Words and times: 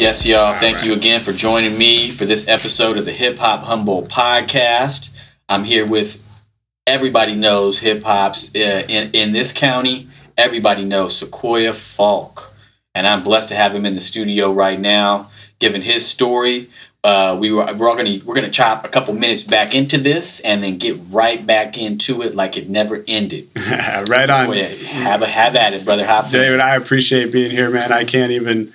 Yes, 0.00 0.24
y'all. 0.24 0.54
Thank 0.54 0.82
you 0.82 0.94
again 0.94 1.20
for 1.20 1.30
joining 1.30 1.76
me 1.76 2.10
for 2.10 2.24
this 2.24 2.48
episode 2.48 2.96
of 2.96 3.04
the 3.04 3.12
Hip 3.12 3.36
Hop 3.36 3.64
Humble 3.64 4.04
Podcast. 4.04 5.14
I'm 5.46 5.64
here 5.64 5.84
with 5.84 6.24
everybody 6.86 7.34
knows 7.34 7.80
hip 7.80 8.02
hop's 8.02 8.48
uh, 8.54 8.82
in 8.88 9.10
in 9.12 9.32
this 9.32 9.52
county. 9.52 10.08
Everybody 10.38 10.86
knows 10.86 11.18
Sequoia 11.18 11.74
Falk, 11.74 12.50
and 12.94 13.06
I'm 13.06 13.22
blessed 13.22 13.50
to 13.50 13.56
have 13.56 13.74
him 13.74 13.84
in 13.84 13.94
the 13.94 14.00
studio 14.00 14.50
right 14.50 14.80
now, 14.80 15.30
giving 15.58 15.82
his 15.82 16.06
story. 16.06 16.70
Uh, 17.04 17.36
we 17.38 17.52
were 17.52 17.66
we're 17.74 17.86
all 17.86 17.94
gonna 17.96 18.20
we're 18.24 18.34
gonna 18.34 18.50
chop 18.50 18.86
a 18.86 18.88
couple 18.88 19.12
minutes 19.12 19.44
back 19.44 19.74
into 19.74 19.98
this 19.98 20.40
and 20.40 20.62
then 20.62 20.78
get 20.78 20.98
right 21.10 21.46
back 21.46 21.76
into 21.76 22.22
it 22.22 22.34
like 22.34 22.56
it 22.56 22.70
never 22.70 23.04
ended. 23.06 23.48
right 24.08 24.30
on. 24.30 24.50
Have 24.50 25.20
a 25.20 25.26
have 25.26 25.56
at 25.56 25.74
it, 25.74 25.84
brother. 25.84 26.06
David, 26.30 26.60
I 26.60 26.76
appreciate 26.76 27.32
being 27.32 27.50
here, 27.50 27.68
man. 27.68 27.92
I 27.92 28.04
can't 28.04 28.32
even 28.32 28.72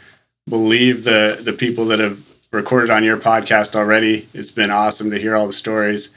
believe 0.50 1.04
the 1.04 1.40
the 1.42 1.54
people 1.54 1.86
that 1.86 2.00
have 2.00 2.36
recorded 2.52 2.90
on 2.90 3.04
your 3.04 3.18
podcast 3.18 3.76
already. 3.76 4.28
It's 4.34 4.52
been 4.52 4.72
awesome 4.72 5.12
to 5.12 5.18
hear 5.18 5.36
all 5.36 5.48
the 5.48 5.54
stories, 5.54 6.14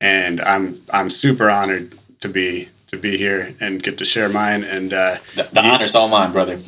and 0.00 0.40
I'm 0.40 0.80
I'm 0.90 1.10
super 1.10 1.50
honored 1.50 1.94
to 2.20 2.28
be 2.28 2.68
to 2.88 2.96
be 2.96 3.16
here 3.16 3.54
and 3.60 3.82
get 3.82 3.98
to 3.98 4.04
share 4.04 4.28
mine. 4.28 4.64
And 4.64 4.92
uh, 4.92 5.16
the, 5.34 5.48
the 5.52 5.64
honor's 5.64 5.94
all 5.94 6.08
mine, 6.08 6.32
brother. 6.32 6.58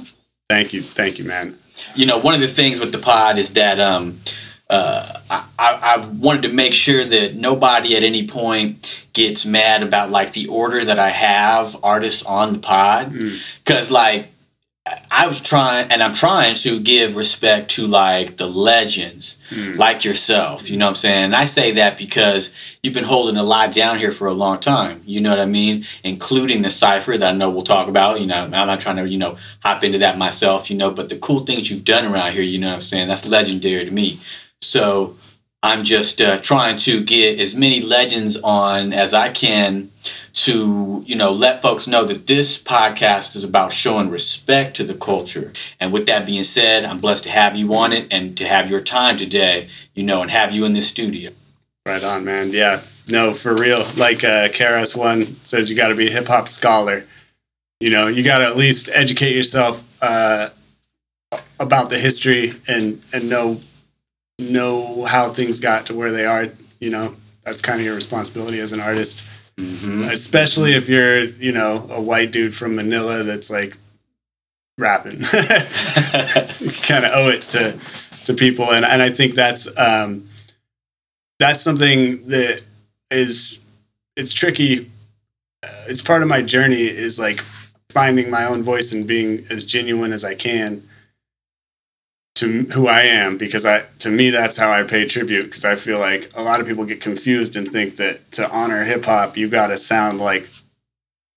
Thank 0.49 0.73
you, 0.73 0.83
thank 0.83 1.19
you, 1.19 1.25
man. 1.25 1.57
You 1.95 2.07
know, 2.07 2.19
one 2.19 2.35
of 2.35 2.41
the 2.41 2.49
things 2.49 2.79
with 2.79 2.93
the 2.93 2.99
pod 2.99 3.39
is 3.39 3.55
that 3.55 3.81
um, 3.81 4.19
uh, 4.71 5.21
I, 5.31 5.45
I 5.59 6.07
wanted 6.19 6.43
to 6.43 6.49
make 6.49 6.75
sure 6.75 7.05
that 7.05 7.35
nobody 7.35 7.97
at 7.97 8.03
any 8.03 8.27
point 8.27 9.07
gets 9.13 9.45
mad 9.45 9.83
about 9.83 10.11
like 10.11 10.33
the 10.33 10.47
order 10.49 10.85
that 10.85 10.99
I 10.99 11.11
have 11.11 11.77
artists 11.83 12.25
on 12.25 12.53
the 12.53 12.59
pod, 12.59 13.13
because 13.13 13.89
mm. 13.89 13.93
like 13.93 14.29
I 15.11 15.29
was 15.29 15.41
trying, 15.41 15.91
and 15.91 16.03
I'm 16.03 16.13
trying 16.13 16.57
to 16.57 16.79
give 16.79 17.17
respect 17.17 17.71
to 17.73 17.87
like 17.87 18.37
the 18.37 18.47
legends, 18.47 19.39
mm. 19.49 19.79
like 19.79 20.05
yourself. 20.05 20.69
You 20.69 20.77
know 20.77 20.85
what 20.85 20.91
I'm 20.91 20.97
saying? 20.97 21.25
And 21.25 21.37
I 21.37 21.47
say 21.47 21.73
that 21.73 21.97
because 21.97 22.55
you've 22.83 22.93
been 22.93 23.05
holding 23.05 23.39
a 23.39 23.43
lot 23.43 23.73
down 23.73 23.99
here 23.99 24.13
for 24.13 24.27
a 24.27 24.35
long 24.35 24.61
time. 24.61 25.03
You 25.07 25.23
know 25.23 25.31
what 25.31 25.41
I 25.41 25.47
mean? 25.47 25.87
Including 26.03 26.61
the 26.61 26.69
cipher 26.69 27.17
that 27.17 27.35
I 27.35 27.37
know 27.37 27.49
we'll 27.49 27.63
talk 27.63 27.89
about. 27.89 28.21
You 28.21 28.27
know, 28.27 28.45
I'm 28.45 28.51
not 28.51 28.83
trying 28.83 28.97
to, 28.97 29.09
you 29.09 29.17
know, 29.17 29.39
hop 29.61 29.85
into 29.85 29.99
that 30.01 30.19
myself, 30.19 30.71
you 30.71 30.77
know, 30.77 30.91
but 30.91 31.09
the 31.09 31.17
cool 31.17 31.41
things 31.47 31.71
you've 31.71 31.85
done 31.85 32.13
around 32.13 32.33
here, 32.33 32.43
you 32.43 32.59
know 32.59 32.69
what 32.69 32.75
I'm 32.75 32.81
saying? 32.83 33.09
That's 33.09 33.27
legendary 33.27 33.87
to 33.87 33.91
me. 33.91 34.21
So 34.61 35.17
I'm 35.63 35.85
just 35.85 36.21
uh, 36.21 36.41
trying 36.41 36.77
to 36.79 37.03
get 37.03 37.41
as 37.41 37.55
many 37.55 37.81
legends 37.81 38.39
on 38.43 38.93
as 38.93 39.15
I 39.15 39.31
can 39.31 39.91
to, 40.33 41.03
you 41.07 41.17
know, 41.17 41.33
let 41.33 41.63
folks 41.63 41.87
know 41.87 42.05
that 42.05 42.27
this 42.27 42.63
podcast 42.63 43.37
is 43.37 43.45
about 43.45 43.73
showing 43.73 44.11
respect 44.11 44.77
to 44.77 44.85
the 44.85 44.95
culture. 44.95 45.53
And 45.81 45.93
with 45.93 46.07
that 46.07 46.27
being 46.27 46.43
said, 46.43 46.85
I'm 46.85 46.99
blessed 46.99 47.25
to 47.25 47.31
have 47.31 47.57
you 47.57 47.75
on 47.75 47.93
it 47.93 48.07
and 48.11 48.37
to 48.39 48.47
have 48.47 48.71
your 48.71 48.81
time 48.81 49.17
today, 49.17 49.69
you 49.95 50.03
know, 50.03 50.23
and 50.23 50.31
have 50.31 50.53
you 50.53 50.65
in 50.65 50.73
this 50.73 50.89
studio. 50.89 51.31
Right 51.87 52.03
on, 52.03 52.25
man. 52.25 52.51
Yeah. 52.51 52.83
No, 53.09 53.35
for 53.35 53.55
real. 53.55 53.85
Like 53.97 54.25
uh, 54.25 54.49
KRS 54.49 54.97
One 54.97 55.25
says, 55.25 55.69
you 55.69 55.77
got 55.77 55.89
to 55.89 55.95
be 55.95 56.09
a 56.09 56.11
hip 56.11 56.27
hop 56.27 56.49
scholar. 56.49 57.05
You 57.81 57.91
know, 57.91 58.07
you 58.07 58.23
got 58.23 58.39
to 58.39 58.47
at 58.47 58.57
least 58.57 58.89
educate 58.93 59.35
yourself 59.35 59.85
uh, 60.03 60.51
about 61.59 61.91
the 61.91 61.99
history 61.99 62.55
and 62.67 63.03
and 63.13 63.29
know 63.29 63.59
know 64.39 65.05
how 65.05 65.29
things 65.29 65.61
got 65.61 65.87
to 65.87 65.95
where 65.95 66.11
they 66.11 66.27
are, 66.27 66.49
you 66.81 66.91
know, 66.91 67.15
that's 67.45 67.61
kind 67.61 67.81
of 67.81 67.87
your 67.87 67.95
responsibility 67.95 68.59
as 68.59 68.73
an 68.73 68.81
artist. 68.81 69.25
Mm-hmm. 69.57 70.05
Especially 70.05 70.75
if 70.75 70.89
you're, 70.89 71.25
you 71.25 71.53
know, 71.53 71.87
a 71.91 72.01
white 72.01 72.33
dude 72.33 72.55
from 72.55 72.75
Manila 72.75 73.23
that's 73.23 73.51
like 73.51 73.77
rapping. 74.79 75.21
you 76.61 76.71
kind 76.83 77.05
of 77.05 77.13
owe 77.13 77.31
it 77.31 77.43
to 77.43 77.79
to 78.25 78.35
people, 78.35 78.73
and 78.73 78.85
and 78.85 79.03
I 79.03 79.11
think 79.11 79.35
that's 79.35 79.69
um, 79.77 80.29
that's 81.39 81.63
something 81.63 82.27
that 82.29 82.63
is 83.11 83.65
it's 84.17 84.33
tricky. 84.33 84.91
Uh, 85.63 85.85
it's 85.89 86.03
part 86.03 86.23
of 86.23 86.29
my 86.29 86.43
journey 86.43 86.83
is 86.83 87.19
like 87.19 87.41
finding 87.91 88.31
my 88.31 88.45
own 88.45 88.63
voice 88.63 88.93
and 88.93 89.07
being 89.07 89.47
as 89.51 89.65
genuine 89.65 90.13
as 90.13 90.25
I 90.25 90.35
can 90.35 90.83
to 92.35 92.65
who 92.73 92.89
I 92.89 93.03
am 93.03 93.39
because 93.39 93.65
I 93.65 93.85
to 94.01 94.11
me 94.11 94.31
that's 94.31 94.57
how 94.57 94.73
I 94.73 94.83
pay 94.83 95.07
tribute 95.07 95.45
because 95.45 95.65
I 95.65 95.77
feel 95.77 95.99
like 95.99 96.31
a 96.35 96.43
lot 96.43 96.61
of 96.61 96.67
people 96.67 96.85
get 96.85 97.01
confused 97.01 97.55
and 97.55 97.71
think 97.71 97.97
that 97.97 98.33
to 98.33 98.51
honor 98.51 98.85
hip 98.85 99.05
hop 99.05 99.37
you 99.37 99.49
got 99.49 99.69
to 99.69 99.77
sound 99.77 100.19
like 100.19 100.49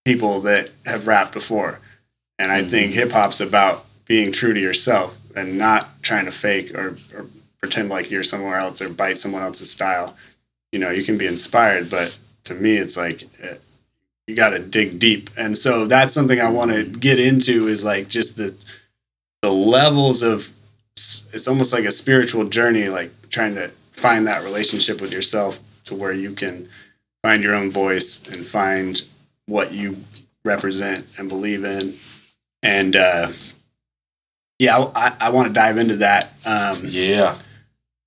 people 0.06 0.42
that 0.42 0.72
have 0.86 1.06
rapped 1.06 1.34
before. 1.34 1.80
And 2.40 2.52
I 2.52 2.62
mm-hmm. 2.62 2.70
think 2.70 2.94
hip 2.94 3.12
hop's 3.12 3.42
about 3.42 3.86
being 4.06 4.32
true 4.32 4.54
to 4.54 4.60
yourself 4.60 5.22
and 5.36 5.58
not 5.58 6.02
trying 6.02 6.26
to 6.26 6.32
fake 6.32 6.74
or, 6.74 6.98
or 7.14 7.26
pretend 7.60 7.90
like 7.90 8.10
you're 8.10 8.24
somewhere 8.24 8.58
else 8.58 8.82
or 8.82 8.90
bite 8.90 9.18
someone 9.18 9.44
else's 9.44 9.70
style. 9.70 10.16
You 10.72 10.80
know, 10.80 10.92
you 10.92 11.04
can 11.04 11.18
be 11.18 11.28
inspired, 11.28 11.92
but 11.92 12.18
to 12.46 12.56
me 12.56 12.78
it's 12.78 12.98
like 12.98 13.24
eh, 13.42 13.56
you 14.28 14.36
got 14.36 14.52
to 14.52 14.60
dig 14.60 14.98
deep. 14.98 15.30
And 15.38 15.58
so 15.58 15.86
that's 15.86 16.14
something 16.14 16.40
I 16.40 16.50
want 16.50 16.72
to 16.72 16.86
get 16.86 17.20
into 17.20 17.68
is 17.68 17.84
like 17.84 18.08
just 18.08 18.38
the 18.38 18.56
the 19.42 19.52
levels 19.52 20.24
of 20.24 20.54
it's 20.98 21.28
it's 21.32 21.48
almost 21.48 21.72
like 21.72 21.86
a 21.86 21.92
spiritual 21.92 22.46
journey, 22.46 22.90
like 22.90 23.12
trying 23.30 23.54
to 23.54 23.70
find 23.92 24.26
that 24.26 24.44
relationship 24.44 25.00
with 25.00 25.14
yourself 25.14 25.60
to 25.86 25.94
where 25.94 26.12
you 26.12 26.32
can 26.32 26.68
find 27.22 27.44
your 27.44 27.54
own 27.54 27.70
voice 27.70 28.28
and 28.30 28.44
find 28.44 29.04
what 29.46 29.72
you 29.72 29.98
represent 30.44 31.06
and 31.20 31.30
believe 31.30 31.64
in. 31.64 31.94
And 32.64 32.96
uh, 32.96 33.28
yeah, 34.58 34.90
I, 34.96 35.16
I 35.22 35.30
want 35.30 35.48
to 35.48 35.54
dive 35.54 35.78
into 35.78 35.98
that. 35.98 36.34
Um, 36.46 36.78
yeah. 36.84 37.38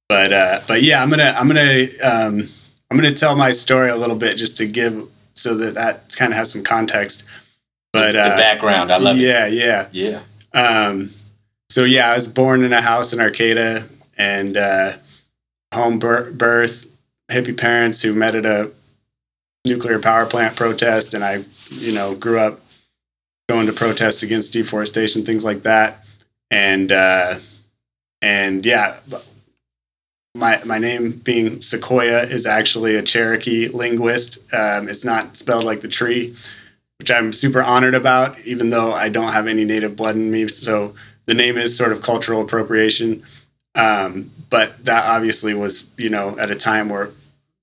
But 0.09 0.33
uh, 0.33 0.61
but 0.67 0.83
yeah, 0.83 1.01
I'm 1.01 1.11
gonna 1.11 1.33
I'm 1.37 1.47
gonna 1.47 1.87
um, 2.03 2.49
I'm 2.91 2.97
gonna 2.97 3.15
tell 3.15 3.37
my 3.37 3.53
story 3.53 3.91
a 3.91 3.97
little 3.97 4.17
bit 4.17 4.37
just 4.37 4.57
to 4.57 4.67
give 4.67 5.07
so 5.35 5.55
that 5.55 5.75
that 5.75 6.13
kind 6.17 6.33
of 6.33 6.39
has 6.39 6.51
some 6.51 6.65
context. 6.65 7.25
But 7.93 8.13
the, 8.13 8.23
uh, 8.23 8.37
background, 8.37 8.93
I 8.93 8.97
love 8.97 9.17
yeah, 9.17 9.47
it. 9.47 9.53
Yeah, 9.53 9.87
yeah, 9.93 10.23
yeah. 10.53 10.89
Um, 10.89 11.11
so 11.71 11.85
yeah, 11.85 12.11
I 12.11 12.17
was 12.17 12.27
born 12.27 12.65
in 12.65 12.73
a 12.73 12.83
house 12.83 13.13
in 13.13 13.21
Arcata 13.21 13.85
and 14.19 14.57
uh, 14.57 14.95
home 15.73 16.01
birth, 16.01 16.91
hippie 17.31 17.57
parents 17.57 18.03
who 18.03 18.13
met 18.13 18.35
at 18.35 18.45
a 18.45 18.73
nuclear 19.65 20.01
power 20.01 20.27
plant 20.27 20.57
protest, 20.57 21.15
and 21.15 21.23
I, 21.23 21.45
you 21.71 21.95
know, 21.95 22.17
grew 22.17 22.41
up 22.41 22.61
going 23.49 23.67
to 23.67 23.73
protests 23.73 24.25
against 24.25 24.53
deforestation, 24.53 25.25
things 25.25 25.45
like 25.45 25.63
that, 25.63 26.05
and 26.51 26.91
uh, 26.91 27.37
and 28.21 28.67
yeah, 28.67 28.99
my 30.35 30.61
my 30.65 30.79
name 30.79 31.13
being 31.13 31.61
Sequoia 31.61 32.25
is 32.25 32.47
actually 32.47 32.97
a 32.97 33.03
Cherokee 33.03 33.69
linguist. 33.69 34.39
Um, 34.53 34.89
it's 34.89 35.05
not 35.05 35.37
spelled 35.37 35.65
like 35.65 35.83
the 35.83 35.89
tree, 35.89 36.35
which 36.99 37.13
I'm 37.13 37.33
super 37.33 37.63
honored 37.63 37.95
about, 37.95 38.41
even 38.41 38.71
though 38.71 38.93
I 38.93 39.09
don't 39.09 39.33
have 39.33 39.47
any 39.47 39.65
native 39.65 39.95
blood 39.95 40.17
in 40.17 40.33
me. 40.33 40.49
So 40.49 40.95
the 41.31 41.35
name 41.35 41.57
is 41.57 41.77
sort 41.77 41.93
of 41.93 42.03
cultural 42.03 42.43
appropriation. 42.43 43.23
Um, 43.77 44.33
but 44.51 44.85
that 44.85 45.05
obviously 45.05 45.55
was, 45.55 45.89
you 45.97 46.09
know, 46.09 46.37
at 46.41 46.51
a 46.51 46.57
time 46.57 46.89
where 46.89 47.11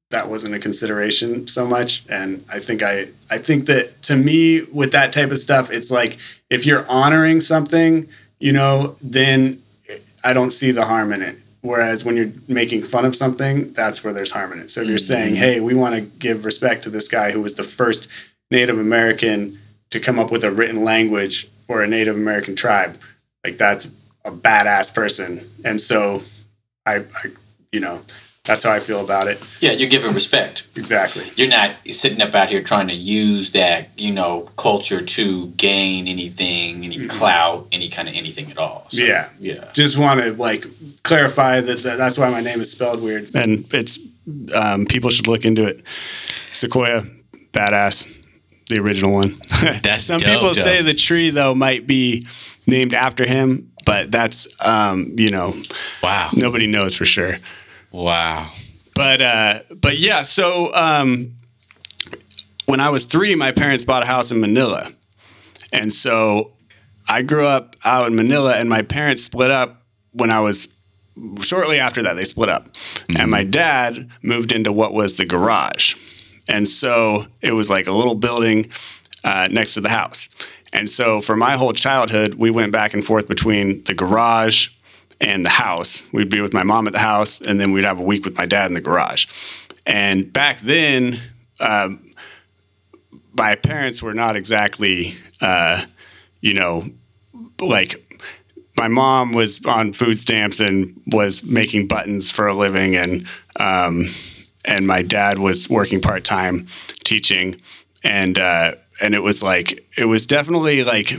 that 0.09 0.29
wasn't 0.29 0.55
a 0.55 0.59
consideration 0.59 1.49
so 1.49 1.67
much. 1.67 2.05
And 2.07 2.45
I 2.49 2.59
think 2.59 2.81
I, 2.81 3.09
I 3.29 3.39
think 3.39 3.65
that 3.65 4.01
to 4.03 4.15
me, 4.15 4.63
with 4.71 4.93
that 4.93 5.11
type 5.11 5.31
of 5.31 5.37
stuff, 5.37 5.69
it's 5.69 5.91
like 5.91 6.17
if 6.49 6.65
you're 6.65 6.89
honoring 6.89 7.41
something, 7.41 8.07
you 8.39 8.53
know, 8.53 8.95
then 9.01 9.61
I 10.23 10.31
don't 10.31 10.51
see 10.51 10.71
the 10.71 10.85
harm 10.85 11.11
in 11.11 11.21
it. 11.21 11.35
Whereas 11.59 12.05
when 12.05 12.15
you're 12.15 12.31
making 12.47 12.83
fun 12.83 13.03
of 13.03 13.17
something, 13.17 13.73
that's 13.73 14.01
where 14.01 14.13
there's 14.13 14.31
harm 14.31 14.53
in 14.53 14.59
it. 14.59 14.71
So 14.71 14.79
if 14.79 14.87
you're 14.87 14.97
mm-hmm. 14.97 15.13
saying, 15.13 15.35
hey, 15.35 15.59
we 15.59 15.73
want 15.73 15.95
to 15.95 16.01
give 16.01 16.45
respect 16.45 16.85
to 16.85 16.89
this 16.89 17.09
guy 17.09 17.31
who 17.31 17.41
was 17.41 17.55
the 17.55 17.65
first 17.65 18.07
Native 18.49 18.79
American 18.79 19.59
to 19.89 19.99
come 19.99 20.19
up 20.19 20.31
with 20.31 20.45
a 20.45 20.51
written 20.51 20.85
language 20.85 21.49
for 21.65 21.83
a 21.83 21.87
Native 21.87 22.15
American 22.15 22.55
tribe, 22.55 22.97
like 23.47 23.57
that's 23.57 23.89
a 24.25 24.31
badass 24.31 24.93
person. 24.93 25.49
And 25.63 25.79
so 25.79 26.21
I, 26.85 26.97
I 26.97 27.31
you 27.71 27.79
know, 27.79 28.01
that's 28.43 28.63
how 28.63 28.71
I 28.71 28.79
feel 28.79 28.99
about 29.01 29.27
it. 29.27 29.41
Yeah, 29.61 29.71
you're 29.71 29.89
giving 29.89 30.13
respect. 30.13 30.65
exactly. 30.75 31.29
You're 31.35 31.49
not 31.49 31.71
sitting 31.91 32.21
up 32.21 32.35
out 32.35 32.49
here 32.49 32.61
trying 32.61 32.89
to 32.89 32.93
use 32.93 33.51
that, 33.51 33.89
you 33.97 34.13
know, 34.13 34.49
culture 34.57 35.01
to 35.01 35.47
gain 35.47 36.07
anything, 36.07 36.83
any 36.83 36.97
mm-hmm. 36.97 37.07
clout, 37.07 37.67
any 37.71 37.89
kind 37.89 38.07
of 38.09 38.15
anything 38.15 38.51
at 38.51 38.57
all. 38.57 38.85
So, 38.89 39.03
yeah, 39.03 39.29
yeah. 39.39 39.69
Just 39.73 39.97
want 39.97 40.21
to 40.21 40.33
like 40.33 40.65
clarify 41.03 41.61
that, 41.61 41.79
that, 41.79 41.97
that's 41.97 42.17
why 42.17 42.29
my 42.29 42.41
name 42.41 42.59
is 42.59 42.71
spelled 42.71 43.01
weird, 43.01 43.33
and 43.33 43.65
it's 43.73 43.99
um, 44.53 44.85
people 44.85 45.09
should 45.09 45.27
look 45.27 45.45
into 45.45 45.65
it. 45.65 45.83
Sequoia, 46.51 47.03
badass, 47.51 48.16
the 48.69 48.79
original 48.79 49.13
one. 49.13 49.35
That's 49.83 50.03
some 50.03 50.19
dope, 50.19 50.29
people 50.29 50.53
dope. 50.53 50.63
say 50.63 50.81
the 50.81 50.93
tree 50.93 51.29
though 51.29 51.55
might 51.55 51.87
be 51.87 52.27
named 52.67 52.93
after 52.93 53.25
him, 53.25 53.71
but 53.85 54.11
that's 54.11 54.47
um, 54.65 55.13
you 55.15 55.31
know, 55.31 55.55
wow, 56.03 56.29
nobody 56.35 56.67
knows 56.67 56.93
for 56.93 57.05
sure. 57.05 57.37
Wow. 57.91 58.49
But 58.93 59.21
uh, 59.21 59.59
but 59.79 59.97
yeah, 59.97 60.23
so 60.23 60.73
um, 60.73 61.33
when 62.65 62.79
I 62.79 62.89
was 62.89 63.05
three, 63.05 63.35
my 63.35 63.51
parents 63.51 63.85
bought 63.85 64.03
a 64.03 64.05
house 64.05 64.31
in 64.31 64.41
Manila, 64.41 64.91
and 65.71 65.93
so 65.93 66.53
I 67.07 67.21
grew 67.21 67.45
up 67.45 67.75
out 67.85 68.07
in 68.07 68.15
Manila, 68.15 68.55
and 68.55 68.67
my 68.67 68.81
parents 68.81 69.23
split 69.23 69.51
up 69.51 69.81
when 70.11 70.31
I 70.31 70.41
was 70.41 70.67
shortly 71.41 71.79
after 71.79 72.03
that, 72.03 72.17
they 72.17 72.23
split 72.23 72.49
up, 72.49 72.67
and 73.17 73.31
my 73.31 73.43
dad 73.43 74.09
moved 74.21 74.51
into 74.51 74.71
what 74.71 74.93
was 74.93 75.15
the 75.17 75.25
garage, 75.25 75.93
and 76.47 76.67
so 76.67 77.25
it 77.41 77.53
was 77.53 77.69
like 77.69 77.87
a 77.87 77.91
little 77.91 78.15
building 78.15 78.69
uh, 79.23 79.47
next 79.51 79.73
to 79.75 79.81
the 79.81 79.89
house. 79.89 80.29
And 80.73 80.89
so 80.89 81.21
for 81.21 81.35
my 81.35 81.57
whole 81.57 81.73
childhood, 81.73 82.35
we 82.35 82.51
went 82.51 82.71
back 82.71 82.93
and 82.93 83.03
forth 83.03 83.27
between 83.27 83.83
the 83.83 83.93
garage 83.93 84.69
and 85.19 85.45
the 85.45 85.49
house. 85.49 86.03
We'd 86.11 86.29
be 86.29 86.41
with 86.41 86.53
my 86.53 86.63
mom 86.63 86.87
at 86.87 86.93
the 86.93 86.99
house, 86.99 87.41
and 87.41 87.59
then 87.59 87.71
we'd 87.71 87.85
have 87.85 87.99
a 87.99 88.03
week 88.03 88.25
with 88.25 88.37
my 88.37 88.45
dad 88.45 88.67
in 88.67 88.73
the 88.73 88.81
garage. 88.81 89.25
And 89.85 90.31
back 90.31 90.59
then, 90.59 91.19
um, 91.59 92.13
my 93.33 93.55
parents 93.55 94.01
were 94.01 94.13
not 94.13 94.35
exactly, 94.35 95.13
uh, 95.41 95.83
you 96.41 96.53
know, 96.53 96.83
like 97.59 97.95
my 98.75 98.87
mom 98.87 99.33
was 99.33 99.65
on 99.65 99.93
food 99.93 100.17
stamps 100.17 100.59
and 100.59 101.01
was 101.07 101.43
making 101.43 101.87
buttons 101.87 102.29
for 102.29 102.47
a 102.47 102.53
living, 102.53 102.95
and 102.95 103.25
um, 103.59 104.05
and 104.67 104.85
my 104.85 105.01
dad 105.01 105.39
was 105.39 105.69
working 105.69 106.01
part 106.01 106.23
time 106.23 106.67
teaching, 107.03 107.59
and 108.03 108.37
uh, 108.37 108.73
and 109.01 109.15
it 109.15 109.23
was 109.23 109.41
like 109.41 109.83
it 109.97 110.05
was 110.05 110.25
definitely 110.25 110.83
like 110.83 111.11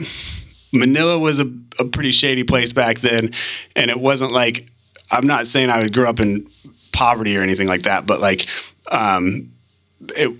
Manila 0.72 1.18
was 1.18 1.40
a, 1.40 1.50
a 1.80 1.84
pretty 1.86 2.12
shady 2.12 2.44
place 2.44 2.72
back 2.72 3.00
then, 3.00 3.30
and 3.74 3.90
it 3.90 3.98
wasn't 3.98 4.30
like 4.30 4.70
I'm 5.10 5.26
not 5.26 5.46
saying 5.46 5.70
I 5.70 5.88
grew 5.88 6.06
up 6.06 6.20
in 6.20 6.46
poverty 6.92 7.36
or 7.36 7.42
anything 7.42 7.68
like 7.68 7.82
that, 7.82 8.06
but 8.06 8.20
like 8.20 8.46
um, 8.90 9.50
it 10.14 10.30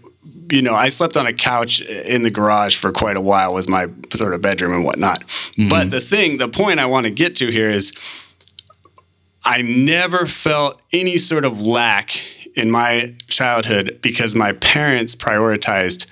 you 0.50 0.62
know, 0.62 0.75
I 0.75 0.88
slept 0.88 1.16
on 1.16 1.26
a 1.26 1.32
couch 1.32 1.81
in 1.81 2.22
the 2.22 2.31
garage 2.31 2.76
for 2.76 2.93
quite 2.93 3.16
a 3.16 3.20
while 3.20 3.55
was 3.55 3.69
my 3.69 3.88
sort 4.14 4.34
of 4.34 4.40
bedroom 4.40 4.72
and 4.72 4.84
whatnot. 4.84 5.20
Mm-hmm. 5.20 5.69
But 5.69 5.90
the 5.90 6.00
thing, 6.00 6.38
the 6.38 6.49
point 6.49 6.81
I 6.81 6.87
want 6.87 7.05
to 7.05 7.10
get 7.10 7.37
to 7.37 7.50
here 7.50 7.70
is 7.70 7.93
I 9.44 9.62
never 9.62 10.26
felt 10.26 10.81
any 10.93 11.19
sort 11.19 11.44
of 11.44 11.66
lack 11.66 12.20
in 12.58 12.70
my 12.70 13.14
childhood 13.28 14.00
because 14.02 14.34
my 14.34 14.52
parents 14.52 15.14
prioritized 15.14 16.06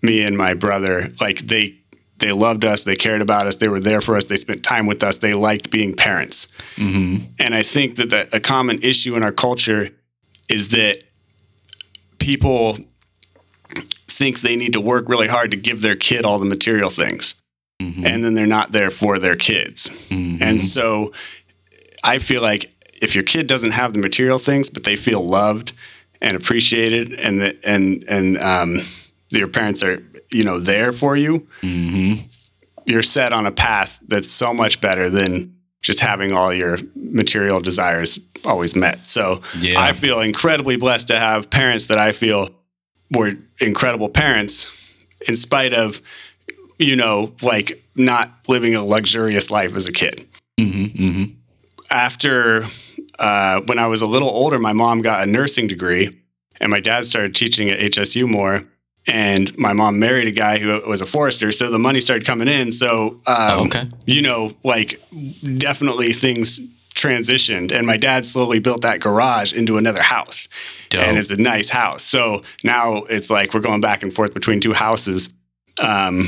me 0.00 0.22
and 0.22 0.38
my 0.38 0.54
brother. 0.54 1.12
Like 1.20 1.40
they 1.40 1.74
they 2.18 2.32
loved 2.32 2.64
us, 2.64 2.84
they 2.84 2.96
cared 2.96 3.20
about 3.20 3.46
us, 3.46 3.56
they 3.56 3.68
were 3.68 3.80
there 3.80 4.00
for 4.00 4.16
us, 4.16 4.26
they 4.26 4.36
spent 4.36 4.64
time 4.64 4.86
with 4.86 5.04
us, 5.04 5.18
they 5.18 5.34
liked 5.34 5.70
being 5.70 5.94
parents. 5.94 6.48
Mm-hmm. 6.76 7.24
And 7.38 7.54
I 7.54 7.62
think 7.62 7.96
that 7.96 8.10
the, 8.10 8.28
a 8.34 8.40
common 8.40 8.82
issue 8.82 9.14
in 9.14 9.22
our 9.22 9.30
culture 9.30 9.90
is 10.48 10.68
that 10.70 11.02
people 12.18 12.76
think 14.08 14.40
they 14.40 14.56
need 14.56 14.72
to 14.72 14.80
work 14.80 15.08
really 15.08 15.28
hard 15.28 15.52
to 15.52 15.56
give 15.56 15.80
their 15.80 15.94
kid 15.94 16.24
all 16.24 16.40
the 16.40 16.44
material 16.44 16.90
things. 16.90 17.36
Mm-hmm. 17.80 18.04
And 18.04 18.24
then 18.24 18.34
they're 18.34 18.46
not 18.46 18.72
there 18.72 18.90
for 18.90 19.20
their 19.20 19.36
kids. 19.36 19.88
Mm-hmm. 20.10 20.42
And 20.42 20.60
so 20.60 21.12
I 22.02 22.18
feel 22.18 22.42
like 22.42 22.72
if 23.00 23.14
your 23.14 23.24
kid 23.24 23.46
doesn't 23.46 23.72
have 23.72 23.92
the 23.92 23.98
material 23.98 24.38
things, 24.38 24.70
but 24.70 24.84
they 24.84 24.96
feel 24.96 25.26
loved 25.26 25.72
and 26.20 26.36
appreciated 26.36 27.12
and 27.14 27.40
that 27.40 27.56
and 27.64 28.04
and 28.08 28.38
um, 28.38 28.78
your 29.30 29.48
parents 29.48 29.82
are, 29.82 30.02
you 30.30 30.44
know, 30.44 30.58
there 30.58 30.92
for 30.92 31.16
you, 31.16 31.46
mm-hmm. 31.62 32.26
you're 32.84 33.02
set 33.02 33.32
on 33.32 33.46
a 33.46 33.52
path 33.52 34.00
that's 34.08 34.28
so 34.28 34.52
much 34.52 34.80
better 34.80 35.08
than 35.08 35.54
just 35.80 36.00
having 36.00 36.32
all 36.32 36.52
your 36.52 36.76
material 36.96 37.60
desires 37.60 38.18
always 38.44 38.74
met. 38.74 39.06
So 39.06 39.42
yeah. 39.58 39.80
I 39.80 39.92
feel 39.92 40.20
incredibly 40.20 40.76
blessed 40.76 41.08
to 41.08 41.18
have 41.18 41.50
parents 41.50 41.86
that 41.86 41.98
I 41.98 42.12
feel 42.12 42.50
were 43.10 43.32
incredible 43.60 44.08
parents 44.08 44.74
in 45.26 45.36
spite 45.36 45.72
of 45.72 46.00
you 46.78 46.96
know 46.96 47.32
like 47.42 47.82
not 47.96 48.30
living 48.46 48.74
a 48.74 48.84
luxurious 48.84 49.50
life 49.50 49.74
as 49.74 49.88
a 49.88 49.92
kid 49.92 50.26
mm-hmm, 50.60 51.02
mm-hmm. 51.02 51.24
after 51.90 52.64
uh, 53.18 53.60
when 53.62 53.78
i 53.78 53.86
was 53.86 54.02
a 54.02 54.06
little 54.06 54.28
older 54.28 54.58
my 54.58 54.72
mom 54.72 55.00
got 55.00 55.26
a 55.26 55.30
nursing 55.30 55.66
degree 55.66 56.10
and 56.60 56.70
my 56.70 56.80
dad 56.80 57.04
started 57.04 57.34
teaching 57.34 57.70
at 57.70 57.94
hsu 57.94 58.26
more 58.26 58.64
and 59.06 59.56
my 59.56 59.72
mom 59.72 59.98
married 59.98 60.28
a 60.28 60.32
guy 60.32 60.58
who 60.58 60.80
was 60.86 61.00
a 61.00 61.06
forester 61.06 61.50
so 61.50 61.70
the 61.70 61.78
money 61.78 62.00
started 62.00 62.26
coming 62.26 62.48
in 62.48 62.70
so 62.72 63.20
um, 63.26 63.60
oh, 63.60 63.66
okay. 63.66 63.82
you 64.04 64.22
know 64.22 64.52
like 64.64 65.00
definitely 65.56 66.12
things 66.12 66.60
transitioned 66.94 67.70
and 67.72 67.86
my 67.86 67.96
dad 67.96 68.26
slowly 68.26 68.58
built 68.58 68.82
that 68.82 69.00
garage 69.00 69.52
into 69.52 69.76
another 69.76 70.02
house 70.02 70.48
Dope. 70.90 71.02
and 71.02 71.16
it's 71.16 71.30
a 71.30 71.36
nice 71.36 71.70
house 71.70 72.02
so 72.02 72.42
now 72.64 73.04
it's 73.04 73.30
like 73.30 73.54
we're 73.54 73.60
going 73.60 73.80
back 73.80 74.02
and 74.02 74.12
forth 74.12 74.34
between 74.34 74.60
two 74.60 74.72
houses 74.72 75.32
um, 75.80 76.24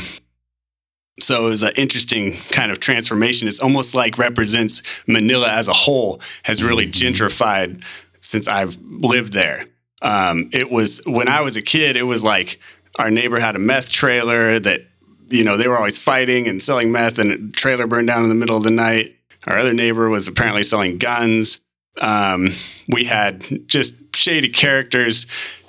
so 1.23 1.47
it 1.47 1.51
was 1.51 1.63
an 1.63 1.73
interesting 1.77 2.33
kind 2.51 2.71
of 2.71 2.81
transformation 2.81 3.49
it's 3.49 3.61
almost 3.61 3.95
like 3.95 4.19
represents 4.19 4.83
manila 5.07 5.49
as 5.49 5.69
a 5.69 5.73
whole 5.73 6.21
has 6.45 6.63
really 6.63 6.87
gentrified 6.87 7.83
since 8.21 8.49
i've 8.49 8.77
lived 8.83 9.33
there 9.33 9.65
um, 10.03 10.49
it 10.53 10.71
was 10.71 11.01
when 11.07 11.29
i 11.29 11.41
was 11.41 11.57
a 11.57 11.63
kid 11.63 11.97
it 11.97 12.05
was 12.05 12.25
like 12.25 12.61
our 12.99 13.11
neighbor 13.11 13.39
had 13.39 13.57
a 13.57 13.59
meth 13.59 13.91
trailer 13.93 14.59
that 14.59 14.83
you 15.29 15.45
know 15.45 15.57
they 15.57 15.69
were 15.69 15.77
always 15.77 15.99
fighting 15.99 16.49
and 16.49 16.61
selling 16.63 16.91
meth 16.91 17.19
and 17.19 17.55
trailer 17.55 17.87
burned 17.87 18.09
down 18.09 18.23
in 18.23 18.29
the 18.29 18.35
middle 18.35 18.57
of 18.57 18.65
the 18.65 18.71
night 18.71 19.15
our 19.47 19.59
other 19.59 19.73
neighbor 19.73 20.09
was 20.09 20.29
apparently 20.29 20.63
selling 20.63 20.99
guns. 20.99 21.61
Um, 22.01 22.51
we 22.89 23.05
had 23.05 23.45
just 23.67 24.15
shady 24.15 24.49
characters, 24.49 25.27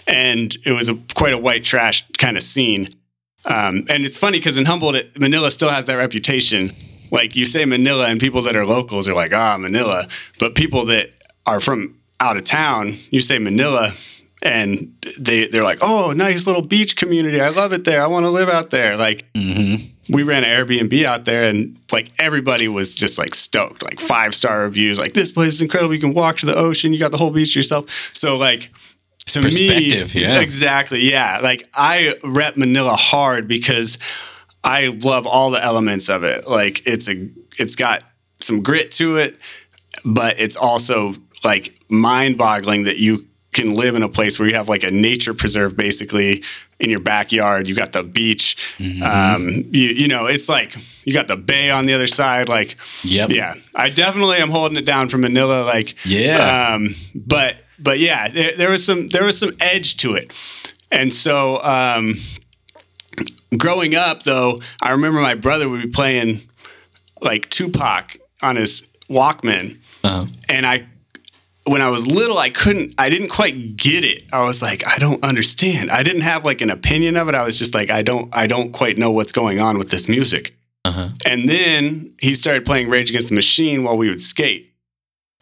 and 0.08 0.56
it 0.66 0.72
was 0.72 0.90
a, 0.90 0.96
quite 1.16 1.34
a 1.34 1.38
white 1.38 1.64
trash 1.64 2.06
kind 2.18 2.38
of 2.38 2.44
scene. 2.44 2.90
Um, 3.46 3.86
and 3.90 4.06
it's 4.06 4.18
funny 4.18 4.38
because 4.38 4.58
in 4.58 4.66
Humboldt, 4.66 4.96
it, 4.96 5.20
Manila 5.20 5.52
still 5.52 5.70
has 5.70 5.86
that 5.86 5.96
reputation. 5.96 6.72
Like 7.12 7.36
you 7.36 7.46
say 7.46 7.66
Manila, 7.66 8.08
and 8.08 8.20
people 8.20 8.42
that 8.44 8.56
are 8.56 8.66
locals 8.66 9.10
are 9.10 9.14
like, 9.14 9.34
ah, 9.34 9.58
Manila. 9.60 10.08
But 10.40 10.56
people 10.56 10.86
that 10.86 11.12
are 11.46 11.60
from 11.60 11.98
out 12.20 12.38
of 12.38 12.44
town, 12.44 12.94
you 13.10 13.20
say 13.20 13.40
Manila, 13.40 13.92
and 14.44 14.96
they 15.18 15.48
they're 15.48 15.64
like, 15.64 15.80
oh, 15.82 16.14
nice 16.16 16.48
little 16.48 16.62
beach 16.62 16.96
community. 16.96 17.42
I 17.42 17.50
love 17.50 17.74
it 17.74 17.84
there. 17.84 18.04
I 18.04 18.08
want 18.08 18.26
to 18.26 18.30
live 18.30 18.50
out 18.50 18.70
there. 18.70 18.96
Like, 18.96 19.32
mm-hmm 19.34 19.88
we 20.12 20.24
ran 20.24 20.44
an 20.44 20.50
Airbnb 20.50 21.04
out 21.06 21.26
there 21.26 21.46
and 21.46 21.78
like 21.92 22.12
everybody 22.20 22.68
was 22.68 22.94
just 22.96 23.18
like 23.18 23.34
stoked, 23.34 23.84
like 23.84 24.00
five 24.00 24.36
star 24.36 24.62
reviews, 24.62 25.00
like 25.00 25.14
this 25.14 25.32
place 25.32 25.54
is 25.54 25.62
incredible. 25.62 25.94
You 25.94 26.02
can 26.02 26.14
walk 26.14 26.38
to 26.38 26.46
the 26.46 26.56
ocean, 26.56 26.92
you 26.94 27.00
got 27.00 27.12
the 27.12 27.18
whole 27.18 27.32
beach 27.32 27.54
to 27.54 27.60
yourself. 27.60 27.90
So 28.14 28.38
like 28.38 28.70
to 29.34 29.42
me, 29.42 30.04
yeah. 30.14 30.40
exactly, 30.40 31.00
yeah. 31.10 31.40
Like 31.42 31.68
I 31.74 32.16
rep 32.24 32.58
Manila 32.58 32.96
hard 32.96 33.48
because 33.48 33.98
I 34.64 34.88
love 34.88 35.26
all 35.28 35.52
the 35.52 35.64
elements 35.64 36.10
of 36.10 36.24
it. 36.24 36.48
Like 36.48 36.86
it's 36.86 37.08
a, 37.08 37.28
it's 37.58 37.76
got 37.76 38.04
some 38.40 38.62
grit 38.62 38.92
to 38.94 39.18
it, 39.18 39.38
but 40.06 40.40
it's 40.40 40.56
also 40.56 41.16
like 41.44 41.74
mind 41.90 42.38
boggling 42.38 42.84
that 42.84 42.98
you 42.98 43.26
can 43.54 43.74
live 43.74 43.96
in 43.96 44.04
a 44.04 44.10
place 44.10 44.40
where 44.40 44.48
you 44.48 44.56
have 44.56 44.70
like 44.70 44.84
a 44.84 44.92
nature 44.92 45.34
preserve 45.34 45.76
basically 45.76 46.44
in 46.80 46.90
your 46.90 47.00
backyard. 47.00 47.68
You 47.68 47.76
got 47.76 47.92
the 47.92 48.04
beach. 48.04 48.58
Mm-hmm. 48.78 49.04
Um, 49.04 49.50
you, 49.72 49.90
you 49.90 50.08
know, 50.08 50.26
it's 50.26 50.50
like 50.50 50.76
you 51.06 51.14
got 51.14 51.28
the 51.28 51.36
bay 51.36 51.70
on 51.70 51.86
the 51.86 51.94
other 51.94 52.08
side. 52.08 52.50
Like, 52.50 52.76
yep. 53.04 53.30
yeah, 53.30 53.56
I 53.76 53.90
definitely 53.90 54.38
am 54.38 54.50
holding 54.50 54.78
it 54.78 54.86
down 54.86 55.10
for 55.10 55.18
Manila. 55.18 55.64
Like, 55.64 55.96
yeah. 56.06 56.74
Um, 56.74 56.96
but, 57.14 57.58
but 57.82 58.00
yeah, 58.00 58.30
there, 58.30 58.56
there, 58.56 58.70
was 58.70 58.86
some, 58.86 59.08
there 59.08 59.24
was 59.24 59.38
some 59.38 59.52
edge 59.60 59.98
to 59.98 60.16
it. 60.16 60.32
And 60.92 61.14
so, 61.14 61.64
um, 61.64 62.16
growing 63.58 63.96
up 63.96 64.24
though, 64.24 64.60
I 64.82 64.92
remember 64.92 65.22
my 65.22 65.36
brother 65.36 65.70
would 65.70 65.82
be 65.82 65.90
playing 65.90 66.42
like 67.22 67.50
Tupac 67.50 68.18
on 68.42 68.56
his 68.56 68.82
Walkman. 69.10 69.78
Uh-huh. 70.04 70.26
And 70.50 70.66
I 70.66 70.88
when 71.66 71.82
I 71.82 71.90
was 71.90 72.08
little, 72.08 72.38
I 72.38 72.50
couldn't, 72.50 72.96
I 72.98 73.10
didn't 73.10 73.30
quite 73.30 73.78
get 73.78 74.04
it. 74.04 74.24
I 74.34 74.44
was 74.46 74.62
like, 74.62 74.86
I 74.88 74.98
don't 74.98 75.24
understand. 75.24 75.92
I 75.92 76.04
didn't 76.04 76.22
have 76.22 76.44
like 76.44 76.62
an 76.62 76.70
opinion 76.70 77.18
of 77.18 77.30
it. 77.30 77.36
I 77.36 77.46
was 77.46 77.58
just 77.58 77.74
like, 77.74 77.90
I 77.90 78.02
don't, 78.02 78.30
I 78.36 78.48
don't 78.48 78.72
quite 78.72 78.98
know 78.98 79.12
what's 79.12 79.32
going 79.32 79.60
on 79.60 79.78
with 79.78 79.92
this 79.92 80.10
music. 80.10 80.56
Uh-huh. 80.86 81.10
And 81.26 81.48
then 81.48 82.14
he 82.20 82.34
started 82.34 82.66
playing 82.66 82.90
Rage 82.90 83.10
Against 83.10 83.30
the 83.30 83.36
Machine 83.36 83.84
while 83.84 83.96
we 83.98 84.10
would 84.10 84.22
skate. 84.22 84.74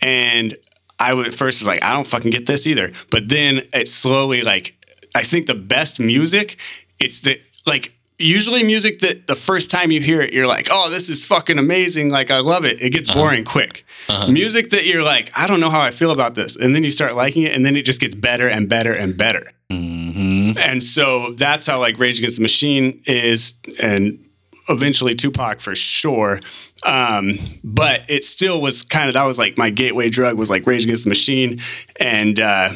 And 0.02 0.56
I 1.00 1.14
would 1.14 1.28
at 1.28 1.34
first 1.34 1.62
was 1.62 1.68
like, 1.68 1.84
I 1.84 1.94
don't 1.94 2.08
fucking 2.08 2.32
get 2.32 2.46
this 2.46 2.68
either. 2.68 2.92
But 3.10 3.30
then 3.30 3.64
it 3.74 3.88
slowly 3.88 4.42
like, 4.42 4.76
I 5.16 5.24
think 5.24 5.48
the 5.48 5.56
best 5.56 6.00
music, 6.00 6.58
it's 7.00 7.22
the 7.22 7.40
like 7.66 7.94
usually 8.20 8.64
music 8.64 9.00
that 9.00 9.28
the 9.28 9.36
first 9.36 9.72
time 9.72 9.92
you 9.92 10.02
hear 10.02 10.22
it, 10.22 10.34
you're 10.34 10.46
like, 10.46 10.68
oh, 10.72 10.90
this 10.90 11.10
is 11.10 11.24
fucking 11.24 11.58
amazing. 11.58 12.10
Like, 12.10 12.30
I 12.30 12.40
love 12.40 12.66
it. 12.66 12.82
It 12.82 12.92
gets 12.92 13.10
uh-huh. 13.10 13.20
boring 13.20 13.46
quick. 13.46 13.86
Uh-huh. 14.10 14.32
Music 14.32 14.72
that 14.72 14.86
you're 14.86 15.04
like, 15.04 15.32
I 15.38 15.48
don't 15.48 15.62
know 15.62 15.70
how 15.70 15.82
I 15.82 15.92
feel 15.92 16.12
about 16.12 16.36
this. 16.36 16.56
And 16.56 16.76
then 16.76 16.84
you 16.84 16.92
start 16.92 17.16
liking 17.16 17.44
it, 17.44 17.56
and 17.56 17.66
then 17.66 17.76
it 17.76 17.84
just 17.84 18.02
gets 18.02 18.14
better 18.14 18.48
and 18.48 18.68
better 18.68 18.94
and 18.94 19.18
better. 19.18 19.52
Mm-hmm. 19.72 20.58
And 20.58 20.84
so 20.84 21.32
that's 21.34 21.66
how 21.66 21.80
like 21.80 21.98
Rage 21.98 22.20
Against 22.20 22.38
the 22.38 22.42
Machine 22.42 23.02
is, 23.06 23.54
and 23.82 24.20
eventually 24.70 25.16
Tupac 25.16 25.60
for 25.60 25.76
sure. 25.76 26.40
Um, 26.84 27.34
but 27.64 28.02
it 28.08 28.24
still 28.24 28.62
was 28.62 28.84
kind 28.84 29.08
of 29.10 29.14
that 29.16 29.26
was 29.26 29.38
like 29.38 29.58
my 29.58 29.70
gateway 29.70 30.10
drug 30.10 30.38
was 30.38 30.50
like 30.50 30.66
Rage 30.66 30.86
Against 30.86 31.04
the 31.04 31.10
Machine, 31.10 31.58
and 32.00 32.40
uh, 32.40 32.70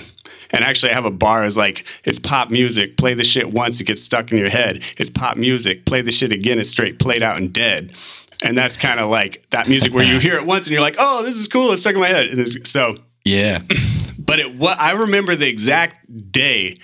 and 0.53 0.63
actually, 0.63 0.91
I 0.91 0.93
have 0.93 1.05
a 1.05 1.12
bar 1.12 1.43
is 1.43 1.57
like, 1.57 1.85
it's 2.05 2.19
pop 2.19 2.51
music. 2.51 2.95
Play 2.95 3.15
the 3.15 3.23
shit 3.23 3.51
once, 3.51 3.81
it 3.81 3.85
gets 3.85 4.03
stuck 4.03 4.31
in 4.31 4.38
your 4.38 4.51
head. 4.51 4.85
It's 4.97 5.09
pop 5.09 5.35
music. 5.35 5.85
Play 5.85 6.03
the 6.03 6.12
shit 6.12 6.31
again, 6.31 6.59
it's 6.59 6.69
straight 6.69 7.00
played 7.00 7.23
out 7.23 7.38
and 7.38 7.51
dead. 7.51 7.97
And 8.45 8.55
that's 8.57 8.77
kind 8.77 9.00
of 9.00 9.09
like 9.09 9.50
that 9.50 9.67
music 9.67 9.93
where 9.93 10.03
you 10.03 10.19
hear 10.19 10.35
it 10.35 10.45
once 10.45 10.67
and 10.67 10.73
you're 10.73 10.81
like, 10.81 10.97
oh, 11.00 11.23
this 11.23 11.38
is 11.38 11.47
cool. 11.47 11.71
It's 11.71 11.81
stuck 11.81 11.95
in 11.95 12.01
my 12.01 12.09
head. 12.09 12.27
And 12.27 12.39
it's, 12.39 12.69
so, 12.69 12.93
Yeah. 13.25 13.62
but 14.19 14.39
it 14.39 14.55
what 14.55 14.79
I 14.79 14.93
remember 14.93 15.33
the 15.33 15.47
exact 15.47 16.31
day 16.31 16.75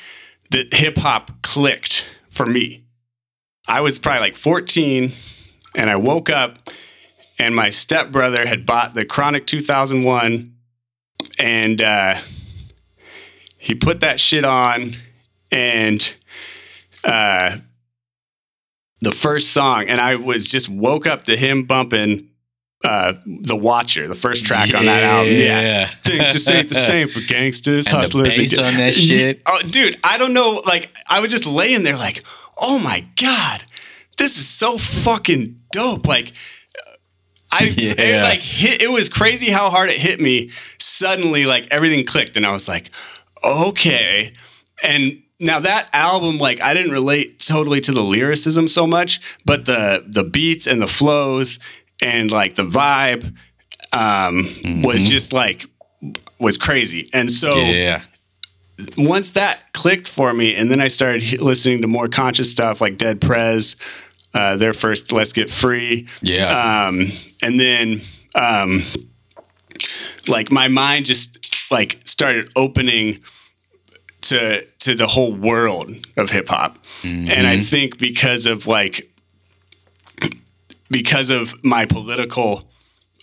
that 0.51 0.73
hip 0.73 0.97
hop 0.97 1.31
clicked 1.43 2.17
for 2.29 2.45
me. 2.45 2.85
I 3.69 3.81
was 3.81 3.99
probably 3.99 4.21
like 4.21 4.35
14 4.35 5.11
and 5.75 5.89
I 5.89 5.95
woke 5.95 6.29
up 6.29 6.57
and 7.38 7.55
my 7.55 7.69
stepbrother 7.69 8.45
had 8.45 8.65
bought 8.65 8.95
the 8.95 9.05
Chronic 9.05 9.45
2001 9.47 10.51
and 11.38 11.81
uh, 11.81 12.15
he 13.59 13.75
put 13.75 13.99
that 14.01 14.19
shit 14.19 14.43
on 14.43 14.91
and 15.51 16.13
uh, 17.03 17.57
the 19.01 19.11
first 19.11 19.51
song 19.51 19.85
and 19.88 20.01
I 20.01 20.15
was 20.15 20.47
just 20.47 20.67
woke 20.69 21.05
up 21.07 21.25
to 21.25 21.38
him 21.38 21.63
bumping 21.63 22.27
uh, 22.83 23.13
The 23.25 23.55
Watcher, 23.55 24.07
the 24.07 24.15
first 24.15 24.45
track 24.45 24.73
on 24.73 24.85
that 24.85 25.03
album. 25.03 25.33
Yeah. 25.33 25.85
Things 26.03 26.31
just 26.31 26.49
ain't 26.49 26.69
the 26.69 26.75
same 26.75 27.07
for 27.09 27.19
gangsters, 27.27 27.85
And 27.88 27.93
the 27.95 27.99
hustlers. 27.99 28.35
bass 28.38 28.57
and- 28.57 28.65
on 28.67 28.73
that 28.77 28.93
shit. 28.95 29.41
Oh, 29.45 29.61
dude, 29.69 29.99
I 30.03 30.17
don't 30.17 30.33
know. 30.33 30.61
Like, 30.65 30.89
I 31.09 31.19
was 31.19 31.29
just 31.29 31.45
laying 31.45 31.83
there, 31.83 31.97
like, 31.97 32.23
oh 32.61 32.79
my 32.79 33.05
god, 33.21 33.63
this 34.17 34.37
is 34.37 34.47
so 34.47 34.77
fucking 34.77 35.59
dope. 35.71 36.07
Like, 36.07 36.33
I 37.51 37.73
it, 37.77 38.23
like 38.23 38.41
hit. 38.41 38.81
It 38.81 38.91
was 38.91 39.09
crazy 39.09 39.49
how 39.49 39.69
hard 39.69 39.89
it 39.89 39.97
hit 39.97 40.19
me. 40.19 40.49
Suddenly, 40.79 41.45
like 41.45 41.67
everything 41.71 42.05
clicked, 42.05 42.37
and 42.37 42.45
I 42.45 42.51
was 42.51 42.67
like, 42.67 42.91
okay. 43.43 44.33
And 44.83 45.21
now 45.39 45.59
that 45.59 45.89
album, 45.93 46.37
like, 46.37 46.61
I 46.61 46.73
didn't 46.73 46.91
relate 46.91 47.39
totally 47.39 47.81
to 47.81 47.91
the 47.91 48.01
lyricism 48.01 48.67
so 48.67 48.85
much, 48.85 49.19
but 49.45 49.65
the 49.65 50.03
the 50.07 50.23
beats 50.23 50.67
and 50.67 50.81
the 50.81 50.87
flows 50.87 51.59
and 52.01 52.31
like 52.31 52.55
the 52.55 52.63
vibe 52.63 53.35
um, 53.93 54.47
was 54.83 55.03
just 55.03 55.33
like 55.33 55.65
was 56.39 56.57
crazy. 56.57 57.09
And 57.13 57.31
so 57.31 57.55
Yeah. 57.55 58.01
Once 58.98 59.31
that 59.31 59.71
clicked 59.74 60.07
for 60.07 60.33
me, 60.33 60.55
and 60.55 60.69
then 60.71 60.81
I 60.81 60.88
started 60.88 61.41
listening 61.41 61.81
to 61.81 61.88
more 61.88 62.07
conscious 62.07 62.50
stuff 62.51 62.81
like 62.81 62.98
Dead 62.98 63.19
Prez, 63.21 63.75
uh, 64.33 64.57
their 64.57 64.74
first 64.74 65.12
"Let's 65.12 65.33
Get 65.33 65.50
Free," 65.50 66.07
Yeah. 66.21 66.86
um, 66.88 67.01
and 67.43 67.59
then 67.59 68.01
um, 68.36 68.81
like 70.27 70.51
my 70.51 70.67
mind 70.67 71.05
just 71.05 71.71
like 71.71 72.00
started 72.05 72.50
opening 72.55 73.19
to 74.21 74.65
to 74.79 74.95
the 74.95 75.07
whole 75.07 75.33
world 75.33 75.91
of 76.17 76.29
hip 76.29 76.50
hop, 76.50 76.77
and 77.03 77.48
I 77.48 77.57
think 77.57 77.98
because 77.98 78.45
of 78.45 78.67
like 78.67 79.09
because 80.91 81.29
of 81.29 81.53
my 81.63 81.86
political 81.86 82.63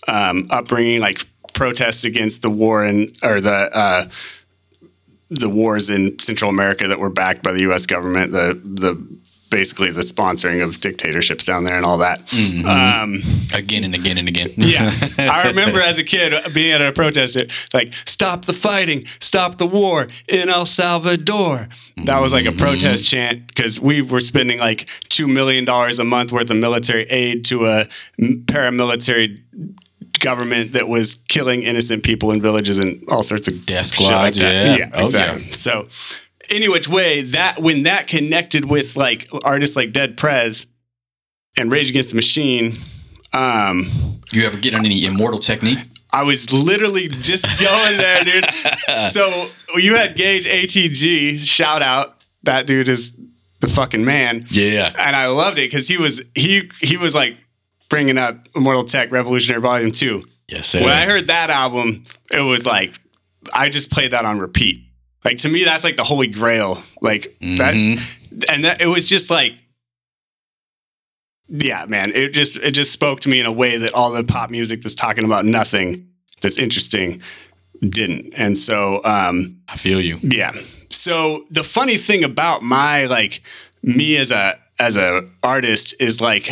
um, 0.07 0.47
upbringing, 0.49 0.99
like 0.99 1.21
protests 1.53 2.03
against 2.03 2.41
the 2.41 2.49
war 2.49 2.83
and 2.83 3.15
or 3.23 3.41
the 3.41 3.69
uh, 3.73 4.09
the 5.29 5.49
wars 5.49 5.89
in 5.89 6.17
Central 6.19 6.49
America 6.49 6.87
that 6.87 6.99
were 6.99 7.09
backed 7.09 7.43
by 7.43 7.51
the 7.51 7.61
U.S. 7.61 7.85
government, 7.85 8.31
the 8.31 8.59
the 8.63 9.17
basically 9.49 9.91
the 9.91 10.01
sponsoring 10.01 10.63
of 10.63 10.79
dictatorships 10.81 11.45
down 11.45 11.63
there 11.63 11.77
and 11.77 11.85
all 11.85 11.99
that. 11.99 12.19
Um, 12.65 13.21
again 13.53 13.83
and 13.83 13.95
again 13.95 14.17
and 14.17 14.27
again. 14.27 14.51
yeah, 14.55 14.93
I 15.17 15.47
remember 15.47 15.79
as 15.79 15.97
a 15.97 16.03
kid 16.03 16.53
being 16.53 16.73
at 16.73 16.81
a 16.81 16.91
protest, 16.91 17.35
it, 17.35 17.53
like 17.73 17.93
"Stop 18.05 18.45
the 18.45 18.53
fighting, 18.53 19.05
stop 19.19 19.57
the 19.57 19.67
war 19.67 20.07
in 20.27 20.49
El 20.49 20.65
Salvador." 20.65 21.67
That 22.05 22.21
was 22.21 22.33
like 22.33 22.45
a 22.45 22.51
protest 22.51 23.05
chant 23.05 23.47
because 23.47 23.79
we 23.79 24.01
were 24.01 24.21
spending 24.21 24.59
like 24.59 24.87
two 25.09 25.27
million 25.27 25.65
dollars 25.65 25.99
a 25.99 26.03
month 26.03 26.31
worth 26.31 26.49
of 26.49 26.57
military 26.57 27.03
aid 27.03 27.45
to 27.45 27.65
a 27.65 27.87
paramilitary 28.19 29.41
government 30.19 30.73
that 30.73 30.87
was 30.87 31.15
killing 31.27 31.63
innocent 31.63 32.03
people 32.03 32.31
in 32.31 32.41
villages 32.41 32.77
and 32.79 33.03
all 33.09 33.23
sorts 33.23 33.47
of 33.47 33.65
Death 33.65 33.93
shit 33.93 34.07
like 34.07 34.33
squads, 34.35 34.39
that. 34.39 34.79
yeah. 34.79 34.89
Oh, 34.93 35.01
exactly. 35.03 35.43
So, 35.53 35.87
any 36.49 36.69
which 36.69 36.87
way, 36.87 37.23
that 37.23 37.59
when 37.61 37.83
that 37.83 38.07
connected 38.07 38.65
with 38.69 38.95
like 38.95 39.27
artists 39.43 39.75
like 39.75 39.91
Dead 39.91 40.15
Prez 40.17 40.67
and 41.57 41.71
Rage 41.71 41.89
Against 41.89 42.09
the 42.11 42.15
Machine. 42.15 42.71
Um, 43.33 43.85
You 44.31 44.45
ever 44.45 44.57
get 44.57 44.73
on 44.73 44.85
any 44.85 45.05
immortal 45.05 45.39
technique? 45.39 45.79
I 46.13 46.23
was 46.23 46.51
literally 46.53 47.07
just 47.09 47.45
going 47.63 47.97
there, 47.97 48.23
dude. 48.23 48.45
so 49.11 49.47
you 49.75 49.95
had 49.95 50.15
Gage 50.15 50.45
ATG, 50.45 51.37
shout 51.39 51.81
out. 51.81 52.15
That 52.43 52.65
dude 52.65 52.87
is 52.87 53.11
the 53.59 53.67
fucking 53.67 54.05
man. 54.05 54.45
Yeah. 54.49 54.93
And 54.97 55.15
I 55.15 55.27
loved 55.27 55.57
it 55.57 55.69
because 55.69 55.87
he 55.87 55.97
was 55.97 56.21
he 56.33 56.69
he 56.79 56.95
was 56.95 57.13
like 57.13 57.37
bringing 57.89 58.17
up 58.17 58.47
Immortal 58.55 58.83
Tech 58.83 59.11
Revolutionary 59.11 59.61
Volume 59.61 59.91
Two. 59.91 60.23
Yes, 60.47 60.67
sir. 60.67 60.79
When 60.81 60.89
I 60.89 61.05
heard 61.05 61.27
that 61.27 61.49
album, 61.49 62.03
it 62.31 62.41
was 62.41 62.65
like 62.65 62.99
I 63.53 63.69
just 63.69 63.91
played 63.91 64.11
that 64.11 64.25
on 64.25 64.39
repeat. 64.39 64.83
Like 65.25 65.37
to 65.39 65.49
me, 65.49 65.63
that's 65.63 65.83
like 65.83 65.97
the 65.97 66.03
holy 66.03 66.27
grail. 66.27 66.79
Like 67.01 67.35
that, 67.41 67.73
and 68.49 68.65
that 68.65 68.81
it 68.81 68.87
was 68.87 69.05
just 69.05 69.29
like, 69.29 69.55
yeah, 71.49 71.85
man. 71.85 72.11
It 72.13 72.29
just 72.29 72.57
it 72.57 72.71
just 72.71 72.91
spoke 72.91 73.21
to 73.21 73.29
me 73.29 73.39
in 73.39 73.45
a 73.45 73.51
way 73.51 73.77
that 73.77 73.93
all 73.93 74.11
the 74.11 74.23
pop 74.23 74.49
music 74.49 74.81
that's 74.81 74.95
talking 74.95 75.25
about 75.25 75.45
nothing 75.45 76.07
that's 76.41 76.57
interesting 76.57 77.21
didn't. 77.81 78.33
And 78.35 78.57
so, 78.57 79.03
um, 79.03 79.59
I 79.67 79.75
feel 79.75 80.01
you. 80.01 80.17
yeah. 80.21 80.51
So 80.89 81.45
the 81.51 81.63
funny 81.63 81.97
thing 81.97 82.23
about 82.23 82.61
my 82.61 83.05
like 83.05 83.41
me 83.83 84.17
as 84.17 84.31
a 84.31 84.57
as 84.79 84.95
a 84.95 85.27
artist 85.43 85.93
is 85.99 86.21
like 86.21 86.45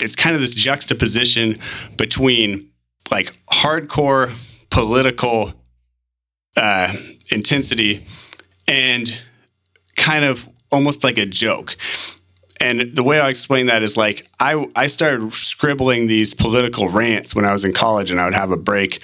it's 0.00 0.14
kind 0.16 0.34
of 0.34 0.40
this 0.40 0.54
juxtaposition 0.54 1.58
between 1.96 2.70
like 3.10 3.32
hardcore 3.52 4.30
political 4.70 5.52
uh, 6.56 6.92
intensity 7.30 8.04
and 8.66 9.18
kind 9.96 10.24
of 10.24 10.48
almost 10.70 11.04
like 11.04 11.18
a 11.18 11.26
joke. 11.26 11.76
And 12.60 12.80
the 12.94 13.02
way 13.04 13.20
I 13.20 13.28
explain 13.28 13.66
that 13.66 13.82
is 13.82 13.96
like 13.96 14.26
I 14.40 14.66
I 14.74 14.88
started 14.88 15.32
scribbling 15.32 16.08
these 16.08 16.34
political 16.34 16.88
rants 16.88 17.34
when 17.34 17.44
I 17.44 17.52
was 17.52 17.64
in 17.64 17.72
college, 17.72 18.10
and 18.10 18.20
I 18.20 18.24
would 18.24 18.34
have 18.34 18.50
a 18.50 18.56
break, 18.56 19.00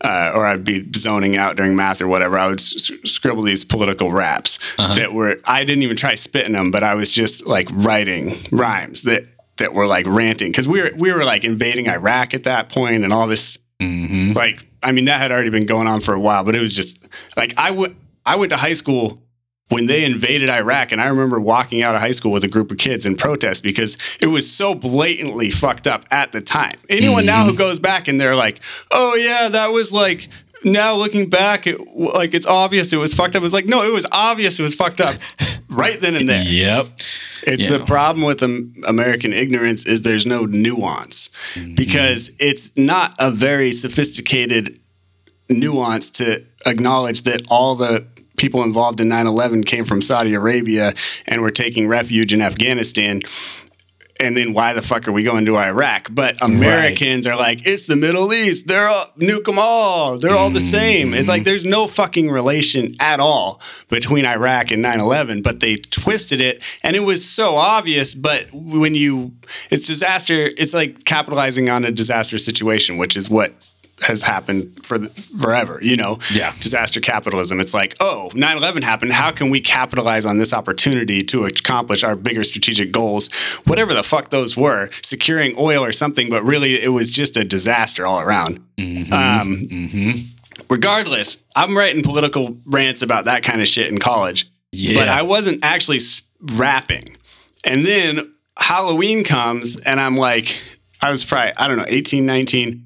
uh, 0.00 0.32
or 0.34 0.44
I'd 0.44 0.64
be 0.64 0.84
zoning 0.96 1.36
out 1.36 1.54
during 1.56 1.76
math 1.76 2.02
or 2.02 2.08
whatever. 2.08 2.36
I 2.36 2.48
would 2.48 2.58
s- 2.60 2.90
scribble 3.04 3.42
these 3.44 3.64
political 3.64 4.10
raps 4.10 4.58
that 4.76 5.12
were 5.14 5.38
I 5.44 5.62
didn't 5.62 5.84
even 5.84 5.96
try 5.96 6.16
spitting 6.16 6.52
them, 6.52 6.72
but 6.72 6.82
I 6.82 6.94
was 6.94 7.12
just 7.12 7.46
like 7.46 7.68
writing 7.72 8.34
rhymes 8.50 9.02
that 9.02 9.24
that 9.58 9.74
were 9.74 9.86
like 9.86 10.06
ranting 10.06 10.50
because 10.50 10.68
we 10.68 10.82
were 10.82 10.90
we 10.96 11.12
were 11.12 11.24
like 11.24 11.44
invading 11.44 11.88
Iraq 11.88 12.34
at 12.34 12.44
that 12.44 12.68
point 12.68 13.04
and 13.04 13.12
all 13.12 13.26
this 13.26 13.58
Mm-hmm. 13.78 14.32
like 14.32 14.66
I 14.82 14.92
mean 14.92 15.04
that 15.04 15.20
had 15.20 15.30
already 15.30 15.50
been 15.50 15.66
going 15.66 15.86
on 15.86 16.00
for 16.00 16.14
a 16.14 16.18
while, 16.20 16.44
but 16.44 16.54
it 16.54 16.60
was 16.60 16.74
just 16.74 17.06
like 17.36 17.52
I 17.58 17.72
went 17.72 17.94
I 18.24 18.36
went 18.36 18.50
to 18.50 18.56
high 18.56 18.72
school 18.72 19.22
when 19.68 19.86
they 19.86 20.04
invaded 20.04 20.48
Iraq, 20.48 20.92
and 20.92 21.00
I 21.00 21.08
remember 21.08 21.40
walking 21.40 21.82
out 21.82 21.94
of 21.94 22.00
high 22.00 22.12
school 22.12 22.30
with 22.32 22.44
a 22.44 22.48
group 22.48 22.70
of 22.70 22.78
kids 22.78 23.04
in 23.04 23.16
protest 23.16 23.62
because 23.62 23.98
it 24.20 24.28
was 24.28 24.50
so 24.50 24.74
blatantly 24.74 25.50
fucked 25.50 25.86
up 25.86 26.04
at 26.10 26.32
the 26.32 26.40
time. 26.40 26.76
Anyone 26.88 27.26
now 27.26 27.44
who 27.44 27.54
goes 27.54 27.78
back 27.78 28.08
and 28.08 28.18
they're 28.20 28.36
like, 28.36 28.60
"Oh 28.90 29.14
yeah, 29.14 29.48
that 29.50 29.72
was 29.72 29.92
like." 29.92 30.28
Now 30.66 30.96
looking 30.96 31.30
back, 31.30 31.68
it 31.68 31.80
like 31.96 32.34
it's 32.34 32.46
obvious 32.46 32.92
it 32.92 32.96
was 32.96 33.14
fucked 33.14 33.36
up. 33.36 33.44
It's 33.44 33.54
like 33.54 33.66
no, 33.66 33.84
it 33.84 33.92
was 33.92 34.04
obvious 34.10 34.58
it 34.58 34.64
was 34.64 34.74
fucked 34.74 35.00
up 35.00 35.14
right 35.70 35.98
then 36.00 36.16
and 36.16 36.28
there. 36.28 36.42
Yep. 36.42 36.86
It's 37.46 37.70
Yeah. 37.70 37.78
the 37.78 37.84
problem 37.84 38.24
with 38.26 38.42
American 38.42 39.32
ignorance 39.32 39.86
is 39.86 40.02
there's 40.02 40.26
no 40.26 40.44
nuance 40.44 41.30
mm-hmm. 41.54 41.76
because 41.76 42.32
it's 42.40 42.72
not 42.76 43.14
a 43.20 43.30
very 43.30 43.70
sophisticated 43.70 44.80
nuance 45.48 46.10
to 46.10 46.42
acknowledge 46.66 47.22
that 47.22 47.42
all 47.48 47.76
the 47.76 48.04
people 48.36 48.64
involved 48.64 49.00
in 49.00 49.08
9/11 49.08 49.64
came 49.64 49.84
from 49.84 50.02
Saudi 50.02 50.34
Arabia 50.34 50.94
and 51.28 51.42
were 51.42 51.50
taking 51.50 51.86
refuge 51.86 52.32
in 52.32 52.42
Afghanistan. 52.42 53.22
And 54.18 54.36
then 54.36 54.54
why 54.54 54.72
the 54.72 54.82
fuck 54.82 55.06
are 55.08 55.12
we 55.12 55.22
going 55.22 55.46
to 55.46 55.56
Iraq? 55.56 56.08
But 56.10 56.42
Americans 56.42 57.26
are 57.26 57.36
like, 57.36 57.66
it's 57.66 57.86
the 57.86 57.96
Middle 57.96 58.32
East. 58.32 58.66
They're 58.66 58.88
all 58.88 59.06
nuke 59.18 59.44
them 59.44 59.58
all. 59.58 60.18
They're 60.18 60.36
all 60.36 60.50
the 60.50 60.58
mm. 60.58 60.70
same. 60.70 61.14
It's 61.14 61.28
like 61.28 61.44
there's 61.44 61.64
no 61.64 61.86
fucking 61.86 62.30
relation 62.30 62.92
at 63.00 63.20
all 63.20 63.60
between 63.88 64.24
Iraq 64.24 64.70
and 64.70 64.84
9/11. 64.84 65.42
But 65.42 65.60
they 65.60 65.76
twisted 65.76 66.40
it, 66.40 66.62
and 66.82 66.96
it 66.96 67.00
was 67.00 67.28
so 67.28 67.56
obvious. 67.56 68.14
But 68.14 68.48
when 68.52 68.94
you, 68.94 69.32
it's 69.70 69.86
disaster. 69.86 70.50
It's 70.56 70.74
like 70.74 71.04
capitalizing 71.04 71.68
on 71.68 71.84
a 71.84 71.90
disaster 71.90 72.38
situation, 72.38 72.98
which 72.98 73.16
is 73.16 73.28
what 73.28 73.52
has 74.02 74.22
happened 74.22 74.86
for 74.86 74.98
the, 74.98 75.08
forever, 75.08 75.78
you 75.82 75.96
know? 75.96 76.18
Yeah. 76.34 76.52
Disaster 76.60 77.00
capitalism. 77.00 77.60
It's 77.60 77.72
like, 77.72 77.96
oh, 78.00 78.30
9 78.34 78.56
11 78.58 78.82
happened. 78.82 79.12
How 79.12 79.30
can 79.30 79.48
we 79.48 79.60
capitalize 79.60 80.26
on 80.26 80.36
this 80.36 80.52
opportunity 80.52 81.22
to 81.24 81.46
accomplish 81.46 82.04
our 82.04 82.14
bigger 82.14 82.44
strategic 82.44 82.92
goals, 82.92 83.32
whatever 83.64 83.94
the 83.94 84.02
fuck 84.02 84.28
those 84.28 84.56
were, 84.56 84.90
securing 85.02 85.54
oil 85.58 85.82
or 85.82 85.92
something, 85.92 86.28
but 86.28 86.42
really 86.44 86.80
it 86.82 86.88
was 86.90 87.10
just 87.10 87.36
a 87.38 87.44
disaster 87.44 88.06
all 88.06 88.20
around. 88.20 88.60
Um, 89.12 90.24
Regardless, 90.70 91.44
I'm 91.54 91.76
writing 91.76 92.02
political 92.02 92.56
rants 92.64 93.02
about 93.02 93.26
that 93.26 93.42
kind 93.42 93.60
of 93.60 93.68
shit 93.68 93.88
in 93.88 93.98
college, 93.98 94.50
Yeah. 94.72 94.98
but 95.00 95.08
I 95.08 95.22
wasn't 95.22 95.62
actually 95.64 96.00
rapping. 96.54 97.04
And 97.64 97.84
then 97.84 98.32
Halloween 98.58 99.22
comes, 99.22 99.78
and 99.80 100.00
I'm 100.00 100.16
like, 100.16 100.58
I 101.02 101.10
was 101.10 101.24
probably, 101.24 101.52
I 101.56 101.68
don't 101.68 101.76
know, 101.76 101.84
18, 101.86 102.24
19, 102.24 102.85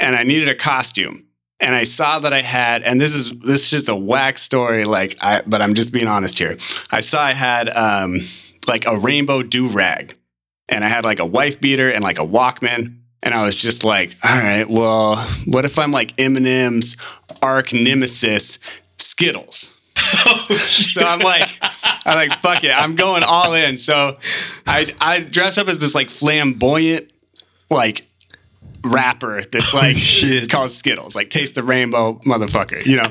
and 0.00 0.16
I 0.16 0.24
needed 0.24 0.48
a 0.48 0.54
costume. 0.54 1.26
And 1.62 1.74
I 1.74 1.84
saw 1.84 2.18
that 2.20 2.32
I 2.32 2.40
had, 2.40 2.82
and 2.84 2.98
this 2.98 3.14
is 3.14 3.38
this 3.40 3.68
shit's 3.68 3.90
a 3.90 3.94
whack 3.94 4.38
story, 4.38 4.86
like 4.86 5.16
I 5.20 5.42
but 5.46 5.60
I'm 5.60 5.74
just 5.74 5.92
being 5.92 6.08
honest 6.08 6.38
here. 6.38 6.56
I 6.90 7.00
saw 7.00 7.22
I 7.22 7.32
had 7.32 7.68
um 7.68 8.20
like 8.66 8.86
a 8.86 8.98
rainbow 8.98 9.42
do 9.42 9.68
rag. 9.68 10.16
And 10.68 10.84
I 10.84 10.88
had 10.88 11.04
like 11.04 11.18
a 11.18 11.26
wife 11.26 11.60
beater 11.60 11.90
and 11.90 12.02
like 12.02 12.18
a 12.18 12.24
Walkman. 12.24 12.96
And 13.22 13.34
I 13.34 13.44
was 13.44 13.56
just 13.56 13.84
like, 13.84 14.16
all 14.24 14.38
right, 14.38 14.68
well, 14.68 15.16
what 15.46 15.64
if 15.64 15.78
I'm 15.78 15.92
like 15.92 16.16
Eminem's 16.16 16.96
arch 17.42 17.74
nemesis, 17.74 18.58
Skittles? 18.98 19.76
so 19.96 21.02
I'm 21.02 21.18
like, 21.18 21.48
I'm 22.06 22.16
like, 22.16 22.38
fuck 22.38 22.64
it, 22.64 22.70
I'm 22.70 22.94
going 22.94 23.22
all 23.22 23.52
in. 23.52 23.76
So 23.76 24.16
I 24.66 24.86
I 25.00 25.20
dress 25.20 25.58
up 25.58 25.68
as 25.68 25.78
this 25.78 25.94
like 25.94 26.08
flamboyant, 26.08 27.12
like 27.68 28.06
rapper 28.82 29.42
that's 29.42 29.74
like 29.74 29.96
it's 29.98 30.46
called 30.46 30.70
Skittles, 30.70 31.14
like 31.14 31.30
taste 31.30 31.54
the 31.54 31.62
rainbow, 31.62 32.14
motherfucker, 32.24 32.84
you 32.84 32.96
know. 32.96 33.10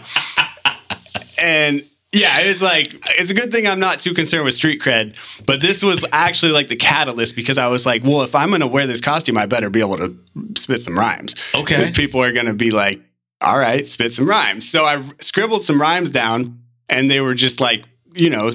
and 1.41 1.83
yeah, 2.11 2.39
it 2.41 2.47
was 2.47 2.61
like 2.61 2.93
it's 3.19 3.29
a 3.29 3.35
good 3.35 3.51
thing 3.51 3.67
I'm 3.67 3.79
not 3.79 3.99
too 3.99 4.13
concerned 4.13 4.45
with 4.45 4.55
street 4.55 4.81
cred, 4.81 5.15
but 5.45 5.61
this 5.61 5.83
was 5.83 6.03
actually 6.11 6.53
like 6.53 6.67
the 6.67 6.75
catalyst 6.75 7.35
because 7.35 7.57
I 7.57 7.67
was 7.67 7.85
like, 7.85 8.03
well, 8.03 8.23
if 8.23 8.33
I'm 8.33 8.49
gonna 8.49 8.67
wear 8.67 8.87
this 8.87 9.01
costume, 9.01 9.37
I 9.37 9.45
better 9.45 9.69
be 9.69 9.79
able 9.79 9.97
to 9.97 10.15
spit 10.57 10.79
some 10.79 10.97
rhymes. 10.97 11.35
Okay. 11.53 11.75
Because 11.75 11.91
people 11.91 12.21
are 12.23 12.31
gonna 12.31 12.55
be 12.55 12.71
like, 12.71 12.99
all 13.41 13.59
right, 13.59 13.87
spit 13.87 14.13
some 14.13 14.27
rhymes. 14.27 14.67
So 14.67 14.85
I 14.85 15.01
scribbled 15.19 15.63
some 15.63 15.79
rhymes 15.79 16.09
down, 16.09 16.59
and 16.89 17.11
they 17.11 17.21
were 17.21 17.35
just 17.35 17.61
like, 17.61 17.85
you 18.15 18.29
know, 18.31 18.51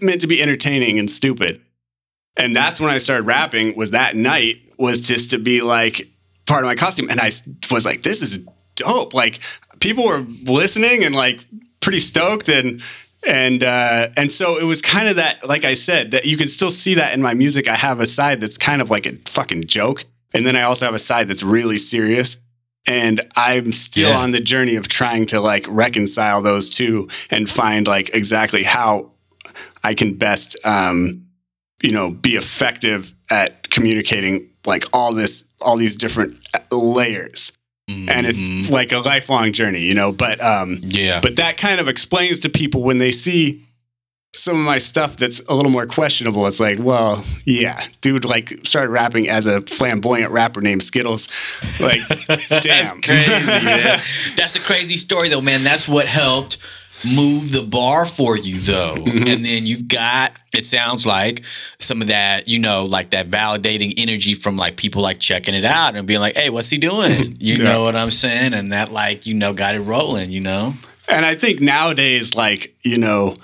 meant 0.00 0.22
to 0.22 0.26
be 0.26 0.42
entertaining 0.42 0.98
and 0.98 1.10
stupid. 1.10 1.60
And 2.38 2.56
that's 2.56 2.80
when 2.80 2.90
I 2.90 2.98
started 2.98 3.24
rapping. 3.24 3.76
Was 3.76 3.90
that 3.90 4.16
night 4.16 4.62
was 4.78 5.00
just 5.00 5.30
to 5.30 5.38
be 5.38 5.60
like 5.60 6.02
part 6.46 6.62
of 6.62 6.66
my 6.66 6.74
costume, 6.74 7.08
and 7.10 7.20
I 7.20 7.26
was 7.70 7.84
like, 7.84 8.02
this 8.02 8.22
is 8.22 8.38
dope. 8.76 9.12
Like 9.14 9.40
people 9.80 10.04
were 10.06 10.24
listening 10.44 11.04
and 11.04 11.14
like 11.14 11.44
pretty 11.80 12.00
stoked 12.00 12.48
and 12.48 12.80
and 13.26 13.62
uh, 13.64 14.08
and 14.16 14.30
so 14.30 14.58
it 14.58 14.64
was 14.64 14.80
kind 14.80 15.08
of 15.08 15.16
that 15.16 15.46
like 15.46 15.64
I 15.64 15.74
said 15.74 16.12
that 16.12 16.24
you 16.24 16.36
can 16.36 16.48
still 16.48 16.70
see 16.70 16.94
that 16.94 17.12
in 17.14 17.20
my 17.22 17.34
music. 17.34 17.68
I 17.68 17.74
have 17.74 18.00
a 18.00 18.06
side 18.06 18.40
that's 18.40 18.56
kind 18.56 18.80
of 18.80 18.90
like 18.90 19.06
a 19.06 19.16
fucking 19.26 19.66
joke, 19.66 20.04
and 20.32 20.46
then 20.46 20.56
I 20.56 20.62
also 20.62 20.84
have 20.84 20.94
a 20.94 20.98
side 21.00 21.28
that's 21.28 21.42
really 21.42 21.76
serious. 21.78 22.36
And 22.86 23.20
I'm 23.36 23.72
still 23.72 24.10
Yeah. 24.10 24.18
on 24.18 24.30
the 24.30 24.40
journey 24.40 24.76
of 24.76 24.88
trying 24.88 25.26
to 25.26 25.40
like 25.40 25.66
reconcile 25.68 26.40
those 26.40 26.70
two 26.70 27.08
and 27.30 27.50
find 27.50 27.86
like 27.86 28.14
exactly 28.14 28.62
how 28.62 29.10
I 29.84 29.92
can 29.94 30.14
best 30.14 30.56
um, 30.64 31.26
you 31.82 31.90
know 31.92 32.10
be 32.10 32.36
effective 32.36 33.12
at 33.30 33.68
communicating 33.70 34.48
like 34.68 34.84
all 34.92 35.12
this 35.14 35.42
all 35.60 35.76
these 35.76 35.96
different 35.96 36.36
layers 36.70 37.52
and 37.88 38.26
it's 38.26 38.70
like 38.70 38.92
a 38.92 38.98
lifelong 38.98 39.50
journey 39.52 39.80
you 39.80 39.94
know 39.94 40.12
but 40.12 40.38
um 40.42 40.76
Mm-hmm. 40.76 40.90
yeah. 40.90 41.20
but 41.20 41.36
that 41.36 41.56
kind 41.56 41.80
of 41.80 41.88
explains 41.88 42.38
to 42.40 42.48
people 42.50 42.82
when 42.82 42.98
they 42.98 43.10
see 43.10 43.64
some 44.34 44.56
of 44.58 44.62
my 44.64 44.76
stuff 44.76 45.16
that's 45.16 45.40
a 45.48 45.54
little 45.54 45.72
more 45.72 45.86
questionable. 45.86 46.46
It's 46.46 46.60
like, 46.60 46.78
well, 46.78 47.24
yeah, 47.46 47.82
dude, 48.02 48.26
like 48.26 48.60
started 48.64 48.90
rapping 48.90 49.26
as 49.30 49.46
a 49.46 49.62
flamboyant 49.62 50.30
rapper 50.32 50.60
named 50.60 50.82
Skittles. 50.82 51.28
Like, 51.80 52.00
damn, 52.60 53.00
That's 53.00 53.06
crazy. 53.06 54.34
That's 54.36 54.54
a 54.56 54.60
crazy 54.60 54.98
story, 54.98 55.30
though, 55.30 55.40
man. 55.40 55.64
That's 55.64 55.88
what 55.88 56.06
helped 56.06 56.58
move 57.04 57.52
the 57.52 57.62
bar 57.62 58.04
for 58.04 58.36
you, 58.36 58.58
though. 58.58 58.96
Mm-hmm. 58.96 59.28
And 59.28 59.44
then 59.44 59.66
you 59.66 59.82
got, 59.82 60.32
it 60.52 60.66
sounds 60.66 61.06
like, 61.06 61.44
some 61.78 62.02
of 62.02 62.08
that, 62.08 62.48
you 62.48 62.58
know, 62.58 62.84
like 62.84 63.10
that 63.10 63.30
validating 63.30 63.94
energy 63.96 64.34
from 64.34 64.56
like 64.56 64.76
people 64.76 65.02
like 65.02 65.20
checking 65.20 65.54
it 65.54 65.64
out 65.64 65.96
and 65.96 66.06
being 66.06 66.20
like, 66.20 66.36
hey, 66.36 66.50
what's 66.50 66.70
he 66.70 66.78
doing? 66.78 67.36
You 67.38 67.56
Yeah. 67.56 67.64
know 67.64 67.82
what 67.84 67.94
I'm 67.96 68.10
saying? 68.10 68.54
And 68.54 68.72
that, 68.72 68.92
like, 68.92 69.26
you 69.26 69.34
know, 69.34 69.52
got 69.52 69.74
it 69.74 69.80
rolling, 69.80 70.30
you 70.30 70.40
know? 70.40 70.74
And 71.08 71.24
I 71.24 71.34
think 71.34 71.60
nowadays, 71.60 72.34
like, 72.34 72.74
you 72.82 72.98
know, 72.98 73.34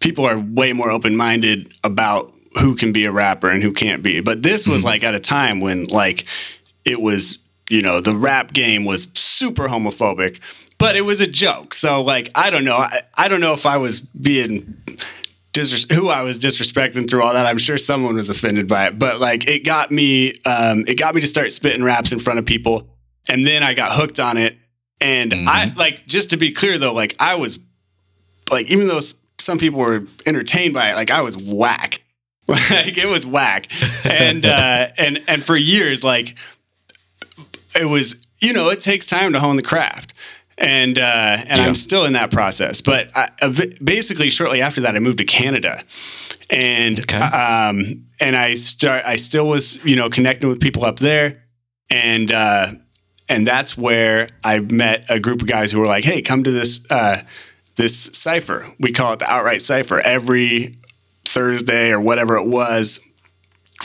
people 0.00 0.26
are 0.26 0.38
way 0.38 0.72
more 0.72 0.90
open 0.90 1.16
minded 1.16 1.72
about 1.82 2.32
who 2.60 2.74
can 2.76 2.92
be 2.92 3.06
a 3.06 3.12
rapper 3.12 3.48
and 3.48 3.62
who 3.62 3.72
can't 3.72 4.02
be. 4.02 4.20
But 4.20 4.42
this 4.42 4.66
was 4.66 4.84
like 4.84 5.02
at 5.02 5.14
a 5.14 5.20
time 5.20 5.60
when, 5.60 5.84
like, 5.86 6.24
it 6.84 7.00
was, 7.00 7.38
you 7.70 7.80
know, 7.80 8.00
the 8.00 8.14
rap 8.14 8.52
game 8.52 8.84
was 8.84 9.08
super 9.14 9.68
homophobic, 9.68 10.63
but 10.78 10.96
it 10.96 11.02
was 11.02 11.20
a 11.20 11.26
joke. 11.26 11.74
So, 11.74 12.02
like, 12.02 12.30
I 12.34 12.50
don't 12.50 12.64
know. 12.64 12.76
I, 12.76 13.02
I 13.16 13.28
don't 13.28 13.40
know 13.40 13.52
if 13.52 13.66
I 13.66 13.76
was 13.78 14.00
being. 14.00 14.76
Disres- 15.52 15.92
who 15.92 16.08
I 16.08 16.22
was 16.22 16.40
disrespecting 16.40 17.08
through 17.08 17.22
all 17.22 17.32
that, 17.32 17.46
I'm 17.46 17.58
sure 17.58 17.78
someone 17.78 18.16
was 18.16 18.28
offended 18.28 18.66
by 18.66 18.88
it, 18.88 18.98
but 18.98 19.20
like 19.20 19.46
it 19.46 19.64
got 19.64 19.92
me, 19.92 20.30
um, 20.44 20.82
it 20.88 20.98
got 20.98 21.14
me 21.14 21.20
to 21.20 21.28
start 21.28 21.52
spitting 21.52 21.84
raps 21.84 22.10
in 22.10 22.18
front 22.18 22.40
of 22.40 22.44
people, 22.44 22.88
and 23.28 23.46
then 23.46 23.62
I 23.62 23.72
got 23.72 23.92
hooked 23.92 24.18
on 24.18 24.36
it. 24.36 24.58
And 25.00 25.32
I 25.48 25.72
like 25.76 26.06
just 26.06 26.30
to 26.30 26.36
be 26.36 26.50
clear 26.50 26.78
though, 26.78 26.92
like 26.92 27.14
I 27.20 27.36
was 27.36 27.58
like 28.50 28.70
even 28.70 28.88
though 28.88 29.00
some 29.38 29.58
people 29.58 29.80
were 29.80 30.04
entertained 30.26 30.74
by 30.74 30.90
it, 30.90 30.94
like 30.94 31.10
I 31.10 31.20
was 31.20 31.36
whack. 31.36 32.02
like 32.48 32.98
it 32.98 33.08
was 33.08 33.26
whack. 33.26 33.68
And 34.04 34.44
uh 34.46 34.88
and 34.96 35.22
and 35.28 35.44
for 35.44 35.56
years 35.56 36.02
like 36.02 36.36
it 37.78 37.86
was 37.86 38.26
you 38.40 38.52
know, 38.52 38.68
it 38.70 38.80
takes 38.80 39.06
time 39.06 39.32
to 39.32 39.40
hone 39.40 39.56
the 39.56 39.62
craft. 39.62 40.14
And 40.58 40.98
uh 40.98 41.36
and 41.46 41.60
Yeah. 41.60 41.66
I'm 41.66 41.74
still 41.74 42.04
in 42.04 42.12
that 42.14 42.30
process. 42.30 42.80
But 42.80 43.10
I, 43.16 43.28
basically 43.82 44.30
shortly 44.30 44.62
after 44.62 44.80
that 44.82 44.94
I 44.94 44.98
moved 45.00 45.18
to 45.18 45.24
Canada. 45.24 45.82
And 46.50 47.00
Okay. 47.00 47.18
um 47.18 48.04
and 48.20 48.36
I 48.36 48.54
start 48.54 49.02
I 49.04 49.16
still 49.16 49.48
was, 49.48 49.84
you 49.84 49.96
know, 49.96 50.08
connecting 50.10 50.48
with 50.48 50.60
people 50.60 50.84
up 50.84 50.98
there 50.98 51.42
and 51.90 52.30
uh 52.30 52.68
and 53.28 53.46
that's 53.46 53.76
where 53.76 54.28
I 54.44 54.58
met 54.60 55.06
a 55.08 55.18
group 55.18 55.40
of 55.42 55.48
guys 55.48 55.72
who 55.72 55.80
were 55.80 55.86
like, 55.86 56.04
"Hey, 56.04 56.20
come 56.20 56.42
to 56.44 56.50
this 56.50 56.80
uh, 56.90 57.22
this 57.76 58.10
cipher. 58.12 58.66
We 58.78 58.92
call 58.92 59.14
it 59.14 59.18
the 59.20 59.24
outright 59.32 59.62
cipher. 59.62 59.98
Every 59.98 60.76
Thursday 61.24 61.90
or 61.90 62.00
whatever 62.00 62.36
it 62.36 62.46
was, 62.46 63.00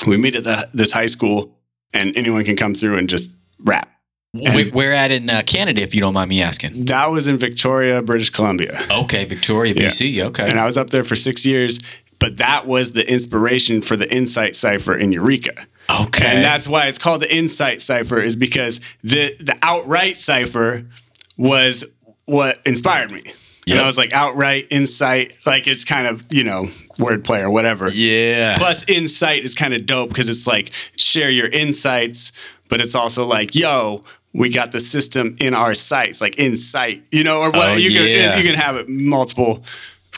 we 0.06 0.18
meet 0.18 0.36
at 0.36 0.44
the, 0.44 0.68
this 0.74 0.92
high 0.92 1.06
school, 1.06 1.58
and 1.94 2.16
anyone 2.18 2.44
can 2.44 2.58
come 2.58 2.74
through 2.76 2.98
and 2.98 3.08
just 3.10 3.30
rap." 3.64 3.89
Where, 4.32 4.66
where 4.70 4.94
at 4.94 5.10
in 5.12 5.30
uh, 5.30 5.42
Canada, 5.46 5.82
if 5.82 5.96
you 5.96 6.02
don't 6.02 6.14
mind 6.14 6.30
me 6.30 6.42
asking? 6.42 6.86
That 6.86 7.10
was 7.10 7.28
in 7.28 7.38
Victoria, 7.40 8.02
British 8.02 8.30
Columbia, 8.30 8.78
Okay, 8.92 9.26
Victoria, 9.26 9.74
BC. 9.74 10.24
Okay. 10.26 10.48
and 10.48 10.60
I 10.60 10.66
was 10.66 10.78
up 10.78 10.92
there 10.92 11.04
for 11.04 11.16
six 11.16 11.46
years. 11.46 11.80
But 12.20 12.38
that 12.38 12.68
was 12.68 12.92
the 12.92 13.10
inspiration 13.10 13.82
for 13.82 13.96
the 13.96 14.14
Insight 14.14 14.54
Cipher 14.56 14.94
in 14.94 15.14
Eureka. 15.14 15.54
okay. 16.02 16.26
And 16.28 16.44
that's 16.44 16.68
why 16.68 16.88
it's 16.88 16.98
called 16.98 17.22
the 17.22 17.34
Insight 17.34 17.82
Cipher, 17.82 18.20
is 18.20 18.36
because 18.36 18.82
the 19.04 19.36
the 19.40 19.58
outright 19.64 20.18
cipher 20.18 20.86
was 21.38 21.86
what 22.26 22.60
inspired 22.66 23.12
me. 23.12 23.24
And 23.70 23.80
I 23.80 23.86
was 23.86 23.98
like, 23.98 24.14
outright 24.14 24.66
insight, 24.72 25.34
like 25.46 25.68
it's 25.68 25.86
kind 25.86 26.08
of, 26.08 26.26
you 26.32 26.44
know, 26.44 26.64
wordplay 26.98 27.42
or 27.42 27.52
whatever. 27.52 27.88
yeah. 27.92 28.58
Plus, 28.58 28.84
insight 28.90 29.44
is 29.46 29.54
kind 29.56 29.74
of 29.76 29.86
dope 29.86 30.10
because 30.10 30.28
it's 30.28 30.46
like 30.48 30.72
share 30.98 31.30
your 31.30 31.48
insights, 31.48 32.32
but 32.68 32.82
it's 32.82 32.96
also 32.96 33.26
like, 33.26 33.54
yo, 33.54 34.02
we 34.34 34.50
got 34.50 34.72
the 34.72 34.80
system 34.80 35.36
in 35.40 35.54
our 35.54 35.74
sights, 35.74 36.22
like 36.22 36.38
insight, 36.40 37.04
you 37.12 37.24
know, 37.24 37.40
or 37.42 37.52
what 37.52 37.70
Oh, 37.72 37.76
you 37.76 37.90
yeah. 37.90 38.36
can 38.36 38.38
you 38.44 38.50
can 38.52 38.60
have 38.60 38.76
it 38.76 38.88
multiple 38.90 39.64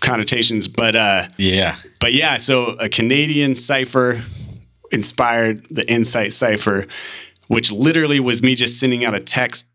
connotations, 0.02 0.68
but 0.68 0.96
uh 0.96 1.28
yeah. 1.38 1.76
but 2.00 2.14
yeah, 2.14 2.38
so 2.38 2.68
a 2.80 2.90
Canadian 2.90 3.56
cipher 3.56 4.22
inspired 4.92 5.66
the 5.70 5.90
Insight 5.90 6.34
cipher, 6.34 6.86
which 7.48 7.72
literally 7.72 8.20
was 8.20 8.42
me 8.44 8.56
just 8.56 8.80
sending 8.80 9.06
out 9.06 9.14
a 9.14 9.20
text 9.20 9.66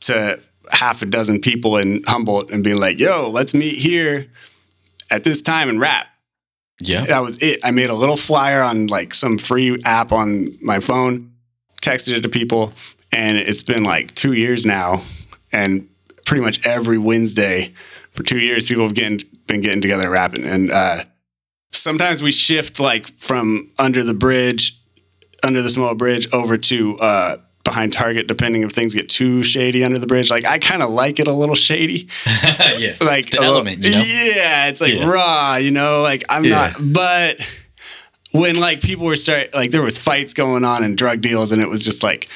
to 0.00 0.38
half 0.70 1.00
a 1.02 1.06
dozen 1.06 1.40
people 1.40 1.76
in 1.78 2.02
Humboldt 2.06 2.50
and 2.50 2.62
being 2.62 2.76
like, 2.78 2.98
yo, 3.00 3.30
let's 3.30 3.54
meet 3.54 3.76
here 3.76 4.26
at 5.10 5.24
this 5.24 5.40
time 5.42 5.68
and 5.68 5.80
rap. 5.80 6.06
Yeah. 6.82 7.04
That 7.06 7.22
was 7.22 7.42
it. 7.42 7.60
I 7.64 7.70
made 7.70 7.90
a 7.90 7.94
little 7.94 8.16
flyer 8.16 8.62
on 8.62 8.86
like 8.88 9.12
some 9.14 9.38
free 9.38 9.80
app 9.84 10.12
on 10.12 10.48
my 10.62 10.80
phone, 10.80 11.32
texted 11.82 12.16
it 12.16 12.22
to 12.22 12.28
people, 12.28 12.72
and 13.12 13.36
it's 13.38 13.62
been 13.62 13.82
like 13.84 14.14
two 14.14 14.32
years 14.32 14.64
now. 14.66 15.02
And 15.52 15.88
pretty 16.26 16.44
much 16.44 16.64
every 16.66 16.98
Wednesday 16.98 17.72
for 18.12 18.22
two 18.22 18.38
years, 18.38 18.66
people 18.66 18.84
have 18.84 18.94
getting, 18.94 19.20
been 19.46 19.60
getting 19.60 19.80
together 19.80 20.04
and 20.04 20.12
rapping. 20.12 20.44
And 20.44 20.70
uh, 20.70 21.04
sometimes 21.72 22.22
we 22.22 22.30
shift 22.32 22.78
like 22.78 23.08
from 23.16 23.70
under 23.78 24.02
the 24.04 24.14
bridge, 24.14 24.78
under 25.42 25.60
the 25.62 25.70
small 25.70 25.94
bridge, 25.94 26.32
over 26.32 26.56
to 26.56 26.96
uh, 26.98 27.36
behind 27.64 27.92
Target, 27.92 28.26
depending 28.28 28.62
if 28.62 28.70
things 28.70 28.94
get 28.94 29.08
too 29.08 29.42
shady 29.42 29.82
under 29.82 29.98
the 29.98 30.06
bridge. 30.06 30.30
Like 30.30 30.46
I 30.46 30.58
kind 30.58 30.82
of 30.82 30.90
like 30.90 31.18
it 31.18 31.26
a 31.26 31.32
little 31.32 31.54
shady 31.56 32.08
yeah. 32.26 32.94
like 33.00 33.30
the 33.30 33.38
a 33.38 33.40
little- 33.40 33.54
element, 33.56 33.78
you 33.78 33.90
know? 33.90 34.02
Yeah, 34.06 34.68
it's 34.68 34.80
like 34.80 34.94
Yeah. 34.94 35.10
raw, 35.10 35.56
you 35.56 35.70
know. 35.72 36.02
Like 36.02 36.22
I'm 36.28 36.44
Yeah. 36.44 36.50
not, 36.50 36.76
but 36.92 37.40
when 38.32 38.60
like 38.60 38.80
people 38.80 39.06
were 39.06 39.16
start 39.16 39.52
like 39.52 39.72
there 39.72 39.82
was 39.82 39.98
fights 39.98 40.32
going 40.34 40.64
on 40.64 40.84
and 40.84 40.96
drug 40.96 41.20
deals, 41.20 41.50
and 41.50 41.60
it 41.60 41.68
was 41.68 41.84
just 41.84 42.02
like 42.04 42.28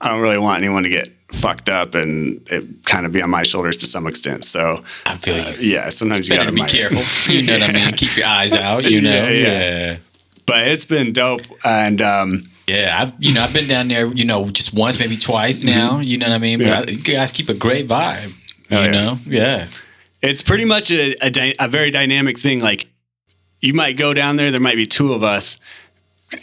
I 0.00 0.08
don't 0.08 0.20
really 0.20 0.38
want 0.38 0.58
anyone 0.62 0.82
to 0.84 0.88
get 0.88 1.08
fucked 1.32 1.68
up, 1.68 1.94
and 1.94 2.40
it 2.50 2.64
kind 2.84 3.04
of 3.04 3.12
be 3.12 3.20
on 3.20 3.30
my 3.30 3.42
shoulders 3.42 3.76
to 3.78 3.86
some 3.86 4.06
extent. 4.06 4.44
So 4.44 4.82
I 5.06 5.16
feel 5.16 5.36
you. 5.36 5.42
uh, 5.42 5.54
yeah, 5.60 5.88
sometimes 5.90 6.28
you 6.28 6.36
gotta 6.36 6.52
be 6.52 6.62
careful. 6.64 7.02
You 7.34 7.42
know 7.46 7.58
what 7.58 7.70
I 7.70 7.72
mean? 7.72 7.92
Keep 7.94 8.16
your 8.16 8.26
eyes 8.26 8.54
out, 8.66 8.84
you 8.90 9.00
know? 9.00 9.28
Yeah, 9.28 9.30
yeah. 9.30 9.96
but 10.46 10.68
it's 10.68 10.84
been 10.84 11.12
dope 11.12 11.42
and 11.64 12.00
um 12.00 12.42
Yeah, 12.66 12.96
I've 13.00 13.12
you 13.22 13.34
know 13.34 13.42
I've 13.42 13.52
been 13.52 13.68
down 13.68 13.88
there, 13.88 14.06
you 14.06 14.24
know, 14.24 14.48
just 14.50 14.72
once, 14.72 14.98
maybe 14.98 15.16
twice 15.16 15.62
now. 15.64 16.00
You 16.00 16.16
know 16.18 16.26
what 16.28 16.34
I 16.34 16.38
mean? 16.38 16.58
But 16.60 16.66
Yeah. 16.66 16.84
I, 16.86 16.90
you 16.90 17.02
guys 17.02 17.32
keep 17.32 17.48
a 17.48 17.54
great 17.54 17.86
vibe. 17.88 18.32
Oh, 18.70 18.78
you 18.80 18.84
yeah. 18.86 18.90
know, 18.90 19.18
yeah. 19.26 19.66
It's 20.22 20.42
pretty 20.42 20.64
much 20.64 20.90
a, 20.90 21.14
a, 21.22 21.30
dy- 21.30 21.54
a 21.60 21.68
very 21.68 21.90
dynamic 21.90 22.38
thing. 22.38 22.60
Like 22.60 22.86
you 23.60 23.74
might 23.74 23.96
go 23.96 24.14
down 24.14 24.36
there, 24.36 24.50
there 24.50 24.60
might 24.60 24.76
be 24.76 24.86
two 24.86 25.12
of 25.12 25.22
us, 25.22 25.58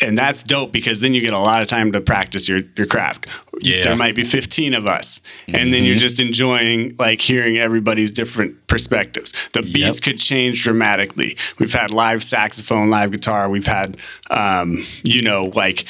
and 0.02 0.18
that's 0.18 0.42
dope 0.44 0.72
because 0.72 1.00
then 1.00 1.14
you 1.14 1.22
get 1.22 1.34
a 1.34 1.38
lot 1.40 1.62
of 1.62 1.68
time 1.68 1.92
to 1.92 2.02
practice 2.02 2.50
your, 2.50 2.62
your 2.76 2.88
craft. 2.88 3.28
Yeah. 3.62 3.84
There 3.84 3.96
might 3.96 4.16
be 4.16 4.24
15 4.24 4.74
of 4.74 4.88
us, 4.88 5.22
and 5.48 5.72
then 5.74 5.84
you're 5.84 5.96
just 5.96 6.20
enjoying 6.20 6.96
like 6.98 7.22
hearing 7.22 7.58
everybody's 7.58 8.12
different 8.12 8.68
perspectives. 8.68 9.32
The 9.54 9.62
beats 9.62 9.78
Yep. 9.78 10.02
could 10.02 10.20
change 10.20 10.64
dramatically. 10.64 11.38
We've 11.60 11.74
had 11.74 11.92
live 11.92 12.24
saxophone, 12.24 12.90
live 12.90 13.12
guitar. 13.12 13.50
We've 13.50 13.68
had, 13.68 13.98
um, 14.30 14.78
you 15.04 15.22
know, 15.22 15.46
like 15.56 15.86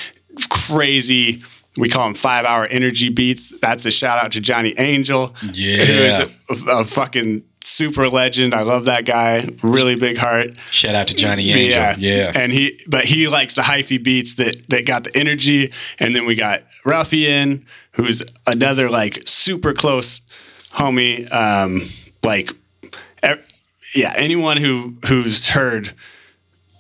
crazy. 0.50 1.42
We 1.78 1.90
call 1.90 2.06
them 2.06 2.14
five 2.14 2.46
hour 2.46 2.66
energy 2.68 3.10
beats. 3.10 3.58
That's 3.60 3.86
a 3.86 3.92
shout 3.92 4.18
out 4.24 4.32
to 4.34 4.42
Johnny 4.42 4.74
Angel. 4.78 5.28
Who 5.28 5.50
is 5.52 6.20
Yeah. 6.20 6.26
a, 6.50 6.80
a 6.82 6.86
fucking 6.86 7.44
super 7.66 8.08
legend. 8.10 8.54
I 8.54 8.62
love 8.62 8.86
that 8.86 9.06
guy. 9.06 9.50
Really 9.64 9.96
big 9.96 10.18
heart. 10.18 10.58
Shout 10.72 10.96
out 10.96 11.08
to 11.08 11.16
Johnny 11.16 11.50
Angel. 11.52 11.70
Yeah. 11.80 11.96
yeah. 11.98 12.32
And 12.36 12.52
he 12.52 12.82
but 12.88 13.06
he 13.06 13.28
likes 13.28 13.54
the 13.56 13.62
hyphy 13.64 14.02
beats 14.02 14.36
that 14.36 14.68
that 14.70 14.86
got 14.86 15.04
the 15.06 15.18
energy. 15.18 15.72
And 16.00 16.16
then 16.16 16.26
we 16.26 16.36
got 16.36 16.64
Ruffian, 16.84 17.66
who's 17.92 18.22
another 18.48 18.90
like 18.90 19.24
super 19.26 19.74
close 19.74 20.22
homie. 20.72 21.32
Um 21.32 21.82
like 22.24 22.52
e- 23.24 23.42
yeah, 23.96 24.14
anyone 24.16 24.58
who 24.58 24.96
who's 25.08 25.50
heard 25.50 25.94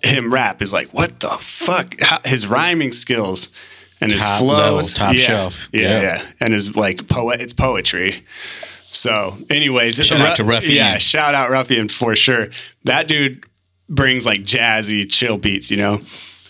him 0.03 0.31
rap 0.33 0.61
is 0.61 0.71
like, 0.71 0.93
what 0.93 1.19
the 1.19 1.29
fuck? 1.39 1.99
How, 1.99 2.19
his 2.25 2.45
rhyming 2.45 2.91
skills 2.91 3.49
and 4.01 4.11
his 4.11 4.21
Top 4.21 4.39
flows, 4.41 4.59
level, 4.59 4.81
top 4.83 5.13
yeah, 5.15 5.19
shelf. 5.19 5.69
yeah, 5.71 5.81
Yeah. 5.81 6.01
yeah, 6.01 6.31
and 6.41 6.53
his 6.53 6.75
like 6.75 7.07
poet, 7.07 7.41
it's 7.41 7.53
poetry. 7.53 8.23
So, 8.95 9.37
anyways, 9.49 9.95
Shout 10.05 10.21
out 10.21 10.35
to 10.37 10.43
Ruffian. 10.43 10.75
Yeah, 10.75 10.97
shout 10.97 11.35
out 11.35 11.49
Ruffian 11.49 11.89
for 11.89 12.15
sure. 12.15 12.47
That 12.85 13.07
dude 13.07 13.43
brings 13.89 14.25
like 14.25 14.41
jazzy, 14.41 15.09
chill 15.09 15.37
beats, 15.37 15.69
you 15.71 15.77
know. 15.77 15.99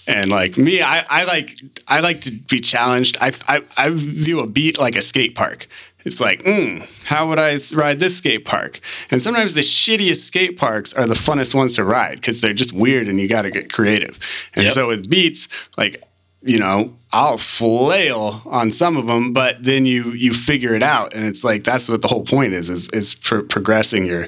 And 0.07 0.29
like 0.29 0.57
me, 0.57 0.81
I, 0.83 1.03
I 1.09 1.23
like 1.23 1.51
I 1.87 1.99
like 2.01 2.21
to 2.21 2.31
be 2.31 2.59
challenged. 2.59 3.17
I, 3.19 3.31
I 3.47 3.63
I 3.75 3.89
view 3.89 4.39
a 4.41 4.47
beat 4.47 4.77
like 4.77 4.95
a 4.95 5.01
skate 5.01 5.33
park. 5.35 5.67
It's 6.05 6.21
like, 6.21 6.43
mm, 6.43 7.03
how 7.05 7.27
would 7.29 7.39
I 7.39 7.57
ride 7.73 7.99
this 7.99 8.17
skate 8.17 8.45
park? 8.45 8.79
And 9.09 9.19
sometimes 9.19 9.55
the 9.55 9.61
shittiest 9.61 10.17
skate 10.17 10.55
parks 10.55 10.93
are 10.93 11.07
the 11.07 11.15
funnest 11.15 11.55
ones 11.55 11.73
to 11.77 11.83
ride 11.83 12.17
because 12.17 12.41
they're 12.41 12.53
just 12.53 12.73
weird 12.73 13.07
and 13.07 13.19
you 13.19 13.27
got 13.27 13.41
to 13.41 13.49
get 13.49 13.73
creative. 13.73 14.19
And 14.53 14.65
Yep. 14.65 14.73
so 14.75 14.87
with 14.89 15.09
beats, 15.09 15.47
like 15.79 16.03
you 16.45 16.59
know, 16.59 16.93
I'll 17.11 17.37
flail 17.37 18.41
on 18.45 18.71
some 18.71 18.97
of 18.97 19.07
them, 19.07 19.33
but 19.33 19.63
then 19.63 19.85
you 19.85 20.11
you 20.11 20.33
figure 20.33 20.73
it 20.75 20.83
out, 20.83 21.13
and 21.13 21.25
it's 21.25 21.43
like 21.43 21.63
that's 21.63 21.89
what 21.89 22.01
the 22.01 22.07
whole 22.07 22.23
point 22.23 22.53
is 22.53 22.69
is 22.69 22.89
is 22.89 23.15
pro- 23.15 23.43
progressing 23.43 24.05
your 24.05 24.27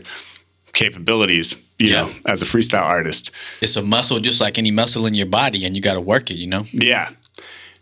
capabilities, 0.73 1.55
you 1.79 1.89
Yeah. 1.89 2.03
know, 2.03 2.09
as 2.25 2.41
a 2.41 2.45
freestyle 2.45 2.83
artist. 2.83 3.31
It's 3.61 3.75
a 3.75 3.81
muscle 3.81 4.19
just 4.19 4.41
like 4.41 4.57
any 4.57 4.71
muscle 4.71 5.05
in 5.05 5.13
your 5.13 5.25
body, 5.27 5.65
and 5.65 5.75
you 5.75 5.81
got 5.81 5.93
to 5.93 6.01
work 6.01 6.29
it, 6.31 6.35
you 6.35 6.47
know? 6.47 6.65
Yeah. 6.71 7.09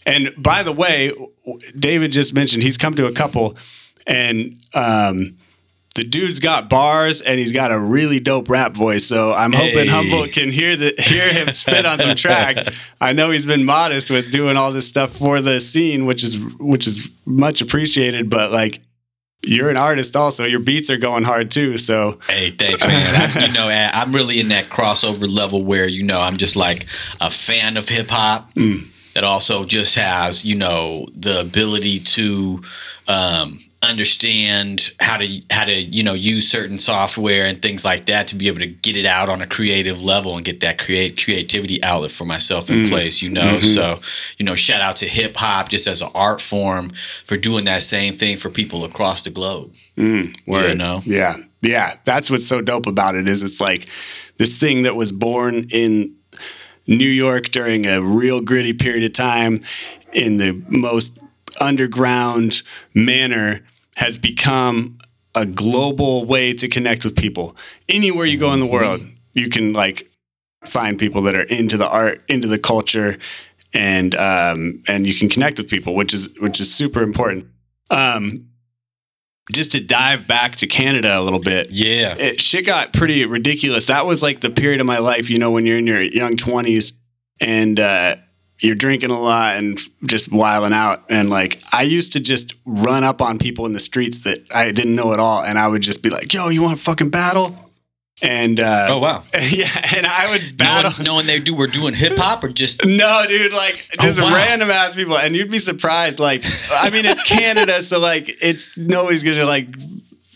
And 0.05 0.33
by 0.37 0.63
the 0.63 0.71
way, 0.71 1.11
David 1.77 2.11
just 2.11 2.33
mentioned 2.33 2.63
he's 2.63 2.77
come 2.77 2.93
to 2.95 3.07
a 3.07 3.11
couple, 3.11 3.55
and 4.07 4.55
um, 4.73 5.35
the 5.95 6.03
dude's 6.03 6.39
got 6.39 6.69
bars 6.69 7.21
and 7.21 7.39
he's 7.39 7.53
got 7.53 7.71
a 7.71 7.79
really 7.79 8.19
dope 8.19 8.49
rap 8.49 8.75
voice. 8.75 9.05
So 9.05 9.33
I'm 9.33 9.53
hoping 9.53 9.85
Hey. 9.85 9.87
Humboldt 9.87 10.33
can 10.33 10.51
hear 10.51 10.75
the 10.75 10.93
hear 10.97 11.31
him 11.33 11.51
spit 11.51 11.85
on 11.85 11.99
some 11.99 12.15
tracks. 12.15 12.63
I 12.99 13.13
know 13.13 13.31
he's 13.31 13.45
been 13.45 13.63
modest 13.63 14.09
with 14.09 14.29
doing 14.31 14.57
all 14.57 14.71
this 14.73 14.87
stuff 14.87 15.15
for 15.15 15.39
the 15.41 15.59
scene, 15.61 16.05
which 16.05 16.23
is 16.23 16.37
which 16.57 16.85
is 16.85 17.09
much 17.25 17.61
appreciated. 17.61 18.29
But 18.29 18.51
like, 18.51 18.81
you're 19.41 19.69
an 19.69 19.77
artist 19.77 20.17
also. 20.17 20.43
Your 20.45 20.59
beats 20.59 20.89
are 20.89 20.97
going 20.97 21.23
hard 21.23 21.49
too. 21.49 21.77
So 21.77 22.19
Hey, 22.27 22.51
thanks, 22.51 22.85
man. 22.85 23.31
I, 23.37 23.45
you 23.45 23.53
know, 23.53 23.67
I'm 23.69 24.11
really 24.11 24.41
in 24.41 24.49
that 24.49 24.69
crossover 24.69 25.33
level 25.33 25.63
where 25.63 25.87
you 25.87 26.03
know 26.03 26.19
I'm 26.19 26.35
just 26.35 26.57
like 26.57 26.87
a 27.21 27.29
fan 27.31 27.77
of 27.77 27.87
hip 27.87 28.09
hop 28.09 28.53
that 29.13 29.23
also 29.23 29.63
just 29.63 29.95
has 29.95 30.43
you 30.43 30.55
know 30.55 31.07
the 31.15 31.39
ability 31.39 31.99
to 32.01 32.61
um, 33.07 33.59
understand 33.85 34.91
how 34.99 35.17
to 35.17 35.41
how 35.49 35.65
to 35.65 35.73
you 35.73 36.03
know 36.03 36.13
use 36.13 36.49
certain 36.49 36.79
software 36.79 37.45
and 37.45 37.61
things 37.61 37.85
like 37.85 38.05
that 38.05 38.27
to 38.27 38.35
be 38.35 38.47
able 38.47 38.59
to 38.59 38.67
get 38.67 38.95
it 38.95 39.05
out 39.05 39.29
on 39.29 39.41
a 39.41 39.47
creative 39.47 40.03
level 40.03 40.35
and 40.35 40.45
get 40.45 40.59
that 40.61 40.77
create 40.77 41.21
creativity 41.23 41.81
outlet 41.83 42.11
for 42.11 42.25
myself 42.25 42.69
in 42.69 42.83
mm. 42.83 42.89
place. 42.89 43.21
You 43.21 43.29
know, 43.29 43.57
mm-hmm. 43.57 43.61
so 43.61 43.99
you 44.37 44.45
know, 44.45 44.55
shout 44.55 44.81
out 44.81 44.97
to 44.97 45.05
hip 45.05 45.35
hop 45.35 45.69
just 45.69 45.87
as 45.87 46.01
an 46.01 46.09
art 46.13 46.41
form 46.41 46.89
for 46.89 47.37
doing 47.37 47.65
that 47.65 47.83
same 47.83 48.13
thing 48.13 48.37
for 48.37 48.49
people 48.49 48.83
across 48.85 49.23
the 49.23 49.29
globe. 49.29 49.73
Mm. 49.97 50.35
Word. 50.45 50.69
You 50.69 50.75
know? 50.75 51.01
Yeah. 51.05 51.37
Yeah. 51.61 51.97
That's 52.03 52.29
what's 52.29 52.47
so 52.47 52.61
dope 52.61 52.87
about 52.87 53.15
it 53.15 53.29
is 53.29 53.41
it's 53.41 53.61
like 53.61 53.87
this 54.37 54.57
thing 54.57 54.83
that 54.83 54.95
was 54.95 55.11
born 55.11 55.67
in 55.71 56.15
New 56.87 57.07
York 57.07 57.45
during 57.45 57.85
a 57.85 58.01
real 58.01 58.41
gritty 58.41 58.73
period 58.73 59.03
of 59.03 59.13
time 59.13 59.59
in 60.13 60.37
the 60.37 60.61
most 60.69 61.17
underground 61.59 62.61
manner 62.93 63.61
has 63.95 64.17
become 64.17 64.97
a 65.33 65.45
global 65.45 66.25
way 66.25 66.53
to 66.53 66.67
connect 66.67 67.03
with 67.03 67.15
people. 67.15 67.55
Anywhere 67.89 68.25
you 68.25 68.37
go 68.37 68.53
in 68.53 68.59
the 68.59 68.65
world, 68.65 69.01
you 69.33 69.49
can 69.49 69.73
like 69.73 70.07
find 70.65 70.97
people 70.97 71.21
that 71.23 71.35
are 71.35 71.43
into 71.43 71.77
the 71.77 71.87
art, 71.87 72.23
into 72.29 72.47
the 72.47 72.57
culture, 72.59 73.17
and 73.73 74.15
um, 74.15 74.81
and 74.87 75.05
you 75.05 75.13
can 75.13 75.27
connect 75.29 75.57
with 75.57 75.69
people, 75.69 75.95
which 75.95 76.13
is 76.13 76.29
which 76.39 76.59
is 76.59 76.73
super 76.73 77.01
important. 77.03 77.47
Um, 77.89 78.47
just 79.51 79.73
to 79.73 79.79
dive 79.79 80.25
back 80.25 80.55
to 80.55 80.65
Canada 80.67 81.19
a 81.19 81.21
little 81.21 81.39
bit, 81.39 81.67
Yeah. 81.69 82.15
it, 82.17 82.41
shit 82.41 82.65
got 82.65 82.93
pretty 82.93 83.25
ridiculous. 83.25 83.85
That 83.85 84.07
was 84.07 84.23
like 84.23 84.39
the 84.39 84.49
period 84.49 84.79
of 84.81 84.87
my 84.87 84.97
life, 84.97 85.29
you 85.29 85.37
know, 85.37 85.51
when 85.51 85.67
you're 85.67 85.77
in 85.77 85.85
your 85.85 86.01
young 86.01 86.35
20s 86.35 86.93
and 87.39 87.79
uh, 87.79 88.15
you're 88.61 88.75
drinking 88.75 89.11
a 89.11 89.19
lot 89.19 89.57
and 89.57 89.79
just 90.05 90.31
wiling 90.31 90.73
out. 90.73 91.03
And 91.09 91.29
like, 91.29 91.61
I 91.73 91.83
used 91.83 92.13
to 92.13 92.19
just 92.19 92.53
run 92.65 93.03
up 93.03 93.21
on 93.21 93.37
people 93.37 93.65
in 93.65 93.73
the 93.73 93.79
streets 93.79 94.19
that 94.19 94.39
I 94.53 94.71
didn't 94.71 94.95
know 94.95 95.11
at 95.13 95.19
all. 95.19 95.43
And 95.43 95.57
I 95.59 95.67
would 95.67 95.81
just 95.81 96.01
be 96.01 96.09
like, 96.09 96.33
yo, 96.33 96.49
you 96.49 96.61
want 96.63 96.77
to 96.77 96.83
fucking 96.83 97.09
battle? 97.09 97.55
And 98.21 98.61
uh, 98.61 98.87
Oh 98.91 98.99
wow. 98.99 99.23
yeah, 99.49 99.67
and 99.93 100.07
I 100.07 100.29
would 100.31 100.55
battle. 100.55 100.91
Knowing, 100.91 101.03
knowing 101.05 101.25
they 101.27 101.39
do 101.39 101.53
were 101.53 101.67
doing 101.67 101.93
hip 101.93 102.17
hop 102.17 102.45
or 102.45 102.47
just 102.47 102.85
No, 102.85 103.23
dude, 103.27 103.51
like 103.51 103.89
just 103.99 104.19
Oh, 104.19 104.23
wow. 104.23 104.33
random 104.33 104.71
ass 104.71 104.95
people, 104.95 105.17
and 105.17 105.35
you'd 105.35 105.51
be 105.51 105.59
surprised. 105.59 106.17
Like, 106.17 106.45
I 106.71 106.91
mean, 106.91 107.03
it's 107.05 107.21
Canada, 107.23 107.81
so 107.81 107.99
like, 107.99 108.29
it's 108.41 108.75
nobody's 108.77 109.21
gonna 109.21 109.43
like 109.43 109.67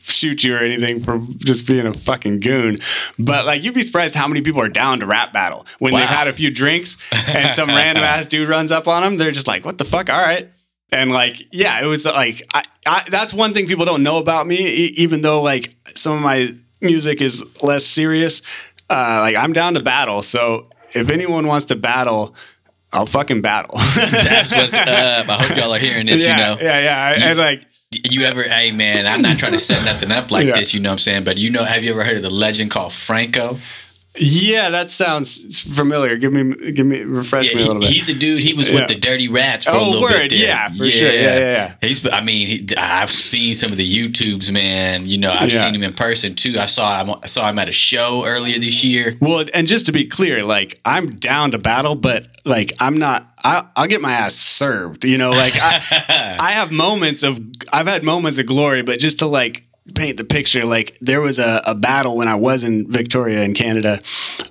shoot 0.10 0.43
you 0.43 0.56
or 0.56 0.60
anything 0.60 1.00
for 1.00 1.19
just 1.38 1.67
being 1.67 1.86
a 1.86 1.93
fucking 1.93 2.39
goon. 2.39 2.78
But 3.17 3.45
like, 3.45 3.63
you'd 3.63 3.74
be 3.74 3.82
surprised 3.82 4.15
how 4.15 4.28
many 4.28 4.41
people 4.41 4.62
are 4.62 4.69
down 4.69 5.00
to 5.00 5.06
rap 5.06 5.32
battle 5.34 5.65
when 5.80 5.93
they've 5.93 6.10
had 6.10 6.28
a 6.28 6.34
few 6.34 6.52
drinks 6.52 6.98
and 7.34 7.54
some 7.54 7.67
random 7.80 8.04
ass 8.04 8.28
dude 8.28 8.50
runs 8.50 8.72
up 8.72 8.88
on 8.88 9.02
them. 9.04 9.17
They're 9.17 9.32
just 9.32 9.48
like, 9.48 9.65
"What 9.65 9.78
the 9.78 9.86
fuck? 9.86 10.10
All 10.10 10.19
right." 10.22 10.50
And 10.91 11.12
like, 11.12 11.36
yeah, 11.54 11.80
it 11.84 11.86
was 11.86 12.06
like, 12.06 12.41
I, 12.54 12.63
I, 12.88 13.04
that's 13.10 13.32
one 13.32 13.54
thing 13.54 13.67
people 13.67 13.86
don't 13.86 14.02
know 14.02 14.17
about 14.17 14.48
me, 14.48 14.58
e- 14.58 14.93
even 14.98 15.22
though 15.22 15.41
like 15.43 15.76
some 15.95 16.13
of 16.13 16.22
my 16.22 16.56
music 16.82 17.22
is 17.22 17.62
less 17.62 17.86
serious. 17.86 18.41
Uh, 18.89 19.19
like, 19.22 19.36
I'm 19.36 19.54
down 19.54 19.76
to 19.76 19.84
battle. 19.84 20.24
So 20.24 20.67
if 20.93 21.12
anyone 21.12 21.45
wants 21.45 21.65
to 21.67 21.76
battle, 21.76 22.34
I'll 22.91 23.06
fucking 23.06 23.43
battle. 23.43 23.76
that's 23.78 24.52
what's 24.52 24.74
up. 24.74 24.88
I 24.88 25.34
hope 25.43 25.56
y'all 25.58 25.72
are 25.74 25.78
hearing 25.78 26.08
this. 26.08 26.26
yeah, 26.26 26.54
You 26.54 26.56
know, 26.56 26.62
yeah, 26.63 26.80
yeah. 27.19 27.30
And 27.30 27.38
like, 27.38 27.65
you 27.91 28.21
ever? 28.21 28.43
Hey 28.43 28.71
man, 28.71 29.08
I'm 29.08 29.21
not 29.21 29.39
trying 29.39 29.54
to 29.54 29.60
set 29.60 29.84
nothing 29.84 30.12
up 30.12 30.30
like 30.32 30.45
Yeah. 30.47 30.54
this. 30.54 30.73
You 30.73 30.80
know 30.80 30.89
what 30.89 30.93
I'm 30.93 30.99
saying? 30.99 31.23
But 31.23 31.38
you 31.38 31.49
know, 31.49 31.63
have 31.63 31.84
you 31.84 31.91
ever 31.91 32.04
heard 32.04 32.17
of 32.17 32.23
the 32.23 32.30
legend 32.30 32.71
called 32.71 32.93
Franco? 32.93 33.58
Yeah, 34.17 34.69
that 34.72 34.89
sounds 34.91 35.62
familiar. 35.62 36.17
Give 36.17 36.34
me, 36.34 36.72
give 36.72 36.86
me, 36.86 37.04
refresh 37.04 37.52
Yeah, 37.52 37.56
me 37.58 37.62
a 37.62 37.63
he- 37.63 37.67
little 37.67 37.82
bit. 37.82 37.91
he's 37.91 38.10
a 38.10 38.13
dude. 38.15 38.41
He 38.41 38.54
was 38.54 38.67
Yeah. 38.69 38.76
with 38.82 38.88
the 38.88 38.95
Dirty 38.95 39.28
Rats 39.28 39.65
for 39.65 39.72
a 39.72 39.76
Oh, 39.76 39.86
little 39.89 40.02
word. 40.02 40.30
bit. 40.30 40.30
There. 40.32 40.39
Yeah, 40.48 40.69
for 40.69 40.88
sure. 40.89 41.12
Yeah, 41.12 41.22
yeah, 41.22 41.39
yeah. 41.39 41.74
He's. 41.88 42.06
I 42.12 42.22
mean, 42.22 42.48
he, 42.48 42.67
I've 42.78 43.12
seen 43.12 43.54
some 43.54 43.72
of 43.72 43.78
the 43.78 43.88
YouTubes, 43.88 44.52
man. 44.52 45.08
You 45.08 45.19
know, 45.19 45.32
I've 45.32 45.52
Yeah. 45.54 45.63
seen 45.63 45.76
him 45.76 45.84
in 45.84 45.93
person 45.93 46.34
too. 46.36 46.58
I 46.60 46.65
saw 46.65 47.04
him. 47.04 47.15
I 47.22 47.28
saw 47.28 47.48
him 47.50 47.60
at 47.60 47.69
a 47.69 47.72
show 47.72 48.24
earlier 48.26 48.58
this 48.60 48.84
year. 48.84 49.15
Well, 49.22 49.45
and 49.54 49.67
just 49.67 49.86
to 49.86 49.91
be 49.91 50.06
clear, 50.06 50.43
like 50.43 50.80
I'm 50.86 51.15
down 51.17 51.52
to 51.52 51.58
battle, 51.60 51.95
but 51.95 52.26
like 52.45 52.74
I'm 52.80 52.98
not. 52.98 53.28
I, 53.43 53.63
I'll 53.78 53.88
get 53.88 54.02
my 54.02 54.12
ass 54.12 54.36
served. 54.36 55.06
You 55.06 55.17
know, 55.17 55.30
like 55.30 55.54
I, 55.56 56.36
I 56.41 56.52
have 56.54 56.72
moments 56.72 57.24
of. 57.24 57.39
I've 57.72 57.88
had 57.88 58.04
moments 58.04 58.39
of 58.39 58.48
glory, 58.48 58.82
but 58.82 59.00
just 59.00 59.19
to 59.19 59.28
like 59.28 59.63
paint 59.89 60.17
the 60.17 60.23
picture, 60.23 60.65
like 60.65 60.97
there 61.02 61.21
was 61.21 61.39
a, 61.39 61.62
a 61.65 61.75
battle 61.75 62.15
when 62.15 62.28
I 62.28 62.36
was 62.36 62.63
in 62.63 62.89
Victoria 62.89 63.43
in 63.43 63.54
Canada, 63.54 63.99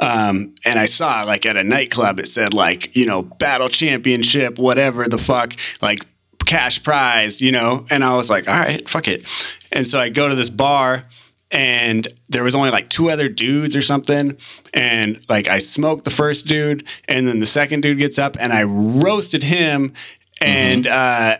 um, 0.01 0.55
and 0.65 0.79
I 0.79 0.87
saw 0.87 1.25
like 1.25 1.47
at 1.47 1.57
a 1.57 1.65
nightclub 1.65 2.21
it 2.21 2.29
said 2.29 2.55
like 2.55 2.95
you 2.97 3.07
know 3.07 3.23
battle 3.23 3.69
championship, 3.69 4.59
whatever 4.59 5.07
the 5.07 5.19
fuck, 5.19 5.55
like 5.81 6.01
cash 6.47 6.83
prize, 6.83 7.41
you 7.43 7.53
know, 7.53 7.85
and 7.91 8.05
I 8.05 8.17
was 8.17 8.31
like, 8.31 8.49
all 8.49 8.59
right, 8.59 8.89
fuck 8.89 9.09
it, 9.09 9.29
and 9.73 9.87
so 9.87 9.99
I 9.99 10.09
go 10.09 10.29
to 10.29 10.35
this 10.35 10.51
bar 10.51 11.03
and 11.51 12.09
there 12.29 12.45
was 12.45 12.55
only 12.55 12.71
like 12.71 12.91
two 12.91 13.11
other 13.11 13.29
dudes 13.29 13.75
or 13.75 13.81
something 13.81 14.37
and 14.75 15.19
like 15.31 15.49
i 15.49 15.57
smoked 15.57 16.05
the 16.05 16.11
first 16.11 16.47
dude 16.47 16.87
and 17.09 17.27
then 17.27 17.41
the 17.41 17.47
second 17.47 17.81
dude 17.81 17.97
gets 17.97 18.19
up 18.19 18.37
and 18.39 18.53
i 18.53 18.63
roasted 18.65 19.43
him 19.43 19.95
and 20.43 20.87
uh 20.87 21.39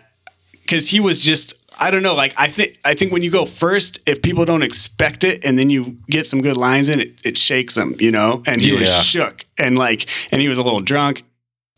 because 0.69 0.89
he 0.89 0.99
was 0.99 1.19
just 1.19 1.53
i 1.81 1.91
don't 1.91 2.03
know 2.03 2.15
like 2.15 2.33
i 2.37 2.47
think 2.47 2.77
i 2.85 2.93
think 2.93 3.11
when 3.11 3.23
you 3.23 3.31
go 3.31 3.45
first 3.45 3.99
if 4.05 4.21
people 4.21 4.45
don't 4.45 4.63
expect 4.63 5.23
it 5.23 5.43
and 5.45 5.57
then 5.57 5.69
you 5.69 5.97
get 6.09 6.25
some 6.27 6.41
good 6.41 6.57
lines 6.57 6.89
in 6.89 6.99
it 6.99 7.19
it 7.23 7.37
shakes 7.37 7.75
them 7.75 7.95
you 7.99 8.11
know? 8.11 8.43
And 8.45 8.61
he 8.61 8.71
was 8.73 9.03
shook 9.03 9.45
and 9.57 9.77
like 9.77 10.07
and 10.31 10.41
he 10.41 10.47
was 10.47 10.57
a 10.57 10.63
little 10.63 10.79
drunk. 10.79 11.23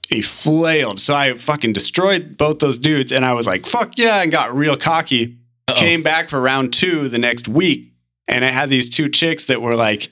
He 0.10 0.22
flailed. 0.22 1.00
So 1.00 1.16
i 1.16 1.34
fucking 1.36 1.74
destroyed 1.74 2.38
both 2.38 2.60
those 2.60 2.78
dudes 2.78 3.12
and 3.12 3.24
i 3.26 3.34
was 3.34 3.48
like 3.48 3.66
fuck 3.66 3.98
yeah 3.98 4.22
and 4.22 4.32
got 4.32 4.54
real 4.54 4.78
cocky. 4.78 5.38
Came 5.76 6.04
back 6.04 6.28
for 6.30 6.40
round 6.42 6.74
two 6.74 7.08
the 7.08 7.18
next 7.18 7.48
week 7.48 7.94
and 8.28 8.44
i 8.44 8.50
had 8.50 8.70
these 8.70 8.90
two 8.90 9.08
chicks 9.08 9.46
that 9.46 9.62
were 9.62 9.76
like 9.76 10.12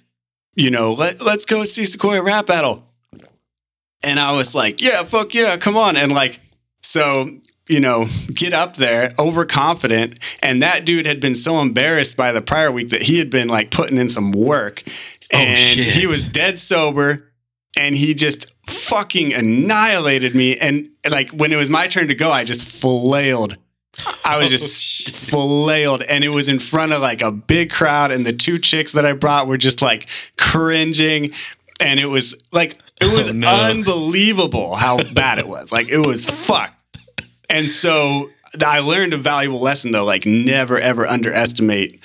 you 0.55 0.71
know 0.71 0.93
Let, 0.93 1.21
let's 1.21 1.45
go 1.45 1.63
see 1.65 1.85
sequoia 1.85 2.21
rap 2.21 2.45
battle. 2.45 2.85
And 4.05 4.19
i 4.19 4.31
was 4.31 4.55
like 4.55 4.81
yeah 4.81 5.03
fuck 5.03 5.33
yeah 5.33 5.57
come 5.57 5.75
on. 5.75 5.97
And 5.97 6.13
like 6.13 6.39
so 6.81 7.29
you 7.69 7.79
know 7.79 8.05
get 8.33 8.53
up 8.53 8.75
there 8.75 9.13
overconfident 9.17 10.19
and 10.41 10.61
that 10.61 10.85
dude 10.85 11.05
had 11.05 11.19
been 11.19 11.35
so 11.35 11.61
embarrassed 11.61 12.17
by 12.17 12.31
the 12.31 12.41
prior 12.41 12.71
week 12.71 12.89
that 12.89 13.03
he 13.03 13.19
had 13.19 13.29
been 13.29 13.47
like 13.47 13.71
putting 13.71 13.97
in 13.97 14.09
some 14.09 14.31
work 14.31 14.83
oh, 15.33 15.37
and 15.37 15.57
shit. 15.57 15.93
he 15.93 16.07
was 16.07 16.27
dead 16.27 16.59
sober 16.59 17.31
and 17.77 17.95
he 17.95 18.13
just 18.13 18.53
fucking 18.67 19.33
annihilated 19.33 20.35
me 20.35 20.57
and 20.57 20.89
like 21.09 21.29
when 21.31 21.51
it 21.51 21.55
was 21.55 21.69
my 21.69 21.87
turn 21.87 22.07
to 22.07 22.15
go 22.15 22.31
i 22.31 22.43
just 22.43 22.81
flailed 22.81 23.57
I 24.23 24.37
was 24.37 24.47
oh, 24.47 24.49
just 24.49 25.09
flailed, 25.09 26.03
and 26.03 26.23
it 26.23 26.29
was 26.29 26.47
in 26.47 26.59
front 26.59 26.93
of 26.93 27.01
like 27.01 27.21
a 27.21 27.31
big 27.31 27.69
crowd, 27.69 28.11
and 28.11 28.25
the 28.25 28.31
two 28.31 28.57
chicks 28.57 28.93
that 28.93 29.05
I 29.05 29.13
brought 29.13 29.47
were 29.47 29.57
just 29.57 29.81
like 29.81 30.07
cringing, 30.37 31.31
and 31.79 31.99
it 31.99 32.05
was 32.05 32.35
like 32.51 32.73
it 33.01 33.05
oh, 33.05 33.15
was 33.15 33.29
Oh, 33.29 33.33
no. 33.33 33.69
unbelievable 33.69 34.75
how 34.75 35.01
bad 35.13 35.39
it 35.39 35.47
was. 35.47 35.71
Like 35.71 35.89
it 35.89 35.99
was 35.99 36.25
fucked. 36.25 36.78
And 37.49 37.69
so 37.69 38.29
I 38.65 38.79
learned 38.79 39.13
a 39.13 39.17
valuable 39.17 39.59
lesson 39.59 39.91
though, 39.91 40.05
like 40.05 40.25
never 40.25 40.77
ever 40.79 41.07
underestimate 41.07 41.99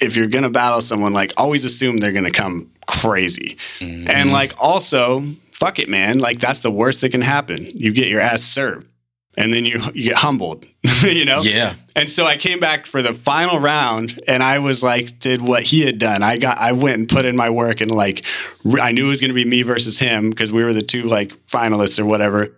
if 0.00 0.16
you're 0.16 0.28
gonna 0.28 0.50
battle 0.50 0.80
someone, 0.80 1.12
like 1.12 1.32
always 1.36 1.64
assume 1.64 1.98
they're 1.98 2.12
gonna 2.12 2.30
come 2.30 2.70
crazy. 2.86 3.56
And 3.80 4.32
like 4.32 4.52
also, 4.58 5.22
fuck 5.52 5.78
it, 5.78 5.88
man. 5.88 6.18
Like 6.18 6.38
that's 6.38 6.60
the 6.60 6.70
worst 6.70 7.00
that 7.00 7.10
can 7.10 7.22
happen. 7.22 7.58
You 7.64 7.92
get 7.92 8.08
your 8.08 8.20
ass 8.20 8.42
served. 8.42 8.86
And 9.36 9.54
then 9.54 9.64
you 9.64 9.80
you 9.94 10.10
get 10.10 10.16
humbled, 10.16 10.66
you 11.02 11.24
know? 11.24 11.40
Yeah. 11.40 11.74
And 11.94 12.10
so 12.10 12.26
I 12.26 12.36
came 12.36 12.58
back 12.58 12.84
for 12.84 13.00
the 13.00 13.14
final 13.14 13.60
round 13.60 14.20
and 14.26 14.42
I 14.42 14.58
was 14.58 14.82
like, 14.82 15.20
did 15.20 15.40
what 15.40 15.62
he 15.62 15.82
had 15.82 15.98
done. 15.98 16.22
I 16.22 16.36
got, 16.36 16.58
I 16.58 16.72
went 16.72 16.98
and 16.98 17.08
put 17.08 17.24
in 17.24 17.36
my 17.36 17.48
work 17.48 17.80
and 17.80 17.90
like, 17.90 18.24
I 18.80 18.90
knew 18.90 19.06
it 19.06 19.08
was 19.08 19.20
going 19.20 19.28
to 19.30 19.34
be 19.34 19.44
me 19.44 19.62
versus 19.62 20.00
him 20.00 20.30
because 20.30 20.52
we 20.52 20.64
were 20.64 20.72
the 20.72 20.82
two 20.82 21.04
like 21.04 21.32
finalists 21.46 21.98
or 22.00 22.04
whatever. 22.04 22.48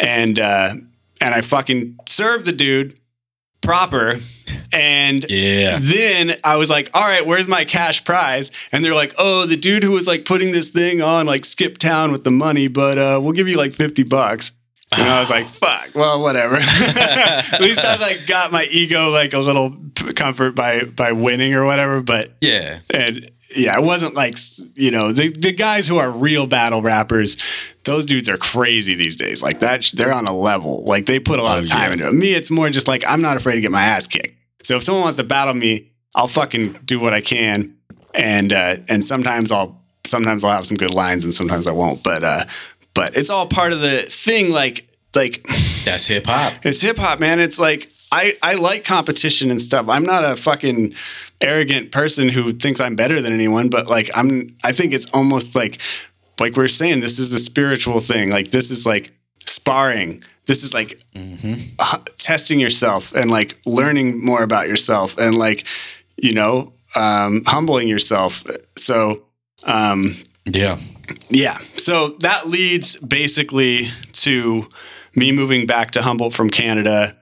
And, 0.00 0.38
uh, 0.38 0.74
and 1.20 1.34
I 1.34 1.40
fucking 1.40 1.98
served 2.06 2.44
the 2.46 2.52
dude 2.52 2.98
proper. 3.60 4.16
And 4.72 5.24
Yeah. 5.28 5.78
then 5.80 6.36
I 6.44 6.56
was 6.56 6.70
like, 6.70 6.90
all 6.94 7.02
right, 7.02 7.26
where's 7.26 7.48
my 7.48 7.64
cash 7.64 8.04
prize? 8.04 8.50
And 8.72 8.84
they're 8.84 8.94
like, 8.94 9.14
oh, 9.18 9.46
the 9.46 9.56
dude 9.56 9.82
who 9.82 9.92
was 9.92 10.06
like 10.06 10.24
putting 10.24 10.52
this 10.52 10.68
thing 10.68 11.02
on 11.02 11.26
like 11.26 11.44
skip 11.44 11.78
town 11.78 12.12
with 12.12 12.24
the 12.24 12.30
money, 12.30 12.68
but 12.68 12.98
uh, 12.98 13.18
we'll 13.22 13.32
give 13.32 13.48
you 13.48 13.56
like 13.56 13.74
50 13.74 14.04
bucks. 14.04 14.52
And 14.96 15.02
I 15.06 15.20
was 15.20 15.28
like, 15.30 15.48
fuck, 15.48 15.90
well, 15.94 16.22
whatever. 16.22 16.56
At 16.60 17.60
least 17.60 17.80
I 17.84 17.96
like 18.00 18.26
got 18.26 18.52
my 18.52 18.64
ego 18.70 19.10
like 19.10 19.32
a 19.34 19.38
little 19.38 19.76
comfort 20.14 20.54
by 20.54 20.84
by 20.84 21.12
winning 21.12 21.52
or 21.54 21.64
whatever. 21.64 22.00
But 22.02 22.36
Yeah. 22.40 22.78
and 22.92 23.30
yeah, 23.54 23.78
it 23.78 23.82
wasn't 23.84 24.14
like 24.14 24.36
you 24.74 24.90
know 24.90 25.12
the 25.12 25.30
the 25.30 25.52
guys 25.52 25.88
who 25.88 25.96
are 25.98 26.10
real 26.10 26.46
battle 26.46 26.82
rappers. 26.82 27.36
Those 27.84 28.04
dudes 28.04 28.28
are 28.28 28.36
crazy 28.36 28.94
these 28.94 29.16
days. 29.16 29.42
Like 29.42 29.60
that, 29.60 29.90
they're 29.94 30.12
on 30.12 30.26
a 30.26 30.36
level. 30.36 30.84
Like 30.84 31.06
they 31.06 31.18
put 31.18 31.38
a 31.38 31.42
lot 31.42 31.58
Oh, 31.58 31.62
of 31.62 31.68
time 31.68 31.86
yeah. 31.88 31.92
into 31.92 32.06
it. 32.08 32.12
Me, 32.14 32.34
it's 32.34 32.50
more 32.50 32.68
just 32.68 32.86
like 32.88 33.02
I'm 33.08 33.22
not 33.22 33.36
afraid 33.38 33.54
to 33.54 33.60
get 33.62 33.70
my 33.70 33.82
ass 33.82 34.06
kicked. 34.06 34.34
So 34.62 34.76
if 34.76 34.82
someone 34.82 35.02
wants 35.02 35.16
to 35.16 35.24
battle 35.24 35.54
me, 35.54 35.90
I'll 36.14 36.28
fucking 36.28 36.72
do 36.84 37.00
what 37.00 37.14
I 37.14 37.20
can. 37.22 37.76
And 38.14 38.52
uh, 38.52 38.76
and 38.88 39.02
sometimes 39.04 39.50
I'll 39.50 39.80
sometimes 40.06 40.44
I'll 40.44 40.52
have 40.52 40.66
some 40.66 40.76
good 40.76 40.92
lines 40.94 41.24
and 41.24 41.32
sometimes 41.32 41.66
I 41.66 41.72
won't. 41.72 42.02
But 42.02 42.24
uh, 42.24 42.44
but 42.94 43.16
it's 43.16 43.30
all 43.30 43.46
part 43.46 43.72
of 43.72 43.80
the 43.80 44.02
thing. 44.02 44.50
Like 44.50 44.86
like 45.14 45.42
That's 45.84 46.06
hip 46.06 46.26
hop. 46.26 46.52
it's 46.66 46.82
hip 46.82 46.98
hop, 46.98 47.20
man. 47.20 47.40
It's 47.40 47.58
like 47.58 47.88
I 48.12 48.34
I 48.42 48.54
like 48.54 48.84
competition 48.84 49.50
and 49.50 49.60
stuff. 49.60 49.88
I'm 49.88 50.04
not 50.04 50.24
a 50.24 50.36
fucking 50.36 50.94
arrogant 51.40 51.92
person 51.92 52.28
who 52.28 52.52
thinks 52.52 52.80
I'm 52.80 52.96
better 52.96 53.20
than 53.20 53.32
anyone, 53.32 53.68
but 53.68 53.88
like 53.88 54.10
I'm 54.14 54.56
I 54.64 54.72
think 54.72 54.92
it's 54.94 55.08
almost 55.12 55.54
like 55.54 55.78
like 56.40 56.56
we're 56.56 56.68
saying 56.68 57.00
this 57.00 57.18
is 57.18 57.32
a 57.34 57.38
spiritual 57.38 58.00
thing. 58.00 58.30
Like 58.30 58.50
this 58.50 58.70
is 58.70 58.86
like 58.86 59.12
sparring. 59.46 60.22
This 60.46 60.62
is 60.64 60.72
like 60.72 60.98
h- 61.80 62.04
testing 62.18 62.58
yourself 62.58 63.12
and 63.14 63.30
like 63.30 63.56
learning 63.66 64.24
more 64.24 64.42
about 64.42 64.68
yourself 64.68 65.18
and 65.18 65.36
like 65.36 65.64
you 66.16 66.32
know 66.32 66.72
um 66.96 67.42
humbling 67.46 67.88
yourself. 67.88 68.44
So 68.76 69.22
um 69.64 70.14
Yeah. 70.46 70.78
yeah. 71.28 71.58
So 71.76 72.16
that 72.20 72.46
leads 72.48 72.96
basically 72.96 73.88
to 74.24 74.66
me 75.14 75.32
moving 75.32 75.66
back 75.66 75.90
to 75.92 76.02
Humboldt 76.02 76.32
from 76.34 76.48
Canada 76.48 77.14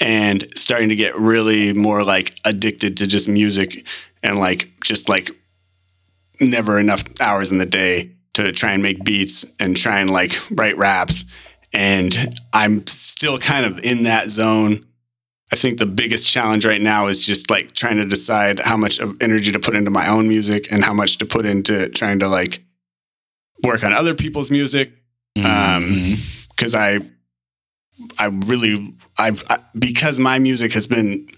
and 0.00 0.46
starting 0.54 0.88
to 0.90 0.96
get 0.96 1.16
really 1.18 1.72
more 1.72 2.04
like 2.04 2.34
addicted 2.44 2.96
to 2.98 3.06
just 3.06 3.28
music 3.28 3.86
and 4.22 4.38
like 4.38 4.68
just 4.84 5.08
like 5.08 5.30
never 6.40 6.78
enough 6.78 7.02
hours 7.20 7.50
in 7.52 7.58
the 7.58 7.66
day 7.66 8.10
to 8.34 8.52
try 8.52 8.72
and 8.72 8.82
make 8.82 9.02
beats 9.04 9.44
and 9.58 9.76
try 9.76 10.00
and 10.00 10.10
like 10.10 10.36
write 10.50 10.76
raps. 10.76 11.24
And 11.72 12.34
I'm 12.52 12.86
still 12.86 13.38
kind 13.38 13.64
of 13.64 13.78
in 13.80 14.02
that 14.02 14.28
zone. 14.30 14.84
I 15.52 15.56
think 15.56 15.78
the 15.78 15.86
biggest 15.86 16.26
challenge 16.26 16.66
right 16.66 16.80
now 16.80 17.06
is 17.06 17.24
just 17.24 17.50
like 17.50 17.72
trying 17.72 17.96
to 17.98 18.04
decide 18.04 18.58
how 18.60 18.76
much 18.76 18.98
of 18.98 19.16
energy 19.22 19.52
to 19.52 19.58
put 19.60 19.74
into 19.74 19.90
my 19.90 20.08
own 20.08 20.28
music 20.28 20.70
and 20.70 20.84
how 20.84 20.92
much 20.92 21.18
to 21.18 21.26
put 21.26 21.46
into 21.46 21.88
trying 21.90 22.18
to 22.18 22.28
like 22.28 22.62
work 23.64 23.84
on 23.84 23.92
other 23.92 24.14
people's 24.14 24.50
music 24.50 24.92
Mhm. 25.38 26.48
because 26.50 26.74
I 26.74 26.98
I 28.18 28.26
really 28.48 28.94
I've 29.18 29.42
I, 29.48 29.58
because 29.78 30.18
my 30.20 30.38
music 30.38 30.72
has 30.74 30.86
been 30.86 31.28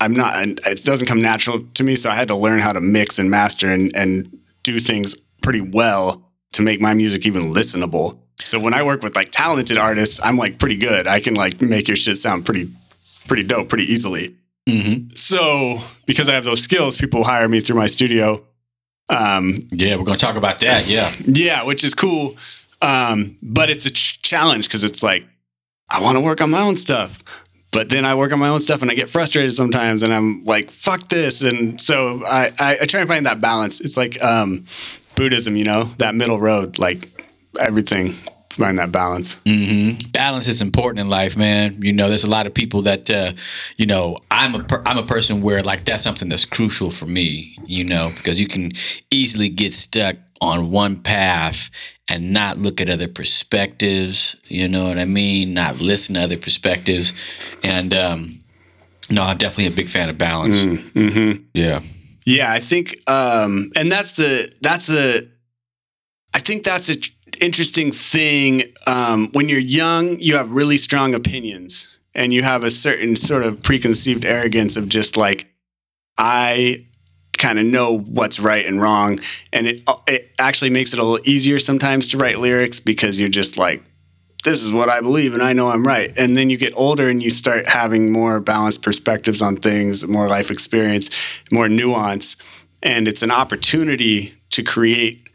I'm 0.00 0.14
not 0.14 0.46
it 0.46 0.84
doesn't 0.84 1.06
come 1.06 1.20
natural 1.20 1.64
to 1.74 1.84
me 1.84 1.96
so 1.96 2.10
I 2.10 2.14
had 2.14 2.28
to 2.28 2.36
learn 2.36 2.58
how 2.60 2.72
to 2.72 2.80
mix 2.80 3.18
and 3.18 3.30
master 3.30 3.68
and 3.68 3.94
and 3.96 4.28
do 4.62 4.78
things 4.80 5.14
pretty 5.42 5.60
well 5.60 6.22
to 6.52 6.62
make 6.62 6.80
my 6.80 6.94
music 6.94 7.26
even 7.26 7.52
listenable. 7.52 8.18
So 8.44 8.58
when 8.60 8.74
I 8.74 8.82
work 8.82 9.02
with 9.02 9.14
like 9.16 9.30
talented 9.30 9.78
artists, 9.78 10.20
I'm 10.22 10.36
like 10.36 10.58
pretty 10.58 10.76
good. 10.76 11.06
I 11.06 11.20
can 11.20 11.34
like 11.34 11.60
make 11.62 11.88
your 11.88 11.96
shit 11.96 12.18
sound 12.18 12.44
pretty 12.44 12.70
pretty 13.28 13.42
dope 13.44 13.68
pretty 13.68 13.90
easily. 13.90 14.34
Mhm. 14.68 15.16
So 15.16 15.80
because 16.06 16.28
I 16.28 16.34
have 16.34 16.44
those 16.44 16.62
skills, 16.62 16.96
people 16.96 17.24
hire 17.24 17.48
me 17.48 17.60
through 17.60 17.76
my 17.76 17.86
studio. 17.86 18.44
Um, 19.08 19.68
Yeah, 19.70 19.96
we're 19.96 20.04
gonna 20.04 20.18
talk 20.18 20.36
about 20.36 20.58
that. 20.60 20.86
Yeah. 20.88 21.12
yeah, 21.26 21.62
which 21.64 21.82
is 21.84 21.94
cool. 21.94 22.36
Um, 22.80 23.36
but 23.42 23.70
it's 23.70 23.86
a 23.86 23.90
ch- 23.90 24.20
challenge 24.22 24.66
because 24.68 24.84
it's 24.84 25.02
like 25.02 25.24
I 25.92 26.00
want 26.00 26.16
to 26.16 26.20
work 26.24 26.40
on 26.40 26.50
my 26.50 26.62
own 26.62 26.76
stuff, 26.76 27.22
but 27.70 27.88
then 27.88 28.04
I 28.04 28.14
work 28.14 28.32
on 28.32 28.38
my 28.38 28.48
own 28.48 28.60
stuff 28.60 28.82
and 28.82 28.90
I 28.90 28.94
get 28.94 29.10
frustrated 29.10 29.54
sometimes, 29.54 30.02
and 30.02 30.12
I'm 30.12 30.44
like, 30.44 30.70
"Fuck 30.70 31.08
this!" 31.08 31.42
And 31.42 31.80
so 31.80 32.22
I, 32.26 32.50
I, 32.58 32.78
I 32.82 32.86
try 32.86 33.00
and 33.00 33.08
find 33.08 33.26
that 33.26 33.40
balance. 33.40 33.80
It's 33.80 33.96
like 33.96 34.22
um, 34.22 34.64
Buddhism, 35.16 35.56
you 35.56 35.64
know, 35.64 35.84
that 35.98 36.14
middle 36.14 36.40
road, 36.40 36.78
like 36.78 37.08
everything. 37.60 38.14
Find 38.52 38.78
that 38.78 38.92
balance. 38.92 39.38
hmm 39.46 39.92
Balance 40.12 40.46
is 40.46 40.60
important 40.60 41.00
in 41.00 41.06
life, 41.08 41.38
man. 41.38 41.80
You 41.80 41.90
know, 41.94 42.10
there's 42.10 42.24
a 42.24 42.28
lot 42.28 42.46
of 42.46 42.52
people 42.52 42.82
that, 42.82 43.08
uh, 43.10 43.32
you 43.78 43.86
know, 43.86 44.18
I'm 44.30 44.54
a 44.54 44.62
per- 44.62 44.82
I'm 44.84 44.98
a 44.98 45.02
person 45.02 45.40
where 45.40 45.62
like 45.62 45.86
that's 45.86 46.02
something 46.02 46.28
that's 46.28 46.44
crucial 46.44 46.90
for 46.90 47.06
me. 47.06 47.56
You 47.64 47.84
know, 47.84 48.12
because 48.14 48.38
you 48.38 48.46
can 48.46 48.72
easily 49.10 49.48
get 49.48 49.72
stuck 49.72 50.16
on 50.42 50.72
one 50.72 51.00
path 51.00 51.70
and 52.08 52.32
not 52.32 52.58
look 52.58 52.80
at 52.80 52.90
other 52.90 53.06
perspectives. 53.06 54.36
You 54.48 54.68
know 54.68 54.88
what 54.88 54.98
I 54.98 55.04
mean? 55.04 55.54
Not 55.54 55.80
listen 55.80 56.16
to 56.16 56.22
other 56.22 56.36
perspectives. 56.36 57.12
And 57.62 57.94
um, 57.94 58.40
no, 59.08 59.22
I'm 59.22 59.38
definitely 59.38 59.72
a 59.72 59.76
big 59.76 59.88
fan 59.88 60.10
of 60.10 60.18
balance. 60.18 60.66
Mm-hmm. 60.66 61.44
Yeah. 61.54 61.80
Yeah, 62.24 62.52
I 62.52 62.60
think, 62.60 62.98
um, 63.08 63.70
and 63.76 63.90
that's 63.90 64.12
the 64.12 64.52
that's 64.60 64.86
the, 64.86 65.28
I 66.34 66.38
think 66.38 66.64
that's 66.64 66.88
an 66.88 67.02
interesting 67.40 67.92
thing. 67.92 68.62
Um, 68.86 69.28
when 69.32 69.48
you're 69.48 69.58
young, 69.58 70.18
you 70.20 70.36
have 70.36 70.50
really 70.50 70.76
strong 70.76 71.14
opinions, 71.14 71.98
and 72.14 72.32
you 72.32 72.42
have 72.42 72.62
a 72.62 72.70
certain 72.70 73.16
sort 73.16 73.42
of 73.42 73.62
preconceived 73.62 74.24
arrogance 74.24 74.76
of 74.76 74.88
just 74.88 75.16
like, 75.16 75.46
I 76.16 76.86
kind 77.42 77.58
of 77.58 77.66
know 77.66 77.98
what's 77.98 78.38
right 78.38 78.64
and 78.64 78.80
wrong, 78.80 79.20
and 79.52 79.66
it 79.66 79.82
it 80.06 80.30
actually 80.38 80.70
makes 80.70 80.92
it 80.92 80.98
a 80.98 81.04
little 81.04 81.28
easier 81.28 81.58
sometimes 81.58 82.08
to 82.10 82.18
write 82.18 82.38
lyrics 82.38 82.80
because 82.80 83.18
you're 83.20 83.28
just 83.28 83.58
like 83.58 83.82
this 84.44 84.62
is 84.62 84.72
what 84.72 84.88
I 84.88 85.00
believe 85.00 85.34
and 85.34 85.42
I 85.42 85.52
know 85.52 85.68
I'm 85.68 85.86
right. 85.86 86.12
And 86.16 86.36
then 86.36 86.50
you 86.50 86.56
get 86.56 86.72
older 86.76 87.08
and 87.08 87.22
you 87.22 87.30
start 87.30 87.68
having 87.68 88.10
more 88.10 88.40
balanced 88.40 88.82
perspectives 88.82 89.40
on 89.40 89.56
things, 89.56 90.06
more 90.06 90.28
life 90.28 90.50
experience, 90.50 91.10
more 91.52 91.68
nuance. 91.68 92.36
And 92.82 93.06
it's 93.06 93.22
an 93.22 93.30
opportunity 93.30 94.34
to 94.50 94.64
create 94.64 95.28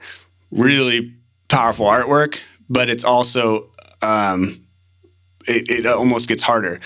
really 0.51 1.13
powerful 1.47 1.85
artwork, 1.85 2.39
but 2.69 2.89
it's 2.89 3.05
also, 3.05 3.67
um, 4.01 4.59
it, 5.47 5.69
it 5.69 5.85
almost 5.85 6.27
gets 6.27 6.43
harder. 6.43 6.81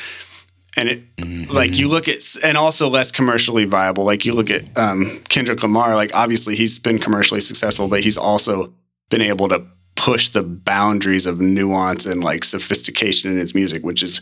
And 0.77 0.89
it, 0.89 1.15
mm-hmm. 1.17 1.51
like 1.51 1.77
you 1.77 1.89
look 1.89 2.07
at, 2.07 2.21
and 2.43 2.57
also 2.57 2.87
less 2.89 3.11
commercially 3.11 3.65
viable. 3.65 4.05
Like 4.05 4.25
you 4.25 4.33
look 4.33 4.49
at 4.49 4.63
um, 4.77 5.05
Kendrick 5.27 5.61
Lamar, 5.61 5.95
like 5.95 6.15
obviously 6.15 6.55
he's 6.55 6.79
been 6.79 6.97
commercially 6.97 7.41
successful, 7.41 7.87
but 7.87 8.01
he's 8.01 8.17
also 8.17 8.73
been 9.09 9.21
able 9.21 9.49
to 9.49 9.65
push 9.95 10.29
the 10.29 10.43
boundaries 10.43 11.25
of 11.25 11.41
nuance 11.41 12.05
and 12.05 12.23
like 12.23 12.43
sophistication 12.43 13.31
in 13.31 13.37
his 13.37 13.53
music, 13.53 13.83
which 13.83 14.01
is 14.01 14.21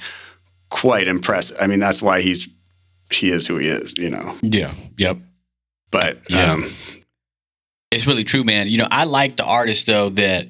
quite 0.69 1.07
impressive. 1.07 1.57
I 1.59 1.67
mean, 1.67 1.79
that's 1.79 2.01
why 2.01 2.21
he's 2.21 2.49
he 3.11 3.31
is 3.31 3.47
who 3.47 3.57
he 3.57 3.67
is, 3.67 3.97
you 3.97 4.09
know. 4.09 4.35
Yeah. 4.41 4.73
Yep. 4.97 5.17
But 5.91 6.19
yeah. 6.29 6.53
Um, 6.53 6.65
it's 7.91 8.05
really 8.05 8.23
true, 8.23 8.43
man. 8.43 8.69
You 8.69 8.79
know, 8.79 8.87
I 8.89 9.05
like 9.05 9.35
the 9.35 9.45
artists 9.45 9.85
though 9.85 10.09
that 10.09 10.47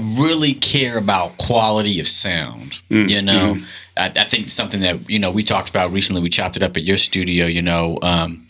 really 0.00 0.54
care 0.54 0.98
about 0.98 1.36
quality 1.38 2.00
of 2.00 2.08
sound. 2.08 2.80
Mm, 2.90 3.08
you 3.08 3.22
know, 3.22 3.54
mm. 3.54 3.64
I, 3.96 4.12
I, 4.14 4.24
think 4.24 4.50
something 4.50 4.80
that 4.80 5.08
you 5.08 5.18
know 5.18 5.30
we 5.30 5.42
talked 5.42 5.68
about 5.68 5.92
recently. 5.92 6.22
We 6.22 6.28
chopped 6.28 6.56
it 6.56 6.62
up 6.62 6.76
at 6.76 6.82
your 6.82 6.96
studio. 6.96 7.46
You 7.46 7.62
know, 7.62 7.98
um, 8.02 8.46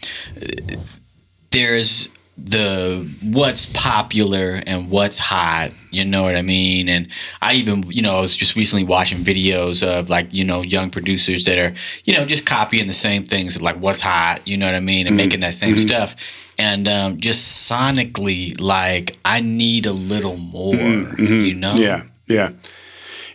there's 1.51 2.09
the 2.45 3.09
what's 3.23 3.67
popular 3.75 4.63
and 4.67 4.91
what's 4.91 5.19
hot 5.19 5.73
you 5.91 6.05
know 6.05 6.23
what 6.23 6.37
i 6.37 6.41
mean 6.41 6.89
and 6.89 7.09
i 7.43 7.53
even 7.53 7.83
you 7.89 8.01
know 8.01 8.17
i 8.17 8.21
was 8.21 8.35
just 8.35 8.57
recently 8.57 8.85
watching 8.85 9.19
videos 9.19 9.87
of 9.87 10.09
like 10.09 10.27
you 10.33 10.43
know 10.43 10.63
young 10.63 10.91
producers 10.91 11.45
that 11.45 11.59
are 11.59 11.75
you 12.05 12.15
know 12.15 12.25
just 12.25 12.47
copying 12.47 12.87
the 12.87 12.93
same 12.93 13.23
things 13.25 13.61
like 13.61 13.77
what's 13.77 14.01
hot 14.01 14.41
you 14.47 14.57
know 14.57 14.65
what 14.65 14.75
i 14.75 14.81
mean 14.81 15.07
and 15.07 15.19
mm-hmm. 15.19 15.27
making 15.27 15.41
that 15.41 15.53
same 15.53 15.75
mm-hmm. 15.75 15.83
stuff 15.83 16.50
and 16.61 16.87
um, 16.88 17.18
just 17.18 17.70
sonically 17.70 18.61
like 18.61 19.16
i 19.25 19.40
need 19.40 19.87
a 19.87 19.92
little 19.92 20.37
more 20.37 20.75
mm-hmm. 20.75 21.25
you 21.25 21.55
know 21.55 21.75
yeah 21.75 22.03
yeah 22.27 22.51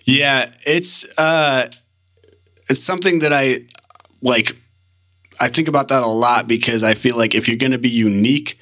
yeah 0.04 0.54
it's 0.66 1.06
uh 1.18 1.68
it's 2.70 2.84
something 2.84 3.20
that 3.20 3.34
i 3.34 3.60
like 4.22 4.56
i 5.40 5.48
think 5.48 5.68
about 5.68 5.88
that 5.88 6.04
a 6.04 6.08
lot 6.08 6.48
because 6.48 6.84
i 6.84 6.94
feel 6.94 7.18
like 7.18 7.36
if 7.36 7.48
you're 7.48 7.58
going 7.58 7.72
to 7.72 7.80
be 7.80 7.90
unique 7.90 8.60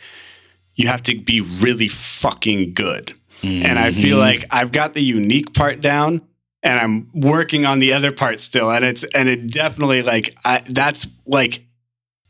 you 0.76 0.88
have 0.88 1.02
to 1.04 1.19
be 1.19 1.41
really 1.62 1.88
fucking 1.88 2.73
good. 2.73 3.13
Mm-hmm. 3.41 3.65
And 3.65 3.80
I 3.80 3.91
feel 3.91 4.17
mm-hmm. 4.17 4.41
like 4.41 4.45
I've 4.52 4.71
got 4.71 4.93
the 4.93 5.02
unique 5.02 5.54
part 5.54 5.82
down 5.82 6.21
and 6.62 6.80
I'm 6.80 7.10
working 7.13 7.65
on 7.65 7.80
the 7.80 7.93
other 7.93 8.12
part 8.12 8.39
still. 8.39 8.71
And 8.71 8.84
it's, 8.86 9.04
and 9.04 9.30
it 9.30 9.52
definitely 9.52 10.02
like, 10.02 10.36
I, 10.43 10.63
that's 10.67 11.08
like 11.26 11.63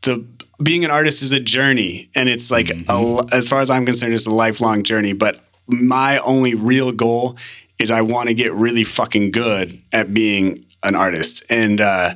the, 0.02 0.26
being 0.62 0.84
an 0.84 0.90
artist 0.90 1.22
is 1.22 1.32
a 1.32 1.40
journey 1.40 2.08
and 2.14 2.28
it's 2.28 2.50
like, 2.50 2.66
mm-hmm. 2.66 3.28
a, 3.30 3.36
as 3.36 3.48
far 3.48 3.60
as 3.60 3.70
I'm 3.70 3.84
concerned, 3.84 4.14
it's 4.14 4.26
a 4.26 4.30
lifelong 4.30 4.82
journey. 4.82 5.12
But 5.12 5.40
my 5.66 6.18
only 6.18 6.54
real 6.54 6.92
goal 6.92 7.36
is 7.78 7.90
I 7.90 8.02
want 8.02 8.28
to 8.28 8.34
get 8.34 8.52
really 8.52 8.84
fucking 8.84 9.30
good 9.30 9.80
at 9.92 10.14
being 10.14 10.64
an 10.82 10.94
artist. 10.94 11.42
And, 11.50 11.80
uh, 11.80 12.14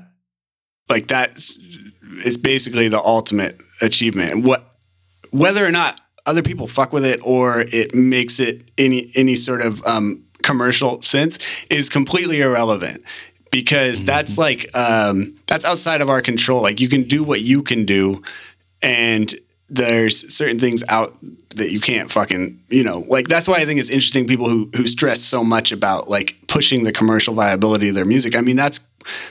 like 0.88 1.08
that 1.08 1.36
is 1.36 2.36
basically 2.36 2.88
the 2.88 3.02
ultimate 3.02 3.60
achievement. 3.82 4.44
What, 4.44 4.64
whether 5.30 5.64
or 5.64 5.70
not 5.70 6.00
other 6.28 6.42
people 6.42 6.66
fuck 6.66 6.92
with 6.92 7.04
it 7.04 7.20
or 7.22 7.60
it 7.60 7.94
makes 7.94 8.38
it 8.38 8.62
any 8.76 9.10
any 9.14 9.34
sort 9.34 9.62
of 9.62 9.84
um, 9.86 10.22
commercial 10.42 11.02
sense 11.02 11.38
is 11.70 11.88
completely 11.88 12.40
irrelevant 12.40 13.02
because 13.50 13.98
mm-hmm. 13.98 14.06
that's 14.06 14.38
like 14.38 14.74
um, 14.76 15.34
that's 15.46 15.64
outside 15.64 16.00
of 16.00 16.10
our 16.10 16.20
control. 16.20 16.62
Like 16.62 16.80
you 16.80 16.88
can 16.88 17.02
do 17.02 17.22
what 17.22 17.40
you 17.40 17.62
can 17.62 17.84
do, 17.84 18.22
and 18.82 19.32
there's 19.70 20.34
certain 20.34 20.58
things 20.58 20.82
out 20.88 21.14
that 21.56 21.72
you 21.72 21.80
can't 21.80 22.10
fucking 22.10 22.58
you 22.68 22.84
know 22.84 23.04
like 23.08 23.28
that's 23.28 23.48
why 23.48 23.56
I 23.56 23.64
think 23.64 23.80
it's 23.80 23.90
interesting 23.90 24.26
people 24.26 24.48
who 24.48 24.70
who 24.74 24.86
stress 24.86 25.20
so 25.20 25.44
much 25.44 25.72
about 25.72 26.08
like 26.08 26.36
pushing 26.46 26.84
the 26.84 26.92
commercial 26.92 27.34
viability 27.34 27.88
of 27.88 27.94
their 27.94 28.04
music. 28.04 28.36
I 28.36 28.40
mean 28.40 28.56
that's 28.56 28.80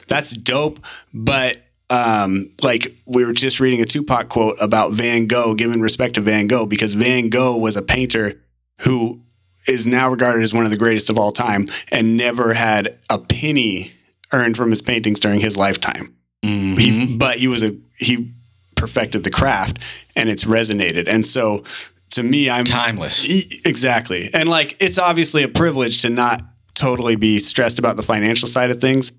that's 0.07 0.31
dope, 0.31 0.79
but 1.13 1.57
um, 1.89 2.49
like 2.61 2.93
we 3.05 3.23
were 3.23 3.33
just 3.33 3.59
reading 3.59 3.81
a 3.81 3.85
Tupac 3.85 4.29
quote 4.29 4.57
about 4.59 4.91
Van 4.91 5.25
Gogh, 5.25 5.55
giving 5.55 5.81
respect 5.81 6.15
to 6.15 6.21
Van 6.21 6.47
Gogh 6.47 6.65
because 6.65 6.93
Van 6.93 7.29
Gogh 7.29 7.57
was 7.57 7.77
a 7.77 7.81
painter 7.81 8.33
who 8.81 9.21
is 9.67 9.87
now 9.87 10.09
regarded 10.09 10.43
as 10.43 10.53
one 10.53 10.65
of 10.65 10.71
the 10.71 10.77
greatest 10.77 11.09
of 11.09 11.19
all 11.19 11.31
time 11.31 11.65
and 11.91 12.17
never 12.17 12.53
had 12.53 12.97
a 13.09 13.17
penny 13.17 13.93
earned 14.31 14.57
from 14.57 14.69
his 14.69 14.81
paintings 14.81 15.19
during 15.19 15.39
his 15.39 15.57
lifetime. 15.57 16.15
Mm-hmm. 16.43 16.77
He, 16.77 17.17
but 17.17 17.37
he 17.37 17.47
was 17.47 17.63
a 17.63 17.75
he 17.97 18.31
perfected 18.75 19.23
the 19.23 19.31
craft 19.31 19.83
and 20.15 20.29
it's 20.29 20.43
resonated. 20.43 21.07
And 21.07 21.25
so 21.25 21.63
to 22.11 22.23
me, 22.23 22.49
I'm 22.49 22.65
timeless. 22.65 23.25
Exactly. 23.65 24.29
And 24.33 24.49
like 24.49 24.77
it's 24.79 24.99
obviously 24.99 25.43
a 25.43 25.47
privilege 25.47 26.01
to 26.03 26.09
not 26.09 26.41
totally 26.73 27.15
be 27.15 27.39
stressed 27.39 27.79
about 27.79 27.97
the 27.97 28.03
financial 28.03 28.47
side 28.47 28.69
of 28.69 28.79
things. 28.79 29.11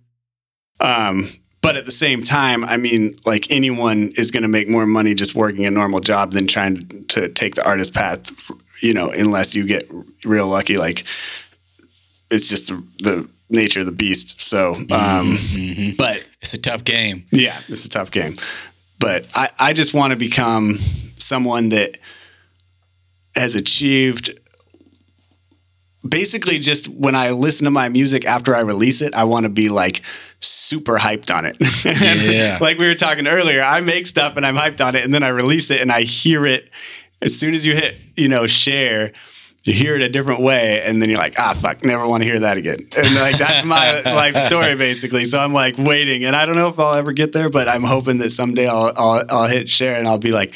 Um, 0.81 1.27
but 1.61 1.77
at 1.77 1.85
the 1.85 1.90
same 1.90 2.23
time, 2.23 2.64
I 2.64 2.77
mean, 2.77 3.16
like 3.27 3.51
anyone 3.51 4.12
is 4.16 4.31
going 4.31 4.44
to 4.44 4.49
make 4.49 4.68
more 4.68 4.87
money 4.87 5.14
just 5.14 5.35
working 5.35 5.66
a 5.66 5.71
normal 5.71 6.01
job 6.01 6.33
than 6.33 6.47
trying 6.47 6.87
to, 6.87 7.03
to 7.03 7.29
take 7.29 7.57
the 7.57 7.66
artist 7.66 7.94
path, 7.94 8.51
you 8.81 8.94
know, 8.94 9.11
unless 9.11 9.57
you 9.57 9.66
get 9.66 9.90
real 10.25 10.47
lucky. 10.47 10.77
Like 10.77 11.05
it's 12.31 12.49
just 12.49 12.68
the, 12.68 12.83
the 12.99 13.29
nature 13.50 13.80
of 13.80 13.87
the 13.87 13.92
beast. 13.92 14.40
So, 14.40 14.74
um, 14.74 15.37
mm-hmm. 15.37 15.96
but 15.96 16.26
it's 16.40 16.54
a 16.54 16.58
tough 16.58 16.84
game. 16.84 17.24
Yeah, 17.30 17.58
it's 17.68 17.87
a 17.87 17.90
tough 17.90 18.11
game. 18.11 18.37
But 18.98 19.26
I, 19.34 19.50
I 19.58 19.72
just 19.72 19.94
want 19.94 20.12
to 20.12 20.16
become 20.16 20.76
someone 21.18 21.70
that 21.70 21.98
has 23.37 23.54
achieved 23.54 24.38
basically 26.06 26.58
just 26.58 26.88
when 26.88 27.14
I 27.14 27.30
listen 27.30 27.64
to 27.64 27.70
my 27.70 27.88
music 27.88 28.24
after 28.24 28.54
I 28.54 28.61
release 28.61 29.02
it, 29.02 29.14
I 29.14 29.24
want 29.24 29.44
to 29.44 29.50
be 29.50 29.68
like 29.68 30.02
super 30.40 30.96
hyped 30.96 31.34
on 31.34 31.44
it. 31.44 31.56
yeah. 32.32 32.58
like 32.61 32.78
we 32.78 32.87
were 32.87 32.94
talking 32.94 33.26
earlier, 33.26 33.62
I 33.62 33.80
make 33.80 34.06
stuff 34.06 34.37
and 34.37 34.46
I'm 34.46 34.56
hyped 34.56 34.84
on 34.84 34.94
it 34.94 35.04
and 35.04 35.12
then 35.12 35.22
I 35.22 35.28
release 35.28 35.70
it 35.70 35.80
and 35.80 35.90
I 35.90 36.02
hear 36.02 36.46
it 36.46 36.70
as 37.20 37.38
soon 37.38 37.54
as 37.54 37.66
you 37.66 37.74
hit, 37.74 37.96
you 38.16 38.28
know, 38.28 38.46
share, 38.46 39.12
you 39.68 39.74
hear 39.74 39.94
it 39.94 40.02
a 40.02 40.09
different 40.09 40.40
way 40.40 40.83
and 40.83 41.00
then 41.00 41.09
you're 41.09 41.18
like, 41.18 41.38
ah 41.38 41.54
fuck, 41.54 41.85
never 41.85 42.07
want 42.07 42.22
to 42.22 42.28
hear 42.28 42.40
that 42.40 42.57
again. 42.57 42.78
And 42.96 43.14
like 43.14 43.38
that's 43.38 43.64
my 43.64 44.00
life 44.07 44.37
story 44.37 44.74
basically. 44.74 45.24
So 45.24 45.38
I'm 45.38 45.52
like 45.52 45.76
waiting 45.78 46.24
and 46.24 46.35
I 46.35 46.46
don't 46.46 46.57
know 46.57 46.68
if 46.68 46.78
I'll 46.81 46.94
ever 46.94 47.12
get 47.12 47.33
there, 47.33 47.48
but 47.48 47.68
I'm 47.68 47.85
hoping 47.85 48.19
that 48.19 48.31
someday 48.31 48.66
I'll 48.66 48.92
I'll, 48.96 49.25
I'll 49.29 49.48
hit 49.48 49.69
share 49.69 49.96
and 49.96 50.08
I'll 50.08 50.19
be 50.19 50.33
like, 50.33 50.54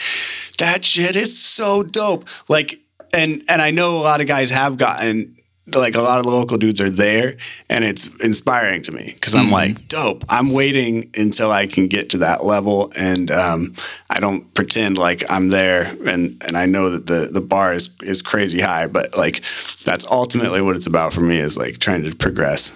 that 0.58 0.84
shit 0.84 1.14
is 1.14 1.38
so 1.38 1.82
dope. 1.82 2.28
Like 2.48 2.80
and 3.12 3.42
and 3.48 3.60
I 3.62 3.70
know 3.70 3.98
a 3.98 4.02
lot 4.02 4.20
of 4.20 4.26
guys 4.26 4.50
have 4.50 4.76
gotten 4.76 5.36
like 5.66 5.94
a 5.94 6.00
lot 6.00 6.18
of 6.18 6.24
the 6.24 6.30
local 6.30 6.58
dudes 6.58 6.80
are 6.80 6.90
there 6.90 7.36
and 7.68 7.84
it's 7.84 8.06
inspiring 8.20 8.82
to 8.82 8.90
me 8.90 9.12
because 9.14 9.34
i'm 9.34 9.44
mm-hmm. 9.44 9.52
like 9.52 9.88
dope 9.88 10.24
i'm 10.28 10.50
waiting 10.50 11.08
until 11.16 11.52
i 11.52 11.66
can 11.66 11.86
get 11.86 12.10
to 12.10 12.18
that 12.18 12.44
level 12.44 12.92
and 12.96 13.30
um, 13.30 13.72
i 14.10 14.18
don't 14.18 14.52
pretend 14.54 14.98
like 14.98 15.22
i'm 15.30 15.50
there 15.50 15.84
and 16.04 16.42
and 16.46 16.56
i 16.56 16.66
know 16.66 16.90
that 16.90 17.06
the 17.06 17.28
the 17.32 17.40
bar 17.40 17.74
is 17.74 17.90
is 18.02 18.22
crazy 18.22 18.60
high 18.60 18.86
but 18.86 19.16
like 19.16 19.42
that's 19.84 20.10
ultimately 20.10 20.60
what 20.60 20.74
it's 20.74 20.86
about 20.86 21.12
for 21.12 21.20
me 21.20 21.38
is 21.38 21.56
like 21.56 21.78
trying 21.78 22.02
to 22.02 22.14
progress 22.14 22.72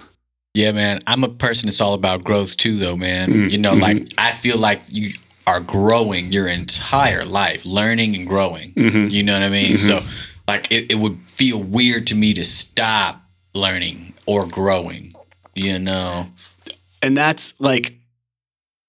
yeah 0.53 0.71
man 0.71 0.99
i'm 1.07 1.25
a 1.25 1.29
person 1.29 1.67
that's 1.67 1.81
all 1.81 1.93
about 1.93 2.23
growth 2.23 2.55
too 2.55 2.77
though 2.77 2.95
man 2.95 3.29
mm-hmm. 3.29 3.49
you 3.49 3.57
know 3.57 3.73
like 3.73 3.97
i 4.17 4.31
feel 4.31 4.57
like 4.57 4.81
you 4.91 5.13
are 5.45 5.59
growing 5.59 6.31
your 6.31 6.47
entire 6.47 7.25
life 7.25 7.65
learning 7.65 8.15
and 8.15 8.27
growing 8.27 8.71
mm-hmm. 8.73 9.09
you 9.09 9.23
know 9.23 9.33
what 9.33 9.43
i 9.43 9.49
mean 9.49 9.75
mm-hmm. 9.75 9.99
so 9.99 10.23
like 10.47 10.71
it, 10.71 10.91
it 10.91 10.95
would 10.95 11.17
feel 11.27 11.61
weird 11.61 12.07
to 12.07 12.15
me 12.15 12.33
to 12.33 12.43
stop 12.43 13.21
learning 13.53 14.13
or 14.25 14.45
growing, 14.45 15.11
you 15.55 15.79
know? 15.79 16.27
And 17.01 17.15
that's 17.15 17.59
like, 17.59 17.97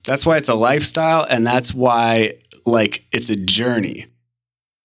that's 0.04 0.24
why 0.24 0.36
it's 0.36 0.48
a 0.48 0.54
lifestyle 0.54 1.26
and 1.28 1.46
that's 1.46 1.74
why 1.74 2.34
like 2.64 3.04
it's 3.12 3.30
a 3.30 3.36
journey. 3.36 4.06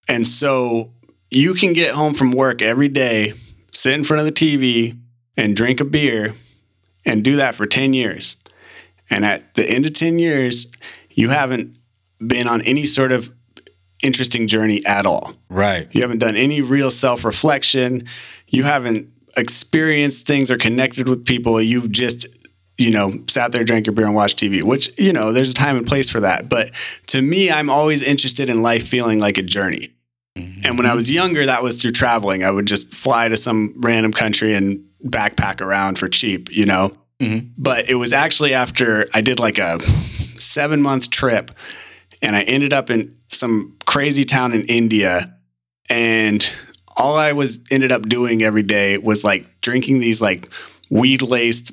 And 0.07 0.27
so 0.27 0.91
you 1.29 1.53
can 1.53 1.73
get 1.73 1.93
home 1.93 2.13
from 2.13 2.31
work 2.31 2.61
every 2.61 2.89
day, 2.89 3.33
sit 3.71 3.93
in 3.93 4.03
front 4.03 4.19
of 4.19 4.25
the 4.25 4.31
TV 4.31 4.97
and 5.37 5.55
drink 5.55 5.79
a 5.79 5.85
beer 5.85 6.33
and 7.05 7.23
do 7.23 7.37
that 7.37 7.55
for 7.55 7.65
10 7.65 7.93
years. 7.93 8.35
And 9.09 9.25
at 9.25 9.53
the 9.53 9.69
end 9.69 9.85
of 9.85 9.93
10 9.93 10.19
years, 10.19 10.67
you 11.11 11.29
haven't 11.29 11.75
been 12.25 12.47
on 12.47 12.61
any 12.61 12.85
sort 12.85 13.11
of 13.11 13.33
interesting 14.03 14.47
journey 14.47 14.85
at 14.85 15.05
all. 15.05 15.33
Right. 15.49 15.87
You 15.91 16.01
haven't 16.01 16.19
done 16.19 16.35
any 16.35 16.61
real 16.61 16.91
self 16.91 17.25
reflection. 17.25 18.07
You 18.47 18.63
haven't 18.63 19.09
experienced 19.35 20.27
things 20.27 20.51
or 20.51 20.57
connected 20.57 21.09
with 21.09 21.25
people. 21.25 21.59
You've 21.61 21.91
just, 21.91 22.27
you 22.77 22.91
know, 22.91 23.11
sat 23.27 23.51
there, 23.51 23.63
drank 23.63 23.87
your 23.87 23.93
beer, 23.93 24.05
and 24.05 24.15
watched 24.15 24.39
TV, 24.39 24.63
which, 24.63 24.91
you 24.99 25.13
know, 25.13 25.31
there's 25.31 25.49
a 25.49 25.55
time 25.55 25.77
and 25.77 25.87
place 25.87 26.09
for 26.09 26.19
that. 26.19 26.49
But 26.49 26.71
to 27.07 27.21
me, 27.21 27.49
I'm 27.49 27.69
always 27.69 28.03
interested 28.03 28.49
in 28.49 28.61
life 28.61 28.87
feeling 28.87 29.19
like 29.19 29.37
a 29.37 29.43
journey. 29.43 29.89
Mm-hmm. 30.37 30.61
And 30.65 30.77
when 30.77 30.87
I 30.87 30.95
was 30.95 31.11
younger, 31.11 31.45
that 31.45 31.63
was 31.63 31.81
through 31.81 31.91
traveling. 31.91 32.43
I 32.43 32.51
would 32.51 32.65
just 32.65 32.93
fly 32.93 33.29
to 33.29 33.37
some 33.37 33.73
random 33.77 34.11
country 34.11 34.53
and 34.53 34.83
backpack 35.05 35.61
around 35.61 35.99
for 35.99 36.07
cheap, 36.07 36.51
you 36.51 36.65
know. 36.65 36.91
Mhm. 37.21 37.49
But 37.57 37.89
it 37.89 37.95
was 37.95 38.11
actually 38.13 38.53
after 38.53 39.07
I 39.13 39.21
did 39.21 39.39
like 39.39 39.59
a 39.59 39.79
seven 40.39 40.81
month 40.81 41.09
trip, 41.09 41.51
and 42.21 42.35
I 42.35 42.41
ended 42.41 42.73
up 42.73 42.89
in 42.89 43.15
some 43.33 43.75
crazy 43.85 44.23
town 44.23 44.53
in 44.53 44.63
India, 44.65 45.35
and 45.89 46.47
all 46.97 47.17
I 47.17 47.31
was 47.33 47.59
ended 47.71 47.91
up 47.91 48.03
doing 48.07 48.43
every 48.43 48.63
day 48.63 48.97
was 48.97 49.23
like 49.23 49.45
drinking 49.61 49.99
these 49.99 50.21
like 50.21 50.49
weed 50.89 51.21
laced 51.21 51.71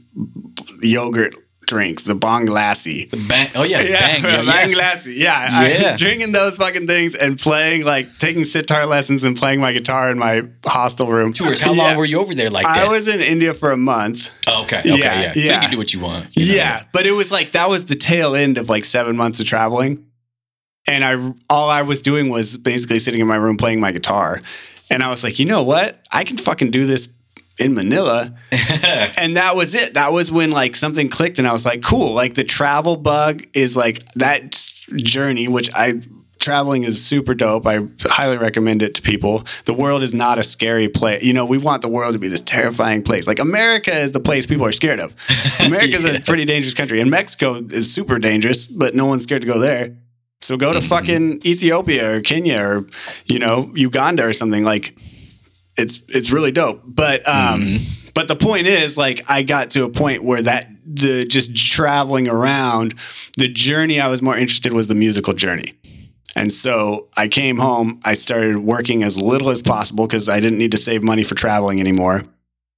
yogurt 0.83 1.35
drinks, 1.67 2.03
the 2.05 2.17
Bong 2.17 2.47
Lassi. 2.47 3.09
The 3.11 3.17
bhang. 3.17 3.51
Oh 3.55 3.63
yeah, 3.63 3.81
Yeah, 3.83 4.17
bhang. 4.17 4.23
yo, 4.25 4.51
Bhang 4.53 4.71
yeah. 4.71 4.77
Lassi. 4.79 5.15
Yeah, 5.17 5.49
I- 5.93 5.97
drinking 5.99 6.33
those 6.33 6.57
fucking 6.57 6.87
things 6.89 7.15
and 7.15 7.39
playing 7.39 7.85
like 7.85 8.09
taking 8.19 8.43
sitar 8.43 8.87
lessons 8.87 9.23
and 9.23 9.37
playing 9.37 9.61
my 9.61 9.73
guitar 9.73 10.11
in 10.11 10.19
my 10.19 10.43
hostel 10.65 11.07
room. 11.07 11.33
Tours. 11.33 11.61
How 11.61 11.73
Yeah. 11.73 11.83
long 11.85 11.97
were 11.97 12.05
you 12.07 12.19
over 12.19 12.35
there 12.35 12.51
like 12.51 12.67
I 12.67 12.89
was 12.89 13.07
in 13.07 13.21
India 13.21 13.55
for 13.55 13.71
a 13.71 13.77
month. 13.77 14.37
Oh, 14.49 14.63
okay. 14.65 14.79
Okay. 14.81 14.99
Yeah, 14.99 15.13
Yeah. 15.23 15.33
So 15.33 15.39
you 15.41 15.51
can 15.61 15.71
do 15.71 15.79
what 15.79 15.95
you 15.95 16.01
want. 16.01 16.37
you 16.37 16.47
know? 16.49 16.55
Yeah, 16.55 16.83
but 16.93 17.07
it 17.07 17.13
was 17.13 17.31
like 17.31 17.53
that 17.53 17.69
was 17.69 17.85
the 17.85 17.95
tail 17.95 18.35
end 18.35 18.59
of 18.59 18.69
like 18.69 18.85
seven 18.85 19.17
months 19.17 19.39
of 19.39 19.47
traveling, 19.47 20.05
and 20.87 21.05
I 21.05 21.33
all 21.49 21.69
I 21.71 21.83
was 21.83 22.03
doing 22.03 22.29
was 22.29 22.57
basically 22.57 22.99
sitting 22.99 23.21
in 23.21 23.27
my 23.27 23.37
room 23.37 23.57
playing 23.57 23.81
my 23.81 23.93
guitar, 23.93 24.41
and 24.91 25.03
I 25.03 25.11
was 25.11 25.23
like, 25.25 25.39
you 25.39 25.47
know 25.47 25.63
what, 25.63 26.05
I 26.13 26.25
can 26.25 26.37
fucking 26.37 26.71
do 26.71 26.87
this 26.87 27.09
in 27.59 27.75
Manila, 27.75 28.35
and 29.19 29.37
that 29.37 29.53
was 29.55 29.75
it. 29.75 29.95
That 29.95 30.13
was 30.13 30.33
when 30.33 30.51
like 30.51 30.75
something 30.77 31.09
clicked, 31.09 31.39
and 31.39 31.47
I 31.47 31.53
was 31.53 31.65
like, 31.67 31.83
cool. 31.83 32.13
Like 32.15 32.35
the 32.35 32.45
travel 32.45 32.97
bug 32.97 33.43
is 33.55 33.77
like 33.77 34.05
that 34.15 34.53
journey, 34.97 35.49
which 35.49 35.71
I. 35.75 36.01
Traveling 36.39 36.85
is 36.85 37.05
super 37.05 37.35
dope. 37.35 37.67
I 37.67 37.87
highly 38.01 38.39
recommend 38.39 38.81
it 38.81 38.95
to 38.95 39.03
people. 39.03 39.45
The 39.67 39.75
world 39.75 40.03
is 40.03 40.15
not 40.15 40.39
a 40.39 40.43
scary 40.43 40.89
place. 40.89 41.23
You 41.23 41.35
know, 41.35 41.45
we 41.45 41.59
want 41.59 41.83
the 41.83 41.89
world 41.89 42.15
to 42.15 42.19
be 42.19 42.29
this 42.29 42.41
terrifying 42.41 43.03
place. 43.03 43.27
Like 43.27 43.41
America 43.41 43.95
is 43.95 44.13
the 44.13 44.21
place 44.21 44.47
people 44.47 44.65
are 44.65 44.73
scared 44.73 45.01
of. 45.01 45.15
America's 45.61 46.03
Yeah. 46.03 46.13
a 46.13 46.21
pretty 46.23 46.47
dangerous 46.47 46.73
country, 46.73 47.03
and 47.03 47.11
Mexico 47.11 47.57
is 47.57 47.93
super 47.93 48.19
dangerous, 48.19 48.67
but 48.67 48.95
no 48.95 49.05
one's 49.05 49.25
scared 49.25 49.43
to 49.43 49.47
go 49.49 49.59
there. 49.59 49.95
So 50.43 50.57
go 50.57 50.73
to 50.73 50.81
fucking 50.81 51.43
Ethiopia 51.45 52.17
or 52.17 52.21
Kenya 52.21 52.63
or 52.63 52.87
you 53.27 53.39
know 53.39 53.71
Uganda 53.75 54.27
or 54.27 54.33
something. 54.33 54.65
Like 54.65 54.97
it's 55.77 56.03
it's 56.09 56.31
really 56.31 56.53
dope. 56.53 56.83
But 56.85 57.27
um, 57.29 57.79
but 58.15 58.29
the 58.29 58.37
point 58.37 58.67
is, 58.67 58.97
like, 58.97 59.23
I 59.29 59.43
got 59.43 59.71
to 59.71 59.85
a 59.85 59.91
point 59.91 60.23
where 60.23 60.43
that 60.43 60.69
the 60.85 61.25
just 61.25 61.55
traveling 61.57 62.29
around, 62.29 62.95
the 63.37 63.49
journey 63.49 64.01
I 64.01 64.09
was 64.09 64.23
more 64.23 64.37
interested 64.37 64.73
was 64.73 64.89
the 64.89 64.95
musical 64.95 65.33
journey. 65.33 65.75
And 66.37 66.53
so 66.53 67.09
I 67.17 67.29
came 67.29 67.59
home. 67.59 68.01
I 68.05 68.15
started 68.15 68.59
working 68.59 69.03
as 69.03 69.19
little 69.19 69.51
as 69.51 69.63
possible 69.63 70.07
because 70.07 70.29
I 70.29 70.41
didn't 70.41 70.59
need 70.59 70.71
to 70.73 70.77
save 70.77 71.03
money 71.03 71.23
for 71.25 71.35
traveling 71.35 71.81
anymore. 71.81 72.23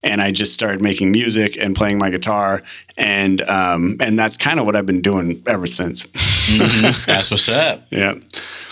And 0.05 0.21
I 0.21 0.33
just 0.33 0.53
started 0.53 0.83
making 0.83 1.13
music 1.13 1.57
and 1.57 1.77
playing 1.77 1.99
my 1.99 2.11
guitar, 2.11 2.63
and 2.97 3.41
um, 3.43 3.97
and 4.01 4.19
that's 4.19 4.37
kind 4.37 4.59
of 4.59 4.67
what 4.67 4.75
I've 4.75 4.85
been 4.87 5.01
doing 5.01 5.41
ever 5.47 5.67
since. 5.67 6.07
Mhm. 6.07 7.05
That's 7.07 7.31
what's 7.31 7.49
up. 7.49 7.87
yeah. 7.91 8.15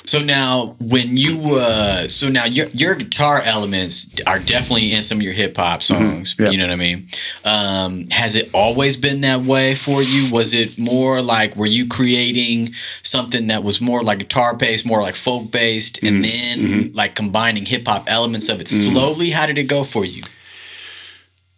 So 0.05 0.19
now, 0.21 0.75
when 0.81 1.17
you, 1.17 1.55
uh, 1.55 2.09
so 2.09 2.29
now 2.29 2.47
your 2.47 2.67
your 2.71 2.97
guitar 2.97 3.43
elements 3.45 4.11
are 4.27 4.41
definitely 4.41 4.93
in 4.93 5.03
some 5.03 5.19
of 5.19 5.23
your 5.23 5.33
hip 5.33 5.57
hop 5.57 5.83
songs. 5.85 6.35
Yeah. 6.37 6.51
You 6.51 6.59
know 6.59 6.67
what 6.67 6.73
I 6.73 6.77
mean? 6.77 7.07
Um, 7.45 8.07
has 8.11 8.35
it 8.35 8.51
always 8.53 8.97
been 8.97 9.21
that 9.21 9.43
way 9.43 9.77
for 9.77 10.03
you? 10.03 10.33
Was 10.33 10.53
it 10.53 10.79
more 10.81 11.23
like 11.23 11.55
were 11.55 11.67
you 11.67 11.87
creating 11.87 12.71
something 13.05 13.47
that 13.47 13.63
was 13.63 13.81
more 13.81 14.03
like 14.03 14.19
guitar 14.19 14.57
based, 14.57 14.85
more 14.85 15.01
like 15.01 15.15
folk 15.15 15.53
based, 15.53 16.03
and 16.03 16.25
then 16.25 16.91
like 16.93 17.15
combining 17.15 17.67
hip 17.67 17.87
hop 17.87 18.11
elements 18.11 18.49
of 18.49 18.61
it 18.61 18.67
slowly? 18.69 19.31
How 19.31 19.47
did 19.47 19.59
it 19.59 19.69
go 19.69 19.85
for 19.85 20.05
you? 20.05 20.25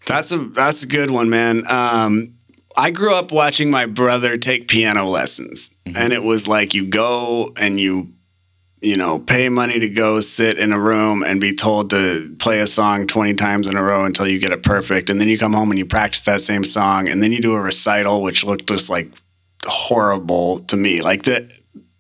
That's 0.07 0.32
a 0.32 0.38
that's 0.38 0.82
a 0.82 0.86
good 0.86 1.11
one, 1.11 1.30
man. 1.30 1.64
Um, 1.70 2.34
I 2.76 2.90
grew 2.90 3.14
up 3.14 3.32
watching 3.32 3.70
my 3.70 3.86
brother 3.86 4.36
take 4.36 4.66
piano 4.68 5.07
lessons, 5.07 5.74
and 5.94 6.12
it 6.12 6.22
was 6.22 6.48
like 6.48 6.74
you 6.74 6.86
go 6.86 7.53
and 7.57 7.78
you, 7.78 8.09
you 8.80 8.96
know, 8.96 9.18
pay 9.18 9.48
money 9.48 9.78
to 9.78 9.88
go 9.88 10.20
sit 10.20 10.59
in 10.59 10.72
a 10.72 10.80
room 10.80 11.22
and 11.22 11.40
be 11.40 11.55
told 11.55 11.90
to 11.90 12.34
play 12.38 12.61
a 12.61 12.66
song 12.66 13.07
twenty 13.07 13.34
times 13.34 13.68
in 13.68 13.76
a 13.76 13.82
row 13.82 14.05
until 14.05 14.26
you 14.26 14.38
get 14.38 14.53
it 14.53 14.62
perfect, 14.62 15.11
and 15.11 15.20
then 15.20 15.28
you 15.28 15.38
come 15.38 15.53
home 15.53 15.70
and 15.70 15.78
you 15.78 15.86
practice 15.86 16.22
that 16.22 16.40
same 16.40 16.64
song, 16.64 17.09
and 17.09 17.22
then 17.22 17.30
you 17.30 17.40
do 17.40 17.55
a 17.55 17.61
recital, 17.61 18.22
which 18.22 18.42
looked 18.44 18.66
just 18.68 18.88
like 18.90 19.09
horrible 19.66 20.61
to 20.61 20.76
me. 20.76 21.00
Like 21.00 21.22
the 21.22 21.50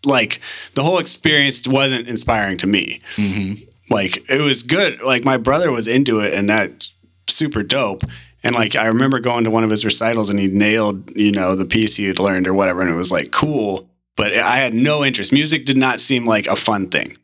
like 0.04 0.40
the 0.74 0.82
whole 0.82 0.98
experience 0.98 1.66
wasn't 1.68 2.08
inspiring 2.08 2.58
to 2.58 2.66
me 2.66 3.00
Mm-hmm. 3.16 3.62
like 3.94 4.28
it 4.28 4.40
was 4.40 4.64
good 4.64 5.00
like 5.00 5.24
my 5.24 5.36
brother 5.36 5.70
was 5.70 5.86
into 5.86 6.18
it 6.18 6.34
and 6.34 6.48
that's 6.48 6.92
super 7.28 7.62
dope. 7.62 8.02
And 8.44 8.54
like 8.54 8.74
i 8.74 8.86
remember 8.86 9.20
going 9.20 9.44
to 9.44 9.50
one 9.50 9.64
of 9.64 9.70
his 9.70 9.84
recitals 9.84 10.28
and 10.28 10.38
he 10.38 10.48
nailed 10.48 11.14
you 11.16 11.30
know 11.30 11.54
the 11.54 11.64
piece 11.64 11.94
he 11.96 12.06
had 12.06 12.18
learned 12.18 12.48
or 12.48 12.54
whatever 12.54 12.80
and 12.80 12.90
it 12.90 12.94
was 12.94 13.12
like 13.12 13.30
cool. 13.30 13.88
But 14.16 14.36
i 14.36 14.56
had 14.56 14.74
no 14.74 15.04
interest. 15.04 15.32
Music 15.32 15.64
did 15.64 15.76
not 15.76 16.00
seem 16.00 16.26
like 16.26 16.46
a 16.46 16.56
fun 16.56 16.88
thing. 16.88 17.16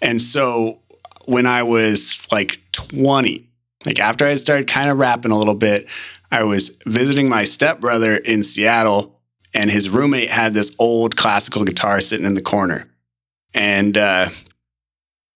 And 0.00 0.20
so 0.20 0.78
when 1.24 1.46
i 1.46 1.62
was 1.62 2.18
like 2.32 2.60
20 2.72 3.48
like 3.86 4.00
after 4.00 4.26
i 4.26 4.34
started 4.34 4.66
kind 4.66 4.90
of 4.90 4.98
rapping 4.98 5.30
a 5.30 5.38
little 5.38 5.54
bit 5.54 5.86
i 6.32 6.42
was 6.42 6.70
visiting 6.84 7.28
my 7.28 7.44
stepbrother 7.44 8.16
in 8.16 8.42
seattle 8.42 9.12
and 9.54 9.70
his 9.70 9.90
roommate 9.90 10.30
had 10.30 10.54
this 10.54 10.74
old 10.78 11.16
classical 11.16 11.64
guitar 11.64 12.00
sitting 12.00 12.26
in 12.26 12.34
the 12.34 12.42
corner. 12.42 12.88
And 13.54 13.96
uh 13.96 14.28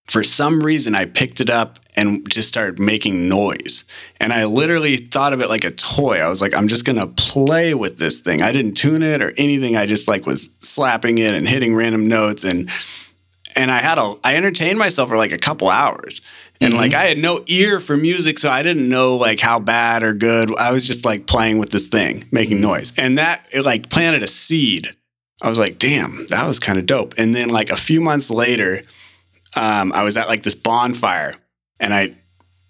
for 0.07 0.23
some 0.23 0.63
reason 0.63 0.95
I 0.95 1.05
picked 1.05 1.41
it 1.41 1.51
up 1.51 1.81
and 1.97 2.29
just 2.31 2.49
started 2.49 2.79
making 2.79 3.29
noise. 3.29 3.85
And 4.21 4.33
I 4.33 4.45
literally 4.45 4.97
thought 4.97 5.33
of 5.33 5.41
it 5.41 5.49
like 5.49 5.65
a 5.65 5.71
toy. 5.71 6.19
I 6.19 6.29
was 6.29 6.41
like, 6.41 6.55
I'm 6.55 6.69
just 6.69 6.85
gonna 6.85 7.09
play 7.09 7.75
with 7.75 7.99
this 7.99 8.21
thing. 8.21 8.43
I 8.43 8.53
didn't 8.53 8.75
tune 8.75 9.03
it 9.03 9.21
or 9.21 9.33
anything. 9.37 9.77
I 9.77 9.87
just 9.87 10.07
like 10.07 10.27
was 10.27 10.51
slapping 10.59 11.19
it 11.19 11.35
and 11.35 11.47
hitting 11.47 11.75
random 11.75 12.07
notes 12.07 12.45
and 12.45 12.71
and 13.57 13.71
I 13.71 13.79
had 13.79 13.99
a 13.99 14.15
I 14.23 14.37
entertained 14.37 14.79
myself 14.79 15.09
for 15.09 15.17
like 15.17 15.33
a 15.33 15.39
couple 15.39 15.69
hours. 15.69 16.21
And 16.61 16.73
like 16.73 16.93
mm-hmm. 16.93 17.01
I 17.01 17.05
had 17.05 17.19
no 17.19 17.45
ear 17.49 17.81
for 17.81 17.97
music, 17.97 18.39
so 18.39 18.49
I 18.49 18.63
didn't 18.63 18.89
know 18.89 19.17
like 19.17 19.41
how 19.41 19.59
bad 19.59 20.03
or 20.03 20.15
good. 20.15 20.57
I 20.57 20.73
was 20.73 20.87
just 20.87 21.05
like 21.05 21.27
playing 21.27 21.59
with 21.59 21.71
this 21.71 21.89
thing, 21.89 22.25
making 22.31 22.59
mm-hmm. 22.59 22.69
noise. 22.69 22.93
And 22.97 23.19
that 23.19 23.47
it 23.53 23.63
like 23.63 23.91
planted 23.91 24.23
a 24.23 24.27
seed. 24.27 24.89
I 25.43 25.51
was 25.51 25.59
like, 25.59 25.79
damn, 25.79 26.27
that 26.29 26.47
was 26.47 26.59
kind 26.59 26.79
of 26.79 26.87
dope. 26.87 27.15
And 27.19 27.37
then 27.37 27.51
like 27.51 27.69
a 27.69 27.77
few 27.77 28.01
months 28.01 28.31
later, 28.31 28.83
um, 29.57 29.93
I 29.93 30.03
was 30.03 30.17
at 30.17 30.29
like 30.29 30.43
this 30.43 30.55
bonfire 30.55 31.33
and 31.81 31.93
I 31.95 32.15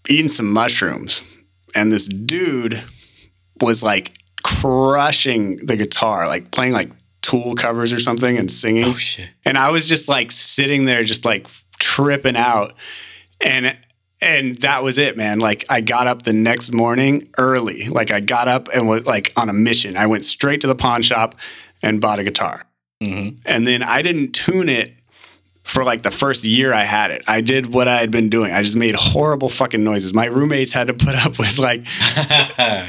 eaten 0.08 0.28
some 0.28 0.50
mushrooms, 0.52 1.44
and 1.74 1.92
this 1.92 2.06
dude 2.06 2.80
was 3.60 3.82
like 3.82 4.12
crushing 4.42 5.56
the 5.56 5.76
guitar, 5.76 6.26
like 6.26 6.50
playing 6.50 6.72
like 6.72 6.90
Tool 7.22 7.56
covers 7.56 7.92
or 7.92 7.98
something 7.98 8.38
and 8.38 8.48
singing. 8.50 8.84
Oh 8.84 8.94
shit! 8.94 9.28
And 9.44 9.58
I 9.58 9.70
was 9.70 9.86
just 9.88 10.08
like 10.08 10.30
sitting 10.30 10.84
there, 10.84 11.02
just 11.02 11.24
like 11.24 11.48
tripping 11.80 12.36
out, 12.36 12.74
and 13.40 13.76
and 14.20 14.56
that 14.58 14.84
was 14.84 14.96
it, 14.96 15.16
man. 15.16 15.40
Like 15.40 15.64
I 15.68 15.80
got 15.80 16.06
up 16.06 16.22
the 16.22 16.32
next 16.32 16.72
morning 16.72 17.28
early, 17.36 17.88
like 17.88 18.12
I 18.12 18.20
got 18.20 18.46
up 18.46 18.68
and 18.72 18.88
was 18.88 19.06
like 19.06 19.32
on 19.36 19.48
a 19.48 19.52
mission. 19.52 19.96
I 19.96 20.06
went 20.06 20.24
straight 20.24 20.60
to 20.60 20.68
the 20.68 20.76
pawn 20.76 21.02
shop 21.02 21.34
and 21.82 22.00
bought 22.00 22.18
a 22.20 22.24
guitar 22.24 22.62
Mm-hmm. 23.02 23.40
and 23.44 23.66
then 23.66 23.82
I 23.82 24.00
didn't 24.00 24.32
tune 24.32 24.70
it 24.70 24.94
for 25.66 25.82
like 25.82 26.04
the 26.04 26.12
first 26.12 26.44
year 26.44 26.72
I 26.72 26.84
had 26.84 27.10
it. 27.10 27.24
I 27.26 27.40
did 27.40 27.66
what 27.74 27.88
I 27.88 27.96
had 27.96 28.12
been 28.12 28.28
doing. 28.28 28.52
I 28.52 28.62
just 28.62 28.76
made 28.76 28.94
horrible 28.94 29.48
fucking 29.48 29.82
noises. 29.82 30.14
My 30.14 30.26
roommates 30.26 30.72
had 30.72 30.86
to 30.86 30.94
put 30.94 31.16
up 31.16 31.38
with 31.40 31.58
like 31.58 31.80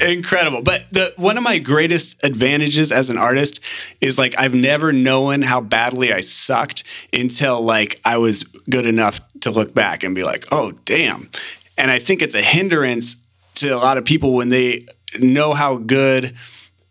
incredible. 0.00 0.62
But 0.62 0.86
the 0.92 1.12
one 1.16 1.36
of 1.36 1.42
my 1.42 1.58
greatest 1.58 2.24
advantages 2.24 2.92
as 2.92 3.10
an 3.10 3.18
artist 3.18 3.58
is 4.00 4.16
like 4.16 4.36
I've 4.38 4.54
never 4.54 4.92
known 4.92 5.42
how 5.42 5.60
badly 5.60 6.12
I 6.12 6.20
sucked 6.20 6.84
until 7.12 7.60
like 7.60 8.00
I 8.04 8.18
was 8.18 8.44
good 8.44 8.86
enough 8.86 9.20
to 9.40 9.50
look 9.50 9.74
back 9.74 10.04
and 10.04 10.14
be 10.14 10.22
like, 10.22 10.46
"Oh, 10.52 10.70
damn." 10.84 11.28
And 11.76 11.90
I 11.90 11.98
think 11.98 12.22
it's 12.22 12.36
a 12.36 12.42
hindrance 12.42 13.16
to 13.56 13.70
a 13.70 13.76
lot 13.76 13.98
of 13.98 14.04
people 14.04 14.34
when 14.34 14.50
they 14.50 14.86
know 15.18 15.52
how 15.52 15.78
good 15.78 16.32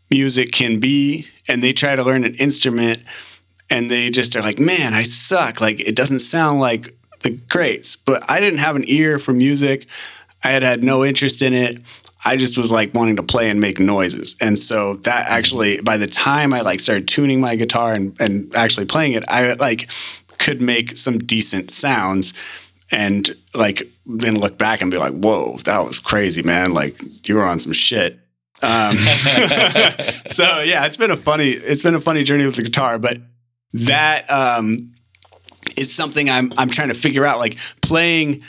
music 0.09 0.51
can 0.51 0.81
be 0.81 1.27
and 1.47 1.63
they 1.63 1.71
try 1.71 1.95
to 1.95 2.03
learn 2.03 2.25
an 2.25 2.35
instrument 2.35 3.01
and 3.70 3.91
they 3.91 4.09
just 4.09 4.36
are 4.36 4.41
like, 4.41 4.59
man, 4.59 4.93
I 4.93 5.03
suck. 5.03 5.61
Like 5.61 5.80
it 5.80 5.95
doesn't 5.95 6.20
sound 6.20 6.59
like 6.59 6.95
the 7.22 7.32
greats. 7.49 7.95
But 7.95 8.30
I 8.30 8.39
didn't 8.39 8.59
have 8.59 8.76
an 8.76 8.84
ear 8.88 9.20
for 9.20 9.34
music. 9.34 9.88
I 10.43 10.51
had 10.51 10.63
had 10.63 10.84
no 10.84 11.03
interest 11.03 11.41
in 11.41 11.53
it. 11.53 11.84
I 12.26 12.36
just 12.36 12.57
was 12.57 12.72
like 12.72 12.93
wanting 12.93 13.15
to 13.18 13.24
play 13.24 13.49
and 13.49 13.61
make 13.61 13.80
noises. 13.80 14.36
And 14.41 14.57
so 14.57 14.95
that 14.97 15.30
actually, 15.30 15.82
by 15.82 15.97
the 15.97 16.07
time 16.07 16.53
I 16.53 16.61
like 16.61 16.80
started 16.80 17.07
tuning 17.07 17.39
my 17.39 17.55
guitar 17.55 17.93
and, 17.93 18.20
and 18.20 18.53
actually 18.55 18.86
playing 18.86 19.13
it, 19.13 19.24
I 19.28 19.53
like 19.53 19.89
could 20.38 20.61
make 20.61 20.97
some 20.97 21.18
decent 21.20 21.72
sounds 21.72 22.34
and 22.91 23.30
like 23.53 23.84
then 24.05 24.39
look 24.39 24.57
back 24.57 24.82
and 24.82 24.91
be 24.91 24.97
like, 24.97 25.13
whoa, 25.13 25.57
that 25.65 25.80
was 25.80 25.99
crazy, 25.99 26.43
man. 26.43 26.74
Like 26.74 26.95
you 27.28 27.36
were 27.36 27.43
on 27.43 27.59
some 27.59 27.74
shit. 27.74 28.20
Um, 28.61 28.97
so 28.97 30.61
yeah, 30.61 30.86
it's 30.86 30.97
been 30.97 31.11
a 31.11 31.18
funny 31.18 31.49
it's 31.49 31.84
been 31.84 31.95
a 31.95 32.01
funny 32.01 32.24
journey 32.24 32.45
with 32.45 32.55
the 32.55 32.63
guitar, 32.63 32.97
but 32.97 33.20
that 33.74 34.30
um, 34.32 34.93
is 35.78 35.93
something 35.93 36.30
I'm 36.30 36.51
I'm 36.57 36.70
trying 36.70 36.89
to 36.89 36.93
figure 36.93 37.26
out. 37.26 37.39
Like 37.39 37.57
playing 37.82 38.41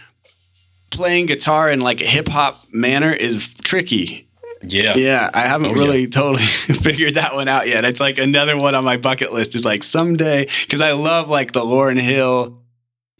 playing 0.91 1.27
guitar 1.27 1.71
in 1.71 1.81
like 1.81 2.01
a 2.01 2.07
hip 2.07 2.29
hop 2.29 2.57
manner 2.73 3.12
is 3.12 3.55
tricky. 3.62 4.27
Yeah. 4.62 4.95
Yeah, 4.97 5.31
I 5.33 5.43
haven't 5.43 5.71
Oh, 5.71 5.75
really 5.75 6.09
totally 6.09 6.43
figured 6.43 7.14
that 7.14 7.35
one 7.35 7.47
out 7.47 7.69
yet. 7.69 7.85
It's 7.85 8.01
like 8.01 8.19
another 8.19 8.57
one 8.57 8.75
on 8.75 8.85
my 8.85 8.97
bucket 8.97 9.33
list 9.33 9.55
is 9.55 9.64
like 9.64 9.85
someday 9.85 10.47
because 10.62 10.81
I 10.81 10.93
love 10.93 11.29
like 11.29 11.53
the 11.53 11.61
Lauryn 11.61 12.01
Hill 12.01 12.61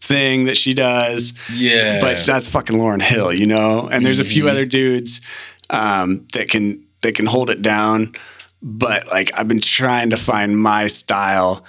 thing 0.01 0.45
that 0.45 0.57
she 0.57 0.73
does, 0.73 1.33
Yeah. 1.53 2.01
but 2.01 2.17
that's 2.25 2.47
fucking 2.49 2.77
Lauryn 2.77 3.01
Hill, 3.01 3.31
you 3.33 3.45
know. 3.45 3.87
And 3.89 4.05
there's 4.05 4.19
a 4.19 4.25
few 4.25 4.45
Mhm. 4.45 4.49
other 4.51 4.65
dudes 4.65 5.21
um, 5.69 6.25
that 6.33 6.49
can 6.49 6.83
that 7.03 7.15
can 7.15 7.25
hold 7.25 7.49
it 7.49 7.61
down, 7.61 8.13
but 8.61 9.07
like 9.07 9.31
I've 9.39 9.47
been 9.47 9.61
trying 9.61 10.09
to 10.09 10.17
find 10.17 10.59
my 10.59 10.87
style, 10.87 11.63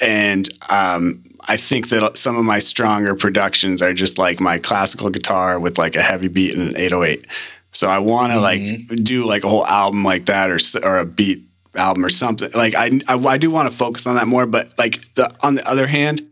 and 0.00 0.48
um, 0.70 1.22
I 1.48 1.56
think 1.56 1.88
that 1.88 2.16
some 2.16 2.36
of 2.36 2.44
my 2.44 2.58
stronger 2.58 3.14
productions 3.14 3.82
are 3.82 3.92
just 3.94 4.18
like 4.18 4.40
my 4.40 4.58
classical 4.58 5.10
guitar 5.10 5.58
with 5.58 5.78
like 5.78 5.96
a 5.96 6.02
heavy 6.02 6.28
beat 6.28 6.54
and 6.54 6.70
an 6.70 6.76
808. 6.76 7.24
So 7.72 7.88
I 7.88 7.98
want 7.98 8.32
to 8.32 8.38
Mhm. 8.38 8.42
like 8.90 9.04
do 9.04 9.24
like 9.26 9.44
a 9.44 9.48
whole 9.48 9.66
album 9.66 10.02
like 10.04 10.26
that 10.26 10.50
or 10.50 10.58
or 10.84 10.98
a 10.98 11.04
beat 11.06 11.42
album 11.76 12.04
or 12.04 12.08
something. 12.08 12.50
Like 12.52 12.74
I 12.74 12.90
I, 13.08 13.14
I 13.16 13.38
do 13.38 13.50
want 13.50 13.70
to 13.70 13.76
focus 13.76 14.06
on 14.06 14.16
that 14.16 14.26
more, 14.26 14.46
but 14.46 14.72
like 14.78 15.00
the 15.14 15.32
on 15.42 15.54
the 15.54 15.68
other 15.70 15.86
hand, 15.86 16.22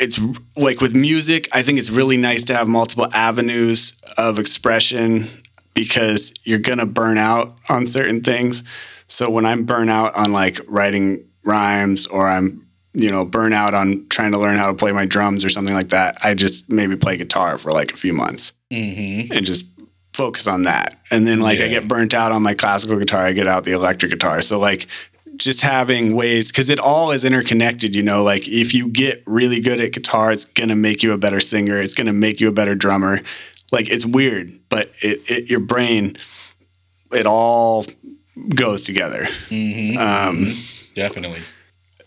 it's 0.00 0.20
like 0.56 0.80
with 0.80 0.94
music, 0.94 1.48
I 1.52 1.62
think 1.62 1.78
it's 1.78 1.90
really 1.90 2.16
nice 2.16 2.44
to 2.44 2.54
have 2.54 2.68
multiple 2.68 3.08
avenues 3.12 3.94
of 4.16 4.38
expression 4.38 5.24
because 5.74 6.32
you're 6.44 6.58
gonna 6.58 6.86
burn 6.86 7.18
out 7.18 7.56
on 7.68 7.86
certain 7.86 8.20
things. 8.22 8.64
So 9.08 9.30
when 9.30 9.46
I'm 9.46 9.64
burnt 9.64 9.90
out 9.90 10.14
on 10.14 10.32
like 10.32 10.60
writing 10.68 11.24
rhymes 11.48 12.06
or 12.06 12.28
I'm 12.28 12.64
you 12.94 13.10
know 13.10 13.24
burn 13.24 13.52
out 13.52 13.74
on 13.74 14.06
trying 14.08 14.32
to 14.32 14.38
learn 14.38 14.56
how 14.56 14.66
to 14.68 14.74
play 14.74 14.92
my 14.92 15.06
drums 15.06 15.44
or 15.44 15.48
something 15.48 15.74
like 15.74 15.88
that, 15.88 16.18
I 16.22 16.34
just 16.34 16.70
maybe 16.70 16.96
play 16.96 17.16
guitar 17.16 17.58
for 17.58 17.72
like 17.72 17.92
a 17.92 17.96
few 17.96 18.12
months 18.12 18.52
mm-hmm. 18.70 19.32
and 19.32 19.44
just 19.44 19.66
focus 20.12 20.46
on 20.48 20.62
that. 20.62 20.98
And 21.10 21.26
then 21.26 21.40
like 21.40 21.60
I 21.60 21.68
get 21.68 21.86
burnt 21.86 22.12
out 22.12 22.32
on 22.32 22.42
my 22.42 22.54
classical 22.54 22.98
guitar, 22.98 23.24
I 23.24 23.32
get 23.32 23.46
out 23.46 23.64
the 23.64 23.72
electric 23.72 24.10
guitar. 24.10 24.40
So 24.40 24.58
like 24.58 24.86
just 25.36 25.60
having 25.60 26.16
ways 26.16 26.50
because 26.50 26.68
it 26.68 26.80
all 26.80 27.12
is 27.12 27.24
interconnected, 27.24 27.94
you 27.94 28.02
know, 28.02 28.24
like 28.24 28.48
if 28.48 28.74
you 28.74 28.88
get 28.88 29.22
really 29.26 29.60
good 29.60 29.80
at 29.80 29.92
guitar, 29.92 30.32
it's 30.32 30.44
gonna 30.44 30.74
make 30.74 31.02
you 31.02 31.12
a 31.12 31.18
better 31.18 31.38
singer, 31.38 31.80
it's 31.80 31.94
gonna 31.94 32.12
make 32.12 32.40
you 32.40 32.48
a 32.48 32.52
better 32.52 32.74
drummer. 32.74 33.20
Like 33.70 33.88
it's 33.90 34.04
weird, 34.04 34.52
but 34.68 34.90
it, 35.00 35.20
it 35.30 35.50
your 35.50 35.60
brain, 35.60 36.16
it 37.12 37.26
all 37.26 37.86
goes 38.48 38.82
together. 38.82 39.22
Mm-hmm. 39.50 39.98
Um 39.98 40.52
Definitely. 40.98 41.42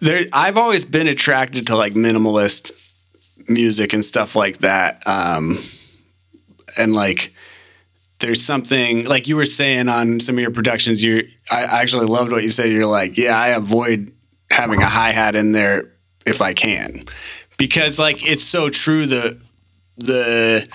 there 0.02 0.26
I've 0.34 0.58
always 0.58 0.84
been 0.84 1.08
attracted 1.08 1.68
to 1.68 1.76
like 1.78 1.94
minimalist 1.94 2.78
music 3.50 3.94
and 3.94 4.04
stuff 4.04 4.36
like 4.36 4.58
that. 4.60 5.02
Um 5.08 5.58
and 6.78 6.94
like 6.94 7.34
there's 8.20 8.42
something 8.42 9.06
like 9.06 9.28
you 9.28 9.36
were 9.36 9.46
saying 9.46 9.88
on 9.88 10.20
some 10.20 10.36
of 10.36 10.42
your 10.42 10.52
productions, 10.52 11.04
you 11.04 11.28
I 11.50 11.82
actually 11.82 12.06
loved 12.06 12.32
what 12.32 12.44
you 12.44 12.50
said. 12.50 12.72
You're 12.72 12.86
like, 12.86 13.18
yeah, 13.18 13.40
I 13.40 13.50
avoid 13.50 14.12
having 14.50 14.82
a 14.82 14.90
hi-hat 14.90 15.36
in 15.36 15.54
there 15.54 15.90
if 16.26 16.42
I 16.42 16.54
can. 16.54 16.96
Because 17.58 17.98
like 17.98 18.30
it's 18.30 18.44
so 18.44 18.70
true 18.70 19.06
the 19.06 19.40
the 19.98 20.68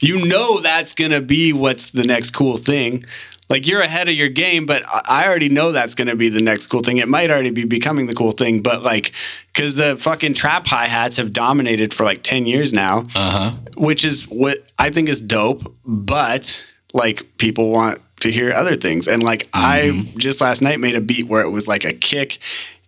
you 0.00 0.26
know 0.26 0.60
that's 0.60 0.92
gonna 0.94 1.20
be 1.20 1.52
what's 1.52 1.90
the 1.90 2.04
next 2.04 2.30
cool 2.30 2.56
thing. 2.56 3.04
Like 3.50 3.66
you're 3.68 3.82
ahead 3.82 4.08
of 4.08 4.14
your 4.14 4.28
game, 4.30 4.64
but 4.66 4.82
I 5.08 5.26
already 5.26 5.48
know 5.50 5.72
that's 5.72 5.94
gonna 5.94 6.16
be 6.16 6.28
the 6.30 6.40
next 6.42 6.68
cool 6.68 6.80
thing. 6.80 6.96
It 6.98 7.08
might 7.08 7.30
already 7.30 7.50
be 7.50 7.64
becoming 7.64 8.06
the 8.06 8.14
cool 8.14 8.30
thing, 8.32 8.62
but 8.62 8.82
like 8.82 9.12
because 9.52 9.74
the 9.74 9.96
fucking 9.96 10.34
trap 10.34 10.66
hi 10.66 10.86
hats 10.86 11.18
have 11.18 11.32
dominated 11.32 11.92
for 11.92 12.04
like 12.04 12.22
ten 12.22 12.46
years 12.46 12.72
now, 12.72 13.00
Uh 13.14 13.30
huh. 13.30 13.52
which 13.76 14.04
is 14.04 14.24
what 14.28 14.58
I 14.78 14.90
think 14.90 15.08
is 15.08 15.20
dope. 15.20 15.62
But 15.84 16.64
like 16.94 17.36
people 17.38 17.70
want 17.70 18.00
to 18.20 18.30
hear 18.30 18.50
other 18.52 18.76
things, 18.76 19.06
and 19.06 19.22
like 19.22 19.46
I 19.52 20.08
just 20.16 20.40
last 20.40 20.62
night 20.62 20.80
made 20.80 20.94
a 20.96 21.00
beat 21.02 21.26
where 21.26 21.42
it 21.42 21.50
was 21.50 21.68
like 21.68 21.84
a 21.84 21.92
kick 21.92 22.38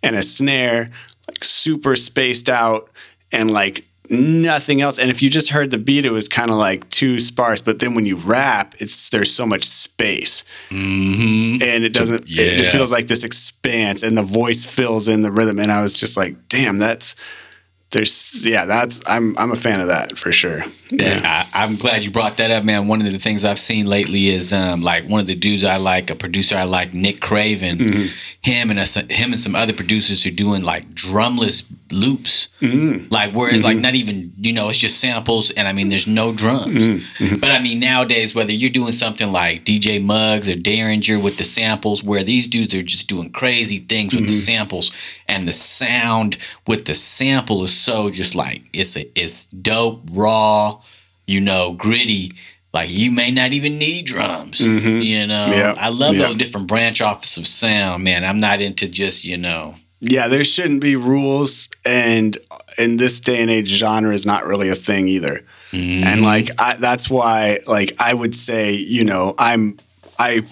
and 0.01 0.15
a 0.15 0.23
snare, 0.23 0.89
like 1.27 1.43
super 1.43 1.95
spaced 1.95 2.49
out, 2.49 2.89
and 3.31 3.51
like 3.51 3.85
nothing 4.09 4.81
else. 4.81 4.99
And 4.99 5.09
if 5.09 5.21
you 5.21 5.29
just 5.29 5.49
heard 5.49 5.71
the 5.71 5.77
beat, 5.77 6.05
it 6.05 6.11
was 6.11 6.27
kind 6.27 6.49
of 6.51 6.57
like 6.57 6.87
too 6.89 7.19
sparse. 7.19 7.61
But 7.61 7.79
then 7.79 7.95
when 7.95 8.05
you 8.05 8.15
rap, 8.15 8.75
it's 8.79 9.09
there's 9.09 9.33
so 9.33 9.45
much 9.45 9.65
space, 9.65 10.43
Mm-hmm. 10.69 11.61
and 11.61 11.83
it 11.83 11.93
doesn't. 11.93 12.23
It 12.27 12.57
just 12.57 12.71
feels 12.71 12.91
like 12.91 13.07
this 13.07 13.23
expanse, 13.23 14.03
and 14.03 14.17
the 14.17 14.23
voice 14.23 14.65
fills 14.65 15.07
in 15.07 15.21
the 15.21 15.31
rhythm. 15.31 15.59
And 15.59 15.71
I 15.71 15.81
was 15.81 15.95
just 15.99 16.17
like, 16.17 16.35
damn, 16.49 16.77
that's. 16.77 17.15
There's 17.91 18.45
yeah, 18.45 18.65
that's 18.65 19.01
I'm 19.07 19.37
I'm 19.37 19.51
a 19.53 19.55
fan 19.55 19.79
of 19.79 19.87
that 19.87 20.17
for 20.17 20.33
sure. 20.33 20.59
Yeah, 20.91 21.21
I, 21.53 21.63
I'm 21.63 21.77
glad 21.77 22.03
you 22.03 22.11
brought 22.11 22.35
that 22.35 22.51
up, 22.51 22.65
man. 22.65 22.89
One 22.89 22.99
of 22.99 23.09
the 23.09 23.17
things 23.17 23.45
I've 23.45 23.57
seen 23.57 23.85
lately 23.87 24.27
is 24.27 24.51
um, 24.51 24.81
like 24.81 25.05
one 25.07 25.21
of 25.21 25.27
the 25.27 25.35
dudes 25.35 25.63
I 25.63 25.77
like, 25.77 26.09
a 26.09 26.15
producer 26.15 26.57
I 26.57 26.65
like, 26.65 26.93
Nick 26.93 27.21
Craven. 27.21 27.77
Mm-hmm. 27.77 28.05
Him 28.41 28.71
and 28.71 28.79
us, 28.79 28.95
him 28.95 29.31
and 29.31 29.39
some 29.39 29.55
other 29.55 29.71
producers 29.71 30.25
are 30.25 30.31
doing 30.31 30.63
like 30.63 30.83
drumless 30.95 31.63
loops, 31.91 32.47
Mm-hmm. 32.61 33.07
like 33.11 33.31
where 33.33 33.53
it's 33.53 33.63
like 33.63 33.77
not 33.77 33.93
even 33.95 34.33
you 34.37 34.51
know 34.53 34.69
it's 34.69 34.77
just 34.77 34.99
samples, 34.99 35.51
and 35.51 35.67
I 35.67 35.73
mean 35.73 35.89
there's 35.89 36.07
no 36.07 36.31
drums. 36.33 36.69
Mm-hmm. 36.69 37.35
But 37.39 37.51
I 37.51 37.61
mean 37.61 37.79
nowadays, 37.79 38.33
whether 38.33 38.51
you're 38.51 38.69
doing 38.71 38.91
something 38.91 39.31
like 39.31 39.63
DJ 39.65 40.03
Muggs 40.03 40.49
or 40.49 40.55
Daringer 40.55 41.21
with 41.21 41.37
the 41.37 41.43
samples, 41.43 42.03
where 42.03 42.23
these 42.23 42.47
dudes 42.47 42.73
are 42.73 42.81
just 42.83 43.07
doing 43.07 43.31
crazy 43.31 43.77
things 43.77 44.13
with 44.13 44.27
the 44.27 44.33
Mm-hmm. 44.33 44.57
samples, 44.57 44.91
and 45.27 45.47
the 45.47 45.51
sound 45.51 46.37
with 46.67 46.85
the 46.85 46.93
sample 46.93 47.63
is 47.63 47.73
so 47.75 48.09
just 48.09 48.35
like 48.35 48.63
it's 48.73 48.95
a, 48.97 49.05
it's 49.19 49.45
dope, 49.45 50.01
raw, 50.11 50.81
you 51.25 51.39
know, 51.41 51.73
gritty. 51.73 52.33
Like 52.73 52.89
you 52.91 53.11
may 53.11 53.31
not 53.31 53.53
even 53.53 53.77
need 53.79 54.05
drums. 54.05 54.59
You 54.59 55.25
know, 55.25 55.47
Mm-hmm. 55.49 55.79
I 55.79 55.89
love 55.89 56.15
Yeah. 56.15 56.27
those 56.27 56.35
different 56.35 56.67
branch 56.67 57.01
offs 57.01 57.37
of 57.37 57.47
sound, 57.47 58.03
man. 58.03 58.23
I'm 58.25 58.39
not 58.39 58.61
into 58.61 58.87
just 58.87 59.23
you 59.25 59.37
know. 59.37 59.75
Yeah, 59.99 60.27
there 60.27 60.43
shouldn't 60.43 60.81
be 60.81 60.95
rules, 60.95 61.69
and 61.83 62.37
in 62.77 62.97
this 62.97 63.19
day 63.19 63.41
and 63.41 63.49
age, 63.49 63.69
genre 63.69 64.13
is 64.13 64.25
not 64.25 64.45
really 64.45 64.69
a 64.69 64.75
thing 64.75 65.07
either. 65.07 65.41
Mm-hmm. 65.71 66.03
And 66.03 66.21
like 66.21 66.49
I, 66.59 66.75
that's 66.75 67.09
why, 67.09 67.59
like 67.65 67.93
I 67.99 68.13
would 68.13 68.35
say, 68.35 68.73
you 68.73 69.03
know, 69.03 69.33
I'm 69.37 69.77
I, 70.19 70.43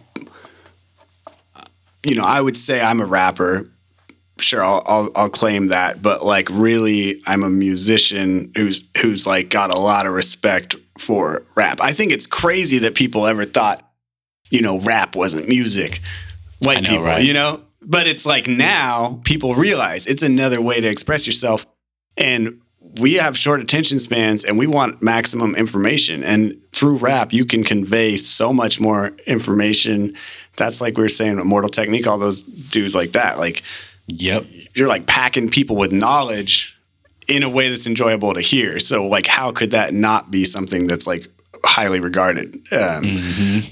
you 2.03 2.15
know, 2.15 2.23
I 2.23 2.41
would 2.41 2.57
say 2.57 2.81
I'm 2.81 3.01
a 3.01 3.05
rapper. 3.05 3.65
Sure, 4.39 4.63
I'll, 4.63 4.83
I'll 4.85 5.09
I'll 5.15 5.29
claim 5.29 5.67
that, 5.67 6.01
but 6.01 6.25
like 6.25 6.49
really, 6.51 7.21
I'm 7.25 7.43
a 7.43 7.49
musician 7.49 8.51
who's 8.57 8.83
who's 9.01 9.25
like 9.25 9.49
got 9.49 9.69
a 9.73 9.79
lot 9.79 10.07
of 10.07 10.13
respect 10.13 10.75
for 10.97 11.43
rap. 11.55 11.79
I 11.81 11.93
think 11.93 12.11
it's 12.11 12.27
crazy 12.27 12.79
that 12.79 12.95
people 12.95 13.27
ever 13.27 13.45
thought, 13.45 13.87
you 14.49 14.61
know, 14.61 14.79
rap 14.79 15.15
wasn't 15.15 15.47
music. 15.47 16.01
White 16.59 16.83
know, 16.83 16.89
people, 16.89 17.05
right? 17.05 17.23
you 17.23 17.33
know, 17.33 17.61
but 17.85 18.07
it's 18.07 18.25
like 18.25 18.47
now 18.47 19.21
people 19.23 19.55
realize 19.55 20.05
it's 20.07 20.23
another 20.23 20.61
way 20.61 20.81
to 20.81 20.87
express 20.87 21.25
yourself, 21.25 21.65
and 22.17 22.59
we 22.99 23.15
have 23.15 23.37
short 23.37 23.59
attention 23.59 23.99
spans 23.99 24.45
and 24.45 24.57
we 24.57 24.67
want 24.67 25.01
maximum 25.01 25.53
information. 25.55 26.23
And 26.23 26.61
through 26.71 26.95
rap 26.97 27.33
you 27.33 27.43
can 27.45 27.63
convey 27.63 28.15
so 28.15 28.53
much 28.53 28.79
more 28.79 29.07
information. 29.27 30.15
That's 30.55 30.79
like 30.79 30.95
we 30.95 31.03
were 31.03 31.09
saying 31.09 31.39
immortal 31.39 31.69
technique 31.69 32.07
all 32.07 32.17
those 32.17 32.43
dudes 32.43 32.95
like 32.95 33.11
that. 33.13 33.37
Like 33.37 33.63
Yep. 34.07 34.45
you're 34.75 34.87
like 34.87 35.07
packing 35.07 35.49
people 35.49 35.75
with 35.75 35.91
knowledge 35.91 36.77
in 37.27 37.43
a 37.43 37.49
way 37.49 37.69
that's 37.69 37.87
enjoyable 37.87 38.33
to 38.33 38.39
hear. 38.39 38.79
So 38.79 39.07
like 39.07 39.25
how 39.25 39.51
could 39.51 39.71
that 39.71 39.93
not 39.93 40.31
be 40.31 40.45
something 40.45 40.87
that's 40.87 41.07
like 41.07 41.27
highly 41.65 41.99
regarded? 41.99 42.55
Um, 42.71 43.03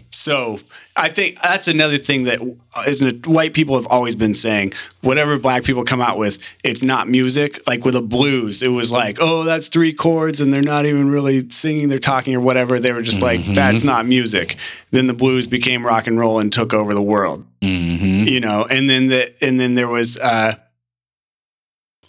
so 0.10 0.60
i 0.96 1.10
think 1.10 1.40
that's 1.42 1.68
another 1.68 1.98
thing 1.98 2.24
that 2.26 2.40
isn't 2.88 3.08
it 3.08 3.28
white 3.28 3.54
people 3.54 3.76
have 3.76 3.88
always 3.88 4.16
been 4.16 4.34
saying 4.34 4.72
whatever 5.02 5.38
black 5.38 5.64
people 5.64 5.84
come 5.84 6.02
out 6.02 6.18
with 6.18 6.40
it's 6.64 6.82
not 6.82 7.08
music. 7.08 7.62
Like 7.68 7.86
with 7.86 7.94
the 7.94 8.02
blues 8.02 8.62
it 8.64 8.70
was 8.70 8.92
like 8.92 9.18
oh 9.22 9.44
that's 9.44 9.68
three 9.68 9.94
chords 9.94 10.42
and 10.42 10.52
they're 10.52 10.62
not 10.62 10.86
even 10.86 11.10
really 11.12 11.48
singing 11.50 11.90
they're 11.90 12.00
talking 12.00 12.34
or 12.36 12.40
whatever. 12.40 12.80
They 12.80 12.92
were 12.92 13.02
just 13.02 13.22
like 13.22 13.44
that's 13.46 13.84
not 13.84 14.06
music. 14.06 14.56
Then 14.92 15.08
the 15.08 15.14
blues 15.14 15.48
became 15.48 15.86
rock 15.86 16.08
and 16.08 16.20
roll 16.20 16.40
and 16.40 16.52
took 16.52 16.74
over 16.74 16.94
the 16.94 17.02
world. 17.02 17.46
Mm-hmm. 17.62 18.28
you 18.28 18.40
know 18.40 18.66
and 18.70 18.90
then 18.90 19.08
the 19.08 19.34
and 19.42 19.60
then 19.60 19.76
there 19.76 19.88
was 19.88 20.18
uh 20.18 20.56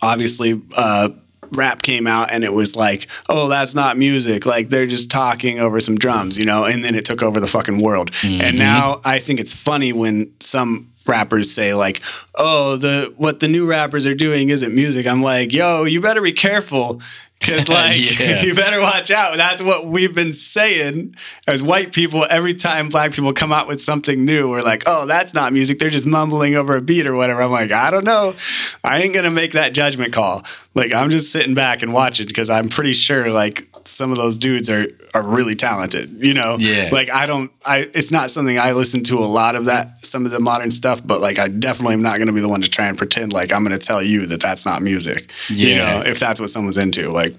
obviously 0.03 0.61
uh 0.77 1.11
rap 1.53 1.83
came 1.83 2.07
out 2.07 2.33
and 2.33 2.45
it 2.45 2.53
was 2.53 2.77
like 2.77 3.09
oh 3.29 3.49
that's 3.49 3.75
not 3.75 3.97
music. 3.97 4.47
Like 4.47 4.69
they're 4.69 4.87
just 4.87 5.11
talking 5.11 5.59
over 5.59 5.81
some 5.81 5.97
drums 5.97 6.39
you 6.39 6.45
know? 6.45 6.65
And 6.65 6.83
then 6.83 6.95
it 6.95 7.05
took 7.05 7.23
over 7.23 7.41
the 7.41 7.47
fucking 7.47 7.81
world. 7.81 8.11
And 8.23 8.41
mm-hmm. 8.41 8.59
now 8.59 9.01
i 9.05 9.19
think 9.19 9.41
it's 9.41 9.55
funny 9.55 9.93
when 9.93 10.33
some 10.41 10.91
rappers 11.07 11.51
say 11.51 11.75
like 11.75 12.01
oh 12.37 12.77
the 12.77 13.13
what 13.17 13.41
the 13.41 13.49
new 13.49 13.67
rappers 13.67 14.07
are 14.07 14.15
doing 14.15 14.51
isn't 14.51 14.75
music. 14.75 15.07
I'm 15.07 15.23
like 15.23 15.53
yo 15.53 15.85
you 15.85 16.01
better 16.01 16.23
be 16.23 16.33
careful 16.33 17.01
because 17.41 17.69
like 17.71 18.19
Yeah. 18.19 18.43
you 18.45 18.55
better 18.55 18.81
watch 18.81 19.11
out. 19.11 19.37
That's 19.37 19.63
what 19.63 19.87
we've 19.87 20.15
been 20.15 20.33
saying 20.33 21.15
as 21.47 21.63
white 21.63 21.93
people 21.93 22.27
every 22.29 22.55
time 22.55 22.89
black 22.89 23.13
people 23.13 23.33
come 23.33 23.53
out 23.53 23.69
with 23.69 23.81
something 23.81 24.25
new 24.25 24.51
we're 24.51 24.63
like 24.63 24.85
oh 24.87 25.07
that's 25.07 25.35
not 25.35 25.53
music. 25.53 25.79
They're 25.79 25.91
just 25.91 26.07
mumbling 26.07 26.55
over 26.55 26.77
a 26.77 26.83
beat 26.83 27.07
or 27.07 27.15
whatever. 27.15 27.43
I'm 27.43 27.51
like 27.51 27.73
i 27.73 27.91
don't 27.91 28.05
know. 28.05 28.35
I 28.83 29.03
ain't 29.03 29.15
gonna 29.15 29.31
make 29.31 29.53
that 29.53 29.75
judgment 29.75 30.13
call. 30.13 30.45
Like 30.75 30.93
i'm 30.93 31.11
just 31.11 31.31
sitting 31.33 31.55
back 31.55 31.83
and 31.83 31.93
watching 31.93 32.27
because 32.27 32.51
i'm 32.51 32.69
pretty 32.69 32.93
sure 32.93 33.31
like 33.31 33.69
some 33.87 34.11
of 34.11 34.17
those 34.17 34.39
dudes 34.39 34.69
are 34.71 34.87
are 35.15 35.23
really 35.23 35.55
talented. 35.55 36.11
You 36.19 36.35
know, 36.35 36.57
Yeah. 36.59 36.89
Like 36.93 37.11
I 37.13 37.27
don't, 37.27 37.51
I 37.65 37.89
it's 37.95 38.11
not 38.11 38.31
something 38.31 38.59
I 38.59 38.73
listen 38.73 39.03
to 39.05 39.19
a 39.19 39.27
lot 39.27 39.55
of 39.57 39.67
that 39.67 39.99
some 39.99 40.25
of 40.27 40.33
the 40.33 40.41
modern 40.41 40.71
stuff, 40.71 41.01
but 41.07 41.21
like 41.21 41.39
I 41.39 41.49
definitely 41.49 41.95
am 41.95 42.03
not 42.03 42.17
going 42.17 42.27
to 42.29 42.33
be 42.33 42.41
the 42.41 42.49
one 42.49 42.63
to 42.63 42.69
try 42.71 42.87
and 42.87 42.97
pretend 42.99 43.33
like 43.33 43.53
I'm 43.53 43.65
going 43.65 43.79
to 43.79 43.85
tell 43.87 44.03
you 44.03 44.27
that 44.27 44.41
that's 44.41 44.65
not 44.67 44.83
music. 44.83 45.31
You 45.49 45.69
Yeah. 45.69 45.77
know, 45.99 46.03
if 46.07 46.19
that's 46.21 46.41
what 46.41 46.51
someone's 46.51 46.79
into, 46.79 47.11
like 47.11 47.35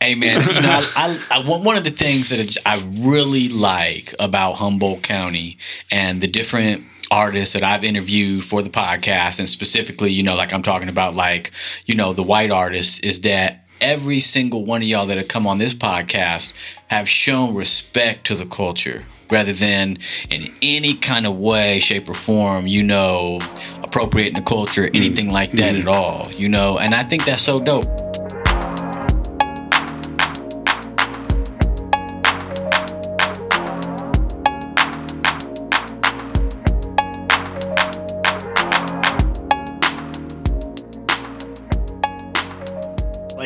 Hey 0.00 0.14
man, 0.16 0.42
you 0.42 0.60
know, 0.60 0.60
I, 0.96 1.18
I, 1.30 1.38
I 1.40 1.48
one 1.48 1.64
one 1.64 1.76
of 1.76 1.84
the 1.84 1.90
things 1.90 2.28
that 2.30 2.56
I 2.66 2.82
really 2.98 3.48
like 3.48 4.14
about 4.18 4.54
Humboldt 4.54 5.02
County 5.02 5.56
and 5.90 6.20
the 6.20 6.26
different 6.26 6.84
artists 7.10 7.52
that 7.54 7.62
I've 7.62 7.84
interviewed 7.84 8.44
for 8.44 8.60
the 8.60 8.70
podcast, 8.70 9.38
and 9.38 9.48
specifically, 9.48 10.10
you 10.10 10.22
know, 10.22 10.34
like 10.34 10.52
I'm 10.52 10.62
talking 10.62 10.88
about, 10.88 11.14
like 11.14 11.52
you 11.86 11.94
know, 11.94 12.12
the 12.12 12.22
white 12.22 12.50
artists, 12.50 12.98
is 13.00 13.20
that 13.22 13.63
every 13.84 14.18
single 14.18 14.64
one 14.64 14.80
of 14.80 14.88
y'all 14.88 15.04
that 15.04 15.18
have 15.18 15.28
come 15.28 15.46
on 15.46 15.58
this 15.58 15.74
podcast 15.74 16.54
have 16.86 17.06
shown 17.06 17.54
respect 17.54 18.24
to 18.24 18.34
the 18.34 18.46
culture 18.46 19.04
rather 19.30 19.52
than 19.52 19.98
in 20.30 20.50
any 20.62 20.94
kind 20.94 21.26
of 21.26 21.38
way 21.38 21.78
shape 21.80 22.08
or 22.08 22.14
form 22.14 22.66
you 22.66 22.82
know 22.82 23.38
appropriating 23.82 24.32
the 24.32 24.40
culture 24.40 24.88
anything 24.94 25.28
like 25.28 25.50
that 25.52 25.74
mm-hmm. 25.74 25.86
at 25.86 25.94
all 25.94 26.32
you 26.32 26.48
know? 26.48 26.78
And 26.78 26.94
i 26.94 27.02
think 27.02 27.26
that's 27.26 27.42
so 27.42 27.60
dope 27.60 27.84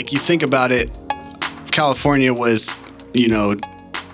like 0.09 0.14
you 0.14 0.18
think 0.18 0.42
about 0.42 0.72
it, 0.72 0.88
California 1.70 2.32
was, 2.32 2.74
you 3.12 3.28
know, 3.28 3.54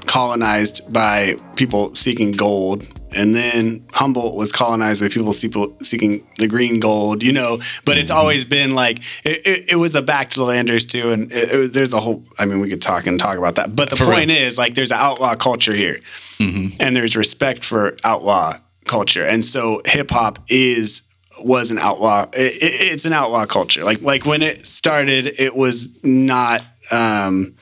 colonized 0.07 0.93
by 0.93 1.37
people 1.55 1.95
seeking 1.95 2.33
gold. 2.33 2.85
And 3.13 3.33
then 3.33 3.87
Humboldt 3.93 4.35
was 4.35 4.51
colonized 4.51 5.01
by 5.01 5.09
people 5.09 5.33
seeking 5.33 6.27
the 6.39 6.49
green 6.49 6.81
gold, 6.81 7.23
you 7.23 7.33
know. 7.33 7.59
But 7.85 7.97
it's 7.97 8.11
mm-hmm. 8.11 8.19
always 8.19 8.45
been 8.45 8.75
like 8.75 8.99
it, 9.25 9.47
it, 9.47 9.65
it 9.69 9.77
was 9.77 9.93
the 9.93 10.03
back 10.03 10.31
to 10.31 10.41
the 10.41 10.45
landers 10.45 10.85
too, 10.85 11.13
and 11.13 11.31
it, 11.31 11.73
there's 11.73 11.93
a 11.93 12.01
whole. 12.01 12.25
I 12.41 12.47
mean, 12.47 12.59
we 12.59 12.69
could 12.69 12.83
talk 12.83 13.07
and 13.07 13.17
talk 13.17 13.39
about 13.39 13.55
that. 13.55 13.77
But 13.77 13.91
the 13.91 13.95
For 13.97 14.07
point 14.07 14.31
real. 14.31 14.43
is, 14.43 14.59
like, 14.59 14.75
there's 14.75 14.91
an 14.91 14.99
outlaw 14.99 15.37
culture 15.37 15.75
here, 15.75 16.01
mm-hmm. 16.39 16.83
and 16.83 16.97
there's 16.97 17.17
respect 17.17 17.65
for 17.65 17.97
outlaw 18.03 18.55
culture, 18.85 19.25
and 19.25 19.45
so 19.45 19.81
hip 19.87 20.11
hop 20.11 20.41
is 20.49 21.03
was 21.41 21.71
an 21.71 21.79
outlaw. 21.79 22.27
It, 22.33 22.63
it, 22.63 22.93
it's 22.93 23.05
an 23.05 23.13
outlaw 23.13 23.47
culture. 23.47 23.85
Like 23.85 24.03
like 24.03 24.27
when 24.27 24.43
it 24.43 24.67
started, 24.67 25.27
it 25.39 25.55
was 25.55 26.03
not. 26.05 26.63
Um, 26.91 27.55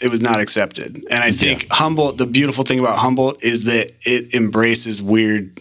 it 0.00 0.10
was 0.10 0.20
not 0.20 0.38
accepted. 0.40 0.96
And 1.10 1.24
I 1.24 1.32
think 1.32 1.66
Humboldt, 1.70 2.18
the 2.18 2.26
beautiful 2.26 2.62
thing 2.62 2.78
about 2.78 2.98
Humboldt 2.98 3.42
is 3.42 3.64
that 3.64 3.92
it 4.02 4.32
embraces 4.32 5.02
weird, 5.02 5.60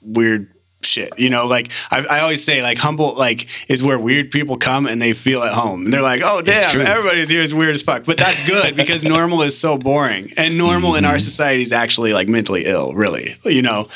weird 0.00 0.48
shit. 0.86 1.18
You 1.18 1.30
know, 1.30 1.46
like 1.46 1.70
I, 1.90 2.06
I 2.08 2.20
always 2.20 2.42
say, 2.42 2.62
like 2.62 2.78
Humboldt, 2.78 3.16
like 3.16 3.46
is 3.70 3.82
where 3.82 3.98
weird 3.98 4.30
people 4.30 4.56
come 4.56 4.86
and 4.86 5.00
they 5.00 5.12
feel 5.12 5.42
at 5.42 5.52
home. 5.52 5.84
And 5.84 5.92
they're 5.92 6.02
like, 6.02 6.22
oh 6.24 6.42
damn, 6.42 6.80
everybody 6.80 7.26
here 7.26 7.42
is 7.42 7.54
weird 7.54 7.74
as 7.74 7.82
fuck. 7.82 8.04
But 8.04 8.18
that's 8.18 8.46
good 8.46 8.76
because 8.76 9.04
normal 9.16 9.42
is 9.42 9.58
so 9.58 9.78
boring, 9.78 10.32
and 10.36 10.56
normal 10.56 10.94
in 10.94 11.04
our 11.04 11.12
mm-hmm. 11.12 11.18
society 11.20 11.62
is 11.62 11.72
actually 11.72 12.12
like 12.12 12.28
mentally 12.28 12.64
ill. 12.64 12.94
Really, 12.94 13.34
you 13.44 13.62
know. 13.62 13.88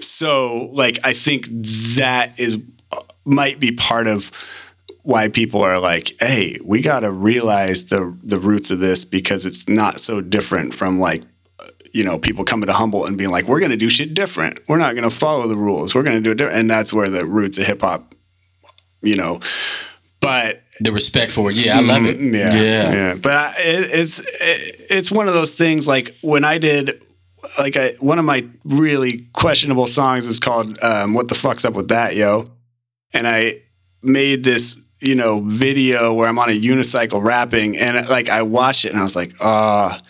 So 0.00 0.70
like 0.72 0.98
I 1.04 1.12
think 1.12 1.46
that 1.96 2.38
is 2.38 2.58
might 3.24 3.60
be 3.60 3.72
part 3.72 4.06
of 4.06 4.30
why 5.02 5.28
people 5.28 5.62
are 5.62 5.78
like, 5.78 6.12
hey, 6.18 6.58
we 6.64 6.80
got 6.80 7.00
to 7.00 7.12
realize 7.12 7.84
the 7.86 8.16
the 8.22 8.38
roots 8.38 8.70
of 8.70 8.80
this 8.80 9.04
because 9.04 9.46
it's 9.46 9.68
not 9.68 10.00
so 10.00 10.20
different 10.20 10.74
from 10.74 10.98
like 10.98 11.22
you 11.94 12.02
know 12.04 12.18
people 12.18 12.44
coming 12.44 12.66
to 12.66 12.72
Humboldt 12.72 13.08
and 13.08 13.16
being 13.16 13.30
like, 13.30 13.46
we're 13.46 13.60
gonna 13.60 13.76
do 13.76 13.88
shit 13.88 14.12
different. 14.12 14.58
We're 14.68 14.78
not 14.78 14.96
gonna 14.96 15.10
follow 15.10 15.46
the 15.46 15.56
rules. 15.56 15.94
We're 15.94 16.02
gonna 16.02 16.20
do 16.20 16.32
it 16.32 16.34
different, 16.34 16.58
and 16.58 16.68
that's 16.68 16.92
where 16.92 17.08
the 17.08 17.24
roots 17.24 17.56
of 17.56 17.64
hip 17.64 17.80
hop, 17.80 18.14
you 19.00 19.16
know. 19.16 19.40
But 20.20 20.62
the 20.80 20.90
respect 20.90 21.30
for 21.30 21.52
it 21.52 21.56
yeah 21.56 21.78
i 21.78 21.80
love 21.80 22.04
it 22.04 22.18
Mm, 22.18 22.34
yeah, 22.34 22.92
yeah. 22.92 23.14
But 23.14 23.32
I, 23.36 23.54
it, 23.58 23.90
it's 23.92 24.18
it, 24.20 24.86
it's 24.90 25.12
one 25.12 25.28
of 25.28 25.34
those 25.34 25.52
things. 25.52 25.86
Like 25.86 26.16
when 26.20 26.44
I 26.44 26.58
did, 26.58 27.00
like 27.60 27.76
I, 27.76 27.92
one 28.00 28.18
of 28.18 28.24
my 28.24 28.44
really 28.64 29.26
questionable 29.32 29.86
songs 29.86 30.26
is 30.26 30.40
called 30.40 30.76
um, 30.82 31.14
"What 31.14 31.28
the 31.28 31.36
fuck's 31.36 31.64
up 31.64 31.74
with 31.74 31.88
that, 31.90 32.16
yo," 32.16 32.46
and 33.12 33.28
I 33.28 33.60
made 34.02 34.42
this 34.42 34.84
you 35.00 35.14
know 35.14 35.40
video 35.40 36.12
where 36.12 36.26
I'm 36.26 36.40
on 36.40 36.48
a 36.48 36.60
unicycle 36.60 37.22
rapping, 37.22 37.78
and 37.78 38.08
like 38.08 38.30
I 38.30 38.42
watched 38.42 38.84
it 38.84 38.90
and 38.90 38.98
I 38.98 39.02
was 39.04 39.14
like, 39.14 39.32
ah. 39.40 40.02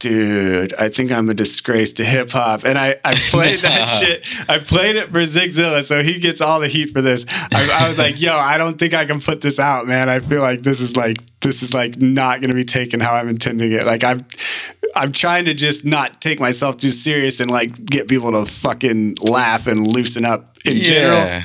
Dude, 0.00 0.72
I 0.74 0.88
think 0.88 1.12
I'm 1.12 1.28
a 1.28 1.34
disgrace 1.34 1.92
to 1.94 2.04
hip 2.04 2.30
hop, 2.30 2.64
and 2.64 2.78
I, 2.78 2.96
I 3.04 3.14
played 3.14 3.60
that 3.60 3.84
shit. 4.00 4.24
I 4.48 4.58
played 4.58 4.96
it 4.96 5.08
for 5.08 5.20
Zigzilla, 5.20 5.84
so 5.84 6.02
he 6.02 6.18
gets 6.18 6.40
all 6.40 6.58
the 6.58 6.68
heat 6.68 6.90
for 6.90 7.02
this. 7.02 7.26
I, 7.28 7.80
I 7.82 7.88
was 7.88 7.98
like, 7.98 8.18
"Yo, 8.18 8.34
I 8.34 8.56
don't 8.56 8.78
think 8.78 8.94
I 8.94 9.04
can 9.04 9.20
put 9.20 9.42
this 9.42 9.58
out, 9.58 9.86
man. 9.86 10.08
I 10.08 10.20
feel 10.20 10.40
like 10.40 10.62
this 10.62 10.80
is 10.80 10.96
like 10.96 11.18
this 11.40 11.62
is 11.62 11.74
like 11.74 12.00
not 12.00 12.40
going 12.40 12.50
to 12.50 12.56
be 12.56 12.64
taken 12.64 13.00
how 13.00 13.14
I'm 13.14 13.28
intending 13.28 13.72
it. 13.72 13.84
Like 13.84 14.02
I'm, 14.04 14.24
I'm 14.94 15.12
trying 15.12 15.46
to 15.46 15.54
just 15.54 15.84
not 15.84 16.20
take 16.20 16.40
myself 16.40 16.76
too 16.78 16.90
serious 16.90 17.40
and 17.40 17.50
like 17.50 17.84
get 17.84 18.08
people 18.08 18.32
to 18.32 18.50
fucking 18.50 19.16
laugh 19.20 19.66
and 19.66 19.86
loosen 19.86 20.24
up 20.24 20.56
in 20.64 20.78
general. 20.82 21.42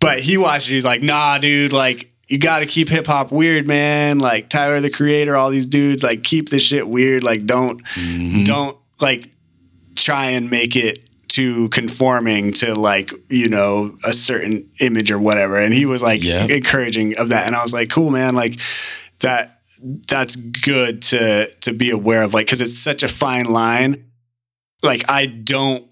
But 0.00 0.20
he 0.20 0.36
watched 0.36 0.68
it. 0.68 0.72
He's 0.74 0.84
like, 0.84 1.02
nah, 1.02 1.38
dude, 1.38 1.72
like, 1.72 2.10
you 2.28 2.38
got 2.38 2.58
to 2.58 2.66
keep 2.66 2.88
hip 2.88 3.06
hop 3.06 3.32
weird, 3.32 3.66
man. 3.66 4.18
Like, 4.18 4.48
Tyler 4.50 4.80
the 4.80 4.90
Creator, 4.90 5.34
all 5.34 5.50
these 5.50 5.66
dudes, 5.66 6.02
like, 6.02 6.22
keep 6.22 6.50
this 6.50 6.62
shit 6.62 6.86
weird. 6.86 7.24
Like, 7.24 7.46
don't, 7.46 7.82
mm-hmm. 7.84 8.44
don't, 8.44 8.76
like, 9.00 9.30
try 9.94 10.30
and 10.32 10.50
make 10.50 10.76
it 10.76 11.04
too 11.28 11.68
conforming 11.70 12.52
to, 12.52 12.74
like, 12.74 13.12
you 13.30 13.48
know, 13.48 13.96
a 14.04 14.12
certain 14.12 14.68
image 14.78 15.10
or 15.10 15.18
whatever. 15.18 15.56
And 15.56 15.72
he 15.72 15.86
was, 15.86 16.02
like, 16.02 16.22
encouraging 16.22 17.18
of 17.18 17.30
that. 17.30 17.46
And 17.46 17.56
I 17.56 17.62
was 17.62 17.72
like, 17.72 17.88
cool, 17.88 18.10
man. 18.10 18.34
Like, 18.34 18.56
that, 19.20 19.60
that's 20.06 20.36
good 20.36 21.00
to, 21.02 21.50
to 21.60 21.72
be 21.72 21.90
aware 21.90 22.22
of, 22.22 22.34
like, 22.34 22.46
because 22.46 22.60
it's 22.60 22.78
such 22.78 23.02
a 23.02 23.08
fine 23.08 23.46
line. 23.46 24.04
Like, 24.82 25.10
I 25.10 25.26
don't, 25.26 25.86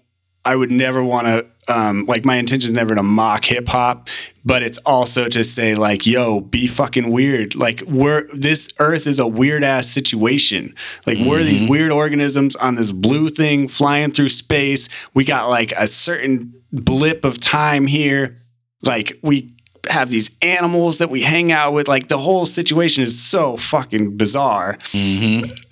I 0.45 0.55
would 0.55 0.71
never 0.71 1.03
want 1.03 1.27
to 1.27 1.45
um, 1.67 2.05
like 2.05 2.25
my 2.25 2.37
intention 2.37 2.69
is 2.69 2.73
never 2.73 2.95
to 2.95 3.03
mock 3.03 3.45
hip 3.45 3.67
hop, 3.67 4.07
but 4.45 4.63
it's 4.63 4.77
also 4.79 5.27
to 5.27 5.43
say 5.43 5.75
like, 5.75 6.05
yo, 6.05 6.39
be 6.39 6.67
fucking 6.67 7.11
weird. 7.11 7.55
Like 7.55 7.81
we're 7.81 8.27
this 8.33 8.69
earth 8.79 9.07
is 9.07 9.19
a 9.19 9.27
weird 9.27 9.63
ass 9.63 9.87
situation. 9.87 10.69
Like 11.05 11.17
we're 11.17 11.43
these 11.43 11.69
weird 11.69 11.91
organisms 11.91 12.55
on 12.55 12.75
this 12.75 12.91
blue 12.91 13.29
thing 13.29 13.67
flying 13.67 14.11
through 14.11 14.29
space. 14.29 14.87
We 15.13 15.25
got 15.25 15.49
like 15.49 15.73
a 15.73 15.87
certain 15.87 16.53
blip 16.71 17.25
of 17.25 17.39
time 17.39 17.87
here. 17.87 18.41
Like 18.81 19.19
we 19.21 19.53
have 19.89 20.09
these 20.09 20.35
animals 20.41 20.99
that 20.99 21.09
we 21.09 21.21
hang 21.21 21.51
out 21.51 21.73
with. 21.73 21.87
Like 21.87 22.07
the 22.07 22.17
whole 22.17 22.45
situation 22.45 23.03
is 23.03 23.21
so 23.21 23.57
fucking 23.57 24.17
bizarre 24.17 24.77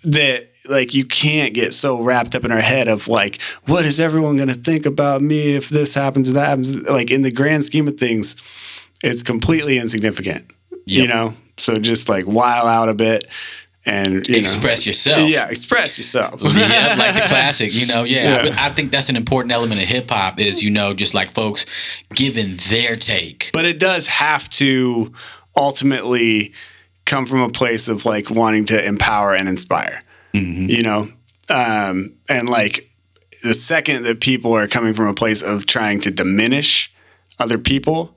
that 0.03 0.49
like 0.69 0.93
you 0.93 1.05
can't 1.05 1.53
get 1.53 1.73
so 1.73 2.01
wrapped 2.01 2.35
up 2.35 2.43
in 2.45 2.51
our 2.51 2.61
head 2.61 2.87
of 2.87 3.07
like 3.07 3.41
what 3.65 3.85
is 3.85 3.99
everyone 3.99 4.35
going 4.37 4.49
to 4.49 4.55
think 4.55 4.85
about 4.85 5.21
me 5.21 5.55
if 5.55 5.69
this 5.69 5.93
happens 5.93 6.27
or 6.29 6.33
that 6.33 6.47
happens? 6.47 6.81
Like 6.89 7.11
in 7.11 7.21
the 7.21 7.31
grand 7.31 7.63
scheme 7.63 7.87
of 7.87 7.97
things 7.97 8.35
it's 9.03 9.23
completely 9.23 9.77
insignificant 9.77 10.51
you 10.87 11.07
know? 11.07 11.33
So 11.57 11.75
just 11.77 12.09
like 12.09 12.25
while 12.25 12.67
out 12.67 12.89
a 12.89 12.93
bit 12.93 13.27
and 13.87 14.27
you 14.27 14.35
express 14.35 14.85
know, 14.85 14.89
yourself. 14.89 15.29
Yeah 15.29 15.47
express 15.49 15.97
yourself. 15.97 16.41
Yeah, 16.41 16.95
like 16.97 17.13
the 17.15 17.27
classic, 17.27 17.73
you 17.73 17.85
know. 17.87 18.03
Yeah, 18.03 18.45
Yeah. 18.45 18.55
I, 18.57 18.67
I 18.67 18.69
think 18.69 18.91
that's 18.91 19.09
an 19.09 19.15
important 19.15 19.51
element 19.51 19.81
of 19.81 19.87
hip 19.87 20.09
hop 20.09 20.39
is 20.39 20.63
you 20.63 20.71
know 20.71 20.93
just 20.93 21.13
like 21.13 21.31
folks 21.31 21.65
giving 22.13 22.57
their 22.69 22.95
take. 22.95 23.51
but 23.53 23.65
it 23.65 23.79
does 23.79 24.07
have 24.07 24.49
to 24.49 25.13
ultimately 25.55 26.53
come 27.05 27.25
from 27.25 27.41
a 27.41 27.49
place 27.49 27.87
of 27.87 28.05
like 28.05 28.29
wanting 28.29 28.65
to 28.65 28.83
empower 28.85 29.33
and 29.35 29.47
inspire 29.47 30.01
you 30.69 30.83
know 30.83 31.07
um, 31.49 32.11
and 32.29 32.49
like 32.49 32.89
the 33.43 33.53
second 33.53 34.03
that 34.03 34.19
people 34.19 34.53
are 34.53 34.67
coming 34.67 34.93
from 34.93 35.07
a 35.07 35.13
place 35.13 35.41
of 35.43 35.65
trying 35.65 35.99
to 36.01 36.11
diminish 36.11 36.91
other 37.39 37.57
people 37.57 38.15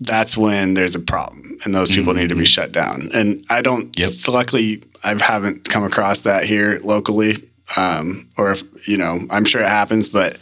that's 0.00 0.36
when 0.36 0.74
there's 0.74 0.94
a 0.94 1.00
problem 1.00 1.58
and 1.64 1.74
those 1.74 1.90
people 1.90 2.14
need 2.14 2.28
to 2.28 2.36
be 2.36 2.44
shut 2.44 2.70
down. 2.72 3.02
And 3.12 3.44
i 3.50 3.60
don't 3.62 3.98
Yep. 3.98 4.10
luckily 4.28 4.82
i 5.04 5.14
haven't 5.20 5.68
come 5.68 5.84
across 5.84 6.20
that 6.20 6.44
here 6.44 6.80
locally 6.84 7.34
um, 7.76 8.26
or 8.36 8.52
if 8.52 8.88
you 8.88 8.96
know 8.96 9.18
i'm 9.30 9.44
sure 9.44 9.60
it 9.62 9.68
happens 9.68 10.08
but 10.08 10.36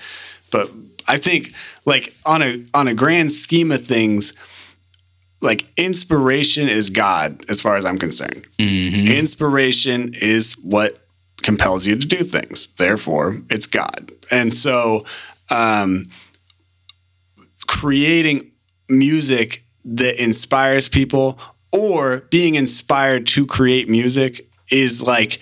but 0.50 0.70
i 1.08 1.16
think 1.16 1.52
like 1.86 2.14
on 2.24 2.42
a 2.42 2.62
on 2.74 2.86
a 2.88 2.94
grand 2.94 3.32
scheme 3.32 3.72
of 3.72 3.86
things 3.86 4.32
like 5.40 5.66
inspiration 5.76 6.68
is 6.68 6.90
god 6.90 7.44
as 7.48 7.60
far 7.60 7.76
as 7.76 7.84
i'm 7.84 7.98
concerned. 7.98 8.46
Inspiration 9.08 10.14
is 10.14 10.54
what 10.54 10.98
compels 11.42 11.86
you 11.86 11.96
to 11.96 12.06
do 12.06 12.24
things. 12.24 12.68
Therefore 12.68 13.34
it's 13.50 13.66
god. 13.66 14.10
And 14.30 14.52
so 14.52 15.04
um 15.50 16.06
creating 17.66 18.50
music 18.88 19.62
that 19.84 20.22
inspires 20.22 20.88
people 20.88 21.38
or 21.72 22.20
being 22.30 22.54
inspired 22.54 23.26
to 23.26 23.46
create 23.46 23.88
music 23.88 24.46
is 24.70 25.02
like 25.02 25.40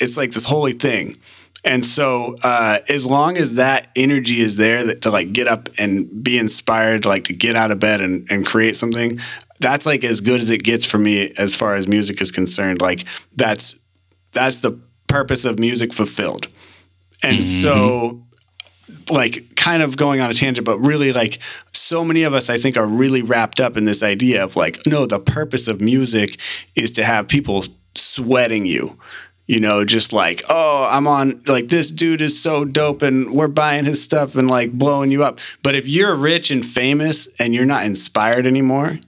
it's 0.00 0.16
like 0.16 0.32
this 0.32 0.44
holy 0.44 0.72
thing. 0.72 1.16
And 1.64 1.84
so, 1.84 2.36
uh, 2.42 2.80
as 2.88 3.06
long 3.06 3.38
as 3.38 3.54
that 3.54 3.88
energy 3.96 4.40
is 4.40 4.56
there 4.56 4.84
that 4.84 5.02
to 5.02 5.10
like 5.10 5.32
get 5.32 5.48
up 5.48 5.68
and 5.78 6.22
be 6.22 6.38
inspired, 6.38 7.06
like 7.06 7.24
to 7.24 7.32
get 7.32 7.56
out 7.56 7.70
of 7.70 7.80
bed 7.80 8.02
and, 8.02 8.26
and 8.30 8.46
create 8.46 8.76
something, 8.76 9.18
that's 9.60 9.86
like 9.86 10.04
as 10.04 10.20
good 10.20 10.40
as 10.40 10.50
it 10.50 10.62
gets 10.62 10.84
for 10.84 10.98
me 10.98 11.32
as 11.38 11.56
far 11.56 11.74
as 11.74 11.88
music 11.88 12.20
is 12.20 12.30
concerned. 12.30 12.82
Like 12.82 13.04
that's 13.34 13.76
that's 14.32 14.60
the 14.60 14.78
purpose 15.06 15.44
of 15.44 15.58
music 15.58 15.94
fulfilled. 15.94 16.48
And 17.22 17.42
so 17.42 18.20
like 19.10 19.56
kind 19.56 19.82
of 19.82 19.96
going 19.96 20.20
on 20.20 20.30
a 20.30 20.34
tangent, 20.34 20.66
but 20.66 20.78
really 20.78 21.12
like 21.12 21.38
so 21.72 22.04
many 22.04 22.22
of 22.24 22.34
us, 22.34 22.50
I 22.50 22.58
think, 22.58 22.76
are 22.76 22.86
really 22.86 23.22
wrapped 23.22 23.60
up 23.60 23.76
in 23.76 23.84
this 23.84 24.02
idea 24.02 24.44
of 24.44 24.56
like, 24.56 24.78
no, 24.86 25.06
the 25.06 25.20
purpose 25.20 25.68
of 25.68 25.80
music 25.80 26.38
is 26.76 26.92
to 26.92 27.04
have 27.04 27.28
people 27.28 27.62
sweating 27.94 28.66
you. 28.66 28.98
You 29.46 29.60
know, 29.60 29.84
just 29.84 30.14
like, 30.14 30.42
oh, 30.48 30.88
I'm 30.90 31.06
on, 31.06 31.42
like, 31.46 31.68
this 31.68 31.90
dude 31.90 32.22
is 32.22 32.40
so 32.40 32.64
dope 32.64 33.02
and 33.02 33.32
we're 33.32 33.46
buying 33.48 33.84
his 33.84 34.02
stuff 34.02 34.36
and 34.36 34.48
like 34.48 34.72
blowing 34.72 35.10
you 35.10 35.22
up. 35.22 35.38
But 35.62 35.74
if 35.74 35.86
you're 35.86 36.14
rich 36.14 36.50
and 36.50 36.64
famous 36.64 37.28
and 37.38 37.54
you're 37.54 37.66
not 37.66 37.84
inspired 37.84 38.46
anymore, 38.46 38.98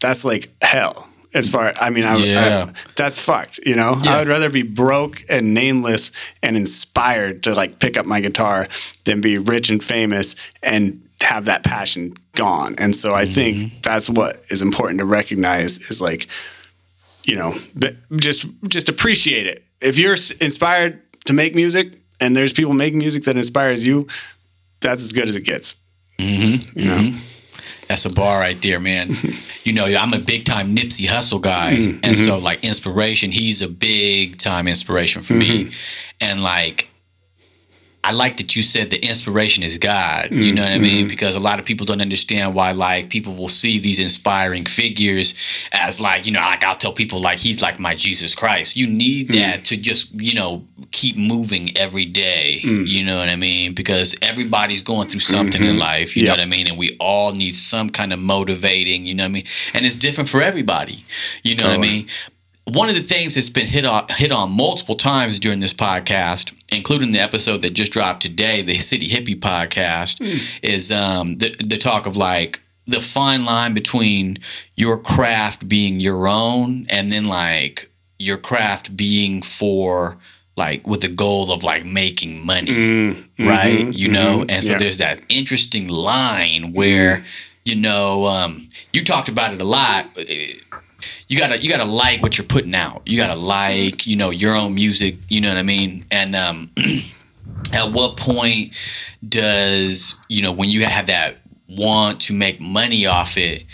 that's 0.00 0.24
like 0.26 0.50
hell. 0.62 1.08
As 1.32 1.48
far, 1.48 1.72
I 1.80 1.90
mean, 1.90 2.04
I, 2.04 2.16
Yeah. 2.16 2.66
I, 2.68 2.72
that's 2.96 3.18
fucked. 3.18 3.60
You 3.64 3.76
know, 3.76 3.98
Yeah. 4.02 4.16
I 4.16 4.18
would 4.18 4.28
rather 4.28 4.50
be 4.50 4.62
broke 4.62 5.24
and 5.28 5.54
nameless 5.54 6.10
and 6.42 6.56
inspired 6.56 7.44
to 7.44 7.54
like 7.54 7.78
pick 7.78 7.96
up 7.96 8.04
my 8.04 8.20
guitar 8.20 8.66
than 9.04 9.20
be 9.20 9.38
rich 9.38 9.70
and 9.70 9.82
famous 9.82 10.34
and 10.62 11.00
have 11.22 11.46
that 11.46 11.62
passion 11.62 12.14
gone. 12.34 12.74
And 12.78 12.94
so 12.96 13.14
I 13.14 13.22
Mm-hmm. 13.24 13.32
think 13.32 13.82
that's 13.82 14.10
what 14.10 14.42
is 14.50 14.60
important 14.60 14.98
to 14.98 15.04
recognize 15.06 15.78
is 15.90 16.00
like, 16.00 16.26
you 17.24 17.36
know, 17.36 17.54
just 18.16 18.46
just 18.68 18.88
appreciate 18.88 19.46
it. 19.46 19.64
If 19.80 19.98
you're 19.98 20.16
inspired 20.40 21.00
to 21.26 21.32
make 21.32 21.54
music 21.54 21.94
and 22.20 22.36
there's 22.36 22.52
people 22.52 22.74
making 22.74 22.98
music 22.98 23.24
that 23.24 23.36
inspires 23.36 23.86
you, 23.86 24.08
that's 24.80 25.02
as 25.02 25.12
good 25.12 25.28
as 25.28 25.36
it 25.36 25.44
gets. 25.44 25.76
Mm-hmm. 26.18 26.78
You 26.78 26.84
know? 26.84 27.16
That's 27.88 28.04
a 28.04 28.10
bar 28.10 28.38
right 28.38 28.60
there, 28.62 28.78
man. 28.78 29.10
you 29.64 29.72
know, 29.72 29.84
I'm 29.86 30.12
a 30.12 30.18
big 30.18 30.44
time 30.44 30.76
Nipsey 30.76 31.06
Hussle 31.06 31.40
guy. 31.40 31.72
Mm-hmm. 31.74 31.98
And 32.04 32.18
so, 32.18 32.38
like, 32.38 32.62
inspiration, 32.62 33.32
he's 33.32 33.62
a 33.62 33.68
big 33.68 34.38
time 34.38 34.68
inspiration 34.68 35.22
for 35.22 35.32
Mm-hmm. 35.34 35.68
me. 35.68 35.72
And, 36.20 36.42
like, 36.42 36.89
I 38.02 38.12
like 38.12 38.38
that 38.38 38.56
you 38.56 38.62
said 38.62 38.88
the 38.88 39.04
inspiration 39.06 39.62
is 39.62 39.76
God. 39.76 40.24
Mm-hmm. 40.24 40.42
You 40.42 40.54
know 40.54 40.62
what 40.62 40.72
I 40.72 40.78
mean? 40.78 41.06
Because 41.06 41.36
a 41.36 41.40
lot 41.40 41.58
of 41.58 41.66
people 41.66 41.84
don't 41.84 42.00
understand 42.00 42.54
why, 42.54 42.72
like, 42.72 43.10
people 43.10 43.34
will 43.34 43.50
see 43.50 43.78
these 43.78 43.98
inspiring 43.98 44.64
figures 44.64 45.34
as, 45.72 46.00
like, 46.00 46.24
you 46.24 46.32
know, 46.32 46.40
like 46.40 46.64
I'll 46.64 46.74
tell 46.74 46.94
people, 46.94 47.20
like, 47.20 47.38
he's 47.38 47.60
like 47.60 47.78
my 47.78 47.94
Jesus 47.94 48.34
Christ. 48.34 48.74
You 48.74 48.86
need 48.86 49.28
Mm. 49.28 49.34
that 49.34 49.64
to 49.66 49.76
just, 49.76 50.08
you 50.14 50.32
know, 50.32 50.66
keep 50.92 51.16
moving 51.16 51.76
every 51.76 52.06
day. 52.06 52.62
Mm. 52.64 52.86
You 52.88 53.04
know 53.04 53.18
what 53.18 53.28
I 53.28 53.36
mean? 53.36 53.74
Because 53.74 54.16
everybody's 54.22 54.80
going 54.80 55.06
through 55.08 55.20
something 55.20 55.62
in 55.62 55.78
life. 55.78 56.16
You 56.16 56.24
know 56.24 56.32
what 56.32 56.40
I 56.40 56.46
mean? 56.46 56.66
And 56.68 56.78
we 56.78 56.96
all 56.98 57.32
need 57.32 57.54
some 57.54 57.90
kind 57.90 58.14
of 58.14 58.18
motivating. 58.18 59.04
You 59.04 59.14
know 59.14 59.24
what 59.24 59.28
I 59.28 59.32
mean? 59.32 59.46
And 59.74 59.84
it's 59.84 59.94
different 59.94 60.30
for 60.30 60.42
everybody. 60.42 61.04
You 61.42 61.54
know 61.56 61.68
what 61.68 61.74
I 61.74 61.78
mean? 61.78 62.06
One 62.72 62.88
of 62.88 62.94
the 62.94 63.02
things 63.02 63.34
that's 63.34 63.48
been 63.48 63.66
hit 63.66 63.84
on, 63.84 64.06
hit 64.10 64.30
on 64.30 64.52
multiple 64.52 64.94
times 64.94 65.38
during 65.38 65.60
this 65.60 65.74
podcast, 65.74 66.54
including 66.72 67.10
the 67.10 67.18
episode 67.18 67.62
that 67.62 67.70
just 67.70 67.92
dropped 67.92 68.22
today, 68.22 68.62
the 68.62 68.78
City 68.78 69.08
Hippie 69.08 69.38
podcast, 69.38 70.20
is 70.62 70.92
um, 70.92 71.38
the 71.38 71.54
the 71.58 71.76
talk 71.76 72.06
of 72.06 72.16
like 72.16 72.60
the 72.86 73.00
fine 73.00 73.44
line 73.44 73.74
between 73.74 74.38
your 74.76 74.98
craft 74.98 75.68
being 75.68 76.00
your 76.00 76.28
own 76.28 76.86
and 76.90 77.12
then 77.12 77.24
like 77.24 77.90
your 78.18 78.36
craft 78.36 78.96
being 78.96 79.42
for 79.42 80.18
like 80.56 80.86
with 80.86 81.00
the 81.00 81.08
goal 81.08 81.52
of 81.52 81.64
like 81.64 81.84
making 81.84 82.44
money 82.44 83.16
right? 83.38 83.94
You 83.94 84.08
know? 84.08 84.44
And 84.48 84.62
so 84.62 84.72
yeah. 84.72 84.78
there's 84.78 84.98
that 84.98 85.20
interesting 85.28 85.88
line 85.88 86.72
where 86.72 87.24
you 87.64 87.76
know 87.76 88.26
um, 88.26 88.68
you 88.92 89.04
talked 89.04 89.28
about 89.28 89.54
it 89.54 89.60
a 89.60 89.64
lot 89.64 90.06
eh, 90.16 90.54
you 91.30 91.38
gotta 91.38 91.62
you 91.62 91.70
gotta 91.70 91.84
like 91.84 92.20
what 92.22 92.36
you're 92.36 92.46
putting 92.46 92.74
out. 92.74 93.02
You 93.06 93.16
gotta 93.16 93.36
like 93.36 94.04
you 94.04 94.16
know 94.16 94.30
your 94.30 94.56
own 94.56 94.74
music 94.74 95.16
you 95.28 95.40
know 95.40 95.48
what 95.48 95.58
i 95.58 95.62
mean? 95.62 96.04
And 96.10 96.34
um, 96.34 96.70
at 97.72 97.92
what 97.92 98.16
point 98.16 98.74
does 99.26 100.18
you 100.28 100.42
know 100.42 100.50
when 100.50 100.68
you 100.68 100.84
have 100.84 101.06
that 101.06 101.36
want 101.68 102.20
to 102.22 102.34
make 102.34 102.60
money 102.60 103.06
off 103.06 103.36
it 103.36 103.64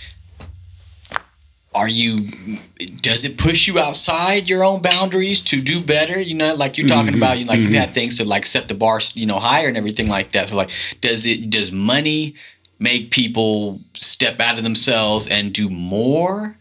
are 1.74 1.88
you 1.88 2.58
does 3.00 3.24
it 3.24 3.38
push 3.38 3.66
you 3.66 3.78
outside 3.78 4.50
your 4.50 4.62
own 4.62 4.82
boundaries 4.82 5.40
to 5.40 5.62
do 5.62 5.80
better? 5.80 6.20
You 6.20 6.34
know 6.34 6.52
like 6.52 6.76
you're 6.76 6.86
talking 6.86 7.14
about 7.14 7.38
you 7.38 7.46
like 7.46 7.58
you've 7.60 7.72
had 7.72 7.94
things 7.94 8.18
to 8.18 8.26
like 8.26 8.44
set 8.44 8.68
the 8.68 8.74
bar 8.74 9.00
you 9.14 9.24
know 9.24 9.38
higher 9.38 9.66
and 9.66 9.78
everything 9.78 10.08
like 10.08 10.32
that. 10.32 10.50
So 10.50 10.56
like 10.56 10.70
does 11.00 11.24
it 11.24 11.48
does 11.48 11.72
money 11.72 12.34
make 12.78 13.10
people 13.10 13.80
step 13.94 14.40
out 14.40 14.58
of 14.58 14.64
themselves 14.64 15.26
and 15.30 15.54
do 15.54 15.70
more 15.70 16.54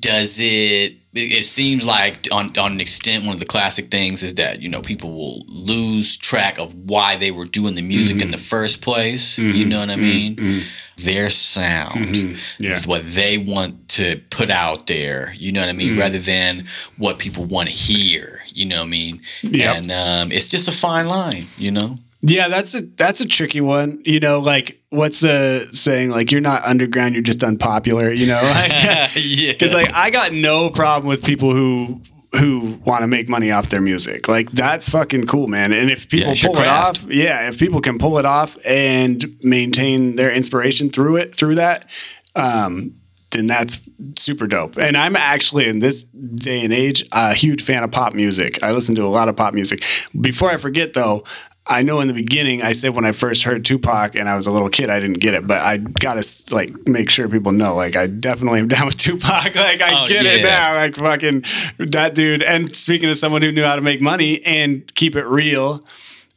does 0.00 0.38
it 0.40 0.94
it 1.14 1.44
seems 1.44 1.86
like 1.86 2.26
on 2.32 2.56
on 2.58 2.72
an 2.72 2.80
extent 2.80 3.24
one 3.24 3.34
of 3.34 3.40
the 3.40 3.46
classic 3.46 3.90
things 3.90 4.22
is 4.22 4.34
that 4.34 4.60
you 4.60 4.68
know 4.68 4.80
people 4.80 5.12
will 5.14 5.44
lose 5.46 6.16
track 6.16 6.58
of 6.58 6.74
why 6.74 7.16
they 7.16 7.30
were 7.30 7.44
doing 7.44 7.74
the 7.74 7.82
music 7.82 8.16
in 8.16 8.22
mm-hmm. 8.22 8.30
the 8.32 8.38
first 8.38 8.82
place 8.82 9.38
you 9.38 9.52
mm-hmm. 9.52 9.68
know 9.68 9.80
what 9.80 9.90
i 9.90 9.96
mean? 9.96 10.36
Mm-hmm. 10.36 10.58
Their 10.96 11.28
sound 11.28 12.38
Yeah. 12.60 12.80
what 12.86 13.02
they 13.04 13.36
want 13.36 13.88
to 13.90 14.20
put 14.30 14.48
out 14.48 14.86
there 14.86 15.32
you 15.36 15.52
know 15.52 15.60
what 15.60 15.68
i 15.68 15.72
mean? 15.72 15.98
Rather 15.98 16.18
than 16.18 16.66
what 16.98 17.18
people 17.18 17.44
want 17.44 17.68
to 17.68 17.74
hear 17.74 18.42
you 18.48 18.64
know 18.64 18.78
what 18.78 18.86
i 18.86 18.90
mean? 18.90 19.20
Yep. 19.42 19.76
and 19.76 19.92
um, 19.92 20.32
it's 20.32 20.48
just 20.48 20.68
a 20.68 20.72
fine 20.72 21.08
line 21.08 21.46
you 21.56 21.70
know 21.70 21.96
Yeah, 22.26 22.48
that's 22.48 22.74
a 22.74 22.80
that's 22.80 23.20
a 23.20 23.28
tricky 23.28 23.60
one. 23.60 24.00
You 24.06 24.18
know, 24.18 24.40
like 24.40 24.80
what's 24.88 25.20
the 25.20 25.68
saying? 25.74 26.10
Like 26.10 26.32
you're 26.32 26.40
not 26.40 26.64
underground, 26.64 27.12
you're 27.12 27.22
just 27.22 27.44
unpopular. 27.44 28.10
You 28.10 28.26
know, 28.26 28.40
because 29.14 29.72
like 29.74 29.92
I 29.92 30.08
got 30.10 30.32
no 30.32 30.70
problem 30.70 31.06
with 31.06 31.22
people 31.22 31.52
who 31.52 32.00
who 32.32 32.80
want 32.86 33.02
to 33.02 33.06
make 33.06 33.28
money 33.28 33.50
off 33.50 33.68
their 33.68 33.82
music. 33.82 34.26
Like 34.26 34.50
that's 34.50 34.88
fucking 34.88 35.26
cool, 35.26 35.48
man. 35.48 35.74
And 35.74 35.90
if 35.90 36.08
people 36.08 36.32
your 36.32 36.54
pull 36.54 36.62
it 36.62 36.66
off, 36.66 37.04
yeah, 37.08 37.48
if 37.48 37.58
people 37.58 37.82
can 37.82 37.98
pull 37.98 38.18
it 38.18 38.24
off 38.24 38.56
and 38.64 39.22
maintain 39.42 40.16
their 40.16 40.32
inspiration 40.32 40.88
through 40.88 41.16
it, 41.16 41.34
through 41.34 41.56
that, 41.56 41.90
um, 42.34 42.94
then 43.32 43.46
that's 43.46 43.80
super 44.16 44.46
dope. 44.46 44.78
And 44.78 44.96
I'm 44.96 45.14
actually 45.14 45.68
in 45.68 45.80
this 45.80 46.04
day 46.04 46.64
and 46.64 46.72
age 46.72 47.04
a 47.12 47.34
huge 47.34 47.62
fan 47.62 47.82
of 47.82 47.90
pop 47.90 48.14
music. 48.14 48.62
I 48.62 48.72
listen 48.72 48.94
to 48.94 49.04
a 49.04 49.08
lot 49.08 49.28
of 49.28 49.36
pop 49.36 49.52
music. 49.52 49.84
Before 50.18 50.48
I 50.48 50.56
forget 50.56 50.94
though, 50.94 51.24
I 51.66 51.82
know 51.82 52.00
in 52.00 52.08
the 52.08 52.14
beginning 52.14 52.62
I 52.62 52.72
said 52.74 52.94
when 52.94 53.06
I 53.06 53.12
first 53.12 53.42
heard 53.42 53.64
Tupac 53.64 54.16
and 54.16 54.28
I 54.28 54.36
was 54.36 54.46
a 54.46 54.50
little 54.50 54.68
kid 54.68 54.90
I 54.90 55.00
didn't 55.00 55.20
get 55.20 55.32
it, 55.34 55.46
but 55.46 55.58
I 55.58 55.78
gotta 55.78 56.22
like 56.52 56.86
make 56.86 57.08
sure 57.08 57.26
people 57.28 57.52
know 57.52 57.74
like 57.74 57.96
I 57.96 58.06
definitely 58.06 58.60
am 58.60 58.68
down 58.74 58.86
with 58.86 58.96
Tupac. 58.96 59.54
Like 59.54 59.80
I 59.80 60.02
Oh, 60.02 60.06
get 60.06 60.26
it 60.26 60.42
now. 60.42 60.74
Like 60.76 60.96
fucking 60.96 61.44
that 61.78 62.14
dude. 62.14 62.42
And 62.42 62.74
speaking 62.74 63.08
of 63.08 63.16
someone 63.16 63.40
who 63.42 63.50
knew 63.50 63.64
how 63.64 63.76
to 63.76 63.82
make 63.82 64.00
money 64.02 64.44
and 64.44 64.94
keep 64.94 65.16
it 65.16 65.24
real, 65.26 65.80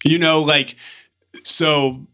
you 0.06 0.18
know, 0.18 0.44
like 0.44 0.76
so 1.44 2.06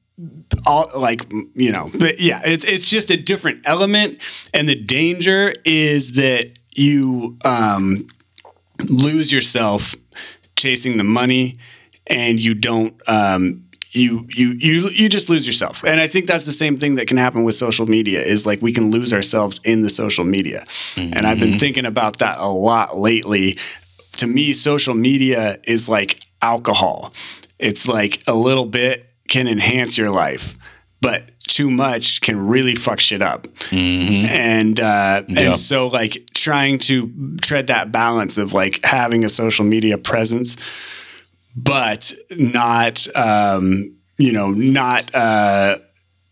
all 0.67 0.89
like 0.95 1.21
you 1.55 1.71
know 1.71 1.89
but 1.99 2.19
yeah 2.19 2.39
it's 2.45 2.63
it's 2.65 2.87
just 2.87 3.09
a 3.09 3.17
different 3.17 3.59
element 3.65 4.19
and 4.53 4.69
the 4.69 4.75
danger 4.75 5.51
is 5.65 6.13
that 6.13 6.51
you 6.75 7.35
um 7.45 8.07
lose 8.89 9.31
yourself 9.31 9.95
chasing 10.55 10.97
the 10.97 11.03
money 11.03 11.57
and 12.07 12.39
you 12.39 12.53
don't 12.53 12.93
um 13.07 13.63
you 13.91 14.27
you 14.29 14.51
you 14.53 14.89
you 14.89 15.07
just 15.09 15.29
lose 15.29 15.45
yourself. 15.45 15.83
And 15.83 15.99
i 15.99 16.07
think 16.07 16.25
that's 16.25 16.45
the 16.45 16.51
same 16.51 16.77
thing 16.77 16.95
that 16.95 17.07
can 17.07 17.17
happen 17.17 17.43
with 17.43 17.55
social 17.55 17.85
media 17.85 18.21
is 18.21 18.45
like 18.45 18.61
we 18.61 18.73
can 18.73 18.91
lose 18.91 19.13
ourselves 19.13 19.59
in 19.63 19.81
the 19.83 19.89
social 19.89 20.23
media. 20.23 20.63
And 20.97 21.27
i've 21.27 21.39
been 21.39 21.59
thinking 21.59 21.85
about 21.85 22.17
that 22.19 22.37
a 22.39 22.49
lot 22.49 22.97
lately. 22.97 23.57
To 24.13 24.27
me 24.27 24.53
social 24.53 24.93
media 24.95 25.59
is 25.63 25.87
like 25.89 26.19
alcohol. 26.41 27.11
It's 27.59 27.87
like 27.87 28.21
a 28.27 28.33
little 28.33 28.65
bit 28.65 29.05
can 29.27 29.47
enhance 29.47 29.97
your 29.97 30.09
life 30.11 30.57
but 31.01 31.23
too 31.49 31.69
much 31.69 32.21
can 32.21 32.47
really 32.47 32.75
fuck 32.75 32.99
shit 33.01 33.21
up. 33.21 33.45
And 33.71 34.79
uh 34.79 35.23
Yeah. 35.27 35.39
and 35.49 35.57
so 35.57 35.87
like 35.87 36.17
trying 36.33 36.79
to 36.79 37.11
tread 37.41 37.67
that 37.67 37.91
balance 37.91 38.37
of 38.37 38.53
like 38.53 38.83
having 38.85 39.23
a 39.25 39.29
social 39.29 39.65
media 39.65 39.97
presence 39.97 40.55
but 41.55 42.13
not 42.31 43.07
um 43.15 43.95
you 44.17 44.31
know 44.31 44.51
not 44.51 45.13
uh 45.13 45.77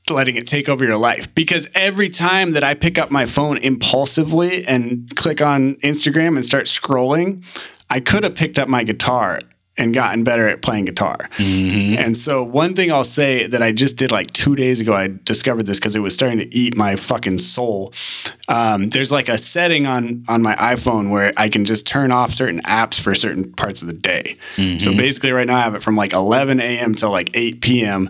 letting 0.09 0.36
it 0.36 0.47
take 0.47 0.67
over 0.67 0.84
your 0.84 0.97
life. 0.97 1.34
Because 1.36 1.69
every 1.74 2.09
time 2.09 2.51
that 2.51 2.63
I 2.63 2.74
pick 2.74 2.97
up 2.97 3.11
my 3.11 3.26
phone 3.26 3.57
impulsively 3.57 4.65
and 4.65 5.13
click 5.15 5.41
on 5.41 5.76
Instagram 5.76 6.36
and 6.36 6.43
start 6.43 6.65
scrolling, 6.65 7.45
I 7.89 7.99
could 7.99 8.24
have 8.24 8.36
picked 8.36 8.59
up 8.59 8.67
my 8.67 8.84
guitar 8.84 9.39
and 9.78 9.93
gotten 9.93 10.24
better 10.24 10.47
at 10.49 10.61
playing 10.61 10.86
guitar. 10.86 11.17
Mm-hmm. 11.38 11.97
And 11.97 12.15
so 12.17 12.43
one 12.43 12.76
thing 12.76 12.91
I'll 12.91 13.03
say 13.03 13.47
that 13.47 13.63
I 13.63 13.72
just 13.72 13.95
did 13.95 14.11
like 14.11 14.32
two 14.32 14.55
days 14.55 14.82
ago, 14.82 14.93
I 14.93 15.07
discovered 15.24 15.65
this 15.65 15.80
because 15.80 15.95
it 15.95 15.99
was 15.99 16.13
starting 16.13 16.39
to 16.39 16.53
eat 16.53 16.76
my 16.76 16.95
fucking 16.95 17.38
soul. 17.38 17.93
Um, 18.47 18.89
there's 18.89 19.11
like 19.11 19.30
a 19.30 19.38
setting 19.38 19.88
on 19.88 20.26
on 20.28 20.41
my 20.41 20.55
iPhone 20.55 21.09
where 21.09 21.32
I 21.38 21.49
can 21.49 21.65
just 21.65 21.88
turn 21.88 22.11
off 22.11 22.32
certain 22.32 22.61
apps 22.63 22.99
for 22.99 23.15
certain 23.15 23.51
parts 23.53 23.82
of 23.82 23.88
the 23.88 23.93
day. 23.93 24.38
So 24.80 24.91
basically, 24.97 25.32
right 25.32 25.47
now 25.47 25.57
I 25.57 25.61
have 25.61 25.76
it 25.76 25.84
from 25.84 25.95
like 25.95 26.13
11 26.13 26.59
a.m. 26.59 26.93
till 26.93 27.11
like 27.11 27.32
8 27.34 27.61
p.m. 27.61 28.09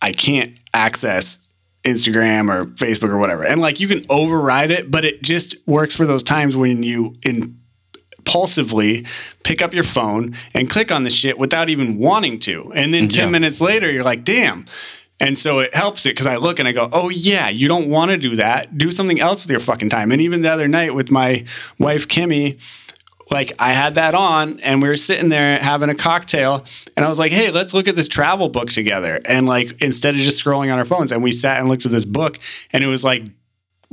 I 0.00 0.12
can't 0.12 0.48
access 0.74 1.46
Instagram 1.84 2.52
or 2.52 2.66
Facebook 2.66 3.10
or 3.10 3.18
whatever. 3.18 3.44
And 3.44 3.60
like 3.60 3.80
you 3.80 3.88
can 3.88 4.04
override 4.08 4.70
it, 4.70 4.90
but 4.90 5.04
it 5.04 5.22
just 5.22 5.56
works 5.66 5.94
for 5.94 6.06
those 6.06 6.22
times 6.22 6.56
when 6.56 6.82
you 6.82 7.16
impulsively 8.32 9.04
pick 9.44 9.60
up 9.62 9.74
your 9.74 9.84
phone 9.84 10.34
and 10.54 10.68
click 10.70 10.90
on 10.90 11.02
the 11.04 11.10
shit 11.10 11.38
without 11.38 11.68
even 11.68 11.98
wanting 11.98 12.38
to. 12.40 12.72
And 12.74 12.92
then 12.94 13.08
10 13.08 13.24
Yeah. 13.24 13.30
minutes 13.30 13.60
later, 13.60 13.90
you're 13.90 14.04
like, 14.04 14.24
damn. 14.24 14.64
And 15.20 15.38
so 15.38 15.60
it 15.60 15.74
helps 15.74 16.06
it 16.06 16.10
because 16.10 16.26
I 16.26 16.36
look 16.36 16.58
and 16.58 16.66
I 16.66 16.72
go, 16.72 16.88
oh, 16.92 17.08
yeah, 17.10 17.48
you 17.48 17.68
don't 17.68 17.88
want 17.88 18.10
to 18.10 18.16
do 18.16 18.36
that. 18.36 18.76
Do 18.76 18.90
something 18.90 19.20
else 19.20 19.42
with 19.44 19.50
your 19.50 19.60
fucking 19.60 19.90
time. 19.90 20.10
And 20.12 20.20
even 20.20 20.42
the 20.42 20.50
other 20.50 20.66
night 20.66 20.94
with 20.94 21.10
my 21.10 21.44
wife, 21.78 22.08
Kimmy, 22.08 22.58
like 23.30 23.52
I 23.58 23.72
had 23.72 23.94
that 23.96 24.14
on 24.14 24.60
and 24.60 24.82
we 24.82 24.88
were 24.88 24.96
sitting 24.96 25.28
there 25.28 25.58
having 25.58 25.90
a 25.90 25.94
cocktail 25.94 26.64
and 26.96 27.04
I 27.06 27.08
was 27.08 27.18
like, 27.18 27.32
hey, 27.32 27.50
let's 27.50 27.72
look 27.74 27.86
at 27.88 27.96
this 27.96 28.08
travel 28.08 28.48
book 28.48 28.70
together. 28.70 29.20
And 29.24 29.46
like 29.46 29.80
instead 29.82 30.14
of 30.14 30.20
just 30.20 30.42
scrolling 30.44 30.72
on 30.72 30.78
our 30.78 30.84
phones, 30.84 31.12
and 31.12 31.22
we 31.22 31.32
sat 31.32 31.60
and 31.60 31.68
looked 31.68 31.86
at 31.86 31.92
this 31.92 32.04
book 32.04 32.38
and 32.72 32.82
it 32.82 32.88
was 32.88 33.04
like, 33.04 33.22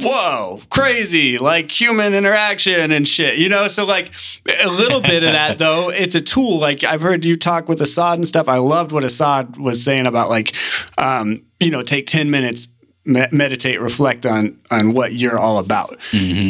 whoa, 0.02 0.60
crazy, 0.70 1.38
like 1.38 1.70
human 1.72 2.14
interaction 2.14 2.92
and 2.92 3.08
shit, 3.08 3.38
you 3.38 3.50
know? 3.50 3.68
So 3.68 3.86
like 3.86 4.14
a 4.62 4.70
little 4.70 5.02
bit 5.02 5.24
of 5.24 5.32
that 5.32 5.58
though, 5.58 5.90
it's 5.94 6.16
a 6.16 6.22
tool. 6.22 6.60
Like 6.60 6.84
I've 6.84 7.02
heard 7.02 7.26
you 7.26 7.36
talk 7.36 7.70
with 7.70 7.82
Assad 7.82 8.18
and 8.18 8.28
stuff. 8.28 8.48
I 8.48 8.58
loved 8.58 8.92
what 8.92 9.04
Assad 9.04 9.58
was 9.58 9.84
saying 9.84 10.06
about 10.06 10.30
like, 10.30 10.54
um, 10.98 11.40
you 11.60 11.72
know, 11.72 11.82
take 11.82 12.08
10 12.08 12.30
minutes 12.30 12.68
me- 13.06 13.28
meditate, 13.32 13.82
reflect 13.82 14.26
on 14.26 14.58
on 14.72 14.94
what 14.94 15.14
you're 15.14 15.40
all 15.40 15.58
about. 15.58 15.98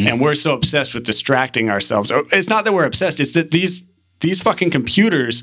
And 0.08 0.20
we're 0.20 0.34
so 0.34 0.54
obsessed 0.54 0.94
with 0.94 1.04
distracting 1.04 1.70
ourselves. 1.70 2.12
It's 2.32 2.48
not 2.48 2.64
that 2.64 2.72
we're 2.72 2.84
obsessed; 2.84 3.20
it's 3.20 3.32
that 3.32 3.50
these 3.50 3.82
these 4.20 4.42
fucking 4.42 4.70
computers 4.70 5.42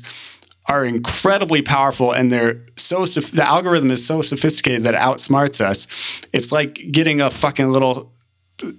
are 0.68 0.84
incredibly 0.84 1.62
powerful, 1.62 2.12
and 2.12 2.30
they're 2.30 2.60
so 2.76 3.04
the 3.06 3.44
algorithm 3.44 3.90
is 3.90 4.04
so 4.04 4.20
sophisticated 4.22 4.82
that 4.82 4.94
it 4.94 5.00
outsmarts 5.00 5.60
us. 5.60 5.86
It's 6.32 6.52
like 6.52 6.92
getting 6.92 7.20
a 7.20 7.30
fucking 7.30 7.72
little 7.72 8.12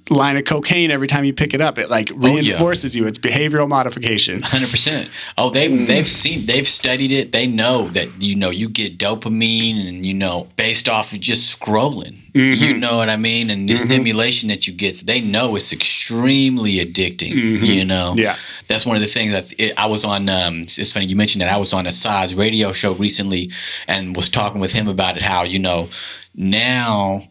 line 0.10 0.36
of 0.36 0.46
cocaine 0.46 0.92
every 0.92 1.08
time 1.08 1.24
you 1.24 1.34
pick 1.34 1.54
it 1.54 1.62
up. 1.62 1.78
It 1.78 1.90
like 1.90 2.12
Oh, 2.12 2.28
yeah. 2.28 2.42
reinforces 2.42 2.96
you. 2.96 3.08
It's 3.08 3.20
behavioral 3.20 3.68
modification. 3.68 4.42
Hundred 4.42 4.70
percent. 4.70 5.10
Oh, 5.38 5.50
they've 5.50 5.72
mm. 5.72 5.88
they've 5.88 6.08
seen 6.08 6.46
they've 6.46 6.68
studied 6.68 7.12
it. 7.12 7.32
They 7.32 7.48
know 7.48 7.88
that 7.90 8.22
you 8.22 8.36
know 8.36 8.50
you 8.50 8.70
get 8.70 8.98
dopamine, 8.98 9.88
and 9.88 10.06
you 10.06 10.14
know 10.14 10.48
based 10.58 10.90
off 10.90 11.14
of 11.14 11.20
just 11.20 11.58
scrolling. 11.58 12.18
Mm-hmm. 12.34 12.64
You 12.64 12.78
know 12.78 12.98
what 12.98 13.10
I 13.10 13.18
mean? 13.18 13.50
And 13.50 13.68
the 13.68 13.74
mm-hmm. 13.74 13.88
stimulation 13.88 14.50
that 14.50 14.68
you 14.68 14.74
get, 14.74 15.00
they 15.00 15.20
know 15.20 15.56
it's 15.56 15.74
extremely 15.74 16.78
addicting. 16.78 17.32
Mm-hmm. 17.32 17.66
You 17.66 17.86
know. 17.86 18.14
Yeah. 18.18 18.36
That's 18.68 18.86
one 18.86 18.96
of 18.96 19.02
the 19.02 19.08
things 19.08 19.34
that 19.34 19.54
it, 19.60 19.74
I 19.80 19.88
was 19.88 20.06
on. 20.06 20.30
Um, 20.30 20.62
it's 20.62 20.94
funny 20.94 21.06
you 21.06 21.16
mentioned 21.16 21.42
that 21.42 21.52
I 21.52 21.58
was 21.58 21.74
on 21.74 21.88
a 21.88 21.92
size 21.92 22.36
radio 22.36 22.74
show 22.74 22.94
recently, 22.94 23.52
and 23.88 24.16
was 24.16 24.30
talking 24.30 24.60
with 24.60 24.74
him 24.74 24.88
about 24.88 25.16
it. 25.16 25.24
How 25.24 25.44
you 25.44 25.60
know 25.60 25.90
now 26.36 27.24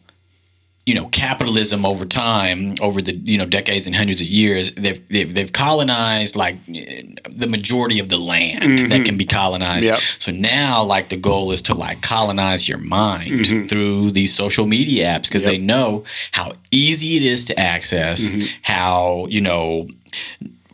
you 0.89 0.95
know 0.95 1.07
capitalism 1.09 1.85
over 1.85 2.07
time 2.07 2.75
over 2.81 3.03
the 3.03 3.15
you 3.15 3.37
know 3.37 3.45
decades 3.45 3.87
and 3.87 3.95
hundreds 3.95 4.23
of 4.23 4.27
years 4.27 4.73
they've 4.73 5.07
they've, 5.09 5.35
they've 5.35 5.53
colonized 5.53 6.35
like 6.35 6.57
the 6.67 7.47
majority 7.47 8.01
of 8.01 8.09
the 8.09 8.17
land 8.17 8.79
that 8.79 8.89
mm-hmm. 8.89 9.03
can 9.03 9.17
be 9.19 9.27
colonized. 9.27 9.85
Yep. 9.85 9.99
so 9.99 10.33
now 10.33 10.83
like 10.83 11.11
the 11.11 11.17
goal 11.17 11.53
is 11.53 11.61
to 11.63 11.75
like 11.75 12.01
colonize 12.01 12.67
your 12.67 12.79
mind 12.79 13.31
mm-hmm. 13.31 13.67
through 13.67 14.13
these 14.13 14.35
social 14.35 14.67
media 14.67 15.07
apps 15.07 15.29
because 15.29 15.45
they 15.45 15.59
know 15.59 16.05
how 16.33 16.53
easy 16.71 17.19
it 17.19 17.23
is 17.23 17.45
to 17.47 17.61
access 17.61 18.31
mm-hmm. 18.31 18.61
how 18.63 19.27
you 19.29 19.43
know 19.43 19.87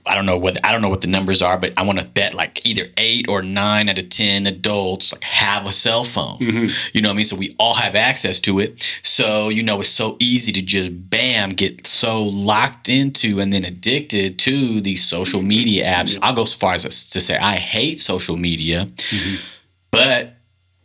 I 0.06 0.14
don't 0.14 0.26
know 0.26 0.36
what 0.36 0.62
I 0.64 0.70
don't 0.70 0.82
know 0.82 0.88
what 0.88 1.00
the 1.00 1.08
numbers 1.08 1.40
are, 1.40 1.56
but 1.56 1.72
I 1.76 1.82
want 1.82 1.98
to 1.98 2.04
bet 2.04 2.34
like 2.34 2.64
either 2.66 2.86
eight 2.98 3.26
or 3.28 3.40
nine 3.42 3.88
out 3.88 3.98
of 3.98 4.10
ten 4.10 4.46
adults 4.46 5.12
like 5.12 5.24
have 5.24 5.66
a 5.66 5.70
cell 5.70 6.04
phone. 6.04 6.38
Mm-hmm. 6.38 6.88
You 6.92 7.00
know 7.00 7.08
what 7.08 7.14
I 7.14 7.16
mean? 7.16 7.24
So 7.24 7.36
we 7.36 7.54
all 7.58 7.74
have 7.74 7.94
access 7.94 8.38
to 8.40 8.58
it. 8.58 9.00
So 9.02 9.48
you 9.48 9.62
know 9.62 9.80
it's 9.80 9.88
so 9.88 10.16
easy 10.20 10.52
to 10.52 10.62
just 10.62 11.10
bam 11.10 11.50
get 11.50 11.86
so 11.86 12.22
locked 12.22 12.88
into 12.88 13.40
and 13.40 13.52
then 13.52 13.64
addicted 13.64 14.38
to 14.40 14.80
these 14.80 15.02
social 15.04 15.42
media 15.42 15.86
apps. 15.86 16.18
I'll 16.20 16.34
go 16.34 16.44
so 16.44 16.58
far 16.58 16.74
as 16.74 17.08
to 17.08 17.20
say 17.20 17.38
I 17.38 17.56
hate 17.56 17.98
social 17.98 18.36
media, 18.36 18.86
mm-hmm. 18.86 19.42
but 19.90 20.33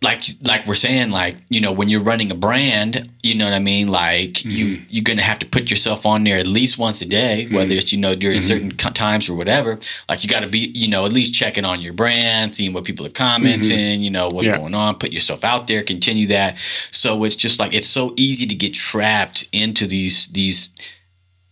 like 0.01 0.23
like 0.43 0.65
we're 0.65 0.75
saying 0.75 1.11
like 1.11 1.35
you 1.49 1.59
know 1.59 1.73
when 1.73 1.89
you're 1.89 2.01
running 2.01 2.31
a 2.31 2.35
brand 2.35 3.09
you 3.21 3.35
know 3.35 3.45
what 3.45 3.53
i 3.53 3.59
mean? 3.59 3.89
Like 3.89 4.45
you 4.45 4.77
mm-hmm. 4.77 4.83
you're 4.89 5.03
gonna 5.03 5.21
have 5.21 5.39
to 5.39 5.45
put 5.45 5.69
yourself 5.69 6.05
on 6.05 6.23
there 6.23 6.37
at 6.37 6.47
least 6.47 6.77
once 6.77 7.01
a 7.01 7.05
day 7.05 7.45
mm-hmm. 7.45 7.55
whether 7.55 7.75
it's 7.75 7.91
you 7.91 7.99
know 7.99 8.15
during 8.15 8.37
mm-hmm. 8.37 8.47
certain 8.47 8.71
co- 8.77 8.91
times 8.91 9.29
or 9.29 9.35
whatever. 9.35 9.77
Like 10.07 10.23
you 10.23 10.29
got 10.29 10.41
to 10.41 10.47
be 10.47 10.71
you 10.73 10.87
know 10.87 11.05
at 11.05 11.11
least 11.11 11.33
checking 11.33 11.65
on 11.65 11.81
your 11.81 11.93
brand 11.93 12.53
seeing 12.53 12.71
what 12.71 12.85
people 12.85 13.05
are 13.05 13.09
commenting 13.11 13.99
you 13.99 14.09
know 14.09 14.29
what's 14.29 14.47
Yeah. 14.47 14.57
going 14.57 14.73
on 14.73 14.95
put 14.95 15.11
yourself 15.11 15.43
out 15.43 15.67
there 15.67 15.83
continue 15.83 16.27
that. 16.27 16.57
So 16.91 17.23
it's 17.25 17.35
just 17.35 17.59
like 17.59 17.73
it's 17.73 17.87
so 17.87 18.13
easy 18.15 18.45
to 18.47 18.55
get 18.55 18.73
trapped 18.73 19.49
into 19.51 19.85
these 19.85 20.27
these 20.27 20.69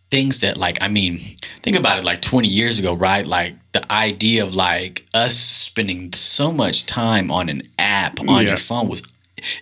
things 0.10 0.40
that 0.40 0.58
like 0.58 0.78
i 0.82 0.88
mean 0.88 1.18
think 1.64 1.76
about 1.78 1.98
it 2.00 2.06
like 2.06 2.22
20 2.22 2.48
years 2.48 2.80
ago 2.80 2.94
right 2.94 3.26
like 3.26 3.54
the 3.74 3.92
idea 3.92 4.44
of 4.44 4.56
like 4.56 5.06
us 5.14 5.36
spending 5.38 6.12
so 6.14 6.52
much 6.52 6.86
time 6.86 7.30
on 7.30 7.50
an 7.50 7.62
app 7.78 8.20
on 8.22 8.28
Yeah. 8.28 8.42
your 8.42 8.58
phone 8.58 8.88
was 8.88 9.02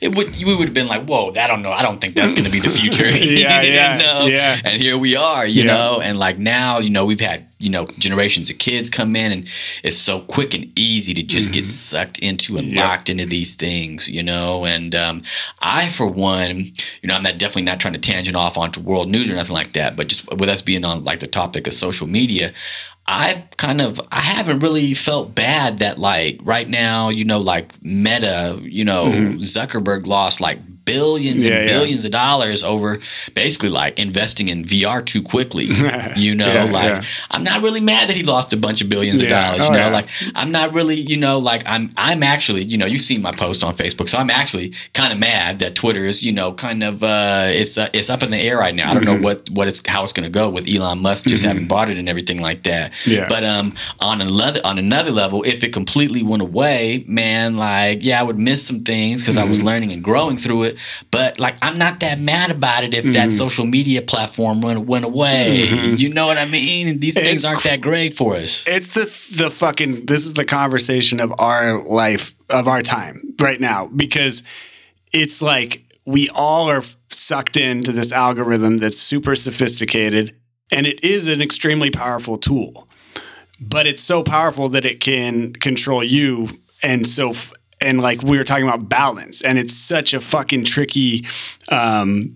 it 0.02 0.16
would 0.16 0.36
we 0.38 0.56
would 0.56 0.68
have 0.68 0.74
been 0.74 0.88
like 0.88 1.04
whoa 1.04 1.30
i 1.36 1.48
don't 1.48 1.62
know 1.62 1.72
i 1.72 1.82
don't 1.82 1.98
think 2.00 2.16
that's 2.16 2.32
going 2.32 2.46
to 2.46 2.52
be 2.52 2.60
the 2.60 2.70
future 2.70 3.06
Yeah, 3.10 3.62
yeah, 3.62 3.98
know? 3.98 4.26
yeah. 4.28 4.58
and 4.64 4.76
here 4.82 4.98
we 4.98 5.16
are 5.16 5.46
you 5.46 5.64
Yeah. 5.64 5.74
know 5.74 6.02
and 6.02 6.18
like 6.18 6.38
now 6.38 6.80
you 6.80 6.90
know 6.90 7.06
we've 7.06 7.20
had 7.20 7.46
you 7.60 7.70
know 7.70 7.86
generations 8.00 8.50
of 8.50 8.58
kids 8.58 8.90
come 8.90 9.16
in 9.16 9.32
and 9.32 9.50
it's 9.84 9.98
so 9.98 10.20
quick 10.22 10.54
and 10.54 10.72
easy 10.80 11.14
to 11.14 11.24
just 11.24 11.52
get 11.52 11.66
sucked 11.66 12.20
into 12.20 12.58
and 12.58 12.66
Mm-hmm. 12.68 12.78
Locked 12.80 13.10
into 13.10 13.26
these 13.26 13.56
things 13.56 14.08
you 14.08 14.24
know 14.24 14.66
and 14.66 14.96
um, 14.96 15.22
i 15.60 15.90
for 15.90 16.08
one 16.08 16.58
you 17.02 17.08
know 17.08 17.16
i'm 17.16 17.24
not 17.24 17.38
definitely 17.38 17.64
not 17.64 17.80
trying 17.80 17.94
to 17.94 18.00
tangent 18.00 18.36
off 18.38 18.58
onto 18.58 18.80
world 18.82 19.10
news 19.10 19.30
or 19.30 19.36
nothing 19.36 19.54
like 19.56 19.74
that 19.74 19.96
but 19.98 20.08
just 20.08 20.28
with 20.32 20.50
us 20.50 20.62
being 20.62 20.84
on 20.86 21.04
like 21.04 21.20
the 21.20 21.28
topic 21.28 21.68
of 21.68 21.74
social 21.74 22.08
media 22.08 22.54
I've 23.08 23.50
kind 23.58 23.82
of 23.82 24.02
I 24.12 24.22
haven't 24.22 24.60
really 24.60 24.94
felt 24.94 25.36
bad 25.36 25.80
that 25.80 26.00
like 26.00 26.40
right 26.44 26.68
now, 26.68 27.10
you 27.10 27.26
know, 27.26 27.40
like 27.40 27.74
Meta, 27.84 28.60
you 28.62 28.84
know, 28.84 29.06
mm-hmm. 29.06 29.38
Zuckerberg 29.38 30.08
lost 30.08 30.42
like 30.42 30.60
billions 30.86 31.44
Mm-hmm. 31.44 31.52
Yeah, 31.52 31.60
and 31.60 31.70
yeah. 31.70 31.78
billions 31.78 32.06
of 32.06 32.12
dollars 32.12 32.64
over 32.64 33.00
basically 33.34 33.70
like 33.70 34.00
investing 34.00 34.48
in 34.48 34.64
VR 34.64 35.06
too 35.06 35.22
quickly. 35.22 35.66
You 36.16 36.36
know, 36.36 36.48
Yeah, 36.52 36.64
like 36.66 36.86
yeah. 36.92 37.04
I'm 37.32 37.44
not 37.44 37.62
really 37.62 37.82
mad 37.82 38.08
that 38.10 38.16
he 38.16 38.24
lost 38.24 38.54
a 38.54 38.58
bunch 38.58 38.82
of 38.82 38.90
billions 38.90 39.20
of 39.22 39.28
Yeah. 39.30 39.52
dollars. 39.52 39.62
Oh, 39.68 39.74
you 39.74 39.80
know, 39.80 39.88
yeah. 39.88 39.92
like 39.94 40.08
I'm 40.36 40.52
not 40.52 40.74
really, 40.74 40.96
you 40.96 41.18
know, 41.18 41.40
like 41.40 41.64
I'm 41.66 41.92
I'm 41.98 42.24
actually, 42.24 42.64
you 42.64 42.78
know, 42.78 42.86
you 42.86 42.98
see 42.98 43.18
my 43.18 43.32
post 43.32 43.64
on 43.64 43.74
Facebook, 43.74 44.08
so 44.08 44.18
I'm 44.18 44.30
actually 44.30 44.74
kind 44.94 45.12
of 45.12 45.20
mad 45.20 45.60
that 45.60 45.76
Twitter 45.76 46.06
is, 46.06 46.24
you 46.24 46.32
know, 46.32 46.54
kind 46.54 46.84
of 46.84 47.04
uh 47.04 47.46
it's 47.48 47.78
uh, 47.78 47.90
it's 47.94 48.10
up 48.10 48.24
in 48.24 48.32
the 48.32 48.38
air 48.40 48.58
right 48.58 48.74
now. 48.76 48.90
I 48.92 48.94
don't 48.94 49.04
know 49.06 49.18
what 49.20 49.50
what 49.50 49.68
it's 49.68 49.86
how 49.88 50.04
it's 50.04 50.14
going 50.14 50.24
to 50.24 50.30
go 50.30 50.50
with 50.50 50.68
Elon 50.70 51.02
Musk 51.02 51.28
just 51.28 51.44
having 51.44 51.68
bought 51.68 51.90
it 51.90 51.98
and 51.98 52.08
everything 52.08 52.40
like 52.42 52.64
that. 52.64 52.94
Yeah. 53.06 53.26
But 53.28 53.44
um 53.44 53.74
on 54.00 54.22
another 54.22 54.62
on 54.64 54.80
another 54.80 55.12
level, 55.12 55.44
if 55.44 55.64
it 55.64 55.74
completely 55.74 56.24
went 56.24 56.42
away, 56.42 57.04
man, 57.08 57.58
like 57.58 58.04
yeah, 58.04 58.20
I 58.20 58.24
would 58.24 58.40
miss 58.40 58.66
some 58.66 58.82
things 58.82 59.22
because 59.22 59.38
I 59.38 59.44
was 59.44 59.62
learning 59.64 59.92
and 59.92 60.04
growing 60.04 60.38
through 60.38 60.64
it. 60.64 60.75
But 61.12 61.40
like 61.40 61.56
I'm 61.62 61.78
not 61.78 62.00
that 62.02 62.20
mad 62.20 62.52
about 62.52 62.84
it 62.84 62.94
if 62.94 63.06
that 63.06 63.14
mm-hmm. 63.14 63.30
social 63.30 63.66
media 63.66 64.02
platform 64.02 64.62
went 64.62 64.82
went 64.82 65.06
away. 65.06 65.68
Mm-hmm. 65.70 65.96
You 65.98 66.10
know 66.10 66.28
what 66.28 66.38
I 66.38 66.46
mean? 66.46 67.00
These 67.00 67.16
things 67.16 67.28
It's 67.28 67.46
aren't 67.46 67.62
cr- 67.62 67.68
that 67.70 67.82
great 67.82 68.14
for 68.14 68.36
us. 68.36 68.66
it's 68.68 68.90
the 68.90 69.44
the 69.44 69.50
fucking 69.50 70.06
this 70.06 70.26
is 70.26 70.34
the 70.34 70.46
conversation 70.46 71.20
of 71.20 71.34
our 71.40 71.84
life 71.84 72.34
of 72.50 72.68
our 72.68 72.82
time 72.82 73.18
right 73.40 73.60
now 73.60 73.88
because 73.88 74.44
it's 75.12 75.42
like 75.42 75.84
we 76.06 76.30
all 76.36 76.70
are 76.70 76.84
sucked 77.10 77.58
into 77.58 77.92
this 77.92 78.12
algorithm 78.12 78.78
that's 78.78 78.98
super 79.00 79.36
sophisticated 79.36 80.36
and 80.72 80.86
it 80.86 81.04
is 81.04 81.28
an 81.28 81.42
extremely 81.42 81.90
powerful 81.90 82.38
tool 82.38 82.88
but 83.60 83.88
it's 83.88 84.04
so 84.04 84.24
powerful 84.24 84.70
that 84.70 84.86
it 84.86 85.00
can 85.00 85.54
control 85.54 86.04
you 86.04 86.48
and 86.84 87.08
so 87.08 87.34
and 87.86 88.02
like 88.02 88.22
we 88.24 88.38
were 88.38 88.44
talking 88.44 88.68
about 88.68 88.90
balance 88.90 89.42
and 89.42 89.58
it's 89.58 89.74
such 89.74 90.14
a 90.14 90.20
fucking 90.20 90.64
tricky 90.64 91.26
um 91.70 92.36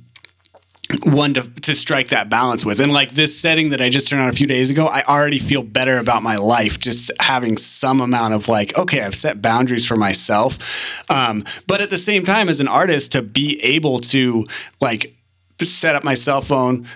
one 1.03 1.35
to, 1.35 1.43
to 1.61 1.75
strike 1.75 2.09
that 2.09 2.29
balance 2.29 2.65
with. 2.65 2.79
And 2.79 2.91
like 2.91 3.11
this 3.11 3.39
setting 3.39 3.69
that 3.69 3.81
I 3.81 3.89
just 3.89 4.07
turned 4.07 4.23
on 4.23 4.29
a 4.29 4.33
few 4.33 4.47
days 4.47 4.71
ago, 4.71 4.87
I 4.87 5.03
already 5.03 5.37
feel 5.37 5.61
better 5.61 5.97
about 5.97 6.23
my 6.23 6.35
life 6.37 6.79
just 6.79 7.11
having 7.19 7.57
some 7.57 8.01
amount 8.01 8.33
of 8.33 8.47
like, 8.47 8.77
okay, 8.77 9.01
I've 9.01 9.15
set 9.15 9.41
boundaries 9.41 9.85
for 9.85 9.95
myself. 9.95 11.09
Um, 11.09 11.43
but 11.67 11.81
at 11.81 11.91
the 11.91 11.97
same 11.97 12.23
time, 12.23 12.49
as 12.49 12.59
an 12.59 12.67
artist, 12.67 13.11
to 13.11 13.21
be 13.21 13.63
able 13.63 13.99
to 13.99 14.47
like 14.81 15.13
set 15.61 15.95
up 15.95 16.03
my 16.03 16.15
cell 16.15 16.41
phone, 16.41 16.87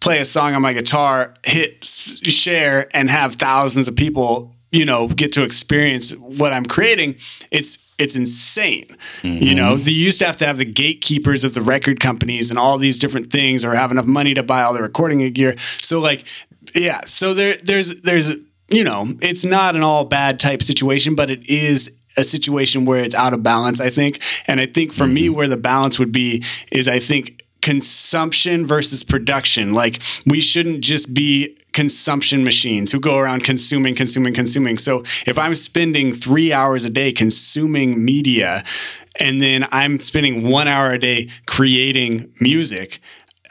play 0.00 0.18
a 0.18 0.24
song 0.24 0.54
on 0.54 0.62
my 0.62 0.72
guitar, 0.72 1.34
hit 1.46 1.84
share, 1.84 2.88
and 2.92 3.08
have 3.08 3.36
thousands 3.36 3.86
of 3.86 3.94
people 3.94 4.54
you 4.70 4.84
know 4.84 5.08
get 5.08 5.32
to 5.32 5.42
experience 5.42 6.12
what 6.12 6.52
I'm 6.52 6.64
creating, 6.64 7.16
it's 7.50 7.78
it's 7.98 8.14
insane. 8.14 8.86
You 9.22 9.54
know, 9.54 9.74
mm-hmm. 9.74 9.82
they 9.82 9.90
used 9.90 10.20
to 10.20 10.26
have 10.26 10.36
to 10.36 10.46
have 10.46 10.58
the 10.58 10.64
gatekeepers 10.64 11.42
of 11.42 11.54
the 11.54 11.62
record 11.62 11.98
companies 11.98 12.50
and 12.50 12.58
all 12.58 12.78
these 12.78 12.98
different 12.98 13.32
things, 13.32 13.64
or 13.64 13.74
have 13.74 13.90
enough 13.90 14.06
money 14.06 14.34
to 14.34 14.42
buy 14.42 14.62
all 14.62 14.72
the 14.72 14.82
recording 14.82 15.18
gear. 15.32 15.56
So 15.58 15.98
like, 15.98 16.24
yeah, 16.74 17.00
so 17.06 17.34
there 17.34 17.56
there's 17.62 18.00
there's 18.02 18.32
you 18.70 18.84
know, 18.84 19.06
it's 19.20 19.44
not 19.44 19.76
an 19.76 19.82
all 19.82 20.04
bad 20.04 20.38
type 20.38 20.62
situation, 20.62 21.14
but 21.14 21.30
it 21.30 21.48
is 21.48 21.90
a 22.16 22.24
situation 22.24 22.84
where 22.84 23.02
it's 23.02 23.14
out 23.14 23.32
of 23.32 23.42
balance, 23.42 23.80
I 23.80 23.90
think. 23.90 24.20
And 24.46 24.60
I 24.60 24.66
think 24.66 24.92
for 24.92 25.06
me, 25.06 25.26
mm-hmm. 25.26 25.36
where 25.36 25.48
the 25.48 25.56
balance 25.56 25.98
would 25.98 26.12
be 26.12 26.44
is 26.70 26.88
I 26.88 26.98
think 26.98 27.44
consumption 27.68 28.66
versus 28.66 29.04
production. 29.04 29.74
Like 29.74 30.00
we 30.24 30.40
shouldn't 30.40 30.80
just 30.80 31.12
be 31.12 31.54
consumption 31.74 32.42
machines 32.42 32.90
who 32.90 32.98
go 32.98 33.18
around 33.18 33.44
consuming, 33.44 33.94
consuming, 33.94 34.32
consuming. 34.32 34.78
So 34.78 35.00
if 35.26 35.38
I'm 35.38 35.54
spending 35.54 36.12
three 36.12 36.50
hours 36.50 36.86
a 36.86 36.88
day 36.88 37.12
consuming 37.12 38.02
media 38.02 38.64
and 39.20 39.42
then 39.42 39.68
I'm 39.70 40.00
spending 40.00 40.48
one 40.48 40.66
hour 40.66 40.92
a 40.92 40.98
day 40.98 41.28
creating 41.44 42.32
music, 42.40 43.00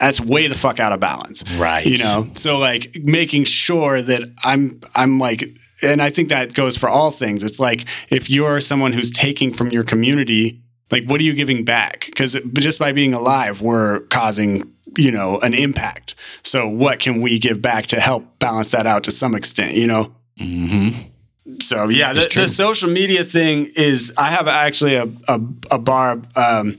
that's 0.00 0.20
way 0.20 0.48
the 0.48 0.56
fuck 0.56 0.80
out 0.80 0.92
of 0.92 0.98
balance. 0.98 1.48
Right. 1.52 1.86
You 1.86 1.98
know, 1.98 2.26
so 2.34 2.58
like 2.58 2.96
making 3.00 3.44
sure 3.44 4.02
that 4.02 4.22
I'm 4.42 4.80
I'm 4.96 5.20
like 5.20 5.44
and 5.80 6.02
I 6.02 6.10
think 6.10 6.30
that 6.30 6.54
goes 6.54 6.76
for 6.76 6.88
all 6.88 7.12
things. 7.12 7.44
It's 7.44 7.60
like 7.60 7.84
if 8.10 8.28
you're 8.28 8.60
someone 8.60 8.94
who's 8.94 9.12
taking 9.12 9.52
from 9.52 9.68
your 9.68 9.84
community, 9.84 10.60
like 10.90 11.04
what 11.04 11.20
are 11.20 11.24
you 11.24 11.34
giving 11.34 11.64
back? 11.64 12.06
Because 12.06 12.36
just 12.54 12.78
by 12.78 12.92
being 12.92 13.14
alive, 13.14 13.62
we're 13.62 14.00
causing 14.10 14.72
you 14.96 15.10
know 15.10 15.38
an 15.40 15.54
impact. 15.54 16.14
So 16.42 16.68
what 16.68 16.98
can 16.98 17.20
we 17.20 17.38
give 17.38 17.60
back 17.60 17.86
to 17.86 18.00
help 18.00 18.38
balance 18.38 18.70
that 18.70 18.86
out 18.86 19.04
to 19.04 19.10
some 19.10 19.34
extent? 19.34 19.74
You 19.74 19.86
know. 19.86 20.12
Mm-hmm. 20.38 21.56
So 21.60 21.88
yeah, 21.88 22.12
the, 22.12 22.30
the 22.34 22.48
social 22.48 22.90
media 22.90 23.24
thing 23.24 23.72
is. 23.74 24.12
I 24.16 24.28
have 24.28 24.48
actually 24.48 24.96
a 24.96 25.08
a, 25.26 25.40
a 25.70 25.78
bar. 25.78 26.20
Um, 26.36 26.76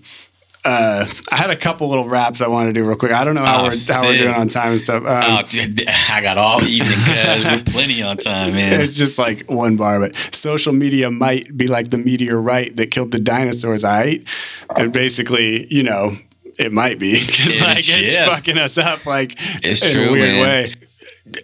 uh, 0.70 1.06
I 1.32 1.38
had 1.38 1.50
a 1.50 1.56
couple 1.56 1.88
little 1.90 2.08
raps 2.08 2.42
I 2.42 2.48
wanted 2.48 2.74
to 2.76 2.82
do 2.82 2.88
real 2.88 2.96
quick. 2.98 3.12
I 3.12 3.24
don't 3.24 3.36
know 3.36 3.46
how 3.46 3.62
Oh, 3.62 3.64
we're 3.70 3.94
how 3.94 4.04
we're 4.04 4.18
doing 4.18 4.34
on 4.34 4.48
time 4.48 4.72
and 4.72 4.80
stuff. 4.80 5.04
Um, 5.04 5.24
Oh, 5.26 5.42
dude, 5.48 5.88
I 5.88 6.22
got 6.22 6.38
all 6.38 6.64
evening 6.64 6.98
because 7.06 7.46
we're 7.46 7.64
plenty 7.74 8.02
on 8.04 8.18
time, 8.18 8.54
man. 8.54 8.80
It's 8.82 8.96
just 8.96 9.18
like 9.18 9.46
one 9.48 9.76
bar, 9.78 10.00
but 10.00 10.16
social 10.16 10.74
media 10.74 11.10
might 11.10 11.56
be 11.58 11.68
like 11.68 11.90
the 11.90 11.98
meteorite 11.98 12.76
that 12.78 12.92
killed 12.92 13.12
the 13.12 13.20
dinosaurs, 13.20 13.84
I 13.84 14.00
right? 14.00 14.28
And 14.78 14.94
basically, 14.94 15.68
you 15.74 15.84
know, 15.84 16.12
it 16.58 16.72
might 16.72 17.00
be 17.00 17.14
because 17.26 17.62
like 17.62 17.78
it's 17.80 18.16
fucking 18.18 18.58
us 18.58 18.78
up 18.78 19.06
like 19.06 19.34
It's 19.66 19.84
in 19.84 19.92
true, 19.92 20.10
a 20.10 20.12
weird 20.12 20.34
man. 20.34 20.42
way. 20.42 20.72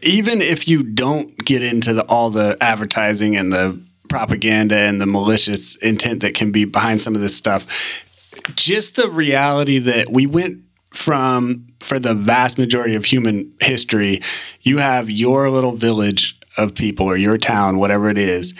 Even 0.03 0.41
if 0.41 0.67
you 0.67 0.83
don't 0.83 1.35
get 1.45 1.61
into 1.61 1.93
the, 1.93 2.03
all 2.05 2.29
the 2.29 2.57
advertising 2.61 3.35
and 3.35 3.51
the 3.51 3.79
propaganda 4.09 4.75
and 4.77 5.01
the 5.01 5.05
malicious 5.05 5.75
intent 5.77 6.21
that 6.21 6.33
can 6.33 6.51
be 6.51 6.65
behind 6.65 7.01
some 7.01 7.15
of 7.15 7.21
this 7.21 7.35
stuff, 7.35 7.65
just 8.55 8.95
the 8.95 9.09
reality 9.09 9.79
that 9.79 10.11
we 10.11 10.25
went 10.25 10.61
from 10.91 11.67
for 11.79 11.99
the 11.99 12.13
vast 12.13 12.57
majority 12.57 12.95
of 12.95 13.05
human 13.05 13.51
history, 13.59 14.21
you 14.61 14.77
have 14.77 15.09
your 15.09 15.49
little 15.49 15.73
village 15.73 16.39
of 16.57 16.73
people 16.73 17.05
or 17.05 17.17
your 17.17 17.37
town, 17.37 17.77
whatever 17.77 18.09
it 18.09 18.17
is, 18.17 18.53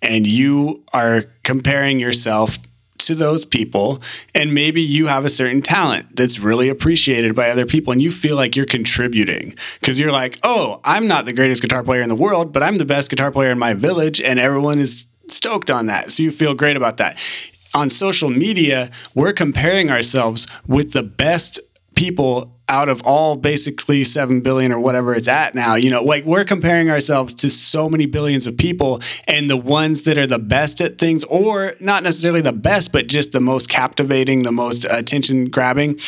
and 0.00 0.26
you 0.26 0.82
are 0.92 1.24
comparing 1.42 1.98
yourself 1.98 2.58
to 2.98 3.14
those 3.14 3.46
people 3.46 3.98
and 4.34 4.52
maybe 4.52 4.82
you 4.82 5.06
have 5.06 5.24
a 5.24 5.30
certain 5.30 5.62
talent 5.62 6.14
that's 6.14 6.38
really 6.38 6.68
appreciated 6.68 7.34
by 7.34 7.48
other 7.48 7.64
people 7.64 7.92
and 7.92 8.02
you 8.02 8.10
feel 8.10 8.36
like 8.36 8.54
you're 8.54 8.66
contributing. 8.66 9.54
Because 9.80 9.98
you're 9.98 10.12
like 10.12 10.38
oh 10.42 10.80
i'm 10.84 11.08
not 11.08 11.24
the 11.24 11.32
greatest 11.32 11.62
guitar 11.62 11.82
player 11.82 12.02
in 12.02 12.10
the 12.10 12.14
world 12.14 12.52
but 12.52 12.62
i'm 12.62 12.76
the 12.76 12.84
best 12.84 13.08
guitar 13.08 13.30
player 13.30 13.50
in 13.50 13.58
my 13.58 13.72
village 13.72 14.20
and 14.20 14.38
everyone 14.38 14.78
is 14.78 15.06
stoked 15.28 15.70
on 15.70 15.86
that. 15.86 16.12
So 16.12 16.22
you 16.22 16.30
feel 16.30 16.54
great 16.54 16.76
about 16.76 16.98
that 16.98 17.18
on 17.74 17.90
social 17.90 18.30
media, 18.30 18.90
we're 19.14 19.32
comparing 19.32 19.90
ourselves 19.90 20.46
with 20.66 20.92
the 20.92 21.02
best 21.02 21.60
people 21.94 22.59
out 22.70 22.88
of 22.88 23.02
all 23.04 23.36
basically 23.36 24.04
7 24.04 24.40
billion 24.40 24.72
or 24.72 24.78
whatever 24.78 25.14
it's 25.14 25.28
at 25.28 25.54
now. 25.54 25.74
You 25.74 25.90
know, 25.90 26.02
like 26.02 26.24
we're 26.24 26.44
comparing 26.44 26.88
ourselves 26.88 27.34
to 27.34 27.50
so 27.50 27.88
many 27.88 28.06
billions 28.06 28.46
of 28.46 28.56
people 28.56 29.02
and 29.26 29.50
the 29.50 29.56
ones 29.56 30.04
that 30.04 30.16
are 30.16 30.26
the 30.26 30.38
best 30.38 30.80
at 30.80 30.96
things 30.96 31.24
or 31.24 31.74
not 31.80 32.02
necessarily 32.04 32.40
the 32.40 32.52
best 32.52 32.92
but 32.92 33.08
just 33.08 33.32
the 33.32 33.40
most 33.40 33.68
captivating, 33.68 34.44
the 34.44 34.52
most 34.52 34.84
attention 34.84 35.50
grabbing, 35.50 35.98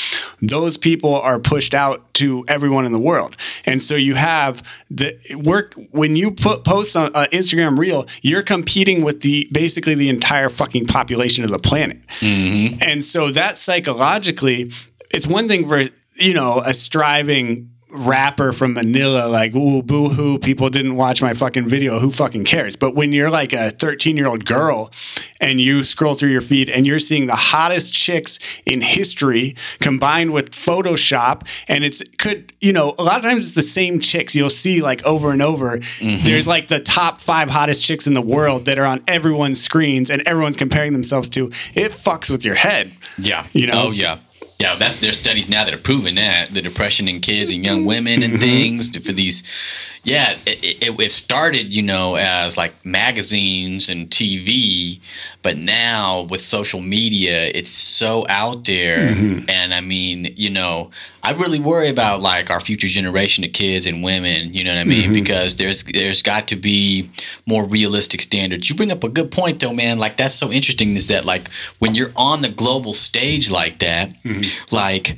those 0.41 0.79
people 0.79 1.17
are 1.17 1.41
pushed 1.41 1.75
out 1.75 2.15
to 2.15 2.45
everyone 2.47 2.87
in 2.87 2.93
the 2.93 2.99
world. 2.99 3.37
And 3.67 3.83
so 3.83 3.97
you 3.97 4.15
have 4.15 4.63
the 4.89 5.19
work 5.45 5.75
when 5.91 6.15
you 6.15 6.31
put 6.31 6.65
posts 6.65 6.95
on 6.95 7.11
uh, 7.15 7.27
Instagram 7.33 7.77
reel, 7.77 8.07
you're 8.23 8.43
competing 8.43 9.03
with 9.03 9.23
the 9.23 9.49
basically 9.51 9.97
the 9.97 10.09
entire 10.09 10.49
fucking 10.49 10.87
population 10.87 11.43
of 11.43 11.51
the 11.51 11.59
planet. 11.59 11.99
And 12.81 13.05
so 13.05 13.33
that 13.33 13.59
psychologically, 13.59 14.71
it's 15.11 15.27
one 15.27 15.49
thing 15.49 15.69
for 15.69 15.83
you 16.15 16.35
know 16.35 16.61
a 16.65 16.75
striving 16.75 17.73
rapper 17.93 18.53
from 18.53 18.73
Manila, 18.73 19.29
like 19.29 19.55
ooh 19.55 19.83
boo 19.83 20.09
hoo, 20.09 20.39
people 20.39 20.71
didn't 20.71 20.97
watch 20.97 21.21
my 21.21 21.35
fucking 21.35 21.69
video. 21.69 21.99
Who 21.99 22.11
fucking 22.11 22.45
cares? 22.45 22.75
But 22.75 22.95
when 22.95 23.13
you're 23.13 23.31
like 23.31 23.53
a 23.53 23.71
13 23.71 24.17
year 24.17 24.27
old 24.27 24.45
girl 24.45 24.91
and 25.41 25.61
you 25.61 25.85
scroll 25.85 26.15
through 26.15 26.31
your 26.31 26.41
feed 26.41 26.71
and 26.71 26.87
you're 26.87 26.99
seeing 26.99 27.27
the 27.27 27.35
hottest 27.35 27.93
chicks 27.93 28.39
in 28.65 28.81
history 28.81 29.57
combined 29.81 30.33
with 30.33 30.51
Photoshop, 30.53 31.47
and 31.69 31.85
it's 31.85 32.03
could 32.19 32.53
you 32.61 32.73
know 32.73 32.95
a 32.99 33.03
lot 33.03 33.19
of 33.19 33.23
times 33.23 33.45
it's 33.45 33.55
the 33.55 33.63
same 33.63 34.01
chicks 34.01 34.35
you'll 34.35 34.51
see 34.51 34.81
like 34.81 35.05
over 35.05 35.31
and 35.31 35.43
over. 35.43 35.79
Mm-hmm. 35.79 36.25
There's 36.25 36.49
like 36.49 36.69
the 36.69 36.81
top 36.81 37.21
five 37.21 37.51
hottest 37.51 37.83
chicks 37.83 38.07
in 38.07 38.15
the 38.15 38.23
world 38.23 38.65
that 38.65 38.79
are 38.79 38.87
on 38.87 39.03
everyone's 39.07 39.63
screens 39.63 40.11
and 40.11 40.23
everyone's 40.23 40.57
comparing 40.57 40.93
themselves 40.93 41.29
to. 41.31 41.47
It 41.75 41.93
fucks 41.93 42.31
with 42.31 42.45
your 42.45 42.55
head. 42.55 42.93
Yeah. 43.19 43.47
You 43.53 43.67
know? 43.67 43.89
Oh 43.89 43.91
yeah. 43.91 44.19
Yeah, 44.63 44.77
that's 44.77 44.99
there's 44.99 45.19
studies 45.19 45.49
now 45.49 45.65
that 45.65 45.75
are 45.75 45.79
proving 45.91 46.15
that 46.15 46.51
the 46.51 46.63
depression 46.63 47.09
in 47.09 47.21
kids 47.21 47.51
and 47.53 47.65
young 47.65 47.85
women 47.85 48.21
Mm-hmm. 48.21 48.33
and 48.35 48.41
things 48.41 48.97
for 48.97 49.13
these. 49.13 49.43
Yeah, 50.05 50.37
it, 50.47 50.83
it, 50.87 51.01
it 51.01 51.11
started 51.11 51.73
you 51.73 51.83
know 51.83 52.15
as 52.17 52.57
like 52.57 52.73
magazines 52.85 53.89
and 53.89 54.09
TV, 54.09 55.01
but 55.43 55.57
now 55.57 56.23
with 56.31 56.41
social 56.41 56.81
media, 56.81 57.51
it's 57.55 57.71
so 57.71 58.25
out 58.29 58.65
there. 58.65 59.09
Mm-hmm. 59.11 59.51
And 59.51 59.75
I 59.75 59.81
mean, 59.81 60.33
you 60.37 60.51
know, 60.51 60.91
I 61.23 61.33
really 61.33 61.59
worry 61.59 61.89
about 61.89 62.21
like 62.21 62.51
our 62.51 62.61
future 62.61 62.89
generation 62.89 63.45
of 63.45 63.53
kids 63.53 63.87
and 63.87 64.03
women. 64.05 64.55
You 64.55 64.63
know 64.65 64.73
what 64.75 64.81
I 64.81 64.85
mean? 64.85 65.03
Mm-hmm. 65.05 65.13
Because 65.13 65.57
there's 65.57 65.83
there's 65.85 66.23
got 66.23 66.49
to 66.49 66.57
be 66.57 67.11
more 67.47 67.65
realistic 67.65 68.21
standards. 68.23 68.71
You 68.71 68.77
bring 68.77 68.93
up 68.93 69.03
a 69.05 69.09
good 69.09 69.31
point 69.31 69.61
though, 69.61 69.75
man. 69.75 69.99
Like 69.99 70.17
that's 70.17 70.35
so 70.35 70.51
interesting. 70.53 70.97
Is 70.97 71.09
that 71.09 71.25
like 71.25 71.51
when 71.81 71.95
you're 71.95 72.13
on 72.17 72.43
the 72.43 72.49
global 72.49 72.95
stage 72.95 73.51
like 73.51 73.79
that, 73.81 74.11
Mm-hmm. 74.23 74.75
like 74.75 75.17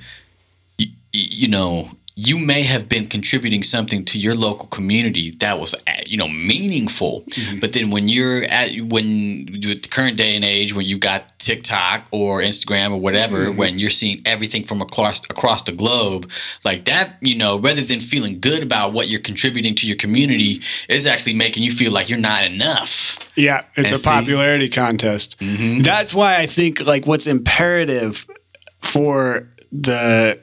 y- 0.78 0.86
y- 1.14 1.28
you 1.42 1.48
know 1.48 1.90
you 2.16 2.38
may 2.38 2.62
have 2.62 2.88
been 2.88 3.08
contributing 3.08 3.64
something 3.64 4.04
to 4.04 4.20
your 4.20 4.36
local 4.36 4.66
community 4.68 5.30
that 5.40 5.58
was 5.58 5.74
uh, 5.74 5.78
you 6.06 6.16
know 6.16 6.28
meaningful 6.28 7.24
Mm-hmm. 7.24 7.58
but 7.60 7.72
then 7.72 7.90
when 7.90 8.08
you're 8.08 8.44
at 8.44 8.70
when 8.82 9.46
with 9.66 9.82
the 9.82 9.88
current 9.88 10.16
day 10.16 10.36
and 10.36 10.44
age 10.44 10.74
when 10.74 10.86
you've 10.86 11.00
got 11.00 11.36
tiktok 11.40 12.06
or 12.12 12.40
instagram 12.40 12.92
or 12.92 13.00
whatever 13.00 13.46
Mm-hmm. 13.46 13.56
when 13.56 13.78
you're 13.80 13.90
seeing 13.90 14.22
everything 14.24 14.62
from 14.64 14.80
across 14.80 15.18
across 15.28 15.62
the 15.62 15.72
globe 15.72 16.30
like 16.64 16.84
that 16.84 17.16
you 17.20 17.34
know 17.34 17.58
rather 17.58 17.82
than 17.82 17.98
feeling 18.00 18.38
good 18.40 18.62
about 18.62 18.92
what 18.92 19.08
you're 19.08 19.20
contributing 19.20 19.74
to 19.76 19.86
your 19.88 19.96
community 19.96 20.60
is 20.88 21.06
actually 21.06 21.34
making 21.34 21.62
you 21.64 21.72
feel 21.72 21.90
like 21.92 22.08
you're 22.08 22.18
not 22.18 22.44
enough 22.44 23.28
Yeah, 23.36 23.64
it's 23.76 23.90
And 23.90 23.96
a 23.96 23.98
see- 23.98 24.08
popularity 24.08 24.68
contest. 24.68 25.36
That's 25.40 26.14
why 26.14 26.36
I 26.36 26.46
think 26.46 26.80
like 26.86 27.04
what's 27.06 27.26
imperative 27.26 28.24
for 28.80 29.48
the 29.72 30.38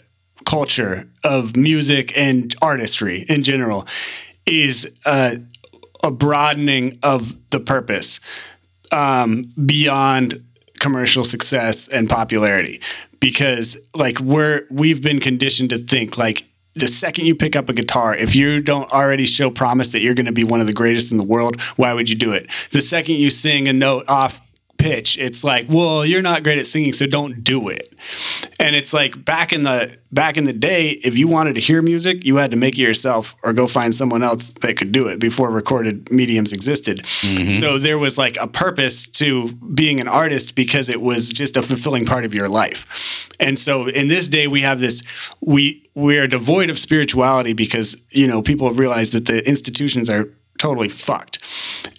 culture 0.46 1.08
of 1.24 1.56
music 1.56 2.18
and 2.18 2.54
artistry 2.62 3.26
in 3.30 3.44
general 3.44 3.88
is 4.46 4.90
uh, 5.06 5.36
a 6.04 6.12
broadening 6.12 6.98
of 7.04 7.36
the 7.52 7.60
purpose 7.60 8.20
um, 8.92 9.46
beyond 9.66 10.44
commercial 10.80 11.24
success 11.24 11.88
and 11.88 12.10
popularity. 12.10 12.82
Because 13.20 13.78
like 13.94 14.20
we're 14.20 14.66
we've 14.72 15.02
been 15.02 15.20
conditioned 15.20 15.70
to 15.70 15.78
think 15.78 16.18
like 16.18 16.44
the 16.74 16.88
second 16.88 17.26
you 17.26 17.36
pick 17.36 17.56
up 17.56 17.70
a 17.70 17.74
guitar 17.74 18.16
if 18.16 18.34
you 18.34 18.62
don't 18.62 18.92
already 18.92 19.26
show 19.26 19.52
promise 19.52 19.90
that 19.90 20.00
you're 20.00 20.16
going 20.16 20.26
to 20.26 20.32
be 20.32 20.44
one 20.44 20.62
of 20.62 20.68
the 20.68 20.74
greatest 20.74 21.12
in 21.12 21.18
the 21.18 21.24
world 21.24 21.62
why 21.76 21.94
would 21.94 22.10
you 22.10 22.16
do 22.16 22.34
it? 22.34 22.50
The 22.72 22.82
second 22.82 23.16
you 23.16 23.30
sing 23.30 23.68
a 23.68 23.74
note 23.74 24.06
off 24.08 24.42
pitch 24.82 25.18
it's 25.18 25.44
like 25.44 25.68
well 25.70 26.06
you're 26.06 26.22
not 26.22 26.44
great 26.44 26.58
at 26.58 26.66
singing 26.66 26.94
so 26.94 27.06
don't 27.06 27.44
do 27.44 27.70
it. 27.70 27.88
And 28.60 28.76
it's 28.76 28.94
like 28.94 29.24
back 29.24 29.54
in 29.54 29.64
the 29.64 29.98
back 30.12 30.38
in 30.38 30.46
the 30.46 30.54
day 30.54 30.90
if 30.90 31.18
you 31.18 31.28
wanted 31.28 31.56
to 31.56 31.62
hear 31.62 31.82
music 31.82 32.24
you 32.26 32.38
had 32.38 32.52
to 32.52 32.58
make 32.58 32.76
it 32.76 32.82
yourself 32.82 33.36
or 33.44 33.54
go 33.54 33.68
find 33.68 33.94
someone 33.94 34.24
else 34.24 34.54
that 34.54 34.78
could 34.78 34.92
do 34.92 35.08
it 35.08 35.20
before 35.20 35.50
recorded 35.52 36.12
mediums 36.12 36.52
existed. 36.52 37.00
Mm-hmm. 37.00 37.50
So 37.50 37.78
there 37.78 37.98
was 37.98 38.18
like 38.18 38.38
a 38.40 38.48
purpose 38.48 39.08
to 39.10 39.52
being 39.54 40.00
an 40.00 40.08
artist 40.08 40.56
because 40.56 40.90
it 40.90 41.02
was 41.02 41.30
just 41.30 41.58
a 41.58 41.62
fulfilling 41.62 42.06
part 42.06 42.26
of 42.26 42.34
your 42.34 42.50
life. 42.50 43.30
And 43.40 43.58
so 43.58 43.88
in 43.88 44.08
this 44.08 44.28
day 44.28 44.48
we 44.48 44.62
have 44.62 44.80
this 44.80 45.04
we 45.42 45.90
we 45.94 46.18
are 46.18 46.28
devoid 46.28 46.70
of 46.70 46.80
spirituality 46.80 47.54
because 47.54 47.96
you 48.12 48.28
know 48.28 48.42
people 48.42 48.68
have 48.68 48.80
realized 48.80 49.14
that 49.14 49.26
the 49.26 49.48
institutions 49.48 50.10
are 50.10 50.30
totally 50.58 50.90
fucked 50.90 51.40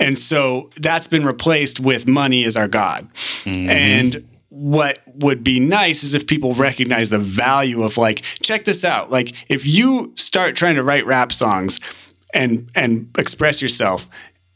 And 0.01 0.19
so 0.19 0.71
that's 0.77 1.07
been 1.07 1.25
replaced 1.25 1.81
with 1.81 2.07
money 2.07 2.45
as 2.45 2.57
our 2.57 2.69
God. 2.69 3.09
Mm-hmm. 3.45 3.71
And 3.71 4.29
what 4.49 4.99
would 5.07 5.43
be 5.43 5.61
nice 5.61 6.05
is 6.05 6.15
if 6.15 6.27
people 6.27 6.53
recognize 6.53 7.09
the 7.09 7.19
value 7.19 7.83
of 7.83 7.97
like, 7.97 8.21
check 8.43 8.65
this 8.65 8.85
out. 8.85 9.11
Like 9.11 9.51
if 9.51 9.67
you 9.67 10.13
start 10.17 10.57
trying 10.57 10.75
to 10.75 10.83
write 10.83 11.07
rap 11.07 11.33
songs 11.33 11.81
and 12.35 12.69
and 12.75 13.09
express 13.19 13.63
yourself 13.63 14.09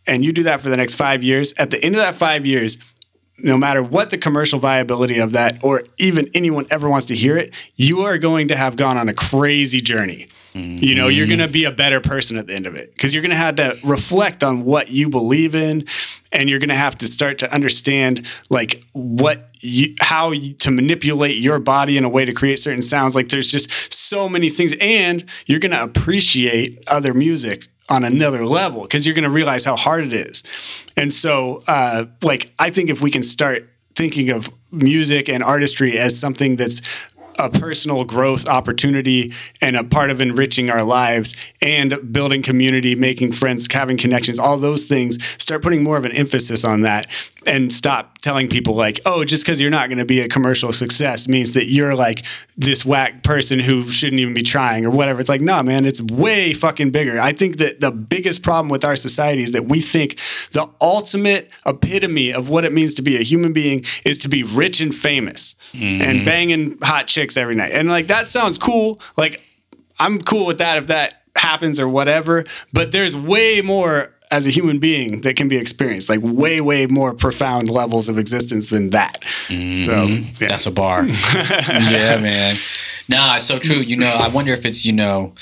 and 0.07 0.25
you 0.25 0.33
do 0.33 0.43
that 0.45 0.61
for 0.61 0.69
the 0.69 0.77
next 0.77 0.95
five 0.95 1.25
years, 1.25 1.55
at 1.59 1.71
the 1.71 1.83
end 1.83 1.95
of 1.95 2.01
that 2.01 2.15
five 2.15 2.47
years, 2.47 2.79
no 3.39 3.57
matter 3.57 3.83
what 3.83 4.11
the 4.11 4.19
commercial 4.19 4.59
viability 4.59 5.19
of 5.19 5.33
that 5.33 5.63
or 5.63 5.83
even 5.99 6.29
anyone 6.35 6.67
ever 6.71 6.89
wants 6.89 7.07
to 7.07 7.15
hear 7.15 7.37
it, 7.37 7.55
you 7.75 8.01
are 8.01 8.19
going 8.19 8.49
to 8.49 8.57
have 8.57 8.77
gone 8.77 8.97
on 8.97 9.09
a 9.09 9.15
crazy 9.15 9.81
journey. 9.81 10.27
You 10.57 10.95
know, 10.95 11.09
you're 11.09 11.27
going 11.27 11.41
to 11.41 11.49
be 11.49 11.65
a 11.65 11.73
better 11.73 12.01
person 12.01 12.37
at 12.39 12.47
the 12.47 12.55
end 12.55 12.67
of 12.67 12.75
it 12.75 12.93
because 12.93 13.13
you're 13.13 13.23
going 13.23 13.31
to 13.31 13.37
have 13.37 13.57
to 13.57 13.77
reflect 13.85 14.43
on 14.43 14.65
what 14.65 14.91
you 14.91 15.09
believe 15.09 15.55
in 15.55 15.85
and 16.33 16.49
you're 16.49 16.59
going 16.59 16.71
to 16.71 16.75
have 16.75 16.97
to 16.97 17.07
start 17.07 17.39
to 17.41 17.53
understand 17.53 18.27
like 18.51 18.85
what 18.93 19.51
you 19.61 19.95
how 20.01 20.31
you, 20.31 20.55
to 20.55 20.71
manipulate 20.71 21.37
your 21.37 21.59
body 21.59 21.97
in 21.97 22.05
a 22.05 22.09
way 22.09 22.25
to 22.25 22.33
create 22.33 22.59
certain 22.59 22.83
sounds 22.83 23.15
like 23.15 23.29
there's 23.29 23.49
just 23.49 23.93
so 23.93 24.29
many 24.29 24.49
things 24.49 24.75
and 24.81 25.25
you're 25.47 25.61
going 25.61 25.73
to 25.73 25.83
appreciate 25.83 26.83
other 26.89 27.15
music 27.15 27.69
on 27.89 28.05
another 28.05 28.45
level 28.45 28.83
because 28.83 29.07
you're 29.07 29.15
going 29.15 29.25
to 29.25 29.31
realize 29.31 29.65
how 29.65 29.77
hard 29.77 30.05
it 30.05 30.13
is. 30.13 30.43
And 30.97 31.13
so, 31.13 31.63
uh, 31.69 32.07
like, 32.23 32.53
I 32.59 32.71
think 32.71 32.91
if 32.91 33.01
we 33.01 33.11
can 33.11 33.23
start 33.23 33.69
thinking 33.95 34.31
of 34.31 34.51
music 34.73 35.29
and 35.29 35.43
artistry 35.43 35.99
as 35.99 36.19
something 36.19 36.57
that's 36.57 36.83
a 37.39 37.51
personal 37.51 38.05
growth 38.05 38.49
opportunity 38.49 39.33
and 39.61 39.77
a 39.77 39.85
part 39.85 40.11
of 40.11 40.21
enriching 40.21 40.71
our 40.71 40.83
lives 40.83 41.37
and 41.61 42.13
building 42.13 42.43
community, 42.43 42.95
making 42.95 43.33
friends, 43.33 43.67
having 43.73 43.97
connections, 43.97 44.39
all 44.39 44.57
those 44.57 44.85
things, 44.85 45.23
start 45.39 45.63
putting 45.63 45.83
more 45.83 45.97
of 45.97 46.05
an 46.05 46.13
emphasis 46.13 46.65
on 46.65 46.83
that 46.83 47.11
and 47.47 47.73
stop 47.73 48.19
telling 48.19 48.49
people 48.49 48.75
like, 48.75 49.01
oh, 49.07 49.25
just 49.25 49.45
because 49.45 49.61
you're 49.61 49.71
not 49.71 49.89
going 49.89 49.99
to 49.99 50.05
be 50.05 50.21
a 50.21 50.29
commercial 50.29 50.73
success 50.73 51.29
means 51.29 51.53
that 51.53 51.67
you're 51.67 51.95
like 51.95 52.25
this 52.57 52.85
whack 52.85 53.23
person 53.23 53.59
who 53.59 53.89
shouldn't 53.89 54.21
even 54.21 54.35
be 54.35 54.43
trying 54.43 54.85
or 54.85 54.91
whatever. 54.91 55.21
It's 55.21 55.29
like, 55.29 55.41
nah, 55.41 55.63
man, 55.63 55.85
it's 55.85 56.03
way 56.03 56.53
fucking 56.53 56.91
bigger. 56.91 57.21
I 57.21 57.33
think 57.33 57.59
that 57.59 57.81
the 57.81 57.91
biggest 57.91 58.43
problem 58.43 58.69
with 58.69 58.85
our 58.85 58.97
society 58.97 59.43
is 59.43 59.53
that 59.53 59.67
we 59.67 59.81
think 59.81 60.19
the 60.53 60.69
ultimate 60.81 61.51
epitome 61.65 62.33
of 62.33 62.51
what 62.51 62.65
it 62.65 62.73
means 62.73 62.95
to 62.95 63.03
be 63.03 63.17
a 63.17 63.23
human 63.23 63.53
being 63.53 63.85
is 64.05 64.19
to 64.19 64.29
be 64.29 64.43
rich 64.43 64.81
and 64.81 64.95
famous 64.95 65.55
and 65.73 66.01
mm-hmm. 66.01 66.25
banging 66.25 66.79
hot 66.83 67.07
chicks 67.07 67.37
every 67.37 67.55
night. 67.55 67.73
And 67.73 67.89
like, 67.89 68.09
that 68.09 68.29
sounds 68.29 68.59
cool. 68.59 69.01
Like, 69.17 69.43
I'm 69.99 70.21
cool 70.21 70.47
with 70.47 70.59
that 70.59 70.79
if 70.79 70.89
that 70.89 71.23
happens 71.37 71.79
or 71.79 71.89
whatever. 71.89 72.45
But 72.73 72.93
there's 72.93 73.15
way 73.15 73.61
more 73.63 74.13
as 74.31 74.47
a 74.47 74.51
human 74.51 74.79
being 74.79 75.21
that 75.23 75.37
can 75.37 75.49
be 75.49 75.57
experienced, 75.57 76.09
like 76.09 76.21
way, 76.23 76.61
way 76.61 76.87
more 76.87 77.15
profound 77.15 77.69
levels 77.69 78.09
of 78.09 78.19
existence 78.19 78.71
than 78.71 78.91
that. 78.91 79.21
Mm-hmm. 79.49 79.77
So 79.77 80.05
yeah. 80.43 80.49
That's 80.49 80.67
a 80.67 80.71
bar. 80.71 81.07
yeah, 81.69 82.19
man. 82.19 82.57
Nah, 83.09 83.37
it's 83.37 83.47
so 83.47 83.59
true. 83.59 83.77
You 83.77 83.97
know, 83.97 84.13
I 84.13 84.29
wonder 84.29 84.53
if 84.53 84.67
it's, 84.67 84.85
you 84.85 84.93
know, 84.93 85.35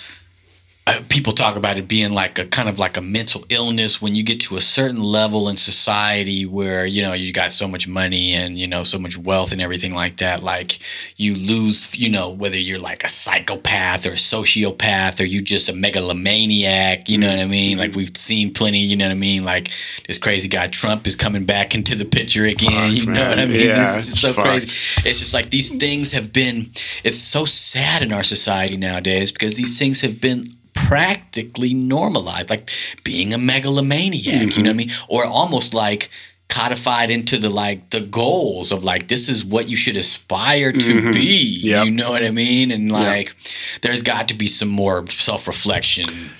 people 1.09 1.33
talk 1.33 1.57
about 1.57 1.79
it 1.79 1.89
being 1.89 2.13
like 2.13 2.39
a 2.39 2.45
kind 2.45 2.69
of 2.69 2.79
like 2.79 2.99
a 2.99 3.01
mental 3.01 3.43
illness 3.49 4.03
when 4.03 4.15
you 4.15 4.23
get 4.23 4.39
to 4.41 4.57
a 4.57 4.61
certain 4.61 5.03
level 5.03 5.49
in 5.49 5.57
society 5.57 6.45
where 6.45 6.85
you 6.85 7.01
know 7.01 7.15
you 7.15 7.33
got 7.33 7.53
so 7.53 7.67
much 7.67 7.89
money 7.89 8.35
and 8.35 8.59
you 8.59 8.67
know 8.67 8.83
so 8.83 8.99
much 8.99 9.17
wealth 9.17 9.51
and 9.53 9.63
everything 9.63 9.95
like 9.95 10.19
that 10.19 10.43
like 10.43 10.79
you 11.17 11.35
lose 11.37 11.99
you 11.99 12.11
know 12.11 12.29
whether 12.29 12.59
you're 12.59 12.79
like 12.79 13.03
a 13.03 13.09
psychopath 13.09 14.05
or 14.07 14.11
a 14.11 14.15
sociopath 14.17 15.21
or 15.21 15.25
you 15.25 15.41
just 15.41 15.71
a 15.71 15.73
megalomaniac 15.73 17.09
you 17.09 17.17
know 17.17 17.29
what 17.29 17.39
i 17.39 17.47
mean 17.47 17.79
like 17.79 17.95
we've 17.95 18.15
seen 18.17 18.53
plenty 18.53 18.81
you 18.81 18.95
know 18.95 19.07
what 19.07 19.13
i 19.13 19.15
mean 19.15 19.43
like 19.43 19.71
this 20.07 20.19
crazy 20.19 20.49
guy 20.49 20.67
trump 20.67 21.07
is 21.07 21.17
coming 21.17 21.45
back 21.47 21.75
into 21.75 21.95
the 21.95 22.05
picture 22.05 22.45
again 22.45 22.91
Fuck, 22.91 22.99
you 22.99 23.07
know 23.07 23.13
man. 23.13 23.31
what 23.31 23.39
i 23.39 23.47
mean 23.47 23.67
Yeah, 23.69 23.97
it's, 23.97 24.09
it's 24.09 24.21
so 24.21 24.33
fucked. 24.33 24.49
crazy 24.49 25.01
it's 25.09 25.19
just 25.21 25.33
like 25.33 25.49
these 25.49 25.75
things 25.77 26.13
have 26.13 26.31
been 26.33 26.71
it's 27.05 27.19
so 27.19 27.47
sad 27.47 28.03
in 28.03 28.13
our 28.13 28.23
society 28.23 28.77
nowadays 28.77 29.33
because 29.33 29.57
these 29.57 29.79
things 29.79 30.03
have 30.03 30.21
been 30.21 30.45
practically 30.75 31.73
normalized 31.73 32.51
like 32.51 32.71
being 33.05 33.33
a 33.33 33.39
megalomaniac 33.39 34.25
you 34.25 34.33
know 34.41 34.47
what 34.47 34.57
i 34.57 34.61
mm-hmm. 34.61 34.77
mean 34.77 34.91
or 35.09 35.25
almost 35.25 35.73
like 35.73 36.11
codified 36.49 37.11
into 37.11 37.39
the 37.39 37.49
like 37.49 37.89
the 37.91 38.01
goals 38.01 38.71
of 38.71 38.85
like 38.85 39.09
this 39.09 39.29
is 39.29 39.45
what 39.45 39.69
you 39.69 39.77
should 39.77 39.97
aspire 39.97 40.73
to 40.73 40.79
mm-hmm. 40.79 41.11
be 41.13 41.61
Yep. 41.63 41.87
you 41.87 41.91
know 41.91 42.11
what 42.11 42.23
i 42.23 42.31
mean 42.31 42.71
and 42.71 42.93
like 42.93 43.35
there's 43.83 44.03
got 44.03 44.29
to 44.29 44.35
be 44.35 44.47
some 44.47 44.69
more 44.69 45.07
self-reflection 45.07 46.31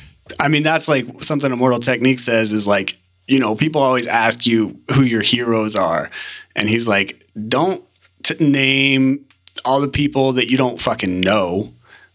I 0.41 0.49
mean, 0.49 0.63
that's 0.63 0.89
like 0.89 1.23
something 1.23 1.53
Immortal 1.53 1.81
Technique 1.81 2.19
says 2.19 2.53
is 2.53 2.67
like, 2.67 2.97
you 3.27 3.39
know, 3.39 3.55
people 3.55 3.81
always 3.81 4.07
ask 4.07 4.47
you 4.47 4.79
who 4.95 5.03
your 5.03 5.23
heroes 5.23 5.77
are. 5.77 6.11
And 6.57 6.69
he's 6.69 6.89
like, 6.89 7.25
don't 7.49 7.83
t- 8.23 8.37
name 8.45 9.25
all 9.65 9.81
the 9.81 9.89
people 9.89 10.33
that 10.33 10.51
you 10.51 10.57
don't 10.57 10.81
fucking 10.81 11.21
know. 11.21 11.69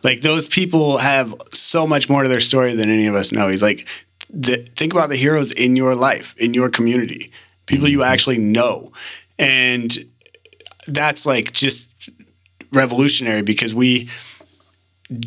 Like, 0.04 0.22
those 0.22 0.48
people 0.48 0.98
have 0.98 1.34
so 1.52 1.86
much 1.86 2.10
more 2.10 2.24
to 2.24 2.30
their 2.30 2.40
story 2.40 2.74
than 2.74 2.90
any 2.90 3.08
of 3.08 3.16
us 3.16 3.32
know. 3.32 3.50
He's 3.50 3.62
like, 3.62 3.88
th- 4.42 4.70
think 4.70 4.94
about 4.94 5.10
the 5.10 5.16
heroes 5.16 5.52
in 5.52 5.76
your 5.76 5.96
life, 5.96 6.36
in 6.38 6.54
your 6.54 6.70
community, 6.70 7.32
people 7.66 7.88
you 7.88 8.00
mm-hmm. 8.00 8.12
actually 8.12 8.38
know. 8.38 8.92
And 9.38 9.92
that's 10.88 11.26
like 11.26 11.52
just 11.52 11.88
revolutionary 12.72 13.42
because 13.42 13.74
we, 13.74 14.10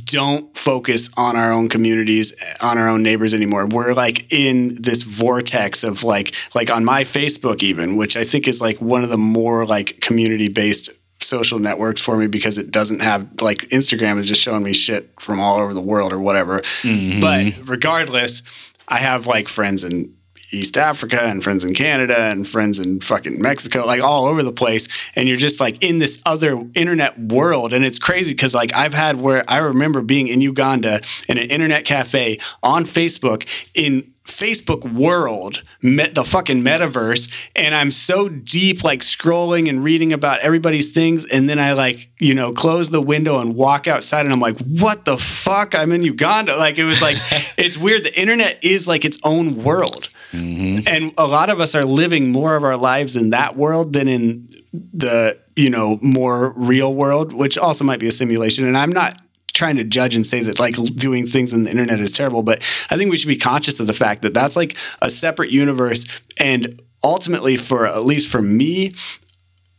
don't 0.05 0.57
focus 0.57 1.11
on 1.17 1.35
our 1.35 1.51
own 1.51 1.69
communities 1.69 2.33
on 2.63 2.79
our 2.79 2.89
own 2.89 3.03
neighbors 3.03 3.35
anymore 3.35 3.67
we're 3.67 3.95
like 3.95 4.33
in 4.33 4.81
this 4.81 5.03
vortex 5.03 5.83
of 5.83 6.05
like 6.05 6.33
like 6.55 6.71
on 6.71 6.85
my 6.85 7.03
facebook 7.03 7.65
even 7.65 7.97
which 7.97 8.17
i 8.17 8.23
think 8.23 8.47
is 8.47 8.61
like 8.61 8.81
one 8.81 9.03
of 9.03 9.11
the 9.11 9.19
more 9.19 9.67
like 9.67 10.01
community 10.01 10.47
based 10.47 10.89
social 11.23 11.59
networks 11.59 12.01
for 12.01 12.17
me 12.17 12.27
because 12.27 12.59
it 12.59 12.71
doesn't 12.71 13.01
have 13.01 13.41
like 13.41 13.59
instagram 13.69 14.19
is 14.19 14.27
just 14.27 14.41
showing 14.41 14.63
me 14.63 14.73
shit 14.73 15.11
from 15.21 15.41
all 15.41 15.59
over 15.59 15.75
the 15.75 15.81
world 15.81 16.13
or 16.13 16.19
whatever 16.19 16.61
mm-hmm. 16.61 17.21
but 17.21 17.69
regardless 17.69 18.73
i 18.89 18.99
have 18.99 19.27
like 19.27 19.49
friends 19.49 19.85
in 19.85 20.13
East 20.53 20.77
Africa 20.77 21.21
and 21.23 21.43
friends 21.43 21.65
in 21.65 21.75
Canada 21.75 22.17
and 22.19 22.47
friends 22.47 22.79
in 22.79 23.01
fucking 23.01 23.41
Mexico, 23.41 23.87
like 23.87 24.03
all 24.03 24.27
over 24.27 24.43
the 24.43 24.53
place. 24.53 24.89
And 25.17 25.27
you're 25.27 25.39
just 25.39 25.61
like 25.61 25.83
in 25.83 25.99
this 25.99 26.23
other 26.27 26.63
internet 26.75 27.19
world. 27.19 27.73
And 27.73 27.85
it's 27.85 27.99
crazy 27.99 28.33
because 28.33 28.55
like 28.55 28.75
I've 28.75 28.95
had 28.95 29.21
where 29.21 29.45
I 29.49 29.59
remember 29.59 30.03
being 30.03 30.29
in 30.29 30.41
Uganda 30.41 31.01
in 31.29 31.39
an 31.39 31.51
internet 31.51 31.85
cafe 31.85 32.39
on 32.63 32.85
Facebook 32.85 33.47
in 33.75 34.13
Facebook 34.25 34.91
world, 34.93 35.63
met 35.83 36.15
the 36.15 36.25
fucking 36.25 36.63
metaverse, 36.63 37.33
and 37.57 37.75
I'm 37.75 37.91
so 37.91 38.29
deep, 38.29 38.85
like 38.85 39.01
scrolling 39.01 39.69
and 39.69 39.83
reading 39.83 40.13
about 40.13 40.41
everybody's 40.41 40.93
things, 40.93 41.25
and 41.25 41.49
then 41.49 41.59
I 41.59 41.73
like, 41.73 42.11
you 42.19 42.35
know, 42.35 42.53
close 42.53 42.91
the 42.91 43.03
window 43.03 43.41
and 43.41 43.55
walk 43.55 43.89
outside, 43.89 44.25
and 44.25 44.33
I'm 44.33 44.41
like, 44.41 44.59
what 44.61 45.05
the 45.05 45.17
fuck? 45.17 45.75
I'm 45.75 45.93
in 45.93 46.03
Uganda. 46.03 46.57
Like 46.57 46.79
it 46.79 46.85
was 46.85 47.03
like, 47.03 47.17
it's 47.57 47.77
weird. 47.77 48.05
The 48.05 48.21
internet 48.21 48.59
is 48.63 48.87
like 48.87 49.05
its 49.05 49.19
own 49.25 49.63
world. 49.63 50.09
Mm-hmm. 50.33 50.89
And 50.89 51.13
a 51.19 51.27
lot 51.27 51.51
of 51.51 51.61
us 51.61 51.75
are 51.75 51.85
living 51.85 52.33
more 52.33 52.57
of 52.57 52.65
our 52.65 52.77
lives 52.77 53.17
in 53.17 53.31
that 53.31 53.57
world 53.57 53.93
than 53.93 54.09
in 54.09 54.49
the, 54.73 55.39
you 55.57 55.69
know, 55.69 55.99
more 56.01 56.55
real 56.57 56.95
world, 56.95 57.33
which 57.33 57.59
also 57.59 57.85
might 57.85 58.01
be 58.01 58.09
a 58.09 58.13
simulation. 58.13 58.67
And 58.67 58.77
I'm 58.77 58.93
not 58.93 59.21
trying 59.53 59.77
to 59.77 59.85
judge 59.85 60.17
and 60.17 60.27
say 60.27 60.43
that 60.43 60.59
like 60.59 60.75
doing 60.75 61.27
things 61.27 61.53
on 61.53 61.65
the 61.65 61.71
internet 61.71 62.01
is 62.01 62.13
terrible, 62.13 62.43
but 62.43 62.59
I 62.91 62.97
think 62.97 63.11
we 63.11 63.17
should 63.17 63.29
be 63.29 63.37
conscious 63.37 63.81
of 63.81 63.87
the 63.87 63.95
fact 63.95 64.23
that 64.23 64.35
that's 64.35 64.57
like 64.57 64.77
a 65.01 65.11
separate 65.11 65.51
universe. 65.51 66.23
And 66.39 66.81
ultimately, 67.05 67.57
for 67.57 67.87
at 67.87 68.05
least 68.05 68.31
for 68.31 68.41
me, 68.43 68.93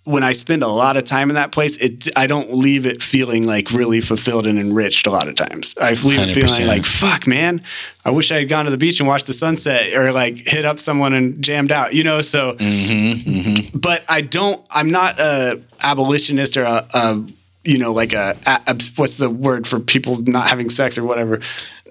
when 0.05 0.21
I 0.21 0.33
spend 0.33 0.63
a 0.63 0.67
lot 0.67 0.97
of 0.97 1.05
time 1.05 1.29
in 1.29 1.35
that 1.35 1.51
place, 1.53 1.77
it 1.77 2.09
I 2.17 2.27
don't 2.27 2.53
leave 2.53 2.85
it 2.85 3.01
feeling 3.01 3.47
like 3.47 3.71
really 3.71 4.01
fulfilled 4.01 4.45
and 4.45 4.59
enriched 4.59 5.07
a 5.07 5.11
lot 5.11 5.29
of 5.29 5.35
times. 5.35 5.75
I 5.79 5.93
leave 5.93 6.19
it 6.19 6.33
feeling 6.33 6.67
like 6.67 6.85
fuck, 6.85 7.25
man. 7.25 7.61
I 8.03 8.11
wish 8.11 8.31
I 8.31 8.39
had 8.39 8.49
gone 8.49 8.65
to 8.65 8.71
the 8.71 8.77
beach 8.77 8.99
and 8.99 9.07
watched 9.07 9.27
the 9.27 9.33
sunset, 9.33 9.93
or 9.95 10.11
like 10.11 10.35
hit 10.35 10.65
up 10.65 10.79
someone 10.79 11.13
and 11.13 11.41
jammed 11.41 11.71
out, 11.71 11.93
you 11.93 12.03
know. 12.03 12.19
So, 12.19 12.53
mm-hmm, 12.53 13.31
mm-hmm. 13.31 13.77
but 13.77 14.03
I 14.09 14.21
don't. 14.21 14.63
I'm 14.69 14.89
not 14.89 15.19
a 15.19 15.61
abolitionist 15.81 16.57
or 16.57 16.63
a, 16.63 16.85
a 16.93 17.25
you 17.63 17.77
know 17.77 17.93
like 17.93 18.13
a, 18.13 18.37
a 18.45 18.79
what's 18.95 19.15
the 19.15 19.29
word 19.29 19.67
for 19.67 19.79
people 19.79 20.17
not 20.21 20.49
having 20.49 20.69
sex 20.69 20.97
or 20.97 21.03
whatever? 21.03 21.39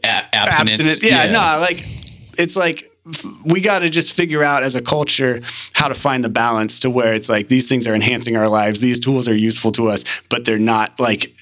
A- 0.05 0.35
abstinence, 0.35 1.03
Yeah, 1.03 1.27
no, 1.33 1.61
like 1.61 1.85
it's 2.39 2.57
like 2.57 2.91
we 3.45 3.61
got 3.61 3.81
to 3.81 3.91
just 3.91 4.13
figure 4.13 4.43
out 4.43 4.63
as 4.63 4.77
a 4.77 4.83
culture 4.83 5.41
how 5.73 5.89
to 5.89 5.95
find 5.95 6.23
the 6.23 6.29
balance 6.29 6.81
to 6.81 6.91
where 6.91 7.15
it's 7.15 7.29
like 7.29 7.49
these 7.49 7.67
things 7.67 7.87
are 7.87 7.95
enhancing 7.95 8.37
our 8.37 8.49
lives, 8.49 8.81
these 8.81 9.01
tools 9.01 9.29
are 9.29 9.35
useful 9.35 9.73
to 9.73 9.89
us, 9.89 10.05
but 10.29 10.45
they're 10.45 10.59
not 10.59 10.99
like 11.01 11.33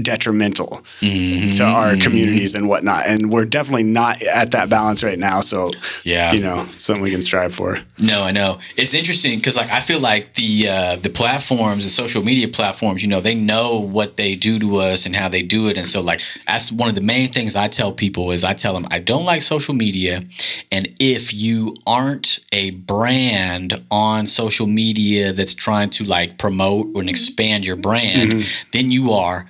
detrimental 0.00 0.82
to 1.00 1.06
mm-hmm. 1.06 1.62
our 1.62 1.96
communities 1.96 2.54
and 2.54 2.68
whatnot. 2.68 3.06
And 3.06 3.30
we're 3.30 3.44
definitely 3.44 3.84
not 3.84 4.22
at 4.22 4.50
that 4.50 4.68
balance 4.68 5.04
right 5.04 5.18
now. 5.18 5.40
So, 5.40 5.70
Yeah. 6.02 6.32
you 6.32 6.40
know, 6.40 6.66
something 6.76 7.02
we 7.02 7.10
can 7.10 7.22
strive 7.22 7.54
for. 7.54 7.78
No, 7.98 8.24
I 8.24 8.32
know. 8.32 8.58
It's 8.76 8.92
interesting 8.92 9.38
because 9.38 9.56
like 9.56 9.70
I 9.70 9.80
feel 9.80 10.00
like 10.00 10.34
the 10.34 10.68
uh, 10.68 10.96
the 10.96 11.10
platforms, 11.10 11.84
the 11.84 11.90
social 11.90 12.24
media 12.24 12.48
platforms, 12.48 13.02
you 13.02 13.08
know, 13.08 13.20
they 13.20 13.34
know 13.34 13.78
what 13.78 14.16
they 14.16 14.34
do 14.34 14.58
to 14.58 14.76
us 14.78 15.06
and 15.06 15.14
how 15.14 15.28
they 15.28 15.42
do 15.42 15.68
it, 15.68 15.78
and 15.78 15.86
so 15.86 16.00
like 16.00 16.20
that's 16.46 16.72
one 16.72 16.88
of 16.88 16.94
the 16.96 17.00
main 17.00 17.28
things 17.28 17.54
I 17.54 17.68
tell 17.68 17.92
people 17.92 18.32
is 18.32 18.42
I 18.42 18.54
tell 18.54 18.74
them 18.74 18.86
I 18.90 18.98
don't 18.98 19.24
like 19.24 19.42
social 19.42 19.74
media, 19.74 20.24
and 20.72 20.88
if 20.98 21.32
you 21.32 21.76
aren't 21.86 22.40
a 22.52 22.70
brand 22.70 23.80
on 23.90 24.26
social 24.26 24.66
media 24.66 25.32
that's 25.32 25.54
trying 25.54 25.90
to 25.90 26.04
like 26.04 26.38
promote 26.38 26.86
and 26.86 26.94
mm-hmm. 26.96 27.08
expand 27.08 27.64
your 27.64 27.76
brand, 27.76 28.32
mm-hmm. 28.32 28.68
then 28.72 28.90
you 28.90 29.12
are 29.12 29.46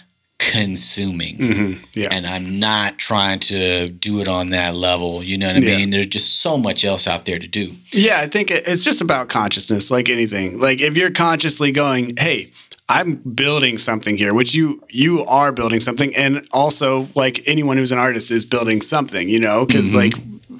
consuming 0.50 1.38
mm-hmm. 1.38 1.82
Yeah. 1.94 2.08
and 2.10 2.26
I'm 2.26 2.58
not 2.58 2.98
trying 2.98 3.40
to 3.40 3.88
do 3.88 4.20
it 4.20 4.28
on 4.28 4.50
that 4.50 4.74
level. 4.74 5.22
You 5.22 5.38
know 5.38 5.46
what 5.46 5.56
I 5.56 5.60
Yeah. 5.60 5.76
mean? 5.78 5.90
There's 5.90 6.06
just 6.06 6.40
so 6.40 6.56
much 6.58 6.84
else 6.84 7.06
out 7.06 7.24
there 7.24 7.38
to 7.38 7.46
do. 7.46 7.72
Yeah, 7.92 8.20
I 8.20 8.26
think 8.26 8.50
it's 8.50 8.84
just 8.84 9.00
about 9.00 9.28
consciousness, 9.28 9.90
like 9.90 10.08
anything. 10.08 10.60
Like 10.60 10.80
if 10.80 10.96
you're 10.96 11.10
consciously 11.10 11.72
going, 11.72 12.14
"Hey, 12.18 12.50
I'm 12.88 13.14
building 13.14 13.78
something 13.78 14.16
here," 14.16 14.34
which 14.34 14.54
you 14.54 14.82
you 14.90 15.24
are 15.24 15.52
building 15.52 15.80
something, 15.80 16.14
and 16.14 16.46
also 16.52 17.08
like 17.14 17.42
anyone 17.46 17.76
who's 17.78 17.92
an 17.92 17.98
artist 17.98 18.30
is 18.30 18.44
building 18.44 18.82
something, 18.82 19.28
you 19.28 19.38
know, 19.40 19.64
because 19.64 19.88
mm-hmm. 19.88 19.98
like 19.98 20.14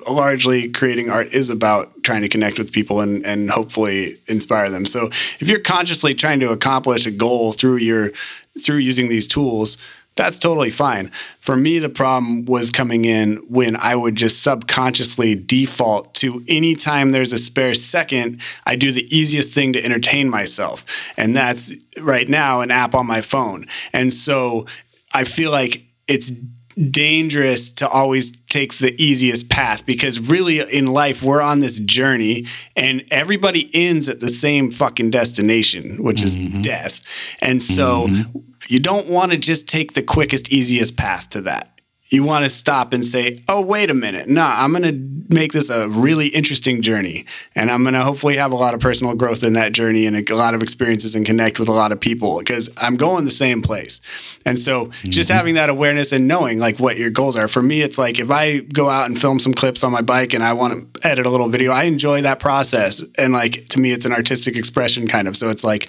largely 0.09 0.68
creating 0.70 1.10
art 1.10 1.35
is 1.35 1.51
about 1.51 2.02
trying 2.02 2.22
to 2.22 2.28
connect 2.28 2.59
with 2.59 2.72
people 2.72 3.01
and 3.01 3.24
and 3.24 3.51
hopefully 3.51 4.18
inspire 4.26 4.70
them. 4.70 4.86
So 4.86 5.06
if 5.06 5.48
you're 5.48 5.60
consciously 5.60 6.14
trying 6.14 6.40
to 6.40 6.52
accomplish 6.52 7.06
a 7.06 7.10
goal 7.10 7.52
through 7.52 7.76
your 7.76 8.10
through 8.60 8.78
using 8.78 9.09
these 9.09 9.26
tools, 9.26 9.76
that's 10.16 10.39
totally 10.39 10.70
fine. 10.70 11.10
For 11.40 11.56
me, 11.56 11.78
the 11.81 11.89
problem 11.89 12.44
was 12.44 12.70
coming 12.70 13.05
in 13.05 13.36
when 13.48 13.76
I 13.76 13.97
would 13.97 14.14
just 14.14 14.43
subconsciously 14.43 15.35
default 15.35 16.14
to 16.16 16.44
anytime 16.47 17.10
there's 17.10 17.32
a 17.32 17.39
spare 17.39 17.74
second, 17.74 18.40
I 18.64 18.76
do 18.76 18.93
the 18.93 19.09
easiest 19.14 19.52
thing 19.52 19.72
to 19.72 19.85
entertain 19.85 20.31
myself. 20.31 20.86
And 21.16 21.35
that's 21.35 21.72
right 21.98 22.28
now 22.28 22.60
an 22.60 22.70
app 22.70 22.94
on 22.94 23.06
my 23.06 23.22
phone. 23.22 23.66
And 23.93 24.14
so 24.14 24.66
I 25.12 25.24
feel 25.24 25.51
like 25.51 25.82
it's 26.06 26.31
dangerous 26.74 27.70
to 27.72 27.88
always 27.88 28.36
take 28.46 28.74
the 28.78 28.94
easiest 29.02 29.48
path 29.48 29.84
because 29.86 30.30
really 30.30 30.60
in 30.60 30.86
life 30.86 31.22
we're 31.22 31.40
on 31.40 31.60
this 31.60 31.78
journey 31.78 32.46
and 32.76 33.05
everybody 33.10 33.70
ends 33.74 34.09
at 34.09 34.20
the 34.20 34.28
same 34.28 34.70
fucking 34.70 35.10
destination 35.10 35.96
which 36.02 36.22
is 36.22 36.36
mm-hmm. 36.36 36.62
death. 36.62 37.02
And 37.40 37.62
so 37.62 38.09
mm-hmm. 38.09 38.38
you 38.68 38.80
don't 38.80 39.09
want 39.09 39.32
to 39.32 39.38
just 39.38 39.68
take 39.68 39.94
the 39.94 40.02
quickest 40.02 40.52
easiest 40.52 40.96
path 40.96 41.30
to 41.30 41.40
that 41.42 41.73
you 42.14 42.22
want 42.22 42.44
to 42.44 42.50
stop 42.50 42.92
and 42.92 43.04
say, 43.04 43.40
oh, 43.48 43.60
wait 43.60 43.90
a 43.90 43.94
minute. 43.94 44.28
No, 44.28 44.44
I'm 44.44 44.70
going 44.70 44.84
to 44.84 45.34
make 45.34 45.52
this 45.52 45.68
a 45.68 45.88
really 45.88 46.28
interesting 46.28 46.80
journey. 46.80 47.26
And 47.54 47.70
I'm 47.70 47.82
going 47.82 47.94
to 47.94 48.02
hopefully 48.02 48.36
have 48.36 48.52
a 48.52 48.56
lot 48.56 48.74
of 48.74 48.80
personal 48.80 49.14
growth 49.14 49.42
in 49.42 49.54
that 49.54 49.72
journey 49.72 50.06
and 50.06 50.30
a 50.30 50.36
lot 50.36 50.54
of 50.54 50.62
experiences 50.62 51.14
and 51.14 51.26
connect 51.26 51.58
with 51.58 51.68
a 51.68 51.72
lot 51.72 51.92
of 51.92 52.00
people 52.00 52.38
because 52.38 52.70
I'm 52.76 52.96
going 52.96 53.24
the 53.24 53.30
same 53.30 53.62
place. 53.62 54.00
And 54.46 54.58
so 54.58 54.86
just 55.04 55.28
mm-hmm. 55.28 55.36
having 55.36 55.54
that 55.54 55.70
awareness 55.70 56.12
and 56.12 56.28
knowing 56.28 56.58
like 56.58 56.78
what 56.78 56.96
your 56.96 57.10
goals 57.10 57.36
are. 57.36 57.48
For 57.48 57.62
me, 57.62 57.82
it's 57.82 57.98
like 57.98 58.18
if 58.18 58.30
I 58.30 58.60
go 58.60 58.88
out 58.88 59.08
and 59.08 59.20
film 59.20 59.38
some 59.38 59.54
clips 59.54 59.82
on 59.82 59.92
my 59.92 60.02
bike 60.02 60.34
and 60.34 60.44
I 60.44 60.52
want 60.52 60.94
to 60.94 61.08
edit 61.08 61.26
a 61.26 61.30
little 61.30 61.48
video, 61.48 61.72
I 61.72 61.84
enjoy 61.84 62.22
that 62.22 62.38
process. 62.40 63.04
And 63.18 63.32
like 63.32 63.66
to 63.68 63.80
me, 63.80 63.92
it's 63.92 64.06
an 64.06 64.12
artistic 64.12 64.56
expression 64.56 65.08
kind 65.08 65.26
of. 65.28 65.36
So 65.36 65.50
it's 65.50 65.64
like, 65.64 65.88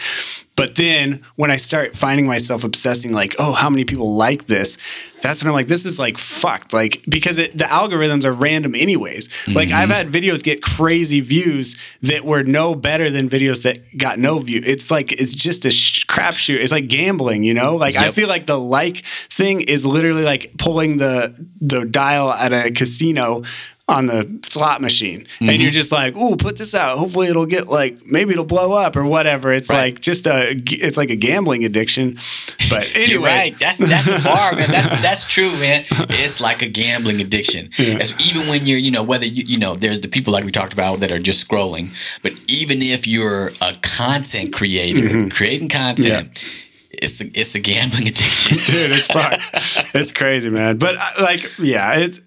but 0.55 0.75
then 0.75 1.21
when 1.35 1.51
I 1.51 1.57
start 1.57 1.95
finding 1.95 2.25
myself 2.27 2.63
obsessing, 2.63 3.11
like, 3.11 3.35
oh, 3.39 3.51
how 3.51 3.69
many 3.69 3.83
people 3.83 4.15
like 4.15 4.45
this? 4.45 4.77
That's 5.21 5.43
when 5.43 5.49
I'm 5.49 5.53
like, 5.55 5.67
this 5.67 5.85
is 5.85 5.99
like 5.99 6.17
fucked. 6.17 6.71
Like, 6.71 7.03
because 7.09 7.37
it, 7.37 7.57
the 7.57 7.65
algorithms 7.65 8.23
are 8.23 8.31
random 8.31 8.73
anyways. 8.73 9.27
Like, 9.47 9.71
I've 9.71 9.89
mm-hmm. 9.89 9.91
had 9.91 10.07
videos 10.07 10.43
get 10.43 10.61
crazy 10.61 11.19
views 11.19 11.77
that 12.01 12.23
were 12.23 12.43
no 12.43 12.73
better 12.73 13.09
than 13.09 13.27
videos 13.27 13.63
that 13.63 13.97
got 13.97 14.17
no 14.17 14.39
view. 14.39 14.61
It's 14.65 14.89
like, 14.89 15.11
it's 15.11 15.33
just 15.33 15.65
a 15.65 15.71
sh- 15.71 16.05
crapshoot. 16.05 16.59
It's 16.59 16.71
like 16.71 16.87
gambling, 16.87 17.43
you 17.43 17.53
know? 17.53 17.75
Like, 17.75 17.95
I 17.97 18.11
feel 18.11 18.29
like 18.29 18.45
the 18.45 18.57
like 18.57 19.03
thing 19.05 19.61
is 19.61 19.85
literally 19.85 20.23
like 20.23 20.53
pulling 20.57 20.97
the, 20.97 21.35
the 21.59 21.85
dial 21.85 22.31
at 22.31 22.53
a 22.53 22.71
casino 22.71 23.43
on 23.87 24.07
the 24.07 24.39
slot 24.43 24.75
mm-hmm. 24.75 24.83
machine 24.83 25.23
and 25.39 25.49
you're 25.49 25.57
mm-hmm. 25.57 25.69
just 25.69 25.91
like 25.91 26.15
ooh 26.15 26.35
put 26.35 26.57
this 26.57 26.73
out 26.73 26.97
hopefully 26.97 27.27
it'll 27.27 27.45
get 27.45 27.67
like 27.67 27.97
maybe 28.05 28.31
it'll 28.31 28.43
blow 28.43 28.71
up 28.71 28.95
or 28.95 29.05
whatever 29.05 29.53
it's 29.53 29.69
Right. 29.69 29.93
like 29.93 30.01
just 30.01 30.25
a 30.25 30.51
it's 30.51 30.97
like 30.97 31.11
a 31.11 31.15
gambling 31.15 31.65
addiction 31.65 32.17
but 32.69 32.89
anyway 32.95 33.05
You're 33.15 33.21
right. 33.21 33.59
That's 33.59 33.77
that's 33.77 34.07
a 34.07 34.19
bar, 34.19 34.55
man. 34.55 34.69
That's 34.69 34.89
that's 35.01 35.25
true, 35.25 35.51
man. 35.51 35.85
It's 36.09 36.41
like 36.41 36.61
a 36.61 36.67
gambling 36.67 37.21
addiction. 37.21 37.69
It's 37.77 38.13
even 38.25 38.47
when 38.49 38.65
you're, 38.65 38.77
you 38.77 38.91
know, 38.91 39.03
whether 39.03 39.25
you, 39.25 39.43
you 39.47 39.57
know, 39.57 39.75
there's 39.75 40.01
the 40.01 40.07
people 40.07 40.33
like 40.33 40.43
we 40.43 40.51
talked 40.51 40.73
about 40.73 40.99
that 40.99 41.11
are 41.11 41.19
just 41.19 41.47
scrolling, 41.47 41.89
but 42.21 42.33
even 42.47 42.81
if 42.81 43.07
you're 43.07 43.51
a 43.61 43.73
content 43.81 44.53
creator 44.53 45.01
mm-hmm. 45.01 45.29
creating 45.29 45.69
content, 45.69 46.45
it's 47.01 47.21
a, 47.21 47.25
it's 47.39 47.55
a 47.55 47.59
gambling 47.59 48.07
addiction. 48.07 48.57
dude 48.65 48.91
it's 48.91 49.07
fucked 49.07 49.95
it's 49.95 50.11
crazy 50.11 50.49
man 50.49 50.77
but 50.77 50.95
uh, 50.95 51.23
like 51.23 51.51
yeah 51.59 51.97
it's 51.99 52.21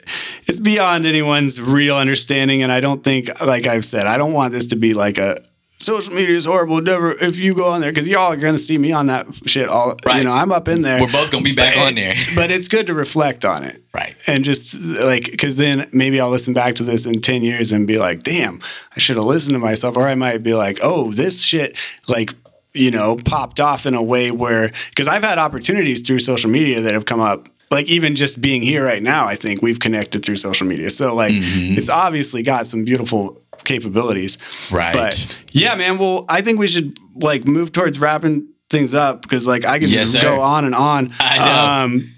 it's 0.46 0.60
beyond 0.60 1.06
anyone's 1.06 1.60
real 1.60 1.96
understanding 1.96 2.62
and 2.62 2.70
i 2.72 2.80
don't 2.80 3.02
think 3.04 3.28
like 3.44 3.66
i've 3.66 3.84
said 3.84 4.06
i 4.06 4.16
don't 4.18 4.32
want 4.32 4.52
this 4.52 4.66
to 4.68 4.76
be 4.76 4.94
like 4.94 5.18
a 5.18 5.40
social 5.80 6.12
media 6.12 6.34
is 6.34 6.44
horrible 6.44 6.80
never 6.82 7.12
if 7.12 7.38
you 7.38 7.54
go 7.54 7.70
on 7.70 7.80
there 7.80 7.90
because 7.92 8.08
y'all 8.08 8.32
are 8.32 8.36
gonna 8.36 8.58
see 8.58 8.76
me 8.76 8.90
on 8.90 9.06
that 9.06 9.26
shit 9.46 9.68
all 9.68 9.94
you 10.16 10.24
know 10.24 10.32
i'm 10.32 10.50
up 10.50 10.66
in 10.66 10.82
there 10.82 11.00
We're 11.00 11.06
both 11.12 11.30
gonna 11.30 11.44
be 11.44 11.54
back 11.54 11.76
But 11.76 11.86
on 11.88 11.94
there. 11.94 12.14
but 12.34 12.50
it's 12.50 12.66
good 12.66 12.88
to 12.88 12.94
reflect 12.94 13.44
on 13.44 13.62
it 13.62 13.80
Right. 13.94 14.14
and 14.26 14.44
just 14.44 14.74
like 15.00 15.24
because 15.30 15.56
then 15.56 15.88
maybe 15.92 16.20
i'll 16.20 16.30
listen 16.30 16.52
back 16.52 16.74
to 16.76 16.82
this 16.82 17.06
in 17.06 17.20
10 17.20 17.42
years 17.42 17.70
and 17.70 17.86
be 17.86 17.98
like 17.98 18.24
damn 18.24 18.60
i 18.96 18.98
should 18.98 19.16
have 19.16 19.24
listened 19.24 19.52
to 19.54 19.60
myself 19.60 19.96
or 19.96 20.08
i 20.08 20.16
might 20.16 20.42
be 20.42 20.52
like 20.54 20.78
oh 20.82 21.12
this 21.12 21.42
shit 21.42 21.76
like 22.08 22.34
you 22.74 22.90
know 22.90 23.16
popped 23.24 23.60
off 23.60 23.86
in 23.86 23.94
a 23.94 24.02
way 24.02 24.30
where 24.30 24.70
because 24.90 25.08
i've 25.08 25.24
had 25.24 25.38
opportunities 25.38 26.00
through 26.06 26.18
social 26.18 26.50
media 26.50 26.80
that 26.80 26.92
have 26.94 27.04
come 27.06 27.20
up 27.20 27.48
like 27.70 27.86
even 27.88 28.14
just 28.16 28.40
being 28.40 28.62
here 28.62 28.84
right 28.84 29.02
now 29.02 29.26
i 29.26 29.34
think 29.34 29.62
we've 29.62 29.80
connected 29.80 30.24
through 30.24 30.36
social 30.36 30.66
media 30.66 30.90
so 30.90 31.14
like 31.14 31.32
it's 31.34 31.88
obviously 31.88 32.42
got 32.42 32.66
some 32.66 32.84
beautiful 32.84 33.40
capabilities 33.64 34.38
Right. 34.70 34.94
but 34.94 35.40
yeah 35.52 35.74
man 35.76 35.98
well 35.98 36.24
i 36.28 36.42
think 36.42 36.58
we 36.58 36.66
should 36.66 36.96
like 37.14 37.46
move 37.46 37.72
towards 37.72 37.98
wrapping 37.98 38.46
things 38.70 38.94
up 38.94 39.22
because 39.22 39.46
like 39.46 39.64
i 39.64 39.78
could 39.78 39.88
Yes, 39.90 40.00
just 40.00 40.12
sir. 40.12 40.20
go 40.22 40.40
on 40.40 40.64
and 40.64 40.74
on 40.74 41.10
I 41.20 41.38
know. 41.38 41.84
um 41.84 42.14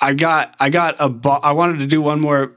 I 0.00 0.14
got 0.14 0.54
I 0.60 0.70
got 0.70 0.94
a 1.00 1.08
bar. 1.08 1.40
I 1.42 1.50
wanted 1.50 1.80
to 1.80 1.86
do 1.86 2.00
one 2.00 2.20
more 2.20 2.52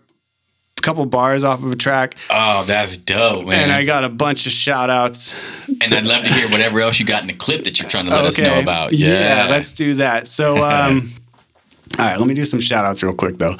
couple 0.81 1.05
bars 1.05 1.43
off 1.43 1.63
of 1.63 1.71
a 1.71 1.75
track 1.75 2.15
Oh, 2.29 2.63
that's 2.67 2.97
dope, 2.97 3.47
man. 3.47 3.63
and 3.63 3.71
I 3.71 3.85
got 3.85 4.03
a 4.03 4.09
bunch 4.09 4.45
of 4.47 4.51
shout 4.51 4.89
outs. 4.89 5.33
And 5.81 5.93
I'd 5.93 6.05
love 6.05 6.23
to 6.23 6.33
hear 6.33 6.49
whatever 6.49 6.79
else 6.81 6.99
you 6.99 7.05
got 7.05 7.21
in 7.21 7.27
the 7.27 7.33
clip 7.33 7.63
that 7.63 7.79
you're 7.79 7.89
trying 7.89 8.05
to 8.05 8.11
let 8.11 8.25
us 8.25 8.37
know 8.37 8.59
about. 8.59 8.93
Yeah. 8.93 9.47
let's 9.49 9.73
do 9.73 9.93
that. 9.95 10.27
So 10.27 10.57
um 10.63 11.09
all 11.99 12.05
right, 12.05 12.17
let 12.17 12.27
me 12.27 12.33
do 12.33 12.45
some 12.45 12.59
shout 12.59 12.85
outs 12.85 13.03
real 13.03 13.13
quick 13.13 13.37
though. 13.37 13.55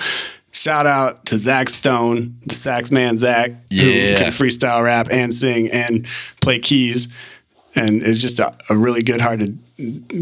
Shout 0.54 0.86
out 0.86 1.26
to 1.28 1.38
Zach 1.38 1.70
Stone, 1.70 2.38
the 2.46 2.54
sax 2.54 2.92
man 2.92 3.18
Zach, 3.18 3.52
Yeah. 3.70 3.84
who 3.84 4.16
can 4.18 4.28
freestyle 4.32 4.84
rap 4.84 5.08
and 5.10 5.34
sing 5.34 5.70
and 5.72 6.06
play 6.42 6.60
keys 6.60 7.08
and 7.76 8.02
is 8.04 8.22
just 8.22 8.40
a, 8.40 8.56
a 8.70 8.78
really 8.78 9.02
good 9.02 9.22
hearted 9.22 9.58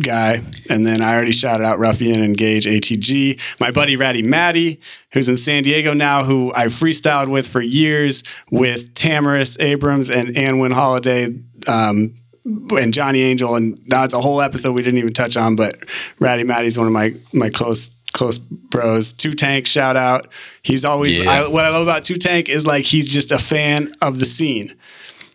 guy. 0.02 0.42
And 0.70 0.86
then 0.86 1.02
I 1.02 1.14
already 1.14 1.32
shouted 1.32 1.66
out 1.66 1.80
Ruffian 1.80 2.22
and 2.22 2.38
Gage 2.38 2.66
ATG. 2.66 3.60
My 3.60 3.72
buddy 3.72 3.96
Ratty 3.96 4.22
Matty, 4.22 4.80
who's 5.12 5.28
in 5.28 5.38
San 5.38 5.64
Diego 5.64 5.94
now, 5.94 6.24
who 6.24 6.54
I 6.56 6.66
freestyled 6.66 7.30
with 7.30 7.48
for 7.48 7.62
years 7.62 8.24
with 8.52 8.94
Tamaris 8.94 9.60
Abrams 9.60 10.10
and 10.10 10.30
Anwin 10.36 10.74
Holiday. 10.74 11.36
Um, 11.68 12.14
and 12.46 12.94
Johnny 12.94 13.22
Angel, 13.22 13.56
and 13.56 13.78
that's 13.88 14.14
a 14.14 14.22
whole 14.22 14.42
episode 14.42 14.72
we 14.72 14.82
didn't 14.82 14.98
even 14.98 15.14
touch 15.14 15.38
on. 15.38 15.56
But 15.56 15.76
Ratty 16.20 16.44
Matty's 16.44 16.78
one 16.78 16.88
of 16.88 16.94
my 16.94 17.14
my 17.34 17.50
close 17.50 17.92
close 18.14 18.38
bros. 18.38 19.14
Two 19.14 19.32
Tank, 19.32 19.68
shout 19.68 19.96
out. 19.96 20.28
He's 20.64 20.86
always 20.86 21.20
Yeah. 21.20 21.30
I, 21.30 21.48
what 21.48 21.66
I 21.66 21.70
love 21.70 21.84
about 21.84 22.06
Two 22.06 22.16
Tank 22.16 22.50
is 22.50 22.66
like 22.66 22.86
he's 22.86 23.08
just 23.08 23.32
a 23.32 23.38
fan 23.38 23.94
of 24.02 24.20
the 24.20 24.26
scene. 24.26 24.74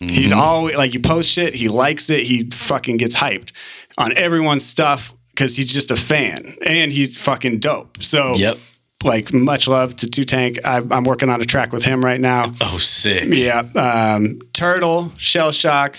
He's 0.01 0.33
always 0.33 0.77
like 0.77 0.95
you 0.95 1.01
post 1.01 1.31
shit, 1.31 1.55
he 1.55 1.69
likes 1.69 2.11
it, 2.11 2.25
he 2.25 2.45
fucking 2.51 2.97
gets 2.99 3.17
hyped 3.17 3.53
on 3.99 4.17
everyone's 4.17 4.65
stuff 4.65 5.15
because 5.31 5.57
he's 5.57 5.73
just 5.73 5.91
a 5.91 5.97
fan 5.97 6.45
and 6.65 6.93
he's 6.93 7.17
fucking 7.17 7.59
dope. 7.61 8.03
So 8.03 8.35
Yep. 8.37 8.57
like 9.05 9.33
much 9.33 9.67
love 9.69 9.97
to 9.97 10.07
Two 10.09 10.25
Tank. 10.25 10.59
I, 10.65 10.79
I'm 10.91 11.05
working 11.05 11.29
on 11.31 11.41
a 11.41 11.45
track 11.45 11.73
with 11.73 11.85
him 11.85 12.05
right 12.05 12.21
now. 12.21 12.53
Oh, 12.61 12.79
sick. 12.79 13.25
Yeah, 13.29 13.61
um, 13.77 14.39
Turtle, 14.53 15.13
Shell 15.19 15.53
Shock, 15.53 15.99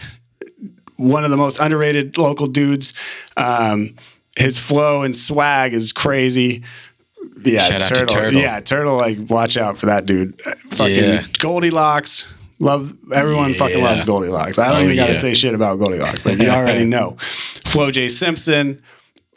one 0.98 1.24
of 1.24 1.32
the 1.32 1.38
most 1.38 1.60
underrated 1.60 2.18
local 2.18 2.48
dudes. 2.48 2.94
Um, 3.38 3.96
his 4.38 4.60
flow 4.60 5.04
and 5.04 5.16
swag 5.16 5.74
is 5.74 5.92
crazy. 5.94 6.64
Yeah, 7.44 7.60
Shout 7.60 7.82
out 7.84 7.96
to 7.96 8.06
Turtle. 8.06 8.42
Yeah, 8.42 8.60
Turtle. 8.60 8.96
Like, 8.98 9.18
watch 9.30 9.56
out 9.58 9.78
for 9.78 9.86
that 9.88 10.06
dude. 10.06 10.40
Uh, 10.46 10.52
Fucking 10.72 10.96
Yeah. 10.96 11.24
Goldilocks. 11.40 12.32
Love 12.60 12.94
everyone. 13.14 13.54
Fucking 13.54 13.78
Yeah. 13.80 13.84
loves 13.84 14.06
Goldilocks. 14.06 14.58
I 14.58 14.70
don't 14.70 14.82
Oh, 14.82 14.84
even 14.86 14.96
got 14.96 15.08
to 15.08 15.14
yeah. 15.14 15.20
say 15.20 15.34
shit 15.34 15.54
about 15.54 15.80
Goldilocks. 15.80 16.26
Like 16.26 16.40
you 16.40 16.48
already 16.50 16.86
know. 16.96 17.16
Flo 17.20 17.92
J 17.92 18.08
Simpson 18.08 18.82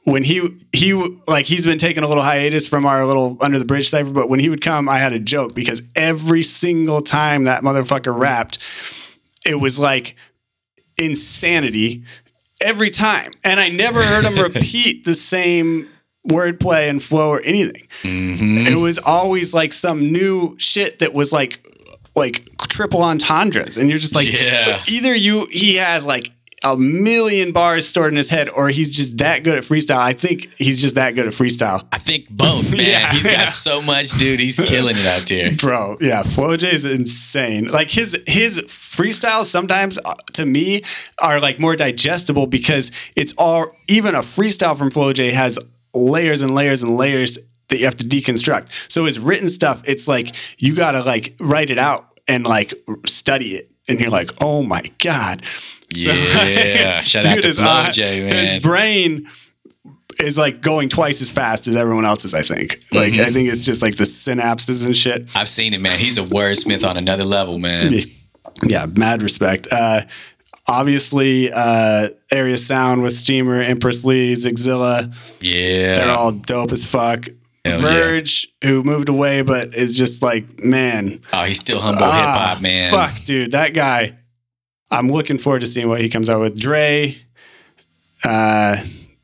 when 0.04 0.24
he 0.24 0.48
he 0.72 0.94
like 1.26 1.44
he's 1.44 1.66
been 1.66 1.78
taking 1.78 2.02
a 2.02 2.08
little 2.08 2.22
hiatus 2.22 2.66
from 2.68 2.86
our 2.86 3.04
little 3.04 3.36
under 3.40 3.58
the 3.58 3.64
bridge 3.64 3.88
cipher, 3.88 4.10
but 4.10 4.28
when 4.30 4.40
he 4.40 4.48
would 4.48 4.60
come, 4.62 4.88
I 4.88 4.98
had 4.98 5.12
a 5.12 5.18
joke 5.18 5.54
because 5.54 5.82
every 5.96 6.42
single 6.42 7.02
time 7.02 7.44
that 7.44 7.62
motherfucker 7.62 8.16
rapped, 8.18 8.58
it 9.44 9.56
was 9.56 9.78
like 9.78 10.14
insanity 10.98 12.04
every 12.60 12.90
time, 12.90 13.32
and 13.44 13.60
I 13.60 13.68
never 13.68 14.02
heard 14.02 14.24
him 14.24 14.38
repeat 14.42 15.04
the 15.04 15.14
same 15.14 15.88
wordplay 16.28 16.88
and 16.90 17.02
flow 17.02 17.30
or 17.30 17.40
anything. 17.42 17.86
Mm-hmm. 18.02 18.66
It 18.66 18.76
was 18.76 18.98
always 18.98 19.54
like 19.54 19.72
some 19.72 20.12
new 20.12 20.56
shit 20.58 20.98
that 20.98 21.14
was 21.14 21.32
like 21.32 21.64
like 22.18 22.48
triple 22.68 23.02
entendres, 23.02 23.76
and 23.76 23.88
you're 23.88 23.98
just 23.98 24.14
like, 24.14 24.30
Yeah. 24.32 24.80
either 24.88 25.14
you 25.14 25.46
he 25.50 25.76
has 25.76 26.04
like 26.06 26.32
a 26.64 26.76
million 26.76 27.52
bars 27.52 27.86
stored 27.86 28.12
in 28.12 28.16
his 28.16 28.28
head, 28.28 28.48
or 28.48 28.68
he's 28.68 28.90
just 28.90 29.18
that 29.18 29.44
good 29.44 29.56
at 29.56 29.62
freestyle. 29.62 29.98
I 30.00 30.12
think 30.12 30.52
he's 30.58 30.80
just 30.82 30.96
that 30.96 31.14
good 31.14 31.28
at 31.28 31.32
freestyle. 31.32 31.86
I 31.92 31.98
think 31.98 32.28
both, 32.30 32.68
man. 32.72 32.80
Yeah, 32.84 33.12
He's 33.12 33.22
got 33.22 33.32
yeah. 33.32 33.44
so 33.46 33.80
much, 33.80 34.10
dude. 34.18 34.40
He's 34.40 34.58
killing 34.58 34.96
it 34.98 35.06
out 35.06 35.24
there. 35.28 35.52
Bro, 35.56 35.98
yeah, 36.00 36.24
Flo 36.24 36.56
J 36.56 36.74
is 36.74 36.84
insane. 36.84 37.66
Like 37.68 37.90
his 37.92 38.18
his 38.26 38.60
freestyles 38.62 39.44
sometimes 39.44 39.98
uh, 40.04 40.14
to 40.32 40.44
me 40.44 40.82
are 41.22 41.38
like 41.40 41.60
more 41.60 41.76
digestible 41.76 42.48
because 42.48 42.90
it's 43.14 43.34
all 43.38 43.68
even 43.86 44.16
a 44.16 44.20
freestyle 44.22 44.76
from 44.76 44.90
Flo 44.90 45.12
J 45.12 45.30
has 45.30 45.60
layers 45.94 46.42
and 46.42 46.52
layers 46.52 46.82
and 46.82 46.96
layers 46.96 47.38
that 47.68 47.78
you 47.78 47.84
have 47.84 47.96
to 47.96 48.04
deconstruct. 48.04 48.90
So 48.90 49.04
his 49.04 49.20
written 49.20 49.48
stuff, 49.48 49.82
it's 49.86 50.08
like 50.08 50.34
you 50.58 50.74
gotta 50.74 51.02
like 51.02 51.34
write 51.38 51.70
it 51.70 51.78
out 51.78 52.07
and 52.28 52.44
like 52.44 52.74
study 53.06 53.56
it, 53.56 53.70
and 53.88 53.98
you're 53.98 54.10
like, 54.10 54.30
oh 54.42 54.62
my 54.62 54.82
god. 55.02 55.44
So, 55.44 56.12
Yeah. 56.12 57.00
Shout 57.02 57.24
out 57.24 57.40
to 57.42 57.48
his 57.48 57.58
Flo 57.58 57.66
man. 57.66 57.92
His 57.94 58.62
brain 58.62 59.26
is 60.20 60.36
like 60.36 60.60
going 60.60 60.88
twice 60.88 61.22
as 61.22 61.30
fast 61.32 61.66
as 61.68 61.76
everyone 61.76 62.04
else's. 62.04 62.34
I 62.34 62.42
think. 62.42 62.80
Like 62.92 63.14
Mm-hmm. 63.14 63.22
I 63.22 63.30
think 63.30 63.48
it's 63.50 63.64
just 63.64 63.82
like 63.82 63.96
the 63.96 64.04
synapses 64.04 64.86
and 64.86 64.96
shit. 64.96 65.30
I've 65.34 65.48
seen 65.48 65.72
it, 65.74 65.80
man. 65.80 65.98
He's 65.98 66.18
a 66.18 66.22
wordsmith 66.22 66.88
on 66.88 66.96
another 66.96 67.24
level, 67.24 67.58
man. 67.58 67.94
Yeah, 68.64 68.86
mad 68.86 69.22
respect. 69.22 69.68
Uh, 69.70 70.02
obviously, 70.66 71.50
uh, 71.52 72.08
Area 72.30 72.56
Sound 72.56 73.02
with 73.02 73.14
Steamer, 73.14 73.62
Empress 73.62 74.04
Lee, 74.04 74.34
Zigzilla, 74.34 75.14
yeah 75.40 75.94
they're 75.94 76.10
all 76.10 76.32
dope 76.32 76.72
as 76.72 76.84
fuck. 76.84 77.28
Hell 77.70 77.80
yeah. 77.80 77.88
Verge, 77.88 78.48
who 78.62 78.82
moved 78.82 79.08
away, 79.08 79.42
but 79.42 79.74
is 79.74 79.94
just 79.96 80.22
like, 80.22 80.62
man, 80.64 81.20
Oh, 81.32 81.44
he's 81.44 81.58
still 81.60 81.80
Humboldt 81.80 82.12
hip 82.14 82.24
ah, 82.24 82.46
hop, 82.54 82.62
man. 82.62 82.90
Fuck, 82.90 83.24
dude, 83.24 83.52
that 83.52 83.74
guy. 83.74 84.16
I'm 84.90 85.08
looking 85.10 85.38
forward 85.38 85.60
to 85.60 85.66
seeing 85.66 85.88
what 85.88 86.00
he 86.00 86.08
comes 86.08 86.30
out 86.30 86.40
with. 86.40 86.58
Dre, 86.58 87.16
uh, 88.24 88.76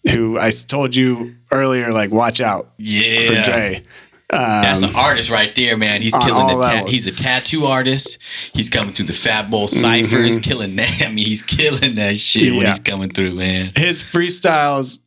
I 0.06 0.52
told 0.68 0.94
you 0.94 1.34
earlier, 1.50 1.90
like, 1.92 2.10
watch 2.10 2.40
out 2.40 2.68
Yeah. 2.78 3.26
for 3.26 3.50
Dre. 3.50 3.84
That's 4.30 4.82
Um, 4.82 4.90
an 4.90 4.96
artist 4.96 5.30
right 5.30 5.54
there, 5.54 5.76
man. 5.76 6.02
He's 6.02 6.14
killing 6.16 6.48
the. 6.48 6.60
Ta- 6.60 6.86
he's 6.88 7.06
a 7.06 7.12
tattoo 7.12 7.66
artist. 7.66 8.18
He's 8.52 8.68
coming 8.68 8.92
through 8.92 9.04
the 9.06 9.12
Fat 9.12 9.48
Bowl 9.50 9.68
ciphers, 9.68 10.38
killing 10.38 10.74
that. 10.76 11.02
I 11.06 11.10
mean, 11.12 11.26
he's 11.26 11.42
killing 11.42 11.94
that 11.96 12.16
shit 12.18 12.52
when 12.52 12.62
Mm-hmm. 12.62 12.68
He's 12.70 12.78
coming 12.80 13.10
through, 13.10 13.34
man. 13.34 13.68
his 13.76 14.02
freestyles, 14.02 14.98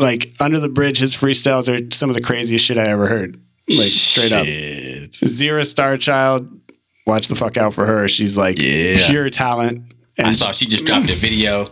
like 0.00 0.32
Under 0.40 0.58
the 0.58 0.68
Bridge, 0.68 0.98
his 0.98 1.14
freestyles 1.14 1.68
are 1.68 1.94
some 1.94 2.10
of 2.10 2.14
the 2.16 2.22
craziest 2.22 2.64
shit 2.64 2.78
I 2.78 2.86
ever 2.88 3.06
heard. 3.06 3.36
Like 3.68 3.88
straight 3.88 4.32
up. 4.32 4.46
Zero 5.14 5.62
Star 5.62 5.96
Child, 5.96 6.48
watch 7.06 7.28
the 7.28 7.36
fuck 7.36 7.56
out 7.56 7.74
for 7.74 7.86
her. 7.86 8.08
She's 8.08 8.36
like 8.36 8.58
Yeah. 8.58 9.06
pure 9.06 9.30
talent. 9.30 9.82
And 10.18 10.26
I 10.26 10.32
saw 10.32 10.52
she 10.52 10.66
just 10.66 10.84
dropped 10.86 11.08
a 11.10 11.14
video. 11.14 11.66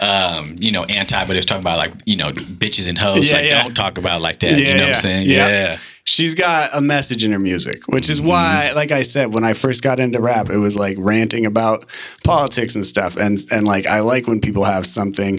Um, 0.00 0.56
you 0.58 0.72
know, 0.72 0.84
anti, 0.84 1.26
but 1.26 1.36
it's 1.36 1.44
talking 1.44 1.62
about 1.62 1.76
like 1.76 1.92
you 2.06 2.16
know 2.16 2.30
bitches 2.30 2.88
and 2.88 2.96
hoes. 2.96 3.28
Yeah, 3.28 3.36
like, 3.36 3.50
yeah. 3.50 3.62
don't 3.62 3.74
talk 3.74 3.98
about 3.98 4.22
like 4.22 4.38
that. 4.40 4.58
you 4.58 4.74
know 4.74 4.80
what. 4.84 4.88
I'm 4.88 4.94
saying? 4.94 5.24
Yeah. 5.28 5.48
Yeah. 5.48 5.76
she's 6.04 6.34
got 6.34 6.70
a 6.74 6.80
message 6.80 7.22
in 7.24 7.30
her 7.32 7.38
music, 7.38 7.86
which 7.88 8.08
is 8.08 8.18
why, 8.20 8.72
like 8.74 8.90
I 8.90 9.02
said, 9.02 9.34
when 9.34 9.44
I 9.44 9.52
first 9.52 9.82
got 9.82 10.00
into 10.00 10.18
rap, 10.20 10.48
it 10.48 10.56
was 10.56 10.76
like 10.76 10.96
ranting 10.98 11.44
about 11.44 11.84
politics 12.24 12.74
and 12.74 12.86
stuff. 12.86 13.16
And 13.18 13.38
and 13.50 13.66
like 13.66 13.86
I 13.86 14.00
like 14.00 14.26
when 14.26 14.40
people 14.40 14.64
have 14.64 14.86
something, 14.86 15.38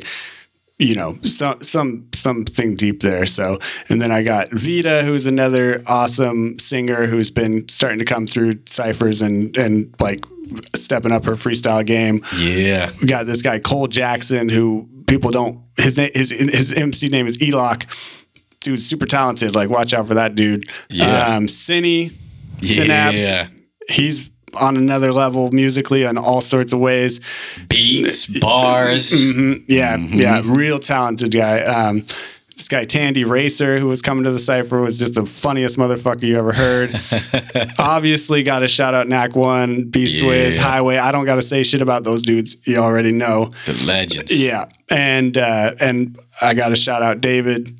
you 0.83 0.95
know, 0.95 1.17
some 1.23 1.61
some 1.61 2.07
something 2.13 2.75
deep 2.75 3.01
there. 3.01 3.25
So 3.25 3.59
and 3.89 4.01
then 4.01 4.11
I 4.11 4.23
got 4.23 4.49
Vita, 4.51 5.03
who's 5.03 5.25
another 5.25 5.81
awesome 5.87 6.59
singer 6.59 7.05
who's 7.05 7.31
been 7.31 7.67
starting 7.69 7.99
to 7.99 8.05
come 8.05 8.27
through 8.27 8.53
ciphers 8.65 9.21
and 9.21 9.55
and 9.57 9.93
like 9.99 10.25
stepping 10.75 11.11
up 11.11 11.25
her 11.25 11.33
freestyle 11.33 11.85
game. 11.85 12.21
Yeah. 12.37 12.89
We 13.01 13.07
got 13.07 13.25
this 13.25 13.41
guy 13.41 13.59
Cole 13.59 13.87
Jackson, 13.87 14.49
who 14.49 14.89
people 15.07 15.31
don't 15.31 15.61
his 15.77 15.97
name 15.97 16.11
his 16.13 16.31
his 16.31 16.73
MC 16.73 17.07
name 17.07 17.27
is 17.27 17.37
Eloc. 17.37 17.85
Dude's 18.59 18.85
super 18.85 19.05
talented. 19.05 19.55
Like, 19.55 19.69
watch 19.69 19.93
out 19.93 20.07
for 20.07 20.13
that 20.13 20.35
dude. 20.35 20.69
Yeah. 20.89 21.35
Um, 21.35 21.47
Synapse. 22.61 23.21
Yeah. 23.21 23.47
He's 23.89 24.29
on 24.55 24.77
another 24.77 25.11
level 25.11 25.51
musically 25.51 26.03
in 26.03 26.17
all 26.17 26.41
sorts 26.41 26.73
of 26.73 26.79
ways. 26.79 27.19
Beats, 27.69 28.27
bars. 28.27 29.11
Mhm. 29.11 29.63
Yeah, 29.67 29.97
Mm-hmm. 29.97 30.19
yeah, 30.19 30.41
real 30.45 30.79
talented 30.79 31.31
guy. 31.31 31.59
Um, 31.61 32.03
this 32.55 32.67
guy 32.67 32.85
Tandy 32.85 33.23
Racer, 33.23 33.79
who 33.79 33.87
was 33.87 34.01
coming 34.03 34.25
to 34.25 34.31
the 34.31 34.37
cipher, 34.39 34.79
was 34.79 34.99
just 34.99 35.15
the 35.15 35.25
funniest 35.25 35.77
motherfucker 35.77 36.21
you 36.21 36.37
ever 36.37 36.53
heard. 36.53 36.95
Obviously, 37.79 38.43
got 38.43 38.61
a 38.63 38.67
shout 38.67 38.93
out 38.93 39.07
Knack 39.07 39.35
One, 39.35 39.85
B 39.89 40.05
Swizz, 40.05 40.55
Yeah. 40.55 40.61
Highway. 40.61 40.97
I 40.97 41.11
don't 41.11 41.25
got 41.25 41.35
to 41.35 41.41
say 41.41 41.63
shit 41.63 41.81
about 41.81 42.03
those 42.03 42.21
dudes. 42.21 42.57
You 42.67 42.77
already 42.77 43.11
know. 43.11 43.49
The 43.65 43.83
legends. 43.85 44.31
Yeah, 44.39 44.65
and 44.89 45.37
uh, 45.37 45.73
and 45.79 46.17
I 46.41 46.53
got 46.53 46.69
to 46.69 46.75
shout 46.75 47.01
out 47.01 47.21
David 47.21 47.75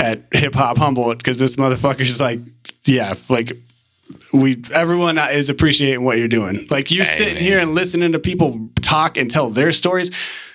at 0.00 0.22
Hip 0.32 0.54
Hop 0.56 0.76
Humboldt 0.76 1.18
because 1.18 1.36
this 1.36 1.54
motherfucker's 1.56 2.20
like, 2.20 2.40
yeah, 2.84 3.14
like 3.28 3.52
we 4.34 4.60
everyone 4.74 5.16
is 5.16 5.48
appreciating 5.48 6.04
what 6.04 6.18
you're 6.18 6.28
doing. 6.28 6.66
Like 6.68 6.90
you 6.90 7.04
sitting 7.04 7.36
here 7.36 7.60
and 7.60 7.74
listening 7.74 8.12
to 8.12 8.18
people 8.18 8.68
talk 8.82 9.16
and 9.16 9.30
tell 9.30 9.48
their 9.48 9.72
stories. 9.72 10.10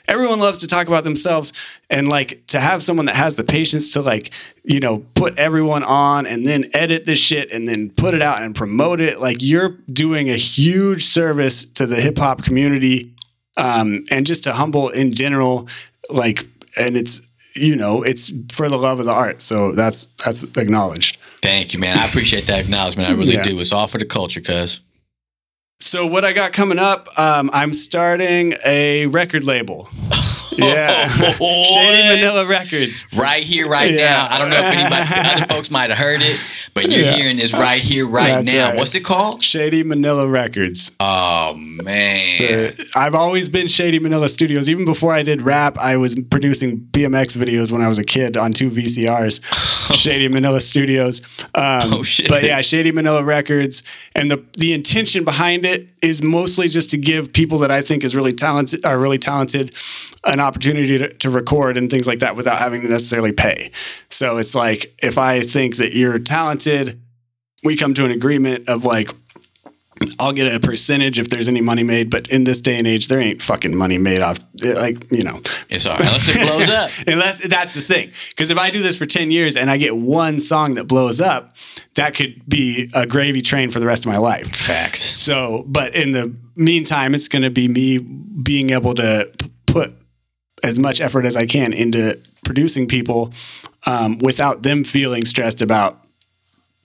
Everyone 0.08 0.40
loves 0.40 0.60
to 0.60 0.68
talk 0.68 0.88
about 0.88 1.04
themselves 1.04 1.54
and 1.90 2.10
like 2.10 2.46
to 2.48 2.60
have 2.60 2.84
someone 2.84 3.06
that 3.06 3.16
has 3.16 3.36
the 3.36 3.44
patience 3.44 3.92
to 3.92 4.02
like, 4.02 4.32
you 4.64 4.80
know, 4.80 5.06
put 5.14 5.38
everyone 5.38 5.84
on 5.84 6.26
and 6.26 6.46
then 6.46 6.66
edit 6.74 7.06
the 7.06 7.16
shit 7.16 7.52
and 7.52 7.68
then 7.68 7.92
put 7.92 8.14
it 8.14 8.22
out 8.22 8.42
and 8.42 8.56
promote 8.56 9.02
it. 9.02 9.20
Like 9.20 9.38
you're 9.40 9.78
doing 9.94 10.30
a 10.30 10.36
huge 10.36 11.06
service 11.06 11.66
to 11.66 11.86
the 11.86 11.96
hip 11.96 12.18
hop 12.18 12.44
community 12.44 13.14
um, 13.56 14.04
and 14.10 14.26
just 14.26 14.44
to 14.46 14.54
Humboldt 14.54 14.96
in 14.96 15.14
general. 15.14 15.70
Like, 16.10 16.46
and 16.78 16.98
it's 16.98 17.22
you 17.56 17.76
know, 17.76 18.04
it's 18.04 18.32
for 18.54 18.70
the 18.70 18.78
love 18.78 19.00
of 19.00 19.06
the 19.06 19.14
art. 19.14 19.42
So 19.42 19.72
that's 19.74 20.06
that's 20.24 20.44
acknowledged. 20.58 21.19
Thank 21.42 21.74
you, 21.74 21.80
man. 21.80 21.98
I 21.98 22.06
appreciate 22.06 22.48
that 22.48 22.60
acknowledgement. 22.66 23.10
I 23.10 23.14
really 23.14 23.34
Yeah. 23.34 23.44
do. 23.44 23.60
It's 23.60 23.72
all 23.72 23.88
for 23.88 23.98
the 23.98 24.06
culture, 24.06 24.42
cuz. 24.42 24.82
So 25.82 26.06
what 26.06 26.26
I 26.26 26.34
got 26.34 26.52
coming 26.52 26.78
up, 26.80 27.08
um, 27.18 27.50
I'm 27.54 27.74
starting 27.74 28.56
a 28.66 29.06
record 29.08 29.46
label. 29.46 29.88
Yeah, 30.58 31.08
Shady 31.08 32.10
Manila 32.10 32.46
Records. 32.50 33.06
Right 33.16 33.44
here, 33.44 33.68
right 33.68 33.92
Yeah. 33.92 34.06
now. 34.06 34.28
I 34.30 34.38
don't 34.38 34.50
know 34.50 34.58
if 34.58 34.66
anybody, 34.66 35.30
other 35.44 35.46
folks 35.54 35.72
might 35.72 35.90
have 35.90 36.00
heard 36.00 36.22
it, 36.22 36.40
but 36.74 36.90
you're 36.90 37.02
Yeah. 37.06 37.14
hearing 37.16 37.38
this 37.38 37.54
right 37.54 37.82
here, 37.82 38.06
right 38.08 38.28
That's 38.44 38.52
now. 38.54 38.68
right. 38.70 38.76
What's 38.78 38.94
it 38.96 39.06
called? 39.06 39.44
Shady 39.44 39.84
Manila 39.84 40.28
Records. 40.28 40.92
Oh 41.00 41.56
man. 41.56 42.74
Uh, 42.78 42.84
I've 42.96 43.16
always 43.16 43.48
been 43.50 43.68
Shady 43.68 44.00
Manila 44.00 44.28
Studios. 44.30 44.68
Even 44.70 44.86
before 44.86 45.14
I 45.14 45.24
did 45.24 45.42
rap, 45.42 45.78
I 45.78 45.98
was 45.98 46.16
producing 46.30 46.80
BMX 46.80 47.38
videos 47.38 47.72
when 47.72 47.82
I 47.82 47.88
was 47.88 47.98
a 47.98 48.04
kid 48.04 48.36
on 48.36 48.52
two 48.52 48.70
VCRs. 48.70 49.40
Shady 49.96 50.28
Manila 50.28 50.60
Studios. 50.62 51.22
Um, 51.56 51.94
Oh, 51.94 52.04
shit. 52.04 52.28
But 52.30 52.44
yeah, 52.44 52.62
Shady 52.62 52.92
Manila 52.92 53.24
Records, 53.24 53.84
and 54.16 54.30
the 54.30 54.44
the 54.58 54.74
intention 54.74 55.24
behind 55.24 55.66
it 55.66 55.88
is 56.02 56.22
mostly 56.22 56.68
just 56.68 56.92
to 56.92 56.98
give 56.98 57.34
people 57.34 57.60
that 57.60 57.72
I 57.72 57.82
think 57.82 58.04
is 58.04 58.16
really 58.16 58.34
talented 58.34 58.86
are 58.86 58.98
really 58.98 59.18
talented 59.18 59.76
an 60.26 60.40
opportunity 60.40 60.98
to, 60.98 61.14
to 61.14 61.30
record 61.30 61.78
and 61.78 61.90
things 61.90 62.06
like 62.08 62.20
that 62.20 62.36
without 62.36 62.58
having 62.58 62.82
to 62.82 62.88
necessarily 62.88 63.32
pay. 63.32 63.72
So 64.10 64.38
it's 64.38 64.54
like 64.54 64.94
if 65.02 65.18
I 65.18 65.42
think 65.42 65.78
that 65.78 65.94
you're 65.94 66.20
talented, 66.20 67.02
we 67.64 67.76
come 67.76 67.94
to 67.94 68.06
an 68.06 68.12
agreement 68.12 68.68
of 68.68 68.86
like 68.86 69.12
I'll 70.20 70.32
get 70.34 70.54
a 70.54 70.60
percentage 70.60 71.20
if 71.20 71.30
there's 71.30 71.48
any 71.48 71.62
money 71.62 71.84
made, 71.84 72.10
but 72.10 72.28
in 72.30 72.44
this 72.44 72.62
day 72.62 72.78
and 72.78 72.88
age, 72.88 73.08
there 73.08 73.20
ain't 73.20 73.42
fucking 73.42 73.76
money 73.76 73.98
made 73.98 74.20
off. 74.20 74.38
Like 74.64 75.12
you 75.12 75.24
know, 75.24 75.42
It's 75.70 75.86
all 75.86 75.94
right. 75.94 76.02
Unless 76.02 76.36
it 76.36 76.48
blows 76.48 76.70
up. 76.70 76.90
unless 77.08 77.48
that's 77.48 77.74
the 77.74 77.82
thing. 77.82 78.12
Because 78.30 78.52
if 78.52 78.58
I 78.58 78.70
do 78.70 78.82
this 78.82 78.98
for 78.98 79.06
ten 79.06 79.32
years 79.32 79.56
and 79.56 79.70
I 79.70 79.78
get 79.78 79.96
one 79.96 80.40
song 80.40 80.76
that 80.76 80.88
blows 80.88 81.22
up, 81.22 81.56
that 81.96 82.16
could 82.16 82.42
be 82.48 82.90
a 82.94 83.06
gravy 83.06 83.42
train 83.42 83.72
for 83.72 83.80
the 83.80 83.88
rest 83.88 84.06
of 84.06 84.12
my 84.12 84.18
life. 84.18 84.56
Facts. 84.56 85.02
So, 85.02 85.64
but 85.68 85.96
in 85.96 86.12
the 86.12 86.34
meantime, 86.56 87.16
it's 87.16 87.28
going 87.28 87.44
to 87.44 87.50
be 87.50 87.68
me 87.68 87.98
being 87.98 88.70
able 88.72 88.94
to 88.96 89.30
p- 89.38 89.52
put 89.66 89.94
as 90.64 90.78
much 90.80 91.02
effort 91.02 91.26
as 91.26 91.36
I 91.38 91.46
can 91.46 91.74
into 91.74 92.20
producing 92.44 92.88
people 92.88 93.32
um, 93.86 94.18
without 94.20 94.64
them 94.64 94.84
feeling 94.84 95.26
stressed 95.26 95.62
about 95.62 96.04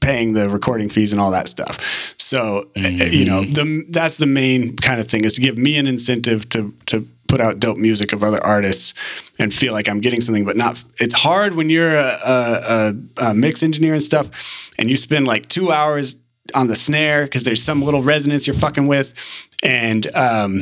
paying 0.04 0.34
the 0.34 0.50
recording 0.50 0.88
fees 0.90 1.12
and 1.12 1.20
all 1.20 1.30
that 1.30 1.48
stuff. 1.48 2.14
So, 2.18 2.68
uh, 2.76 2.88
you 2.88 3.24
know, 3.24 3.42
the 3.42 3.86
that's 3.88 4.18
the 4.18 4.26
main 4.26 4.76
kind 4.76 5.00
of 5.00 5.08
thing 5.08 5.24
is 5.24 5.32
to 5.34 5.40
give 5.40 5.56
me 5.56 5.78
an 5.78 5.86
incentive 5.86 6.48
to 6.50 6.74
to 6.86 7.08
put 7.26 7.40
out 7.40 7.58
dope 7.58 7.78
music 7.78 8.12
of 8.12 8.22
other 8.22 8.44
artists 8.44 8.92
and 9.38 9.52
feel 9.52 9.72
like 9.72 9.88
I'm 9.88 10.00
getting 10.00 10.20
something, 10.20 10.44
but 10.44 10.56
not. 10.56 10.84
It's 11.00 11.14
hard 11.14 11.54
when 11.54 11.70
you're 11.70 11.96
a, 11.96 12.16
a, 12.24 12.62
a, 12.68 12.94
a 13.30 13.34
mix 13.34 13.62
engineer 13.62 13.94
and 13.94 14.02
stuff, 14.02 14.70
and 14.78 14.90
you 14.90 14.96
spend 14.96 15.26
like 15.26 15.48
two 15.48 15.72
hours 15.72 16.16
on 16.54 16.66
the 16.66 16.76
snare 16.76 17.24
because 17.24 17.44
there's 17.44 17.62
some 17.62 17.82
little 17.82 18.02
resonance 18.02 18.46
you're 18.46 18.54
fucking 18.54 18.86
with, 18.86 19.14
and 19.62 20.06
um, 20.14 20.60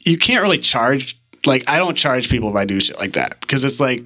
you 0.00 0.18
can't 0.18 0.42
really 0.42 0.58
charge. 0.58 1.18
Like 1.46 1.68
I 1.70 1.78
don't 1.78 1.96
charge 1.96 2.28
people 2.28 2.50
if 2.50 2.56
I 2.56 2.64
do 2.66 2.80
shit 2.80 2.98
like 2.98 3.12
that 3.14 3.40
because 3.40 3.64
it's 3.64 3.80
like 3.80 4.02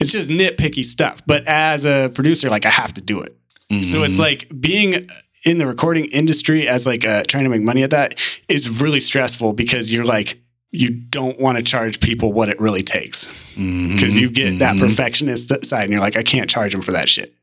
it's 0.00 0.10
just 0.10 0.30
nitpicky 0.30 0.84
stuff. 0.84 1.22
But 1.26 1.46
as 1.46 1.84
a 1.84 2.10
producer, 2.12 2.50
like 2.50 2.66
I 2.66 2.70
have 2.70 2.92
to 2.94 3.00
do 3.00 3.20
it. 3.20 3.36
So 3.70 4.02
it's 4.02 4.14
mm-hmm. 4.14 4.20
like 4.20 4.60
being 4.60 5.08
in 5.44 5.58
the 5.58 5.66
recording 5.66 6.06
industry 6.06 6.68
as 6.68 6.86
like 6.86 7.06
uh, 7.06 7.22
trying 7.26 7.44
to 7.44 7.50
make 7.50 7.62
money 7.62 7.82
at 7.82 7.90
that 7.90 8.18
is 8.48 8.80
really 8.80 9.00
stressful 9.00 9.52
because 9.52 9.92
you're 9.92 10.04
like 10.04 10.38
you 10.72 10.90
don't 10.90 11.38
want 11.40 11.58
to 11.58 11.64
charge 11.64 12.00
people 12.00 12.32
what 12.32 12.48
it 12.48 12.60
really 12.60 12.82
takes 12.82 13.54
mm-hmm. 13.56 13.94
because 13.94 14.16
you 14.16 14.30
get 14.30 14.58
that 14.58 14.76
mm-hmm. 14.76 14.86
perfectionist 14.86 15.48
side 15.64 15.84
and 15.84 15.92
you're 15.92 16.00
like 16.00 16.16
I 16.16 16.22
can't 16.22 16.50
charge 16.50 16.72
them 16.72 16.82
for 16.82 16.92
that 16.92 17.08
shit. 17.08 17.34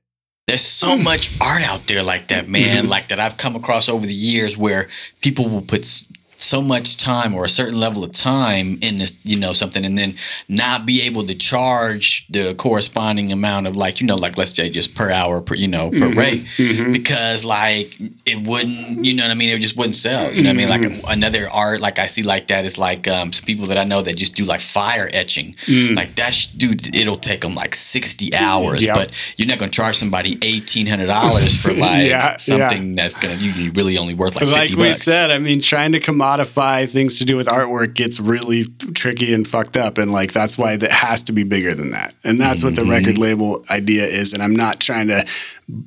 There's 0.47 0.61
so 0.61 0.97
much 0.97 1.37
art 1.41 1.61
out 1.61 1.87
there 1.87 2.01
like 2.03 2.29
that, 2.29 2.47
man. 2.47 2.87
Like 2.87 3.09
that 3.09 3.19
I've 3.19 3.35
come 3.35 3.57
across 3.57 3.89
over 3.89 4.05
the 4.05 4.13
years 4.13 4.57
where 4.57 4.87
people 5.19 5.49
will 5.49 5.61
put 5.61 5.81
s- 5.81 6.07
so 6.37 6.61
much 6.61 6.97
time 6.97 7.33
or 7.33 7.45
a 7.45 7.49
certain 7.49 7.79
level 7.79 8.03
of 8.03 8.11
time 8.11 8.77
in 8.81 8.99
this, 8.99 9.17
you 9.23 9.37
know, 9.37 9.53
something, 9.53 9.83
and 9.85 9.97
then 9.97 10.15
not 10.47 10.85
be 10.85 11.01
able 11.01 11.25
to 11.25 11.35
charge 11.35 12.25
the 12.29 12.53
corresponding 12.55 13.31
amount 13.31 13.67
of, 13.67 13.75
like, 13.75 13.99
you 13.99 14.07
know, 14.07 14.15
like 14.15 14.37
let's 14.37 14.55
say 14.55 14.69
just 14.69 14.95
per 14.95 15.11
hour, 15.11 15.41
per 15.41 15.55
you 15.55 15.67
know, 15.67 15.89
per 15.89 15.97
mm-hmm. 15.97 16.19
rate, 16.19 16.41
mm-hmm. 16.57 16.91
because 16.91 17.43
like 17.43 17.97
it 18.25 18.47
wouldn't, 18.47 19.03
you 19.03 19.13
know 19.13 19.23
what 19.23 19.31
I 19.31 19.35
mean? 19.35 19.49
It 19.49 19.59
just 19.59 19.77
wouldn't 19.77 19.95
sell. 19.95 20.31
You 20.31 20.43
know 20.43 20.49
what 20.49 20.53
I 20.53 20.57
mean? 20.57 20.69
Like 20.69 20.81
mm-hmm. 20.81 21.11
another 21.11 21.49
art, 21.49 21.81
like 21.81 21.99
I 21.99 22.05
see 22.05 22.23
like 22.23 22.47
that 22.47 22.65
is 22.65 22.77
like 22.77 23.07
um, 23.07 23.31
some 23.31 23.45
people 23.45 23.65
that 23.67 23.77
I 23.77 23.83
know 23.83 24.01
that 24.01 24.15
just 24.15 24.35
do 24.35 24.43
like 24.45 24.61
fire 24.61 25.09
etching. 25.13 25.53
Mm. 25.65 25.95
Like 25.95 26.15
that, 26.15 26.47
dude, 26.55 26.95
it'll 26.95 27.17
take 27.17 27.41
them 27.41 27.55
like 27.55 27.75
sixty 27.75 28.33
hours, 28.33 28.83
Yeah. 28.83 28.95
but 28.95 29.11
you're 29.37 29.47
not 29.47 29.59
gonna 29.59 29.71
charge 29.71 29.95
somebody 29.97 30.37
eighteen 30.41 30.85
hundred 30.87 31.07
dollars 31.07 31.57
for 31.57 31.73
like 31.87 32.07
Yeah, 32.07 32.37
something 32.37 32.95
that's 32.95 33.15
gonna 33.15 33.35
you 33.35 33.71
really 33.71 33.97
only 33.97 34.13
worth 34.13 34.35
like 34.35 34.45
like 34.47 34.69
fifty 34.69 34.75
we 34.75 34.93
said, 34.93 35.31
I 35.31 35.39
mean, 35.39 35.61
trying 35.61 35.91
to 35.93 35.99
commodify 36.27 36.89
things 36.89 37.19
to 37.19 37.25
do 37.25 37.37
with 37.37 37.47
artwork 37.47 37.93
gets 37.93 38.19
really 38.19 38.65
tricky 38.93 39.33
and 39.33 39.47
fucked 39.47 39.77
up, 39.77 39.97
and 39.97 40.11
like 40.11 40.31
that's 40.31 40.57
why 40.57 40.75
that 40.75 40.91
has 40.91 41.23
to 41.23 41.31
be 41.31 41.43
bigger 41.43 41.73
than 41.73 41.91
that, 41.91 42.13
and 42.23 42.39
that's 42.39 42.63
what 42.63 42.75
the 42.75 42.81
Mm-hmm. 42.81 42.91
record 42.91 43.17
label 43.17 43.65
idea 43.69 44.05
is. 44.05 44.33
And 44.33 44.41
I'm 44.41 44.55
not 44.55 44.79
trying 44.79 45.07
to 45.07 45.25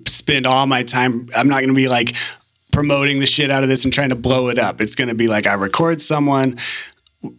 spend 0.06 0.46
all 0.46 0.66
my 0.66 0.82
time. 0.82 1.28
I'm 1.36 1.48
not 1.48 1.60
going 1.60 1.68
to 1.68 1.74
be 1.74 1.88
like 1.88 2.14
promoting 2.72 3.20
the 3.20 3.26
shit 3.26 3.50
out 3.50 3.62
of 3.62 3.68
this 3.68 3.84
and 3.84 3.92
trying 3.92 4.10
to 4.10 4.16
blow 4.16 4.48
it 4.48 4.58
up. 4.58 4.80
It's 4.80 4.94
going 4.94 5.08
to 5.08 5.14
be 5.14 5.28
like 5.28 5.46
I 5.46 5.54
record 5.54 6.02
someone, 6.02 6.58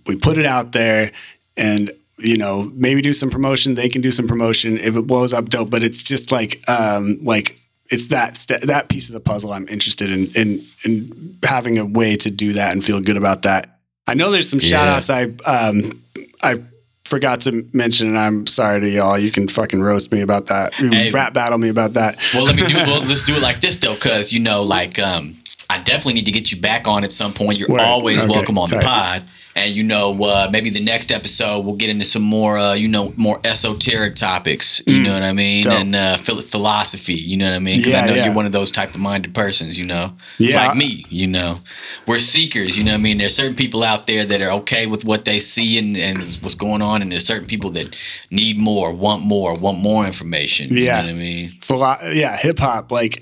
we 0.07 0.15
put 0.15 0.37
it 0.37 0.45
out 0.45 0.71
there, 0.71 1.11
and 1.57 1.91
you 2.17 2.37
know 2.37 2.71
maybe 2.73 3.01
do 3.01 3.13
some 3.13 3.29
promotion. 3.29 3.75
They 3.75 3.89
can 3.89 4.01
do 4.01 4.11
some 4.11 4.27
promotion 4.27 4.77
if 4.77 4.95
it 4.95 5.07
blows 5.07 5.33
up, 5.33 5.49
dope. 5.49 5.69
But 5.69 5.83
it's 5.83 6.01
just 6.03 6.31
like 6.31 6.61
um 6.69 7.19
like 7.23 7.59
it's 7.91 8.07
that 8.07 8.37
st- 8.37 8.61
that 8.63 8.89
piece 8.89 9.09
of 9.09 9.13
the 9.13 9.19
puzzle 9.19 9.51
I'm 9.53 9.67
interested 9.67 10.09
in 10.11 10.27
in 10.35 10.65
in 10.85 11.35
having 11.43 11.77
a 11.77 11.85
way 11.85 12.15
to 12.17 12.31
do 12.31 12.53
that 12.53 12.71
and 12.73 12.83
feel 12.83 12.99
good 13.01 13.17
about 13.17 13.43
that. 13.43 13.79
I 14.07 14.13
know 14.15 14.31
there's 14.31 14.49
some 14.49 14.59
Yeah. 14.59 14.67
shout 14.67 14.87
outs 14.87 15.09
I 15.09 15.23
um 15.45 16.01
I 16.43 16.59
forgot 17.05 17.41
to 17.41 17.65
mention 17.73 18.07
and 18.07 18.17
I'm 18.17 18.47
sorry 18.47 18.79
to 18.81 18.89
y'all. 18.89 19.19
You 19.19 19.31
can 19.31 19.47
fucking 19.49 19.81
roast 19.81 20.11
me 20.11 20.21
about 20.21 20.47
that. 20.47 20.77
You 20.79 20.89
Hey. 20.89 21.09
rap 21.09 21.33
battle 21.33 21.57
me 21.57 21.67
about 21.69 21.93
that. 21.93 22.17
Well, 22.33 22.45
let 22.45 22.55
me 22.55 22.65
do. 22.65 22.75
Well, 22.77 23.01
let's 23.07 23.23
do 23.23 23.35
it 23.35 23.41
like 23.41 23.59
this 23.61 23.75
though, 23.75 23.93
because 23.93 24.31
you 24.31 24.39
know, 24.39 24.63
like, 24.63 24.97
um, 24.97 25.35
I 25.69 25.77
definitely 25.79 26.13
need 26.13 26.25
to 26.25 26.31
get 26.31 26.51
you 26.51 26.59
back 26.61 26.87
on 26.87 27.03
at 27.03 27.11
some 27.11 27.33
point. 27.33 27.57
You're 27.59 27.79
always 27.81 28.19
Okay, 28.23 28.27
welcome 28.31 28.57
on 28.57 28.69
the 28.69 28.79
pod. 28.79 29.23
And 29.53 29.73
you 29.75 29.83
know, 29.83 30.17
uh, 30.23 30.47
maybe 30.49 30.69
the 30.69 30.79
next 30.83 31.11
episode 31.11 31.65
we'll 31.65 31.75
get 31.75 31.89
into 31.89 32.05
some 32.05 32.21
more, 32.21 32.57
uh, 32.57 32.73
you 32.73 32.87
know, 32.87 33.13
more 33.17 33.37
esoteric 33.43 34.15
topics. 34.15 34.81
You 34.87 34.99
know 35.03 35.13
what 35.13 35.23
I 35.23 35.33
mean? 35.33 35.65
Mm. 35.65 35.69
dope. 35.69 35.73
And 35.81 35.95
uh, 35.95 36.17
phil- 36.17 36.41
philosophy. 36.41 37.15
You 37.15 37.35
know 37.37 37.49
what 37.49 37.55
I 37.55 37.59
mean? 37.59 37.79
Because 37.79 37.93
Yeah, 37.93 38.01
I 38.03 38.07
know 38.07 38.13
yeah. 38.13 38.25
you're 38.25 38.33
one 38.33 38.45
of 38.45 38.53
those 38.53 38.71
type 38.71 38.95
of 38.95 39.01
minded 39.01 39.33
persons. 39.33 39.77
You 39.77 39.85
know, 39.85 40.13
Yeah. 40.37 40.67
like 40.67 40.77
me. 40.77 41.05
You 41.09 41.27
know, 41.27 41.59
we're 42.07 42.19
seekers. 42.19 42.77
You 42.77 42.85
know 42.85 42.91
what 42.91 42.99
I 42.99 43.03
mean? 43.03 43.17
There's 43.17 43.35
certain 43.35 43.55
people 43.55 43.83
out 43.83 44.07
there 44.07 44.23
that 44.23 44.41
are 44.41 44.51
okay 44.61 44.87
with 44.87 45.03
what 45.03 45.25
they 45.25 45.39
see 45.39 45.77
and, 45.77 45.97
and 45.97 46.19
what's 46.41 46.55
going 46.55 46.81
on, 46.81 47.01
and 47.01 47.11
there's 47.11 47.25
certain 47.25 47.47
people 47.47 47.71
that 47.71 47.95
need 48.31 48.57
more, 48.57 48.93
want 48.93 49.23
more, 49.23 49.53
want 49.55 49.79
more 49.79 50.05
information. 50.05 50.69
You 50.69 50.85
Yeah. 50.85 51.01
know 51.01 51.07
what 51.07 51.15
I 51.15 51.17
mean? 51.19 51.49
Philo- 51.61 52.11
yeah, 52.13 52.37
hip 52.37 52.57
hop. 52.59 52.89
Like, 52.91 53.21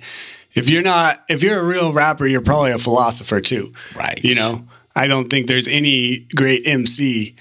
if 0.54 0.70
you're 0.70 0.84
not, 0.84 1.24
if 1.28 1.42
you're 1.44 1.60
a 1.60 1.66
real 1.66 1.92
rapper, 1.92 2.28
you're 2.28 2.42
probably 2.42 2.72
a 2.72 2.78
philosopher 2.78 3.42
too. 3.42 3.72
Right. 3.96 4.20
You 4.24 4.36
know, 4.36 4.68
I 4.96 5.08
don't 5.08 5.30
think 5.30 5.48
there's 5.48 5.68
any 5.68 6.28
great 6.36 6.64
MC 6.66 7.36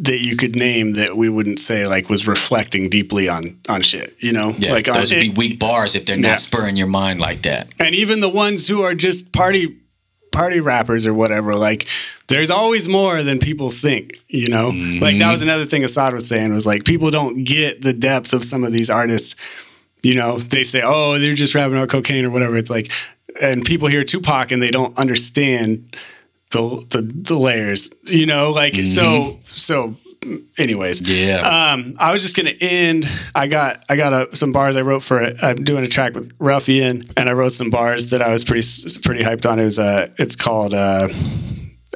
that 0.00 0.24
you 0.24 0.36
could 0.36 0.56
name 0.56 0.94
that 0.94 1.16
we 1.16 1.28
wouldn't 1.28 1.60
say 1.60 1.86
like 1.86 2.08
was 2.10 2.26
reflecting 2.26 2.88
deeply 2.88 3.28
on 3.28 3.58
on 3.68 3.80
shit. 3.80 4.16
You 4.18 4.32
know, 4.32 4.54
Yeah, 4.58 4.72
like 4.72 4.88
on, 4.88 4.94
those 4.94 5.12
would 5.12 5.20
be 5.20 5.28
it- 5.28 5.38
weak 5.38 5.58
bars 5.58 5.94
if 5.94 6.04
they're 6.06 6.16
not 6.16 6.28
Yeah. 6.28 6.36
spurring 6.36 6.76
your 6.76 6.88
mind 6.88 7.20
like 7.20 7.42
that. 7.42 7.68
and 7.78 7.94
even 7.94 8.20
the 8.20 8.28
ones 8.28 8.66
who 8.66 8.82
are 8.82 8.94
just 8.94 9.32
party 9.32 9.76
party 10.32 10.58
rappers 10.58 11.06
or 11.06 11.14
whatever 11.14 11.54
like 11.54 11.86
there's 12.26 12.50
always 12.50 12.88
more 12.88 13.22
than 13.22 13.38
people 13.38 13.70
think 13.70 14.18
you 14.28 14.48
know 14.48 14.72
mm-hmm. 14.72 15.00
like 15.00 15.16
that 15.18 15.30
was 15.30 15.42
another 15.42 15.64
thing 15.64 15.84
assad 15.84 16.12
was 16.12 16.26
saying 16.26 16.52
was 16.52 16.66
like 16.66 16.84
people 16.84 17.08
don't 17.08 17.44
get 17.44 17.82
the 17.82 17.92
depth 17.92 18.32
of 18.32 18.44
some 18.44 18.64
of 18.64 18.72
these 18.72 18.90
artists 18.90 19.36
you 20.02 20.12
know 20.12 20.36
they 20.38 20.64
say 20.64 20.82
oh 20.84 21.20
they're 21.20 21.34
just 21.34 21.54
rapping 21.54 21.76
about 21.76 21.88
cocaine 21.88 22.24
or 22.24 22.30
whatever 22.30 22.56
it's 22.56 22.68
like 22.68 22.90
and 23.40 23.62
people 23.64 23.86
hear 23.86 24.02
tupac 24.02 24.50
and 24.50 24.60
they 24.60 24.72
don't 24.72 24.98
understand 24.98 25.94
the 26.54 26.86
the, 26.90 27.02
the 27.02 27.36
layers 27.38 27.90
you 28.04 28.26
know 28.26 28.50
like 28.52 28.74
so 28.86 29.38
so 29.52 29.94
anyways 30.56 31.00
Yeah. 31.02 31.72
um, 31.74 31.96
I 31.98 32.12
was 32.14 32.22
just 32.22 32.34
gonna 32.36 32.54
end. 32.60 33.06
I 33.34 33.46
got 33.46 33.84
I 33.90 33.96
got 33.96 34.12
a, 34.32 34.34
some 34.36 34.52
bars 34.52 34.74
I 34.76 34.80
wrote 34.82 35.02
for 35.02 35.20
it. 35.20 35.36
I'm 35.42 35.64
doing 35.64 35.84
a 35.84 35.86
track 35.88 36.14
with 36.14 36.32
Ruffian, 36.38 37.04
and 37.16 37.28
I 37.28 37.32
wrote 37.34 37.52
some 37.52 37.68
bars 37.68 38.10
that 38.10 38.22
I 38.22 38.32
was 38.32 38.42
pretty 38.44 38.66
pretty 39.02 39.22
hyped 39.22 39.44
on. 39.50 39.58
It 39.58 39.64
was 39.64 39.78
uh, 39.78 40.08
it's 40.16 40.34
called 40.36 40.72
uh, 40.72 41.08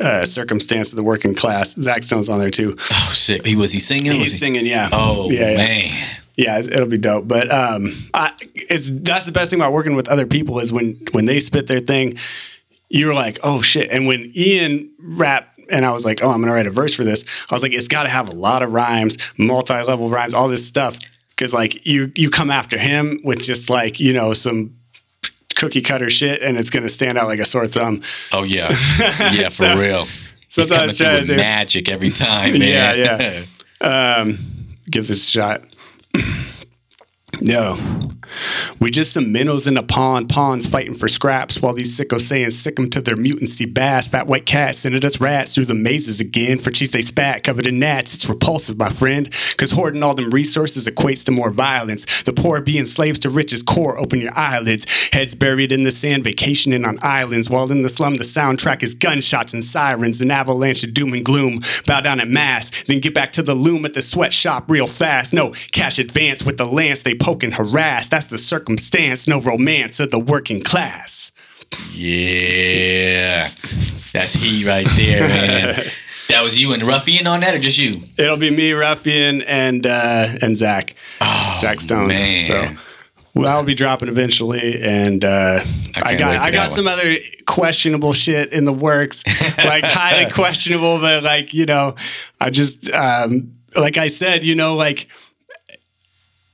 uh, 0.00 0.24
"Circumstance 0.26 0.92
of 0.92 0.96
the 0.96 1.02
Working 1.04 1.34
Class." 1.34 1.74
Zach 1.80 2.02
Stone's 2.02 2.28
on 2.28 2.38
there 2.38 2.50
too. 2.50 2.76
oh 2.78 3.12
shit. 3.14 3.46
He 3.46 3.56
was 3.56 3.72
he 3.72 3.78
singing? 3.78 4.12
He's 4.12 4.24
he? 4.32 4.38
singing, 4.44 4.66
yeah. 4.66 4.90
Oh 4.92 5.30
yeah, 5.30 5.50
yeah. 5.52 5.56
man. 5.56 5.90
Yeah, 6.36 6.58
it'll 6.58 6.86
be 6.86 6.98
dope. 6.98 7.26
But 7.26 7.50
um, 7.50 7.90
I, 8.14 8.32
it's 8.54 8.90
that's 8.90 9.24
the 9.26 9.32
best 9.32 9.50
thing 9.50 9.58
about 9.58 9.72
working 9.72 9.96
with 9.96 10.08
other 10.08 10.26
people 10.26 10.58
is 10.60 10.70
when 10.72 10.98
when 11.12 11.24
they 11.24 11.40
spit 11.40 11.66
their 11.66 11.80
thing, 11.80 12.16
you're 12.88 13.14
like, 13.14 13.38
oh 13.42 13.62
shit. 13.62 13.90
And 13.90 14.06
when 14.06 14.30
Ian 14.34 14.90
rap, 14.98 15.48
and 15.70 15.84
I 15.84 15.92
was 15.92 16.04
like, 16.06 16.22
oh, 16.22 16.30
I'm 16.30 16.40
gonna 16.40 16.52
write 16.52 16.66
a 16.66 16.70
verse 16.70 16.94
for 16.94 17.04
this. 17.04 17.24
I 17.50 17.54
was 17.54 17.62
like, 17.62 17.72
it's 17.74 17.88
got 17.88 18.04
to 18.04 18.08
have 18.08 18.28
a 18.28 18.32
lot 18.32 18.62
of 18.62 18.72
rhymes, 18.72 19.18
multi-level 19.38 20.08
rhymes, 20.08 20.32
all 20.34 20.48
this 20.48 20.66
stuff, 20.66 20.98
because 21.30 21.52
like 21.52 21.86
you 21.86 22.10
you 22.14 22.30
come 22.30 22.50
after 22.50 22.78
him 22.78 23.20
with 23.22 23.40
just 23.42 23.68
like 23.68 24.00
you 24.00 24.12
know 24.14 24.32
some 24.32 24.74
cookie 25.56 25.82
cutter 25.82 26.08
shit, 26.08 26.40
and 26.40 26.56
it's 26.56 26.70
gonna 26.70 26.88
stand 26.88 27.18
out 27.18 27.26
like 27.26 27.38
a 27.40 27.44
sore 27.44 27.66
thumb. 27.66 28.00
Oh 28.32 28.44
yeah. 28.44 28.68
Yeah, 29.32 29.48
So- 29.48 29.74
for 29.74 29.80
real. 29.80 30.06
so 30.06 30.62
He's 30.62 30.68
that's 30.68 30.70
what 30.70 30.72
I 30.72 30.76
coming 30.76 30.86
was 30.88 30.96
through 30.98 31.04
trying 31.06 31.18
with 31.20 31.26
to 31.28 31.34
do. 31.34 31.36
magic 31.36 31.88
every 31.90 32.10
time, 32.10 32.52
man. 32.58 32.62
Yeah, 32.62 32.94
yeah. 33.20 33.42
Um, 33.80 34.36
give 34.90 35.06
this 35.06 35.28
a 35.28 35.30
shot. 35.30 35.60
No. 37.40 37.78
We 38.78 38.90
just 38.90 39.12
some 39.12 39.32
minnows 39.32 39.66
in 39.66 39.76
a 39.78 39.82
pond, 39.82 40.28
ponds 40.28 40.66
fighting 40.66 40.94
for 40.94 41.08
scraps 41.08 41.62
while 41.62 41.72
these 41.72 41.98
sickos 41.98 42.22
saying 42.22 42.50
sick 42.50 42.78
'em 42.78 42.90
to 42.90 43.00
their 43.00 43.16
mutancy 43.16 43.72
bass. 43.72 44.08
Fat 44.08 44.26
white 44.26 44.44
cats 44.44 44.80
sending 44.80 45.04
us 45.04 45.20
rats 45.20 45.54
through 45.54 45.64
the 45.64 45.74
mazes 45.74 46.20
again. 46.20 46.58
For 46.58 46.70
cheese 46.70 46.90
they 46.90 47.00
spat, 47.00 47.42
covered 47.42 47.66
in 47.66 47.78
gnats. 47.78 48.14
It's 48.14 48.28
repulsive, 48.28 48.78
my 48.78 48.90
friend, 48.90 49.30
cause 49.56 49.70
hoarding 49.70 50.02
all 50.02 50.14
them 50.14 50.30
resources 50.30 50.86
equates 50.86 51.24
to 51.24 51.32
more 51.32 51.50
violence. 51.50 52.22
The 52.22 52.32
poor 52.32 52.60
being 52.60 52.84
slaves 52.84 53.18
to 53.20 53.30
riches, 53.30 53.62
core, 53.62 53.98
open 53.98 54.20
your 54.20 54.36
eyelids. 54.36 54.86
Heads 55.12 55.34
buried 55.34 55.72
in 55.72 55.82
the 55.84 55.90
sand, 55.90 56.24
vacationing 56.24 56.84
on 56.84 56.98
islands. 57.00 57.48
While 57.48 57.72
in 57.72 57.82
the 57.82 57.88
slum, 57.88 58.16
the 58.16 58.24
soundtrack 58.24 58.82
is 58.82 58.94
gunshots 58.94 59.54
and 59.54 59.64
sirens, 59.64 60.20
an 60.20 60.30
avalanche 60.30 60.84
of 60.84 60.92
doom 60.92 61.14
and 61.14 61.24
gloom. 61.24 61.60
Bow 61.86 62.00
down 62.00 62.20
at 62.20 62.28
mass, 62.28 62.70
then 62.86 63.00
get 63.00 63.14
back 63.14 63.32
to 63.32 63.42
the 63.42 63.54
loom 63.54 63.84
at 63.86 63.94
the 63.94 64.02
sweatshop 64.02 64.70
real 64.70 64.86
fast. 64.86 65.32
No 65.32 65.52
cash 65.72 65.98
advance 65.98 66.42
with 66.44 66.58
the 66.58 66.66
lance, 66.66 67.02
they 67.02 67.14
poke 67.28 67.42
and 67.42 67.52
harass. 67.52 68.08
That's 68.08 68.28
the 68.28 68.38
circumstance, 68.38 69.28
no 69.28 69.38
romance 69.40 70.00
of 70.00 70.10
the 70.10 70.18
working 70.18 70.62
class. 70.62 71.30
Yeah. 71.92 73.50
That's 74.14 74.32
he 74.32 74.66
right 74.66 74.86
there, 74.96 75.28
man. 75.28 75.74
that 76.30 76.42
was 76.42 76.58
you 76.58 76.72
and 76.72 76.82
Ruffian 76.82 77.26
on 77.26 77.40
that 77.40 77.54
or 77.54 77.58
just 77.58 77.78
you? 77.78 78.00
It'll 78.16 78.38
be 78.38 78.48
me, 78.48 78.72
Ruffian, 78.72 79.42
and 79.42 79.86
uh, 79.86 80.28
and 80.40 80.56
Zach, 80.56 80.94
Zach 81.58 81.80
Stone. 81.80 82.04
Oh, 82.04 82.08
man. 82.08 82.40
So. 82.40 82.68
Well, 83.34 83.54
I'll 83.54 83.62
be 83.62 83.74
dropping 83.74 84.08
eventually, 84.08 84.80
and 84.80 85.22
uh, 85.22 85.60
I, 85.96 86.00
can't 86.00 86.18
got 86.18 86.36
I 86.38 86.50
got 86.50 86.70
some 86.70 86.88
other 86.88 87.16
questionable 87.46 88.14
shit 88.14 88.54
in 88.54 88.64
the 88.64 88.72
works, 88.72 89.22
like 89.58 89.84
highly 89.84 90.30
questionable, 90.30 90.98
but 90.98 91.22
like 91.22 91.52
you 91.52 91.66
know, 91.66 91.94
I 92.40 92.48
just 92.48 92.90
um, 92.90 93.52
like 93.76 93.98
I 93.98 94.08
said, 94.08 94.44
you 94.44 94.54
know, 94.54 94.74
like 94.74 95.08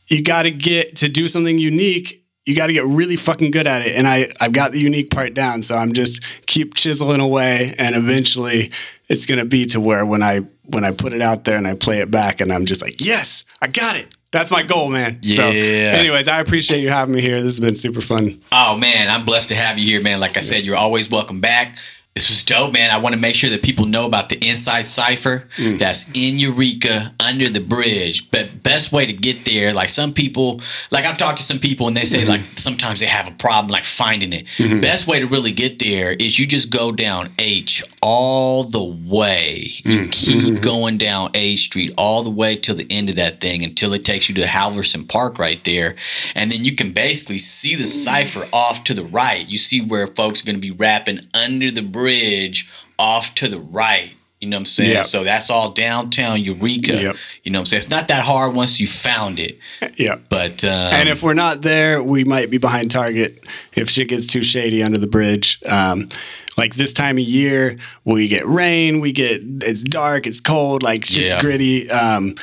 you 0.09 0.23
got 0.23 0.43
to 0.43 0.51
get 0.51 0.97
to 0.97 1.09
do 1.09 1.29
something 1.29 1.59
unique. 1.59 2.23
you 2.47 2.55
got 2.55 2.67
to 2.67 2.73
get 2.75 2.85
really 2.85 3.17
fucking 3.17 3.51
good 3.51 3.67
at 3.67 3.83
it. 3.87 3.97
And 3.97 4.07
I, 4.07 4.31
I've 4.41 4.53
got 4.53 4.73
the 4.73 4.81
unique 4.81 5.11
part 5.11 5.33
down. 5.35 5.63
So 5.63 5.77
I'm 5.77 5.93
just 5.95 6.23
keep 6.47 6.75
chiseling 6.75 7.21
away. 7.21 7.75
And 7.79 7.95
eventually 7.97 8.71
it's 9.09 9.25
going 9.27 9.39
to 9.39 9.47
be 9.47 9.65
to 9.67 9.81
where 9.81 10.05
when 10.05 10.23
I, 10.23 10.41
when 10.65 10.85
I 10.85 10.91
put 10.93 11.13
it 11.15 11.23
out 11.23 11.45
there 11.45 11.57
and 11.57 11.67
I 11.67 11.75
play 11.75 12.01
it 12.01 12.11
back 12.11 12.41
and 12.43 12.53
I'm 12.53 12.67
just 12.67 12.83
like, 12.83 12.97
yes, 13.05 13.45
I 13.63 13.69
got 13.69 13.97
it. 13.97 14.09
That's 14.31 14.51
my 14.51 14.63
goal, 14.65 14.89
man. 14.91 15.23
So, 15.23 15.49
Yeah. 15.51 15.93
anyways, 15.95 16.27
I 16.27 16.41
appreciate 16.41 16.81
you 16.81 16.91
having 16.91 17.15
me 17.15 17.21
here. 17.21 17.37
This 17.37 17.45
has 17.57 17.61
been 17.61 17.77
super 17.77 18.01
fun. 18.01 18.37
Oh 18.51 18.77
man, 18.77 19.09
I'm 19.09 19.25
blessed 19.25 19.51
to 19.51 19.55
have 19.55 19.79
you 19.79 19.87
here, 19.87 20.03
man. 20.03 20.19
Like 20.19 20.37
I 20.37 20.41
said, 20.41 20.65
you're 20.65 20.75
always 20.77 21.09
welcome 21.09 21.41
back. 21.41 21.77
This 22.15 22.29
was 22.31 22.45
dope, 22.45 22.73
man. 22.73 22.93
I 22.93 22.99
want 22.99 23.17
to 23.17 23.21
make 23.21 23.35
sure 23.35 23.51
that 23.51 23.63
people 23.65 23.87
know 23.87 24.07
about 24.07 24.29
the 24.29 24.37
Inside 24.49 24.87
Cipher 24.87 25.49
Mm. 25.57 25.79
that's 25.81 26.09
in 26.15 26.39
Eureka 26.39 27.13
under 27.19 27.49
the 27.49 27.59
bridge. 27.61 28.31
But 28.31 28.63
best 28.63 28.93
way 28.93 29.05
to 29.05 29.13
get 29.13 29.45
there, 29.45 29.73
like 29.73 29.89
some 29.89 30.13
people, 30.13 30.61
like 30.93 31.05
I've 31.07 31.17
talked 31.19 31.39
to 31.39 31.43
some 31.43 31.59
people 31.59 31.89
and 31.89 31.97
they 31.97 32.05
say 32.05 32.19
Mm-hmm. 32.21 32.29
like 32.29 32.45
sometimes 32.45 33.01
they 33.01 33.07
have 33.07 33.27
a 33.27 33.33
problem 33.33 33.73
like 33.73 33.83
finding 33.83 34.33
it. 34.33 34.45
Best 34.81 35.09
way 35.09 35.19
to 35.19 35.27
really 35.27 35.51
get 35.51 35.81
there 35.81 36.13
is 36.13 36.39
you 36.39 36.47
just 36.47 36.71
go 36.71 36.93
down 36.93 37.31
H 37.41 37.83
all 38.07 38.65
the 38.65 38.85
way. 38.85 39.67
You 39.83 40.01
Mm. 40.01 40.13
keep 40.13 40.45
Mm-hmm. 40.45 40.57
going 40.57 40.99
down 40.99 41.31
A 41.33 41.57
Street 41.57 41.91
all 41.97 42.23
the 42.23 42.29
way 42.31 42.55
till 42.55 42.75
the 42.75 42.87
end 42.91 43.09
of 43.09 43.17
that 43.17 43.41
thing 43.41 43.65
until 43.65 43.95
it 43.95 44.05
takes 44.05 44.29
you 44.29 44.35
to 44.35 44.43
Halvorsen 44.43 45.09
Park 45.09 45.39
right 45.39 45.63
there. 45.65 45.97
And 46.35 46.53
then 46.53 46.65
you 46.65 46.75
can 46.75 46.93
basically 46.93 47.39
see 47.39 47.75
the 47.77 47.87
cipher 47.87 48.47
off 48.53 48.85
to 48.85 48.95
the 48.95 49.05
right. 49.05 49.49
You 49.49 49.57
see 49.57 49.81
where 49.81 50.07
folks 50.07 50.43
are 50.43 50.47
going 50.47 50.57
to 50.57 50.61
be 50.61 50.71
rapping 50.71 51.21
under 51.33 51.71
the 51.71 51.81
bridge 51.83 52.69
off 52.99 53.35
to 53.37 53.49
the 53.49 53.59
right. 53.59 54.11
You 54.41 54.51
know 54.51 54.57
what 54.59 54.63
I'm 54.63 54.67
saying? 54.67 54.91
Yep. 54.91 55.07
So 55.07 55.25
that's 55.25 55.49
all 55.49 55.71
downtown 55.71 56.45
Eureka. 56.45 56.93
Yep. 57.01 57.17
You 57.45 57.53
know 57.53 57.61
what 57.61 57.63
I'm 57.63 57.67
saying? 57.67 57.83
It's 57.85 57.91
not 57.91 58.09
that 58.09 58.23
hard 58.23 58.55
once 58.55 58.79
you 58.79 58.87
found 58.87 59.41
it. 59.41 59.59
Yeah. 59.97 60.17
But 60.29 60.63
um, 60.65 60.71
and 60.71 61.09
if 61.09 61.23
we're 61.23 61.33
not 61.33 61.63
there, 61.63 62.03
we 62.03 62.25
might 62.25 62.51
be 62.51 62.59
behind 62.59 62.91
target 62.91 63.43
if 63.75 63.89
shit 63.89 64.09
gets 64.09 64.27
too 64.27 64.43
shady 64.43 64.83
under 64.83 64.99
the 64.99 65.07
bridge. 65.07 65.63
Um, 65.65 66.11
like 66.57 66.75
this 66.75 66.93
time 66.93 67.19
of 67.19 67.25
year, 67.25 67.77
we 68.05 68.29
get 68.29 68.47
rain, 68.47 69.01
we 69.01 69.13
get 69.13 69.43
it's 69.45 69.83
dark, 69.83 70.27
it's 70.27 70.41
cold, 70.41 70.83
like 70.83 71.05
shit's 71.05 71.33
Yeah. 71.33 71.41
gritty. 71.41 71.91
Um, 71.91 72.35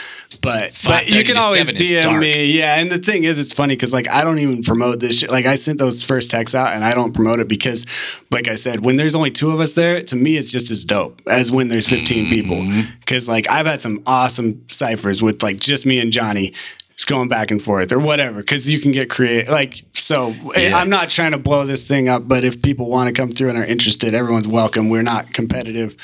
but 0.41 0.79
but 0.85 1.09
you 1.09 1.23
can 1.23 1.38
always 1.38 1.65
7 1.67 1.75
is 1.75 1.91
DM 1.91 2.19
me, 2.19 2.45
yeah. 2.45 2.79
And 2.79 2.91
the 2.91 2.97
thing 2.97 3.25
is, 3.25 3.38
it's 3.38 3.53
funny 3.53 3.75
because 3.75 3.93
like 3.93 4.09
I 4.09 4.23
don't 4.23 4.39
even 4.39 4.63
promote 4.63 4.99
this 4.99 5.19
shit. 5.19 5.29
Like 5.29 5.45
I 5.45 5.55
sent 5.55 5.77
those 5.77 6.03
first 6.03 6.31
texts 6.31 6.55
out, 6.55 6.73
and 6.73 6.83
I 6.83 6.93
don't 6.93 7.13
promote 7.13 7.39
it 7.39 7.47
because, 7.47 7.85
like 8.31 8.47
I 8.47 8.55
said, 8.55 8.79
when 8.83 8.95
there's 8.95 9.13
only 9.13 9.31
two 9.31 9.51
of 9.51 9.59
us 9.59 9.73
there, 9.73 10.01
to 10.03 10.15
me 10.15 10.38
it's 10.38 10.51
just 10.51 10.71
as 10.71 10.85
dope 10.85 11.21
as 11.27 11.51
when 11.51 11.67
there's 11.67 11.88
15 11.88 12.29
people. 12.29 12.57
Mm-hmm. 12.57 12.89
Because 12.99 13.27
like 13.27 13.49
I've 13.49 13.65
had 13.67 13.81
some 13.81 14.01
awesome 14.05 14.63
ciphers 14.69 15.21
with 15.21 15.43
like 15.43 15.59
just 15.59 15.85
me 15.85 15.99
and 15.99 16.11
Johnny 16.11 16.53
just 17.02 17.10
going 17.10 17.28
back 17.28 17.49
and 17.49 17.64
forth 17.64 17.91
or 17.91 17.98
whatever 17.98 18.41
because 18.41 18.72
you 18.72 18.80
can 18.80 18.91
get 18.91 19.10
creative 19.10 19.49
like 19.52 19.82
so 19.91 20.36
eh, 20.53 20.68
Yeah. 20.69 20.78
i'm 20.78 20.90
not 20.90 21.10
trying 21.10 21.32
to 21.32 21.40
blow 21.40 21.65
this 21.65 21.84
thing 21.84 22.07
up 22.07 22.28
but 22.28 22.44
if 22.44 22.61
people 22.61 22.90
want 22.91 23.07
to 23.07 23.14
come 23.19 23.32
through 23.32 23.49
and 23.49 23.57
are 23.57 23.65
interested 23.65 24.14
everyone's 24.14 24.48
welcome 24.48 24.88
we're 24.90 25.02
not 25.02 25.34
competitive 25.34 25.98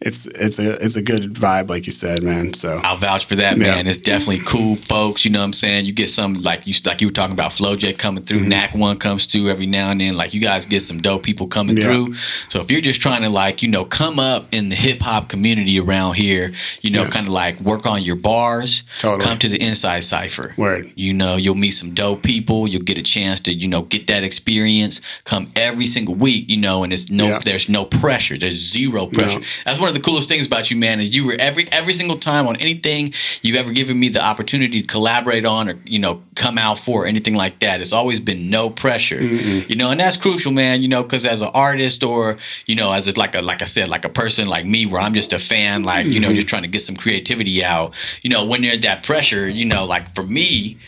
it's 0.00 0.26
it's 0.26 0.60
a 0.60 0.74
it's 0.84 0.94
a 0.94 1.02
good 1.02 1.34
vibe 1.34 1.68
like 1.68 1.84
you 1.84 1.90
said 1.92 2.22
man 2.22 2.52
so 2.52 2.80
I'll 2.84 2.96
vouch 2.96 3.24
for 3.26 3.34
that, 3.34 3.56
Yeah. 3.58 3.74
man. 3.74 3.86
It's 3.88 3.98
definitely 3.98 4.44
cool, 4.44 4.76
folks. 4.76 5.24
You 5.24 5.32
know 5.32 5.40
what 5.40 5.46
I'm 5.46 5.52
saying? 5.52 5.86
You 5.86 5.92
get 5.92 6.08
some 6.08 6.34
like 6.34 6.66
you 6.68 6.74
like 6.86 7.00
you 7.00 7.08
were 7.08 7.12
talking 7.12 7.32
about 7.32 7.52
Flo 7.52 7.74
J 7.74 7.92
coming 7.94 8.22
through, 8.24 8.40
Mm-hmm. 8.40 8.48
Knack 8.48 8.74
One 8.74 8.96
comes 8.96 9.26
through 9.26 9.48
every 9.50 9.66
now 9.66 9.90
and 9.90 10.00
then. 10.00 10.16
Like 10.16 10.34
you 10.34 10.40
guys 10.40 10.66
get 10.66 10.82
some 10.82 10.98
dope 10.98 11.24
people 11.24 11.48
coming 11.48 11.76
Yeah. 11.76 11.82
through. 11.82 12.14
So 12.48 12.60
if 12.60 12.70
you're 12.70 12.80
just 12.80 13.00
trying 13.00 13.22
to 13.22 13.28
like, 13.28 13.60
you 13.62 13.68
know, 13.68 13.84
come 13.84 14.20
up 14.20 14.54
in 14.54 14.68
the 14.68 14.76
hip 14.76 15.00
hop 15.00 15.28
community 15.28 15.80
around 15.80 16.14
here, 16.14 16.52
you 16.82 16.90
know, 16.90 17.02
Yeah. 17.02 17.10
kind 17.10 17.26
of 17.26 17.32
like 17.32 17.60
work 17.60 17.84
on 17.86 18.02
your 18.02 18.16
bars, 18.16 18.84
Totally. 18.98 19.24
come 19.24 19.38
to 19.40 19.48
the 19.48 19.60
Inside 19.60 20.04
Cipher. 20.04 20.54
Word. 20.56 20.92
You 20.94 21.12
know, 21.12 21.34
you'll 21.36 21.56
meet 21.56 21.72
some 21.72 21.92
dope 21.92 22.22
people. 22.22 22.68
You'll 22.68 22.82
get 22.82 22.98
a 22.98 23.02
chance 23.02 23.40
to, 23.40 23.52
you 23.52 23.66
know, 23.66 23.82
get 23.82 24.06
that 24.06 24.22
experience. 24.22 25.00
Come 25.24 25.50
every 25.56 25.86
single 25.86 26.14
week, 26.14 26.48
you 26.48 26.56
know, 26.56 26.84
and 26.84 26.92
it's 26.92 27.10
no, 27.10 27.38
there's 27.44 27.68
no 27.68 27.84
pressure. 27.84 28.38
There's 28.38 28.54
zero 28.72 29.06
pressure. 29.06 29.40
That's 29.64 29.80
one 29.80 29.87
of 29.88 29.94
the 29.94 30.00
coolest 30.00 30.28
things 30.28 30.46
about 30.46 30.70
you, 30.70 30.76
man. 30.76 31.00
Is 31.00 31.14
you 31.16 31.26
were 31.26 31.36
every 31.38 31.66
every 31.72 31.92
single 31.94 32.18
time 32.18 32.46
on 32.46 32.56
anything 32.56 33.12
you've 33.42 33.56
ever 33.56 33.72
given 33.72 33.98
me 33.98 34.08
the 34.08 34.22
opportunity 34.24 34.80
to 34.82 34.86
collaborate 34.86 35.44
on 35.44 35.68
or 35.68 35.74
you 35.84 35.98
know 35.98 36.22
come 36.34 36.58
out 36.58 36.78
for 36.78 37.04
or 37.04 37.06
anything 37.06 37.34
like 37.34 37.58
that. 37.58 37.80
It's 37.80 37.92
always 37.92 38.20
been 38.20 38.50
no 38.50 38.70
pressure, 38.70 39.20
you 39.22 39.76
know, 39.76 39.90
and 39.90 39.98
that's 40.00 40.16
crucial, 40.16 40.52
man. 40.52 40.82
You 40.82 40.88
know, 40.88 41.02
because 41.02 41.26
as 41.26 41.40
an 41.40 41.50
artist 41.54 42.02
or 42.02 42.38
you 42.66 42.76
know, 42.76 42.92
as 42.92 43.08
it's 43.08 43.18
like 43.18 43.34
a 43.34 43.42
like 43.42 43.62
I 43.62 43.66
said, 43.66 43.88
like 43.88 44.04
a 44.04 44.08
person 44.08 44.46
like 44.46 44.64
me, 44.64 44.86
where 44.86 45.00
I'm 45.00 45.14
just 45.14 45.32
a 45.32 45.38
fan, 45.38 45.82
like 45.82 46.06
you 46.06 46.20
know, 46.20 46.28
mm-hmm. 46.28 46.36
just 46.36 46.48
trying 46.48 46.62
to 46.62 46.68
get 46.68 46.80
some 46.80 46.96
creativity 46.96 47.64
out. 47.64 47.94
You 48.22 48.30
know, 48.30 48.44
when 48.44 48.62
there's 48.62 48.80
that 48.80 49.02
pressure, 49.02 49.48
you 49.48 49.64
know, 49.64 49.84
like 49.84 50.08
for 50.14 50.22
me. 50.22 50.78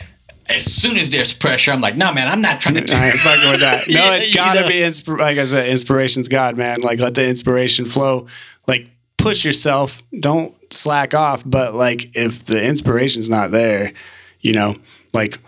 As 0.49 0.65
soon 0.65 0.97
as 0.97 1.11
there's 1.11 1.33
pressure, 1.33 1.71
I'm 1.71 1.81
like, 1.81 1.97
nah, 1.97 2.13
man, 2.13 2.27
I'm 2.27 2.43
not 2.43 2.61
trying 2.61 2.75
to 2.75 2.81
do 2.81 2.93
I 2.97 3.11
ain't 3.11 3.21
fucking 3.21 3.51
with 3.53 3.61
that. 3.61 3.87
No, 3.89 3.95
Yeah, 3.95 4.17
it's 4.17 4.31
you 4.31 4.35
gotta 4.35 4.63
know. 4.63 4.69
be 4.69 4.81
insp- 4.81 5.17
like 5.17 5.39
I 5.39 5.45
said, 5.45 5.69
inspiration's 5.69 6.27
God, 6.27 6.57
man. 6.57 6.81
Like 6.81 6.99
let 6.99 7.15
the 7.15 7.29
inspiration 7.29 7.85
flow. 7.85 8.27
Like 8.71 8.87
push 9.19 9.45
yourself. 9.45 10.03
Don't 10.19 10.55
slack 10.73 11.13
off. 11.13 11.43
But 11.45 11.75
like 11.75 12.17
if 12.17 12.45
the 12.45 12.63
inspiration's 12.65 13.29
not 13.29 13.51
there, 13.51 13.93
you 14.41 14.53
know, 14.53 14.77
like 15.13 15.39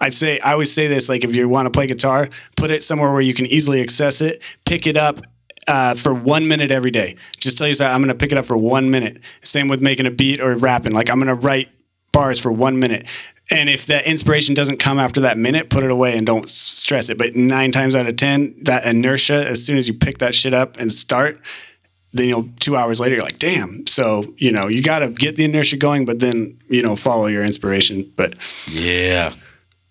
I'd 0.00 0.14
say 0.14 0.38
I 0.40 0.52
always 0.52 0.72
say 0.72 0.86
this, 0.86 1.08
like 1.08 1.24
if 1.24 1.34
you 1.34 1.48
want 1.48 1.66
to 1.66 1.70
play 1.70 1.86
guitar, 1.86 2.28
put 2.56 2.70
it 2.70 2.84
somewhere 2.84 3.10
where 3.10 3.22
you 3.22 3.34
can 3.34 3.46
easily 3.46 3.80
access 3.80 4.20
it, 4.20 4.42
pick 4.64 4.86
it 4.86 4.96
up. 4.96 5.20
Uh, 5.68 5.96
for 5.96 6.14
one 6.14 6.46
minute 6.46 6.70
every 6.70 6.92
day. 6.92 7.16
Just 7.40 7.58
tell 7.58 7.66
yourself, 7.66 7.92
I'm 7.92 8.00
going 8.00 8.06
to 8.06 8.14
pick 8.14 8.30
it 8.30 8.38
up 8.38 8.46
for 8.46 8.56
one 8.56 8.88
minute. 8.88 9.18
Same 9.42 9.66
with 9.66 9.80
making 9.80 10.06
a 10.06 10.12
beat 10.12 10.40
or 10.40 10.54
rapping. 10.54 10.92
Like, 10.92 11.10
I'm 11.10 11.18
going 11.18 11.26
to 11.26 11.34
write 11.34 11.68
bars 12.12 12.38
for 12.38 12.52
one 12.52 12.78
minute. 12.78 13.08
And 13.50 13.68
if 13.68 13.86
that 13.86 14.06
inspiration 14.06 14.54
doesn't 14.54 14.78
come 14.78 15.00
after 15.00 15.22
that 15.22 15.38
minute, 15.38 15.68
put 15.68 15.84
it 15.84 15.90
away 15.90 16.16
and 16.16 16.26
don't 16.26 16.48
stress 16.48 17.08
it. 17.08 17.18
But 17.18 17.36
nine 17.36 17.72
times 17.72 17.96
out 17.96 18.06
of 18.06 18.16
10, 18.16 18.62
that 18.62 18.84
inertia, 18.86 19.44
as 19.46 19.64
soon 19.64 19.76
as 19.76 19.86
you 19.88 19.94
pick 19.94 20.18
that 20.18 20.36
shit 20.36 20.54
up 20.54 20.78
and 20.78 20.92
start, 20.92 21.40
then, 22.16 22.26
you 22.28 22.32
know, 22.32 22.48
two 22.60 22.76
hours 22.76 23.00
later, 23.00 23.14
you're 23.16 23.24
like, 23.24 23.38
damn. 23.38 23.86
So, 23.86 24.24
you 24.38 24.50
know, 24.52 24.66
you 24.68 24.82
got 24.82 25.00
to 25.00 25.08
get 25.08 25.36
the 25.36 25.44
inertia 25.44 25.76
going, 25.76 26.04
but 26.04 26.20
then, 26.20 26.58
you 26.68 26.82
know, 26.82 26.96
follow 26.96 27.26
your 27.26 27.44
inspiration. 27.44 28.10
But 28.16 28.34
Yeah. 28.70 29.32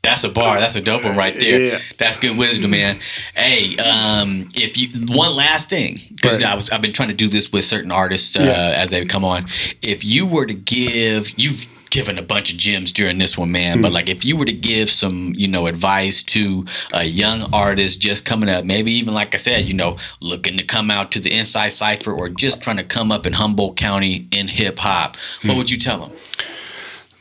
That's 0.04 0.24
a 0.24 0.30
bar. 0.30 0.60
That's 0.60 0.76
a 0.76 0.82
dope 0.82 1.04
one 1.04 1.16
right 1.18 1.34
there. 1.40 1.60
Yeah. 1.60 1.80
That's 1.98 2.20
good 2.20 2.38
wisdom, 2.38 2.70
man. 2.70 3.00
Hey, 3.36 3.76
um, 3.78 4.48
if 4.54 4.78
you 4.78 4.88
one 5.08 5.36
last 5.36 5.68
thing, 5.68 5.98
because 6.16 6.38
Right. 6.38 6.46
I 6.46 6.54
was 6.54 6.70
I've 6.70 6.84
been 6.84 6.94
trying 6.94 7.08
to 7.08 7.16
do 7.16 7.28
this 7.28 7.52
with 7.52 7.66
certain 7.66 7.92
artists 7.92 8.36
uh, 8.36 8.44
Yeah. 8.44 8.76
as 8.84 8.92
they 8.92 9.04
come 9.06 9.26
on. 9.26 9.48
If 9.82 10.06
you 10.06 10.28
were 10.28 10.46
to 10.46 10.54
give, 10.54 11.34
you've 11.40 11.66
given 11.90 12.18
a 12.18 12.22
bunch 12.22 12.52
of 12.52 12.58
gems 12.58 12.92
during 12.92 13.18
this 13.18 13.38
one, 13.38 13.52
man. 13.52 13.78
Hmm. 13.78 13.82
But 13.84 13.94
like, 13.94 14.10
if 14.10 14.26
you 14.26 14.36
were 14.38 14.46
to 14.46 14.54
give 14.54 14.90
some, 14.90 15.34
you 15.36 15.48
know, 15.48 15.68
advice 15.68 16.24
to 16.24 16.66
a 16.94 17.04
young 17.04 17.54
artist 17.54 18.02
just 18.02 18.26
coming 18.26 18.50
up, 18.50 18.66
maybe 18.66 18.92
even 18.94 19.14
like 19.14 19.34
I 19.34 19.38
said, 19.38 19.66
you 19.66 19.74
know, 19.74 19.98
looking 20.22 20.58
to 20.58 20.64
come 20.64 20.92
out 20.92 21.12
to 21.14 21.20
the 21.20 21.32
Inside 21.32 21.70
Cipher 21.70 22.12
or 22.12 22.30
just 22.30 22.62
trying 22.64 22.78
to 22.78 22.84
come 22.84 23.12
up 23.12 23.26
in 23.26 23.34
Humboldt 23.34 23.78
County 23.78 24.28
in 24.32 24.48
hip 24.48 24.80
hop, 24.80 25.16
Hmm. 25.42 25.48
what 25.50 25.58
would 25.58 25.72
you 25.72 25.78
tell 25.78 26.00
them? 26.08 26.12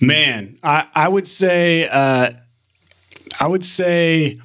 Man, 0.01 0.59
I, 0.63 0.87
I 0.95 1.09
would 1.09 1.27
say 1.29 1.89
uh, 1.91 2.33
I 3.41 3.47
would 3.47 3.65
say 3.65 4.39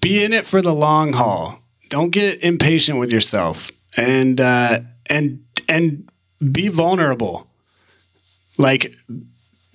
be 0.00 0.24
in 0.24 0.32
it 0.32 0.46
for 0.46 0.62
the 0.62 0.74
long 0.74 1.12
haul. 1.12 1.58
Don't 1.88 2.10
get 2.10 2.42
impatient 2.42 2.98
with 2.98 3.12
yourself 3.12 3.70
and 3.96 4.40
uh, 4.40 4.80
and 5.10 5.44
and 5.68 6.08
be 6.50 6.68
vulnerable. 6.68 7.46
Like 8.62 8.94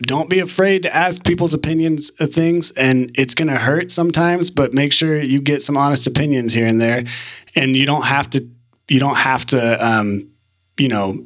don't 0.02 0.30
be 0.30 0.40
afraid 0.40 0.84
to 0.84 0.96
ask 0.96 1.24
people's 1.24 1.54
opinions 1.54 2.12
of 2.20 2.32
things 2.32 2.72
and 2.72 3.12
it's 3.16 3.34
going 3.34 3.48
to 3.48 3.58
hurt 3.58 3.90
sometimes 3.90 4.52
but 4.52 4.72
make 4.72 4.94
sure 4.94 5.20
you 5.20 5.42
get 5.42 5.64
some 5.64 5.76
honest 5.76 6.06
opinions 6.06 6.54
here 6.54 6.68
and 6.68 6.80
there 6.80 7.04
and 7.56 7.76
you 7.76 7.88
don't 7.88 8.06
have 8.06 8.30
to 8.30 8.48
you 8.88 9.00
don't 9.00 9.18
have 9.18 9.44
to 9.44 9.86
um, 9.86 10.30
you 10.78 10.88
know 10.88 11.26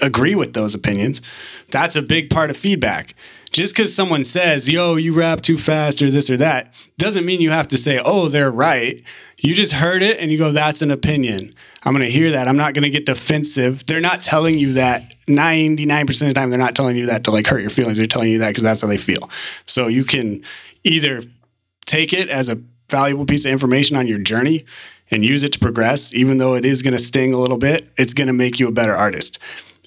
agree 0.00 0.34
with 0.34 0.52
those 0.52 0.74
opinions. 0.74 1.20
That's 1.70 1.96
a 1.96 2.02
big 2.02 2.30
part 2.30 2.50
of 2.50 2.56
feedback. 2.56 3.14
Just 3.52 3.74
because 3.74 3.94
someone 3.94 4.24
says, 4.24 4.68
yo, 4.68 4.96
you 4.96 5.14
rap 5.14 5.40
too 5.40 5.56
fast 5.56 6.02
or 6.02 6.10
this 6.10 6.28
or 6.28 6.36
that, 6.36 6.74
doesn't 6.98 7.24
mean 7.24 7.40
you 7.40 7.50
have 7.50 7.68
to 7.68 7.78
say, 7.78 8.00
oh, 8.04 8.28
they're 8.28 8.50
right. 8.50 9.02
You 9.38 9.54
just 9.54 9.72
heard 9.72 10.02
it 10.02 10.18
and 10.18 10.30
you 10.30 10.38
go, 10.38 10.50
that's 10.50 10.82
an 10.82 10.90
opinion. 10.90 11.54
I'm 11.86 11.92
going 11.92 12.04
to 12.04 12.10
hear 12.10 12.32
that. 12.32 12.48
I'm 12.48 12.56
not 12.56 12.74
going 12.74 12.82
to 12.82 12.90
get 12.90 13.06
defensive. 13.06 13.86
They're 13.86 14.00
not 14.00 14.20
telling 14.20 14.58
you 14.58 14.72
that 14.72 15.14
99% 15.28 16.00
of 16.22 16.28
the 16.28 16.34
time, 16.34 16.50
they're 16.50 16.58
not 16.58 16.74
telling 16.74 16.96
you 16.96 17.06
that 17.06 17.22
to 17.24 17.30
like 17.30 17.46
hurt 17.46 17.60
your 17.60 17.70
feelings. 17.70 17.96
They're 17.96 18.06
telling 18.06 18.28
you 18.28 18.40
that 18.40 18.48
because 18.48 18.64
that's 18.64 18.80
how 18.80 18.88
they 18.88 18.96
feel. 18.96 19.30
So 19.66 19.86
you 19.86 20.04
can 20.04 20.42
either 20.82 21.22
take 21.86 22.12
it 22.12 22.28
as 22.28 22.48
a 22.48 22.60
valuable 22.90 23.24
piece 23.24 23.44
of 23.44 23.52
information 23.52 23.96
on 23.96 24.08
your 24.08 24.18
journey 24.18 24.66
and 25.12 25.24
use 25.24 25.44
it 25.44 25.52
to 25.52 25.60
progress, 25.60 26.12
even 26.12 26.38
though 26.38 26.54
it 26.56 26.64
is 26.64 26.82
going 26.82 26.96
to 26.96 26.98
sting 26.98 27.32
a 27.32 27.38
little 27.38 27.58
bit, 27.58 27.88
it's 27.96 28.12
going 28.12 28.26
to 28.26 28.32
make 28.32 28.58
you 28.58 28.66
a 28.66 28.72
better 28.72 28.94
artist. 28.94 29.38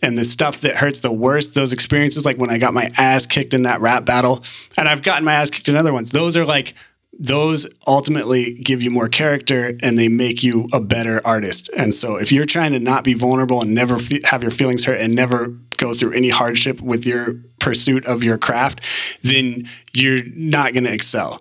And 0.02 0.18
the 0.18 0.24
stuff 0.24 0.62
that 0.62 0.78
hurts 0.78 1.02
the 1.02 1.12
worst, 1.12 1.54
those 1.54 1.74
experiences, 1.74 2.24
like 2.26 2.38
when 2.38 2.50
I 2.50 2.58
got 2.58 2.74
my 2.74 2.94
ass 2.98 3.26
kicked 3.26 3.54
in 3.54 3.64
that 3.64 3.82
rap 3.82 4.06
battle, 4.06 4.42
and 4.78 4.88
I've 4.88 5.04
gotten 5.04 5.26
my 5.26 5.34
ass 5.34 5.50
kicked 5.50 5.68
in 5.68 5.76
other 5.76 5.92
ones, 5.92 6.12
those 6.12 6.38
are 6.38 6.46
like, 6.46 6.76
those 7.18 7.68
ultimately 7.88 8.54
give 8.54 8.82
you 8.82 8.92
more 8.92 9.10
character 9.10 9.78
and 9.82 9.98
they 9.98 10.08
make 10.08 10.44
you 10.44 10.68
a 10.72 10.80
better 10.80 11.22
artist. 11.26 11.70
And 11.76 11.94
so 11.94 12.16
if 12.16 12.32
you're 12.32 12.46
trying 12.46 12.72
to 12.74 12.80
not 12.80 13.04
be 13.04 13.14
vulnerable 13.14 13.62
and 13.62 13.74
never 13.74 13.98
have 14.26 14.44
your 14.44 14.52
feelings 14.52 14.86
hurt 14.86 15.02
and 15.02 15.16
never 15.16 15.54
go 15.78 15.94
through 15.94 16.14
any 16.14 16.30
hardship 16.30 16.82
with 16.82 17.06
your 17.06 17.36
pursuit 17.60 18.06
of 18.06 18.24
your 18.24 18.38
craft, 18.38 18.82
then 19.24 19.66
you're 19.94 20.24
not 20.36 20.74
going 20.74 20.86
to 20.86 20.94
excel 20.94 21.40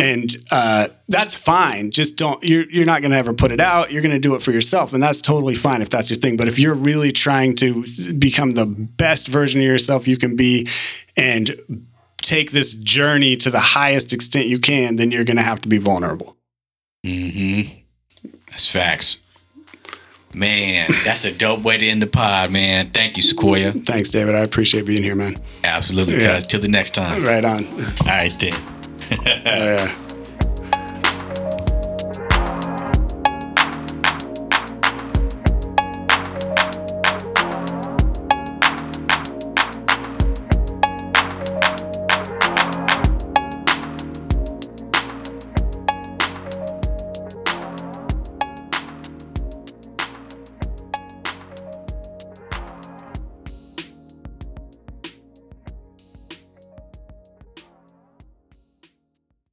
and 0.00 0.34
uh, 0.50 0.88
that's 1.08 1.34
fine. 1.34 1.90
Just 1.90 2.16
don't. 2.16 2.42
You're 2.42 2.64
you're 2.70 2.86
not 2.86 3.02
going 3.02 3.10
to 3.10 3.18
ever 3.18 3.34
put 3.34 3.52
it 3.52 3.60
out. 3.60 3.92
You're 3.92 4.00
going 4.00 4.14
to 4.14 4.18
do 4.18 4.34
it 4.34 4.40
for 4.40 4.50
yourself, 4.50 4.94
and 4.94 5.02
that's 5.02 5.20
totally 5.20 5.54
fine 5.54 5.82
if 5.82 5.90
that's 5.90 6.08
your 6.08 6.18
thing. 6.18 6.38
But 6.38 6.48
if 6.48 6.58
you're 6.58 6.74
really 6.74 7.12
trying 7.12 7.54
to 7.56 7.84
become 8.18 8.52
the 8.52 8.64
best 8.64 9.28
version 9.28 9.60
of 9.60 9.66
yourself 9.66 10.08
you 10.08 10.16
can 10.16 10.36
be, 10.36 10.66
and 11.18 11.50
take 12.20 12.52
this 12.52 12.74
journey 12.74 13.36
to 13.36 13.50
the 13.50 13.58
highest 13.60 14.12
extent 14.12 14.46
you 14.46 14.58
can, 14.58 14.96
then 14.96 15.10
you're 15.10 15.24
going 15.24 15.36
to 15.36 15.42
have 15.42 15.60
to 15.62 15.68
be 15.68 15.78
vulnerable. 15.78 16.36
Mm-hmm. 17.04 17.80
That's 18.50 18.70
facts. 18.70 19.18
Man, 20.32 20.88
that's 21.04 21.24
a 21.24 21.36
dope 21.36 21.62
way 21.64 21.76
to 21.78 21.86
end 21.88 22.00
the 22.02 22.06
pod, 22.06 22.52
man. 22.52 22.86
Thank 22.90 23.16
you, 23.16 23.22
Sequoia. 23.22 23.72
Thanks, 23.72 24.10
David. 24.10 24.36
I 24.36 24.40
appreciate 24.40 24.86
being 24.86 25.02
here, 25.02 25.16
man. 25.16 25.36
Absolutely, 25.64 26.14
Yeah. 26.14 26.34
guys. 26.34 26.46
Till 26.46 26.60
the 26.60 26.68
next 26.68 26.94
time. 26.94 27.24
Right 27.24 27.44
on. 27.44 27.64
All 27.66 27.82
right, 28.06 28.32
then. 28.38 28.52
Oh, 29.26 29.26
yeah. 29.46 29.96